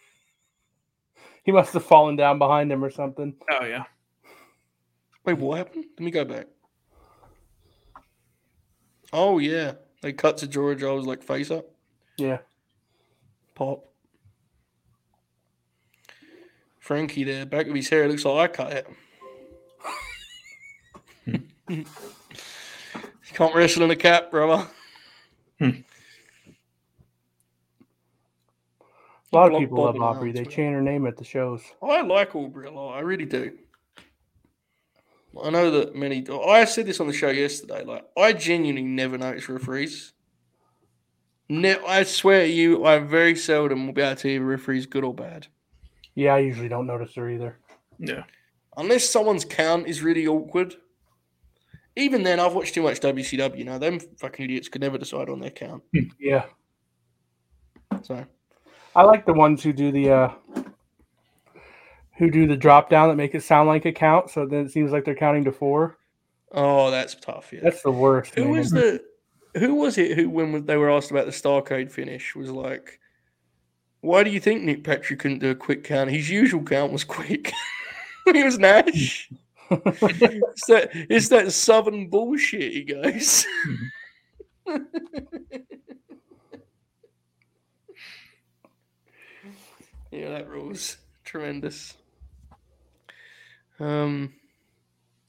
He 1.45 1.53
must 1.53 1.75
have 1.75 1.85
fallen 1.85 2.17
down 2.17 2.39
behind 2.39 2.73
him 2.73 2.83
or 2.83 2.89
something. 2.89 3.35
Oh 3.51 3.67
yeah. 3.67 3.85
Wait, 5.27 5.37
what 5.37 5.59
happened? 5.59 5.85
Let 5.99 6.03
me 6.03 6.11
go 6.11 6.25
back. 6.25 6.47
Oh 9.13 9.39
yeah. 9.39 9.73
They 10.01 10.15
cut 10.15 10.39
to 10.39 10.47
George. 10.47 10.83
I 10.83 10.91
was 10.91 11.05
like 11.05 11.23
face 11.23 11.51
up. 11.51 11.67
Yeah. 12.17 12.39
Pop. 13.55 13.85
Frankie 16.81 17.25
there, 17.25 17.45
back 17.45 17.67
of 17.67 17.75
his 17.75 17.91
hair 17.91 18.09
looks 18.09 18.25
like 18.25 18.51
I 18.51 18.55
cut 18.55 18.87
it. 21.69 21.87
you 23.27 23.35
can't 23.35 23.55
wrestle 23.55 23.85
in 23.85 23.91
a 23.91 23.97
cap, 23.97 24.31
brother. 24.31 24.67
Hmm. 25.59 25.71
A 29.33 29.35
lot 29.35 29.53
of 29.53 29.59
people 29.59 29.79
Bob 29.79 29.87
love 29.87 29.95
and 29.97 30.05
Aubrey. 30.05 30.33
They 30.33 30.45
chant 30.45 30.75
her 30.75 30.83
name 30.83 31.07
at 31.07 31.17
the 31.17 31.25
shows. 31.25 31.63
I 31.83 32.03
like 32.03 32.37
Aubrey 32.37 32.69
a 32.69 32.71
lot. 32.71 32.97
I 32.97 33.01
really 33.01 33.25
do. 33.25 33.59
I 35.43 35.51
know 35.51 35.71
that 35.73 35.97
many. 35.97 36.21
do. 36.21 36.41
I 36.41 36.65
said 36.65 36.87
this 36.87 37.01
on 37.01 37.09
the 37.09 37.13
show 37.13 37.31
yesterday. 37.31 37.83
Like, 37.83 38.05
I 38.17 38.33
genuinely 38.33 38.83
never 38.83 39.19
notice 39.19 39.49
referees. 39.49 40.13
Ne- 41.49 41.81
I 41.87 42.05
swear 42.05 42.43
to 42.43 42.53
you, 42.53 42.85
I 42.85 43.01
very 43.01 43.35
seldom 43.35 43.87
will 43.87 43.93
be 43.93 44.03
able 44.03 44.17
to 44.17 44.29
hear 44.29 44.43
referees 44.43 44.87
good 44.87 45.05
or 45.05 45.13
bad. 45.13 45.49
Yeah, 46.15 46.35
I 46.35 46.39
usually 46.39 46.69
don't 46.69 46.87
notice 46.87 47.15
her 47.17 47.29
either. 47.29 47.59
Yeah. 47.99 48.25
Unless 48.77 49.11
someone's 49.11 49.45
count 49.45 49.89
is 49.89 50.03
really 50.03 50.27
awkward. 50.27 50.77
Even 51.97 52.23
then, 52.23 52.41
I've 52.41 52.55
watched 52.55 52.75
too 52.75 52.83
much 52.83 53.01
WCW. 53.01 53.59
You 53.59 53.65
know, 53.65 53.79
them 53.79 54.01
fucking 54.19 54.45
idiots 54.45 54.69
could 54.69 54.83
never 54.83 54.99
decide 54.99 55.29
on 55.29 55.41
their 55.41 55.51
count. 55.51 55.83
Yeah, 56.19 56.47
So, 58.03 58.25
I 58.97 59.03
like 59.03 59.27
the 59.27 59.33
ones 59.33 59.63
who 59.63 59.73
do 59.73 59.93
the 59.93 60.11
uh 60.11 60.33
who 62.17 62.31
do 62.31 62.47
the 62.47 62.57
drop 62.57 62.91
down 62.91 63.09
that 63.09 63.17
make 63.17 63.35
it 63.35 63.43
sound 63.43 63.69
like 63.69 63.85
a 63.85 63.93
count, 63.93 64.31
so 64.31 64.47
then 64.47 64.67
it 64.67 64.73
seems 64.73 64.93
like 64.93 65.05
they're 65.05 65.15
counting 65.15 65.45
to 65.45 65.53
four. 65.53 65.99
oh, 66.53 66.91
that's 66.91 67.15
tough. 67.15 67.53
Yeah. 67.53 67.61
That's 67.63 67.83
the 67.83 67.91
worst. 67.91 68.35
Who 68.35 68.45
man. 68.45 68.53
was 68.53 68.71
the 68.71 69.03
who 69.57 69.75
was 69.77 69.99
it 69.99 70.17
who 70.17 70.29
when 70.29 70.67
they 70.67 70.77
were 70.77 70.91
asked 70.91 71.11
about 71.13 71.27
the 71.27 71.33
Starcade 71.33 71.93
finish 71.93 72.35
was 72.35 72.51
like 72.51 72.99
why 74.05 74.23
do 74.23 74.29
you 74.29 74.39
think 74.39 74.63
Nick 74.63 74.85
Patrick 74.85 75.19
couldn't 75.19 75.39
do 75.39 75.51
a 75.51 75.55
quick 75.55 75.83
count? 75.83 76.11
His 76.11 76.29
usual 76.29 76.63
count 76.63 76.93
was 76.93 77.05
quick. 77.05 77.51
he 78.33 78.45
was 78.45 78.59
Nash. 78.59 79.31
It's 79.71 80.67
that 80.67 80.91
it's 80.93 81.29
that 81.29 81.53
southern 81.53 82.09
bullshit, 82.09 82.73
he 82.73 82.83
goes. 82.85 83.47
yeah, 90.11 90.31
that 90.31 90.49
rules. 90.49 90.97
Tremendous. 91.25 91.95
Um 93.81 94.35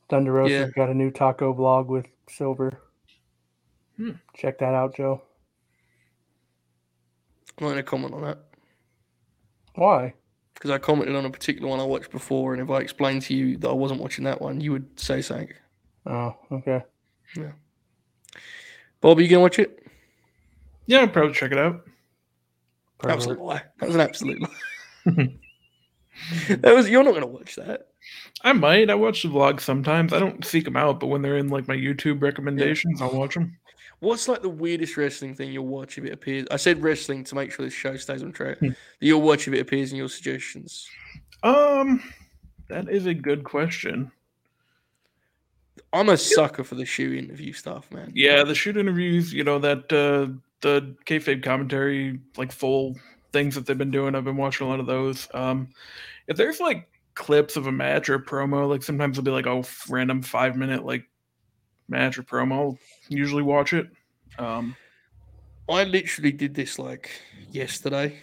Thunder 0.09 0.31
Rosa's 0.33 0.51
Yeah. 0.51 0.67
got 0.75 0.89
a 0.89 0.93
new 0.93 1.09
taco 1.09 1.53
vlog 1.53 1.87
with 1.87 2.05
Silver. 2.29 2.79
Hmm. 3.97 4.11
Check 4.35 4.59
that 4.59 4.73
out, 4.73 4.95
Joe. 4.95 5.21
I'm 7.57 7.63
not 7.65 7.69
gonna 7.71 7.83
comment 7.83 8.13
on 8.13 8.21
that. 8.21 8.37
Why? 9.75 10.13
Because 10.65 10.73
I 10.73 10.79
commented 10.79 11.15
on 11.15 11.25
a 11.25 11.29
particular 11.29 11.67
one 11.67 11.79
I 11.79 11.83
watched 11.83 12.09
before, 12.09 12.53
and 12.53 12.61
if 12.61 12.71
I 12.71 12.79
explained 12.79 13.21
to 13.23 13.35
you 13.35 13.55
that 13.57 13.69
I 13.69 13.73
wasn't 13.73 14.01
watching 14.01 14.25
that 14.25 14.41
one, 14.41 14.61
you 14.61 14.71
would 14.71 14.99
say 14.99 15.21
something. 15.21 15.53
Oh, 16.07 16.35
okay. 16.51 16.81
Yeah. 17.37 17.51
Bob, 18.99 19.19
are 19.19 19.21
you 19.21 19.27
gonna 19.27 19.41
watch 19.41 19.59
it? 19.59 19.85
Yeah, 20.87 21.01
I'll 21.01 21.07
probably 21.07 21.33
check 21.33 21.51
it 21.51 21.59
out. 21.59 21.85
That 23.03 23.15
was 23.15 23.25
a 23.27 23.29
Pervert. 23.29 23.43
lie. 23.43 23.61
That 23.79 23.85
was 23.85 23.95
an 23.95 24.01
absolute 24.01 24.41
lie. 24.41 24.49
that 26.49 26.73
was. 26.75 26.89
You're 26.89 27.03
not 27.03 27.13
gonna 27.13 27.27
watch 27.27 27.57
that. 27.57 27.89
I 28.41 28.53
might. 28.53 28.89
I 28.89 28.95
watch 28.95 29.21
the 29.21 29.29
vlogs 29.29 29.61
sometimes. 29.61 30.13
I 30.13 30.19
don't 30.19 30.43
seek 30.43 30.65
them 30.65 30.77
out, 30.77 30.99
but 30.99 31.07
when 31.07 31.21
they're 31.21 31.37
in 31.37 31.49
like 31.49 31.67
my 31.67 31.75
YouTube 31.75 32.23
recommendations, 32.23 33.03
I'll 33.03 33.13
watch 33.13 33.35
them. 33.35 33.55
What's 33.99 34.27
like 34.27 34.41
the 34.41 34.49
weirdest 34.49 34.97
wrestling 34.97 35.35
thing 35.35 35.51
you'll 35.51 35.67
watch 35.67 35.97
if 35.97 36.05
it 36.05 36.13
appears? 36.13 36.47
I 36.51 36.57
said 36.57 36.83
wrestling 36.83 37.23
to 37.25 37.35
make 37.35 37.51
sure 37.51 37.65
this 37.65 37.73
show 37.73 37.95
stays 37.97 38.23
on 38.23 38.31
track. 38.31 38.59
Hmm. 38.59 38.69
that 38.69 38.77
you'll 38.99 39.21
watch 39.21 39.47
if 39.47 39.53
it 39.53 39.61
appears 39.61 39.91
in 39.91 39.97
your 39.97 40.09
suggestions. 40.09 40.87
Um, 41.43 42.03
that 42.67 42.89
is 42.89 43.05
a 43.05 43.13
good 43.13 43.43
question. 43.43 44.11
I'm 45.93 46.09
a 46.09 46.17
sucker 46.17 46.63
for 46.63 46.75
the 46.75 46.85
shoot 46.85 47.17
interview 47.17 47.53
stuff, 47.53 47.89
man. 47.91 48.11
Yeah, 48.13 48.43
the 48.43 48.55
shoot 48.55 48.75
interviews, 48.75 49.31
you 49.31 49.43
know 49.43 49.59
that 49.59 49.91
uh, 49.93 50.33
the 50.61 50.95
kayfabe 51.05 51.43
commentary, 51.43 52.19
like 52.37 52.51
full 52.51 52.95
things 53.31 53.55
that 53.55 53.65
they've 53.65 53.77
been 53.77 53.91
doing. 53.91 54.15
I've 54.15 54.23
been 54.23 54.37
watching 54.37 54.67
a 54.67 54.69
lot 54.69 54.79
of 54.79 54.87
those. 54.87 55.27
Um, 55.33 55.69
if 56.27 56.37
there's 56.37 56.59
like 56.59 56.89
clips 57.13 57.55
of 57.55 57.67
a 57.67 57.71
match 57.71 58.09
or 58.09 58.15
a 58.15 58.23
promo, 58.23 58.69
like 58.69 58.83
sometimes 58.83 59.17
it'll 59.17 59.25
be 59.25 59.31
like 59.31 59.45
a 59.45 59.63
random 59.89 60.21
five 60.21 60.55
minute 60.55 60.85
like 60.85 61.05
match 61.87 62.17
or 62.17 62.23
promo. 62.23 62.53
I'll 62.53 62.77
usually 63.09 63.43
watch 63.43 63.73
it. 63.73 63.87
Um, 64.37 64.75
I 65.69 65.83
literally 65.83 66.31
did 66.31 66.53
this 66.53 66.77
like 66.77 67.09
yesterday. 67.51 68.19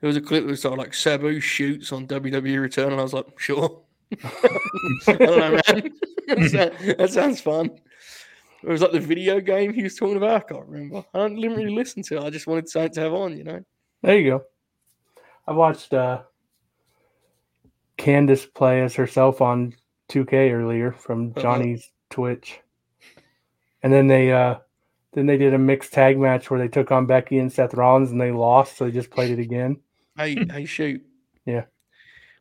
There 0.00 0.08
was 0.08 0.16
a 0.16 0.20
clip 0.20 0.44
that 0.44 0.50
was 0.50 0.62
sort 0.62 0.74
of 0.74 0.78
like 0.78 0.94
Sabu 0.94 1.40
shoots 1.40 1.92
on 1.92 2.06
WWE 2.06 2.60
Return, 2.60 2.92
and 2.92 3.00
I 3.00 3.02
was 3.02 3.12
like, 3.14 3.38
sure. 3.38 3.82
I 4.24 5.12
don't 5.12 5.20
know, 5.20 5.50
man. 5.50 5.92
that, 6.98 7.08
sounds 7.10 7.40
fun. 7.40 7.70
It 8.62 8.68
was 8.68 8.82
like 8.82 8.92
the 8.92 9.00
video 9.00 9.40
game 9.40 9.72
he 9.72 9.82
was 9.82 9.96
talking 9.96 10.16
about. 10.16 10.44
I 10.44 10.52
can't 10.52 10.66
remember. 10.66 11.04
I 11.14 11.18
don't, 11.18 11.36
didn't 11.36 11.56
really 11.56 11.74
listen 11.74 12.02
to 12.04 12.18
it. 12.18 12.22
I 12.24 12.30
just 12.30 12.46
wanted 12.46 12.68
something 12.68 12.92
to 12.94 13.00
have 13.00 13.14
on, 13.14 13.36
you 13.36 13.44
know. 13.44 13.60
There 14.02 14.18
you 14.18 14.30
go. 14.30 14.44
I 15.46 15.52
watched 15.52 15.94
uh 15.94 16.22
Candice 17.98 18.52
play 18.52 18.82
as 18.82 18.94
herself 18.94 19.40
on 19.40 19.74
2K 20.10 20.52
earlier 20.52 20.92
from 20.92 21.28
Uh-huh. 21.30 21.42
Johnny's 21.42 21.90
Twitch. 22.16 22.60
And 23.82 23.92
then 23.92 24.06
they 24.08 24.32
uh 24.32 24.56
then 25.12 25.26
they 25.26 25.36
did 25.36 25.52
a 25.52 25.58
mixed 25.58 25.92
tag 25.92 26.18
match 26.18 26.50
where 26.50 26.58
they 26.58 26.68
took 26.68 26.90
on 26.90 27.04
Becky 27.04 27.38
and 27.38 27.52
Seth 27.52 27.74
Rollins 27.74 28.10
and 28.10 28.20
they 28.20 28.30
lost, 28.32 28.78
so 28.78 28.86
they 28.86 28.90
just 28.90 29.10
played 29.10 29.30
it 29.30 29.38
again. 29.38 29.78
Hey, 30.16 30.34
hey, 30.50 30.64
shoot. 30.64 31.04
Yeah. 31.44 31.64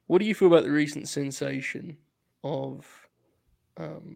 What 0.07 0.19
do 0.19 0.25
you 0.25 0.33
feel 0.33 0.47
about 0.47 0.63
the 0.63 0.71
recent 0.71 1.09
sensation 1.09 1.97
of 2.41 2.87
um, 3.75 4.15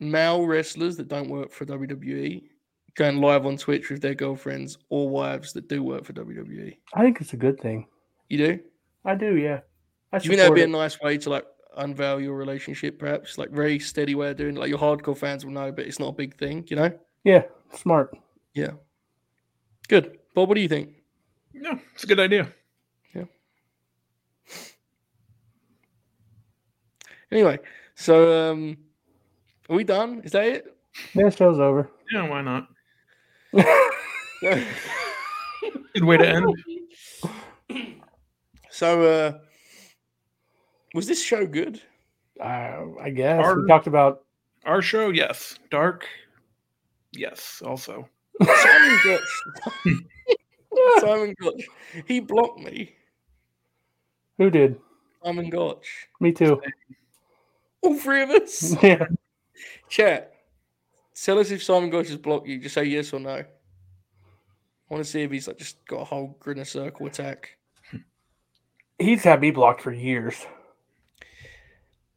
male 0.00 0.46
wrestlers 0.46 0.98
that 0.98 1.08
don't 1.08 1.30
work 1.30 1.50
for 1.50 1.64
WWE 1.64 2.42
going 2.94 3.22
live 3.22 3.46
on 3.46 3.56
Twitch 3.56 3.88
with 3.88 4.02
their 4.02 4.14
girlfriends 4.14 4.76
or 4.90 5.08
wives 5.08 5.54
that 5.54 5.68
do 5.68 5.82
work 5.82 6.04
for 6.04 6.12
WWE? 6.12 6.76
I 6.92 7.02
think 7.02 7.22
it's 7.22 7.32
a 7.32 7.38
good 7.38 7.58
thing. 7.58 7.86
You 8.28 8.38
do? 8.38 8.60
I 9.06 9.14
do, 9.14 9.36
yeah. 9.36 9.60
I 10.12 10.18
Do 10.18 10.24
you 10.24 10.30
think 10.30 10.40
that'd 10.40 10.54
be 10.54 10.62
a 10.62 10.66
nice 10.66 11.00
way 11.00 11.16
to 11.16 11.30
like 11.30 11.46
unveil 11.76 12.20
your 12.20 12.34
relationship, 12.34 12.98
perhaps? 12.98 13.38
Like 13.38 13.50
very 13.50 13.78
steady 13.78 14.14
way 14.14 14.30
of 14.30 14.36
doing 14.36 14.56
it. 14.56 14.60
Like 14.60 14.68
your 14.68 14.78
hardcore 14.78 15.16
fans 15.16 15.44
will 15.44 15.52
know, 15.52 15.72
but 15.72 15.86
it's 15.86 15.98
not 15.98 16.08
a 16.08 16.12
big 16.12 16.36
thing, 16.36 16.64
you 16.68 16.76
know? 16.76 16.92
yeah, 17.24 17.42
smart. 17.72 18.16
Yeah. 18.54 18.72
Good. 19.88 20.18
Bob, 20.34 20.48
what 20.48 20.54
do 20.54 20.60
you 20.60 20.68
think? 20.68 20.90
yeah, 21.52 21.78
it's 21.94 22.04
a 22.04 22.06
good 22.06 22.20
idea. 22.20 22.48
Yeah. 23.14 23.24
Anyway, 27.30 27.58
so 27.94 28.50
um 28.50 28.76
are 29.68 29.76
we 29.76 29.84
done? 29.84 30.20
Is 30.24 30.32
that 30.32 30.44
it? 30.44 30.76
Yeah, 31.14 31.30
show's 31.30 31.58
over. 31.58 31.90
Yeah, 32.12 32.28
why 32.28 32.42
not? 32.42 32.68
Good 35.94 36.04
way 36.04 36.16
to 36.18 36.28
end. 36.28 36.46
So, 38.70 39.02
uh, 39.02 39.38
was 40.94 41.06
this 41.06 41.22
show 41.22 41.46
good? 41.46 41.80
uh, 42.40 42.82
I 43.00 43.10
guess 43.10 43.44
we 43.54 43.66
talked 43.68 43.86
about 43.86 44.24
Our 44.64 44.80
show, 44.82 45.10
yes. 45.10 45.58
Dark, 45.70 46.06
yes. 47.12 47.62
Also, 47.64 48.08
Simon 48.42 48.98
Gotch. 49.04 49.42
Simon 51.00 51.34
Gotch. 51.40 51.62
He 52.06 52.20
blocked 52.20 52.60
me. 52.60 52.94
who 54.38 54.50
did? 54.50 54.76
Simon 55.22 55.48
Gotch. 55.50 56.08
Me 56.20 56.32
too. 56.32 56.60
All 57.82 57.96
three 57.96 58.22
of 58.22 58.30
us. 58.30 58.74
Yeah. 58.82 59.06
Chat. 59.88 60.32
Tell 61.14 61.38
us 61.38 61.50
if 61.52 61.62
Simon 61.62 61.90
Gotch 61.90 62.08
has 62.08 62.16
blocked 62.16 62.48
you. 62.48 62.58
Just 62.58 62.74
say 62.74 62.84
yes 62.84 63.12
or 63.12 63.20
no. 63.20 63.30
I 63.30 63.44
want 64.90 65.04
to 65.04 65.08
see 65.10 65.22
if 65.22 65.30
he's 65.30 65.46
like 65.46 65.58
just 65.58 65.84
got 65.86 66.00
a 66.00 66.04
whole 66.04 66.36
grinner 66.40 66.64
circle 66.64 67.06
attack. 67.06 67.56
He's 68.98 69.22
had 69.22 69.40
me 69.40 69.50
blocked 69.52 69.80
for 69.80 69.92
years. 69.92 70.44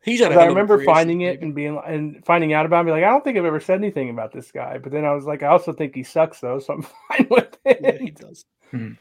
He's 0.07 0.21
had. 0.21 0.31
a 0.31 0.35
I 0.35 0.37
hell 0.37 0.43
of 0.43 0.47
a 0.47 0.55
remember 0.55 0.83
finding 0.85 1.21
it 1.21 1.41
and 1.41 1.53
being 1.53 1.77
and 1.85 2.25
finding 2.25 2.53
out 2.53 2.65
about 2.65 2.85
me 2.85 2.93
like 2.93 3.03
I 3.03 3.09
don't 3.09 3.25
think 3.25 3.37
I've 3.37 3.43
ever 3.43 3.59
said 3.59 3.77
anything 3.77 4.09
about 4.09 4.31
this 4.31 4.53
guy. 4.53 4.77
But 4.77 4.93
then 4.93 5.03
I 5.03 5.13
was 5.13 5.25
like, 5.25 5.43
I 5.43 5.47
also 5.47 5.73
think 5.73 5.93
he 5.93 6.03
sucks 6.03 6.39
though, 6.39 6.59
so 6.59 6.75
I'm 6.75 6.81
fine 7.09 7.27
with 7.29 7.57
it. 7.65 7.79
Yeah, 7.81 7.97
he 7.97 8.11
does. 8.11 8.45
Hmm. 8.71 8.91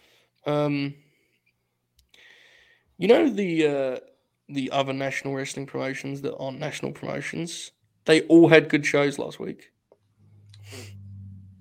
Um, 0.47 0.95
you 2.99 3.07
know 3.07 3.31
the 3.31 3.67
uh, 3.67 3.99
the 4.49 4.71
other 4.73 4.93
national 4.93 5.35
wrestling 5.35 5.67
promotions 5.67 6.23
that 6.23 6.37
aren't 6.39 6.59
national 6.59 6.91
promotions. 6.91 7.71
They 8.05 8.23
all 8.23 8.49
had 8.49 8.69
good 8.69 8.85
shows 8.85 9.17
last 9.17 9.39
week. 9.39 9.71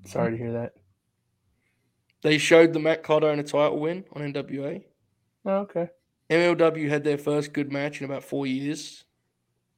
Sorry 0.05 0.31
to 0.31 0.38
hear 0.38 0.53
that. 0.53 0.73
They 2.23 2.39
showed 2.39 2.73
the 2.73 2.80
Matt 2.80 3.03
Cardona 3.03 3.43
title 3.43 3.80
win 3.80 4.05
on 4.13 4.34
NWA. 4.34 4.84
Oh, 5.45 5.57
okay. 5.57 5.89
MLW 6.31 6.89
had 6.89 7.03
their 7.03 7.19
first 7.19 7.53
good 7.53 7.72
match 7.72 8.01
in 8.01 8.05
about 8.05 8.23
four 8.23 8.47
years. 8.47 9.05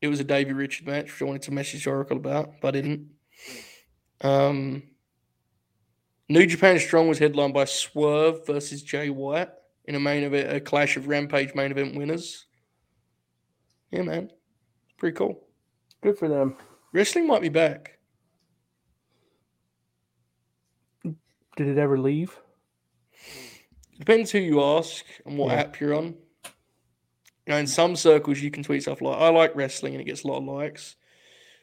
It 0.02 0.08
was 0.08 0.20
a 0.20 0.24
Davey 0.24 0.54
Richard 0.54 0.86
match, 0.88 1.06
which 1.06 1.22
I 1.22 1.26
wanted 1.26 1.42
to 1.44 1.54
message 1.54 1.88
Oracle 1.88 2.18
about, 2.18 2.62
but 2.62 2.76
I 2.76 2.82
didn't. 2.82 3.10
Um, 4.22 4.84
New 6.30 6.46
Japan 6.46 6.78
Strong 6.80 7.08
was 7.08 7.20
headlined 7.20 7.54
by 7.54 7.66
Swerve 7.66 8.46
versus 8.46 8.84
Jay 8.84 9.10
White 9.10 9.50
in 9.86 9.96
a 9.96 10.00
main 10.00 10.24
event, 10.24 10.54
a 10.56 10.60
clash 10.60 10.98
of 10.98 11.08
Rampage 11.08 11.56
main 11.56 11.72
event 11.72 11.96
winners. 11.96 12.46
Yeah, 13.92 14.02
man, 14.04 14.30
pretty 14.98 15.16
cool. 15.16 15.48
Good 16.02 16.18
for 16.18 16.28
them. 16.28 16.58
Wrestling 16.94 17.26
might 17.26 17.42
be 17.42 17.50
back. 17.50 17.98
Did 21.04 21.70
it 21.70 21.78
ever 21.78 21.98
leave? 21.98 22.40
Depends 23.98 24.30
who 24.32 24.38
you 24.38 24.62
ask 24.62 25.04
and 25.26 25.38
what 25.40 25.52
Yeah. 25.52 25.62
app 25.62 25.80
you're 25.80 25.96
on. 25.96 26.16
You 27.48 27.54
know, 27.54 27.60
in 27.60 27.68
some 27.68 27.96
circles, 27.96 28.42
you 28.42 28.52
can 28.52 28.62
tweet 28.62 28.82
stuff 28.82 29.02
like, 29.02 29.18
I 29.18 29.30
like 29.30 29.56
wrestling 29.56 29.94
and 29.94 30.02
it 30.02 30.06
gets 30.06 30.24
a 30.24 30.28
lot 30.28 30.40
of 30.40 30.44
likes. 30.44 30.98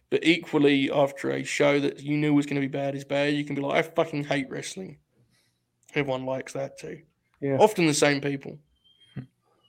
But 0.09 0.25
equally, 0.25 0.91
after 0.91 1.31
a 1.31 1.45
show 1.45 1.79
that 1.79 2.03
you 2.03 2.17
knew 2.17 2.33
was 2.33 2.47
going 2.47 2.55
to 2.57 2.67
be 2.67 2.73
bad 2.73 2.95
is 2.95 3.05
bad, 3.05 3.35
you 3.35 3.45
can 3.45 3.55
be 3.55 3.61
like, 3.61 3.77
I 3.77 3.83
fucking 3.83 4.25
hate 4.25 4.49
wrestling. 4.49 4.97
Everyone 5.95 6.25
likes 6.25 6.55
that 6.55 6.79
too. 6.79 7.03
Yeah. 7.41 7.59
Often 7.59 7.87
the 7.87 7.95
same 7.95 8.23
people. 8.23 8.59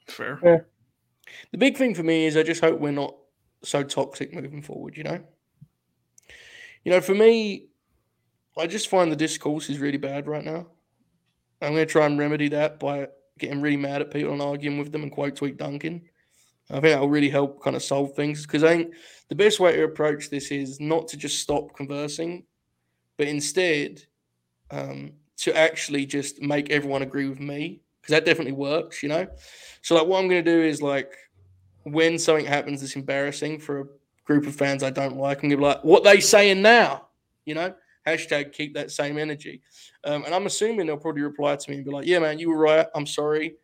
Fair. 0.08 0.40
Yeah. 0.42 0.58
The 1.52 1.58
big 1.58 1.76
thing 1.76 1.94
for 1.94 2.04
me 2.04 2.28
is 2.28 2.38
I 2.38 2.44
just 2.44 2.62
hope 2.62 2.80
we're 2.80 2.92
not 2.92 3.16
so 3.64 3.84
toxic 3.84 4.34
moving 4.34 4.62
forward, 4.62 4.96
you 4.96 5.04
know? 5.04 5.22
You 6.86 6.92
know, 6.92 7.02
for 7.02 7.16
me, 7.16 7.66
I 8.58 8.68
just 8.68 8.88
find 8.88 9.12
the 9.12 9.18
discourse 9.18 9.70
is 9.70 9.80
really 9.80 9.98
bad 9.98 10.28
right 10.28 10.46
now. 10.46 10.68
I'm 11.62 11.74
going 11.74 11.86
to 11.86 11.92
try 11.92 12.06
and 12.06 12.18
remedy 12.18 12.48
that 12.50 12.80
by 12.80 13.08
getting 13.40 13.62
really 13.62 13.78
mad 13.78 14.02
at 14.02 14.12
people 14.12 14.34
and 14.34 14.42
arguing 14.42 14.78
with 14.78 14.92
them 14.92 15.04
and 15.04 15.12
quote 15.12 15.36
tweet 15.36 15.58
Duncan. 15.58 16.02
I 16.70 16.74
think 16.74 16.84
that 16.86 17.02
will 17.02 17.10
really 17.10 17.30
help 17.30 17.62
kind 17.64 17.76
of 17.76 17.84
solve 17.84 18.16
things 18.16 18.44
because 18.44 18.64
I 18.64 18.70
think 18.70 18.94
the 19.30 19.36
best 19.36 19.60
way 19.60 19.76
to 19.76 19.84
approach 19.84 20.30
this 20.30 20.52
is 20.52 20.80
not 20.80 21.08
to 21.10 21.18
just 21.18 21.40
stop 21.40 21.76
conversing, 21.76 22.46
but 23.18 23.28
instead 23.28 24.04
um, 24.72 25.12
to 25.38 25.56
actually 25.56 26.06
just 26.06 26.42
make 26.42 26.72
everyone 26.72 27.04
agree 27.04 27.28
with 27.28 27.40
me 27.40 27.82
because 28.02 28.14
that 28.14 28.26
definitely 28.26 28.54
works, 28.54 29.04
you 29.04 29.10
know? 29.10 29.28
So, 29.82 29.96
like, 29.96 30.08
what 30.08 30.20
I'm 30.20 30.28
going 30.28 30.44
to 30.44 30.52
do 30.52 30.62
is 30.62 30.82
like, 30.82 31.14
when 31.84 32.18
something 32.18 32.46
happens 32.46 32.82
that's 32.82 32.96
embarrassing 32.96 33.60
for 33.60 33.82
a 33.82 33.86
group 34.26 34.48
of 34.48 34.56
fans 34.56 34.82
I 34.82 34.90
don't 34.90 35.18
like, 35.18 35.38
I'm 35.38 35.50
going 35.50 35.52
to 35.52 35.58
be 35.58 35.64
like, 35.64 35.84
what 35.84 36.04
they 36.04 36.20
saying 36.20 36.64
now? 36.64 37.08
You 37.46 37.56
know? 37.56 37.76
Hashtag 38.06 38.54
keep 38.54 38.74
that 38.76 38.92
same 38.92 39.18
energy. 39.18 39.62
Um, 40.04 40.26
and 40.26 40.34
I'm 40.34 40.46
assuming 40.46 40.88
they'll 40.88 40.98
probably 40.98 41.24
reply 41.24 41.56
to 41.56 41.70
me 41.70 41.78
and 41.78 41.86
be 41.86 41.92
like, 41.92 42.06
yeah, 42.06 42.20
man, 42.20 42.40
you 42.40 42.50
were 42.50 42.58
right. 42.58 42.88
I'm 42.94 43.08
sorry. 43.08 43.56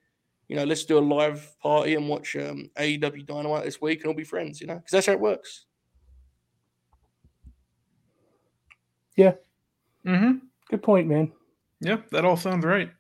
You 0.48 0.56
know, 0.56 0.64
let's 0.64 0.84
do 0.84 0.98
a 0.98 1.00
live 1.00 1.56
party 1.62 1.96
and 1.96 2.10
watch 2.10 2.36
um, 2.36 2.70
AEW 2.78 3.26
Dynamite 3.26 3.64
this 3.64 3.80
week 3.80 4.00
and 4.00 4.08
all 4.08 4.14
be 4.14 4.24
friends, 4.24 4.60
you 4.60 4.68
know? 4.68 4.76
Because 4.76 4.92
that's 4.92 5.06
how 5.06 5.14
it 5.14 5.20
works. 5.20 5.66
Yeah. 9.16 9.34
Mm-hmm. 10.06 10.46
Good 10.70 10.84
point, 10.84 11.08
man. 11.08 11.32
Yeah, 11.80 11.98
that 12.12 12.26
all 12.26 12.38
sounds 12.38 12.66
right. 12.66 12.92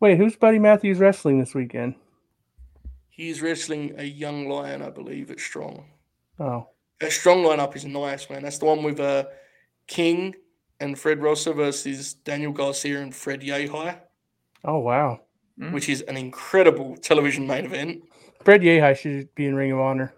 Wait, 0.00 0.16
who's 0.16 0.36
Buddy 0.36 0.58
Matthews 0.58 0.98
wrestling 0.98 1.40
this 1.40 1.54
weekend? 1.54 1.94
He's 3.10 3.42
wrestling 3.42 3.94
a 3.98 4.04
young 4.04 4.48
lion, 4.48 4.82
I 4.82 4.90
believe, 4.90 5.30
at 5.30 5.40
Strong. 5.40 5.84
Oh, 6.38 6.68
That 7.00 7.10
Strong 7.10 7.42
lineup 7.42 7.74
is 7.74 7.84
nice, 7.84 8.30
man. 8.30 8.42
That's 8.42 8.58
the 8.58 8.66
one 8.66 8.82
with 8.84 9.00
uh, 9.00 9.24
King 9.88 10.34
and 10.80 10.98
Fred 10.98 11.22
Rosser 11.22 11.52
versus 11.52 12.14
Daniel 12.14 12.52
Garcia 12.52 13.00
and 13.00 13.14
Fred 13.14 13.42
Yehi, 13.42 13.98
oh 14.64 14.78
wow. 14.78 15.20
Mm. 15.58 15.72
which 15.72 15.88
is 15.88 16.02
an 16.02 16.16
incredible 16.16 16.96
television 16.96 17.46
main 17.46 17.64
event. 17.64 18.02
Fred 18.44 18.62
Yehi 18.62 18.96
should 18.96 19.34
be 19.34 19.46
in 19.46 19.54
Ring 19.54 19.72
of 19.72 19.80
Honor. 19.80 20.14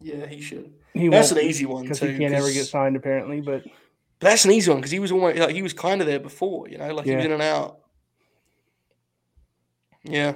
Yeah, 0.00 0.26
he 0.26 0.40
should. 0.40 0.72
He 0.94 1.08
That's 1.08 1.32
an 1.32 1.38
easy 1.38 1.66
one 1.66 1.82
because 1.82 2.00
too. 2.00 2.06
he 2.06 2.18
can't 2.18 2.34
ever 2.34 2.50
get 2.52 2.66
signed 2.66 2.96
apparently. 2.96 3.40
But 3.40 3.64
But 3.64 4.30
that's 4.30 4.44
an 4.44 4.52
easy 4.52 4.70
one 4.70 4.80
because 4.80 4.92
he 4.92 5.00
was 5.00 5.12
almost 5.12 5.38
like 5.38 5.54
he 5.54 5.62
was 5.62 5.72
kind 5.72 6.00
of 6.00 6.06
there 6.06 6.20
before, 6.20 6.68
you 6.68 6.78
know, 6.78 6.94
like 6.94 7.06
he 7.06 7.14
was 7.14 7.24
in 7.24 7.32
and 7.32 7.42
out. 7.42 7.78
Yeah, 10.04 10.34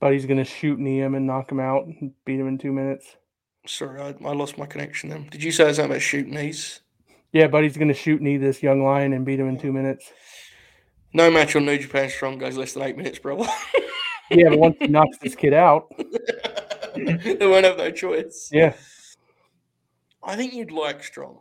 But 0.00 0.14
he's 0.14 0.24
gonna 0.24 0.44
shoot 0.44 0.78
knee 0.78 0.98
him 0.98 1.14
and 1.14 1.26
knock 1.26 1.52
him 1.52 1.60
out 1.60 1.86
and 1.86 2.12
beat 2.24 2.40
him 2.40 2.48
in 2.48 2.56
two 2.56 2.72
minutes. 2.72 3.16
Sorry, 3.66 4.00
I, 4.00 4.08
I 4.24 4.32
lost 4.32 4.58
my 4.58 4.66
connection. 4.66 5.10
Then 5.10 5.28
did 5.30 5.42
you 5.42 5.52
say 5.52 5.64
something 5.72 5.86
about 5.92 6.02
shooting 6.02 6.34
these? 6.34 6.80
Yeah, 7.32 7.46
Buddy's 7.46 7.76
gonna 7.76 7.94
shoot 7.94 8.20
knee 8.20 8.36
this 8.36 8.62
young 8.62 8.82
lion 8.84 9.12
and 9.12 9.24
beat 9.24 9.38
him 9.40 9.48
in 9.48 9.58
two 9.58 9.72
minutes. 9.72 10.10
No 11.12 11.30
match 11.30 11.56
on 11.56 11.64
New 11.64 11.78
Japan 11.78 12.08
Strong 12.08 12.38
goes 12.38 12.56
less 12.56 12.72
than 12.74 12.82
eight 12.84 12.96
minutes, 12.96 13.18
brother. 13.18 13.46
Yeah, 14.32 14.50
but 14.50 14.60
once 14.60 14.76
he 14.78 14.86
knocks 14.86 15.18
this 15.18 15.34
kid 15.34 15.52
out, 15.52 15.92
they 16.94 17.36
won't 17.40 17.64
have 17.64 17.78
no 17.78 17.90
choice. 17.90 18.48
yeah, 18.52 18.74
I 20.22 20.36
think 20.36 20.54
you'd 20.54 20.70
like 20.70 21.02
Strong. 21.02 21.40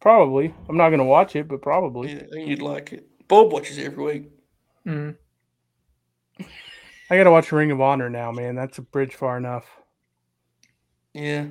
probably. 0.00 0.54
I'm 0.66 0.78
not 0.78 0.88
gonna 0.88 1.04
watch 1.04 1.36
it, 1.36 1.46
but 1.46 1.60
probably. 1.60 2.12
Yeah, 2.14 2.22
I 2.22 2.26
think 2.32 2.48
you'd 2.48 2.62
like 2.62 2.94
it. 2.94 3.06
Bob 3.28 3.52
watches 3.52 3.76
it 3.76 3.84
every 3.84 4.02
week. 4.02 4.30
Mm. 4.86 5.16
I 7.10 7.16
gotta 7.18 7.30
watch 7.30 7.52
Ring 7.52 7.70
of 7.70 7.82
Honor 7.82 8.08
now, 8.08 8.32
man. 8.32 8.54
That's 8.54 8.78
a 8.78 8.82
bridge 8.82 9.14
far 9.14 9.36
enough. 9.36 9.66
Yeah. 11.16 11.46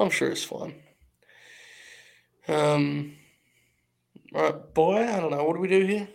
I'm 0.00 0.08
sure 0.08 0.30
it's 0.30 0.42
fine. 0.44 0.74
Um 2.48 3.12
right, 4.32 4.74
boy, 4.74 4.96
I 5.06 5.20
don't 5.20 5.30
know. 5.30 5.44
What 5.44 5.54
do 5.56 5.60
we 5.60 5.68
do 5.68 5.84
here? 5.84 6.08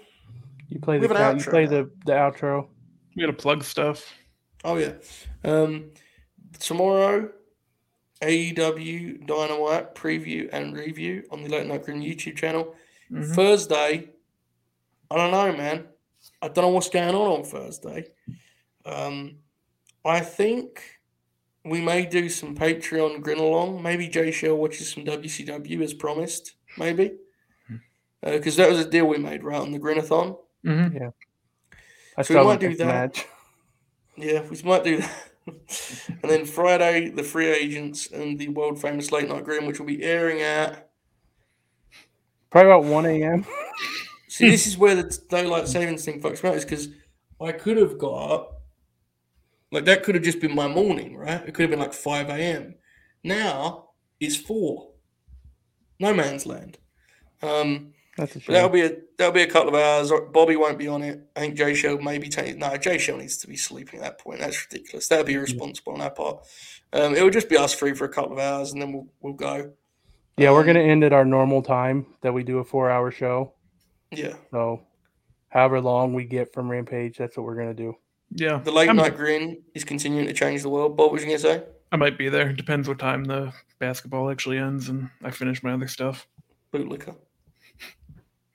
You 0.70 0.80
play 0.80 0.98
We 0.98 1.06
the 1.08 1.14
have 1.14 1.36
an 1.36 1.38
count, 1.40 1.46
you 1.46 1.52
play 1.52 1.64
now. 1.66 1.70
the 1.70 1.92
the 2.06 2.12
outro. 2.14 2.68
We 3.16 3.22
gotta 3.22 3.34
plug 3.34 3.64
stuff. 3.64 4.14
Oh 4.64 4.78
yeah. 4.78 4.94
Um 5.44 5.92
tomorrow 6.60 7.30
AEW 8.24 9.28
Dynamite 9.28 9.94
preview 9.94 10.50
and 10.52 10.76
review 10.76 11.24
on 11.32 11.44
the 11.44 11.50
Late 11.50 11.68
Night 11.68 11.84
Grin 11.84 12.02
YouTube 12.02 12.36
channel. 12.36 12.74
Mhm. 13.12 13.36
Thursday, 13.36 14.10
I 15.12 15.16
don't 15.16 15.30
know, 15.32 15.56
man. 15.56 15.88
I 16.42 16.48
don't 16.48 16.64
know 16.64 16.70
what's 16.70 16.90
going 16.90 17.14
on 17.14 17.40
on 17.40 17.44
Thursday. 17.44 18.08
Um, 18.86 19.38
I 20.04 20.20
think 20.22 20.97
we 21.70 21.82
may 21.82 22.06
do 22.06 22.30
some 22.30 22.56
Patreon 22.56 23.22
Grinalong. 23.22 23.82
Maybe 23.82 24.08
Jay 24.08 24.32
Shell 24.32 24.56
watches 24.58 24.92
some 24.92 25.04
WCW 25.06 25.82
as 25.82 25.94
promised. 25.94 26.54
Maybe 26.78 27.18
because 28.22 28.56
that 28.58 28.70
was 28.70 28.80
a 28.80 28.90
deal 28.90 29.06
we 29.06 29.18
made 29.18 29.44
right 29.44 29.60
on 29.60 29.72
the 29.72 29.80
Grinathon. 29.80 30.38
Mhm. 30.66 31.14
I 32.18 32.22
So 32.24 32.40
we 32.40 32.46
might 32.46 32.60
do 32.60 32.76
that. 32.76 32.86
match. 32.88 33.26
Yeah, 34.18 34.42
we 34.50 34.62
might 34.64 34.84
do 34.84 34.98
that. 34.98 35.32
and 35.48 36.30
then 36.32 36.46
Friday, 36.46 37.10
the 37.10 37.24
free 37.24 37.48
agents 37.48 38.08
and 38.12 38.38
the 38.38 38.50
world 38.50 38.82
famous 38.82 39.12
late 39.12 39.30
night 39.30 39.44
grin, 39.46 39.66
which 39.66 39.80
will 39.80 39.86
be 39.88 40.04
airing 40.04 40.42
at. 40.42 40.90
Probably 42.50 42.72
about 42.72 42.84
one 42.86 43.06
a.m. 43.06 43.46
See, 44.28 44.50
this 44.50 44.68
is 44.68 44.78
where 44.78 44.96
the 44.96 45.18
daylight 45.30 45.68
savings 45.68 46.04
thing 46.06 46.22
fucks 46.22 46.44
me 46.44 46.50
out, 46.50 46.56
is 46.58 46.66
because 46.66 46.90
I 47.40 47.52
could 47.54 47.78
have 47.78 47.98
got 47.98 48.52
like 49.72 49.86
that 49.86 50.04
could 50.04 50.16
have 50.16 50.24
just 50.24 50.40
been 50.40 50.56
my 50.56 50.68
morning, 50.68 51.18
right? 51.18 51.42
It 51.48 51.54
could 51.54 51.64
have 51.64 51.70
been 51.72 51.80
like 51.80 51.94
five 51.94 52.30
a.m. 52.30 52.76
Now 53.24 53.90
it's 54.20 54.36
four. 54.36 54.92
No 56.00 56.14
man's 56.14 56.46
land. 56.46 56.78
Um, 57.42 57.94
That's 58.18 58.36
a 58.36 58.40
that'll 58.40 58.70
be 58.70 58.82
a 58.82 58.96
that'll 59.18 59.34
be 59.34 59.42
a 59.44 59.48
couple 59.48 59.76
of 59.76 59.82
hours. 59.82 60.12
Bobby 60.32 60.56
won't 60.56 60.78
be 60.78 60.88
on 60.88 61.04
it. 61.04 61.22
I 61.36 61.42
think 61.42 61.56
Jay 61.56 61.74
Shell 61.74 62.00
may 62.00 62.18
be 62.18 62.30
taking. 62.30 62.60
No, 62.60 62.76
Jay 62.78 62.98
Shell 62.98 63.18
needs 63.18 63.38
to 63.38 63.48
be 63.48 63.58
sleeping 63.58 64.00
at 64.00 64.04
that 64.04 64.20
point. 64.20 64.40
That's 64.40 64.66
ridiculous. 64.70 65.08
That'd 65.08 65.26
be 65.26 65.34
irresponsible 65.34 65.94
on 65.94 66.02
our 66.02 66.12
part. 66.12 66.46
Um, 66.94 67.16
it 67.16 67.22
will 67.24 67.30
just 67.30 67.50
be 67.50 67.58
us 67.58 67.74
three 67.76 67.94
for 67.94 68.06
a 68.06 68.10
couple 68.10 68.34
of 68.34 68.40
hours, 68.40 68.72
and 68.74 68.82
then 68.82 68.94
we'll 68.94 69.08
we'll 69.22 69.34
go. 69.34 69.72
Yeah, 70.38 70.52
we're 70.52 70.62
Um, 70.62 70.68
gonna 70.68 70.80
end 70.82 71.04
at 71.04 71.14
our 71.14 71.26
normal 71.26 71.62
time 71.64 72.06
that 72.22 72.32
we 72.34 72.44
do 72.44 72.60
a 72.60 72.64
four-hour 72.64 73.10
show. 73.12 73.54
Yeah, 74.12 74.36
So, 74.52 74.84
however 75.50 75.82
long 75.82 76.14
we 76.14 76.26
get 76.26 76.54
from 76.54 76.70
Rampage, 76.70 77.18
that's 77.18 77.36
what 77.36 77.46
we're 77.46 77.56
gonna 77.56 77.74
do. 77.74 77.98
Yeah. 78.32 78.60
the 78.64 78.72
late 78.72 78.88
I'm- 78.88 78.98
night 78.98 79.16
grin 79.16 79.62
is 79.74 79.84
continuing 79.84 80.28
to 80.28 80.34
change 80.34 80.62
the 80.62 80.70
world. 80.70 80.98
Bob, 80.98 81.06
what 81.08 81.14
was 81.14 81.22
you 81.24 81.28
gonna 81.30 81.40
say? 81.40 81.64
I 81.92 81.96
might 81.96 82.18
be 82.18 82.28
there. 82.30 82.52
Depends 82.52 82.88
what 82.88 83.00
time 83.00 83.24
the 83.26 83.54
basketball 83.80 84.30
actually 84.30 84.58
ends 84.58 84.90
and 84.90 85.10
I 85.24 85.32
finish 85.32 85.64
my 85.64 85.72
other 85.74 85.88
stuff. 85.88 86.28
Bootlicker. 86.74 87.16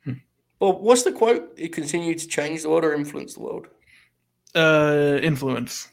Hmm. 0.04 0.12
Well, 0.60 0.78
what's 0.78 1.02
the 1.02 1.12
quote? 1.12 1.54
It 1.56 1.72
continued 1.72 2.18
to 2.18 2.28
change 2.28 2.62
the 2.62 2.68
world 2.68 2.84
or 2.84 2.92
influence 2.92 3.34
the 3.34 3.40
world. 3.40 3.68
Uh, 4.54 5.18
influence. 5.22 5.88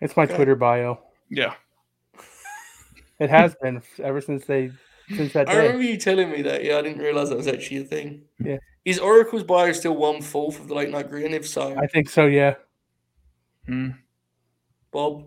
It's 0.00 0.16
my 0.16 0.22
Okay. 0.24 0.36
Twitter 0.36 0.54
bio. 0.54 1.00
Yeah. 1.28 1.54
It 3.18 3.28
has 3.30 3.54
been 3.60 3.82
ever 4.02 4.20
since 4.20 4.46
they 4.46 4.70
since 5.14 5.32
that 5.32 5.48
I 5.48 5.52
day. 5.52 5.58
remember 5.62 5.82
you 5.82 5.96
telling 5.98 6.30
me 6.30 6.40
that. 6.42 6.64
Yeah, 6.64 6.78
I 6.78 6.82
didn't 6.82 7.02
realize 7.02 7.28
that 7.30 7.36
was 7.36 7.48
actually 7.48 7.78
a 7.78 7.84
thing. 7.84 8.22
Yeah. 8.38 8.58
Is 8.84 8.98
Oracle's 8.98 9.44
bio 9.44 9.72
still 9.72 9.96
one 9.96 10.22
fourth 10.22 10.58
of 10.58 10.68
the 10.68 10.74
late 10.74 10.90
night 10.90 11.10
grin? 11.10 11.34
If 11.34 11.46
so, 11.46 11.76
I 11.78 11.86
think 11.86 12.08
so. 12.08 12.26
Yeah. 12.26 12.54
Hmm. 13.66 13.90
Bob 14.90 15.26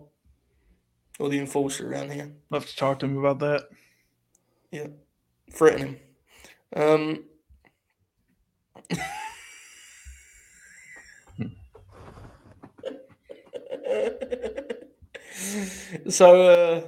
or 1.18 1.28
the 1.28 1.38
enforcer 1.38 1.90
around 1.90 2.10
here, 2.10 2.32
I'll 2.50 2.58
have 2.58 2.68
to 2.68 2.76
talk 2.76 2.98
to 2.98 3.06
him 3.06 3.16
about 3.16 3.38
that. 3.38 3.68
Yeah, 4.70 4.88
threaten 5.52 5.80
him. 5.80 5.96
Um. 6.76 7.24
so 16.08 16.42
uh, 16.42 16.82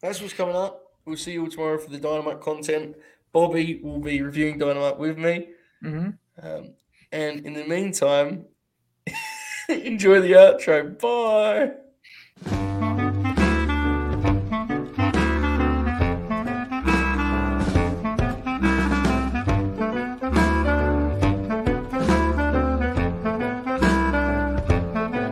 that's 0.00 0.22
what's 0.22 0.32
coming 0.32 0.56
up. 0.56 0.94
We'll 1.04 1.16
see 1.16 1.32
you 1.32 1.42
all 1.42 1.50
tomorrow 1.50 1.78
for 1.78 1.90
the 1.90 1.98
Dynamite 1.98 2.40
content. 2.40 2.96
Bobby 3.32 3.80
will 3.82 4.00
be 4.00 4.22
reviewing 4.22 4.58
Dynamite 4.58 4.98
with 4.98 5.18
me. 5.18 5.48
Mm-hmm. 5.84 6.10
Um, 6.46 6.74
and 7.12 7.44
in 7.44 7.54
the 7.54 7.64
meantime, 7.64 8.46
enjoy 9.68 10.20
the 10.20 10.32
outro. 10.32 10.98
Bye. 10.98 11.72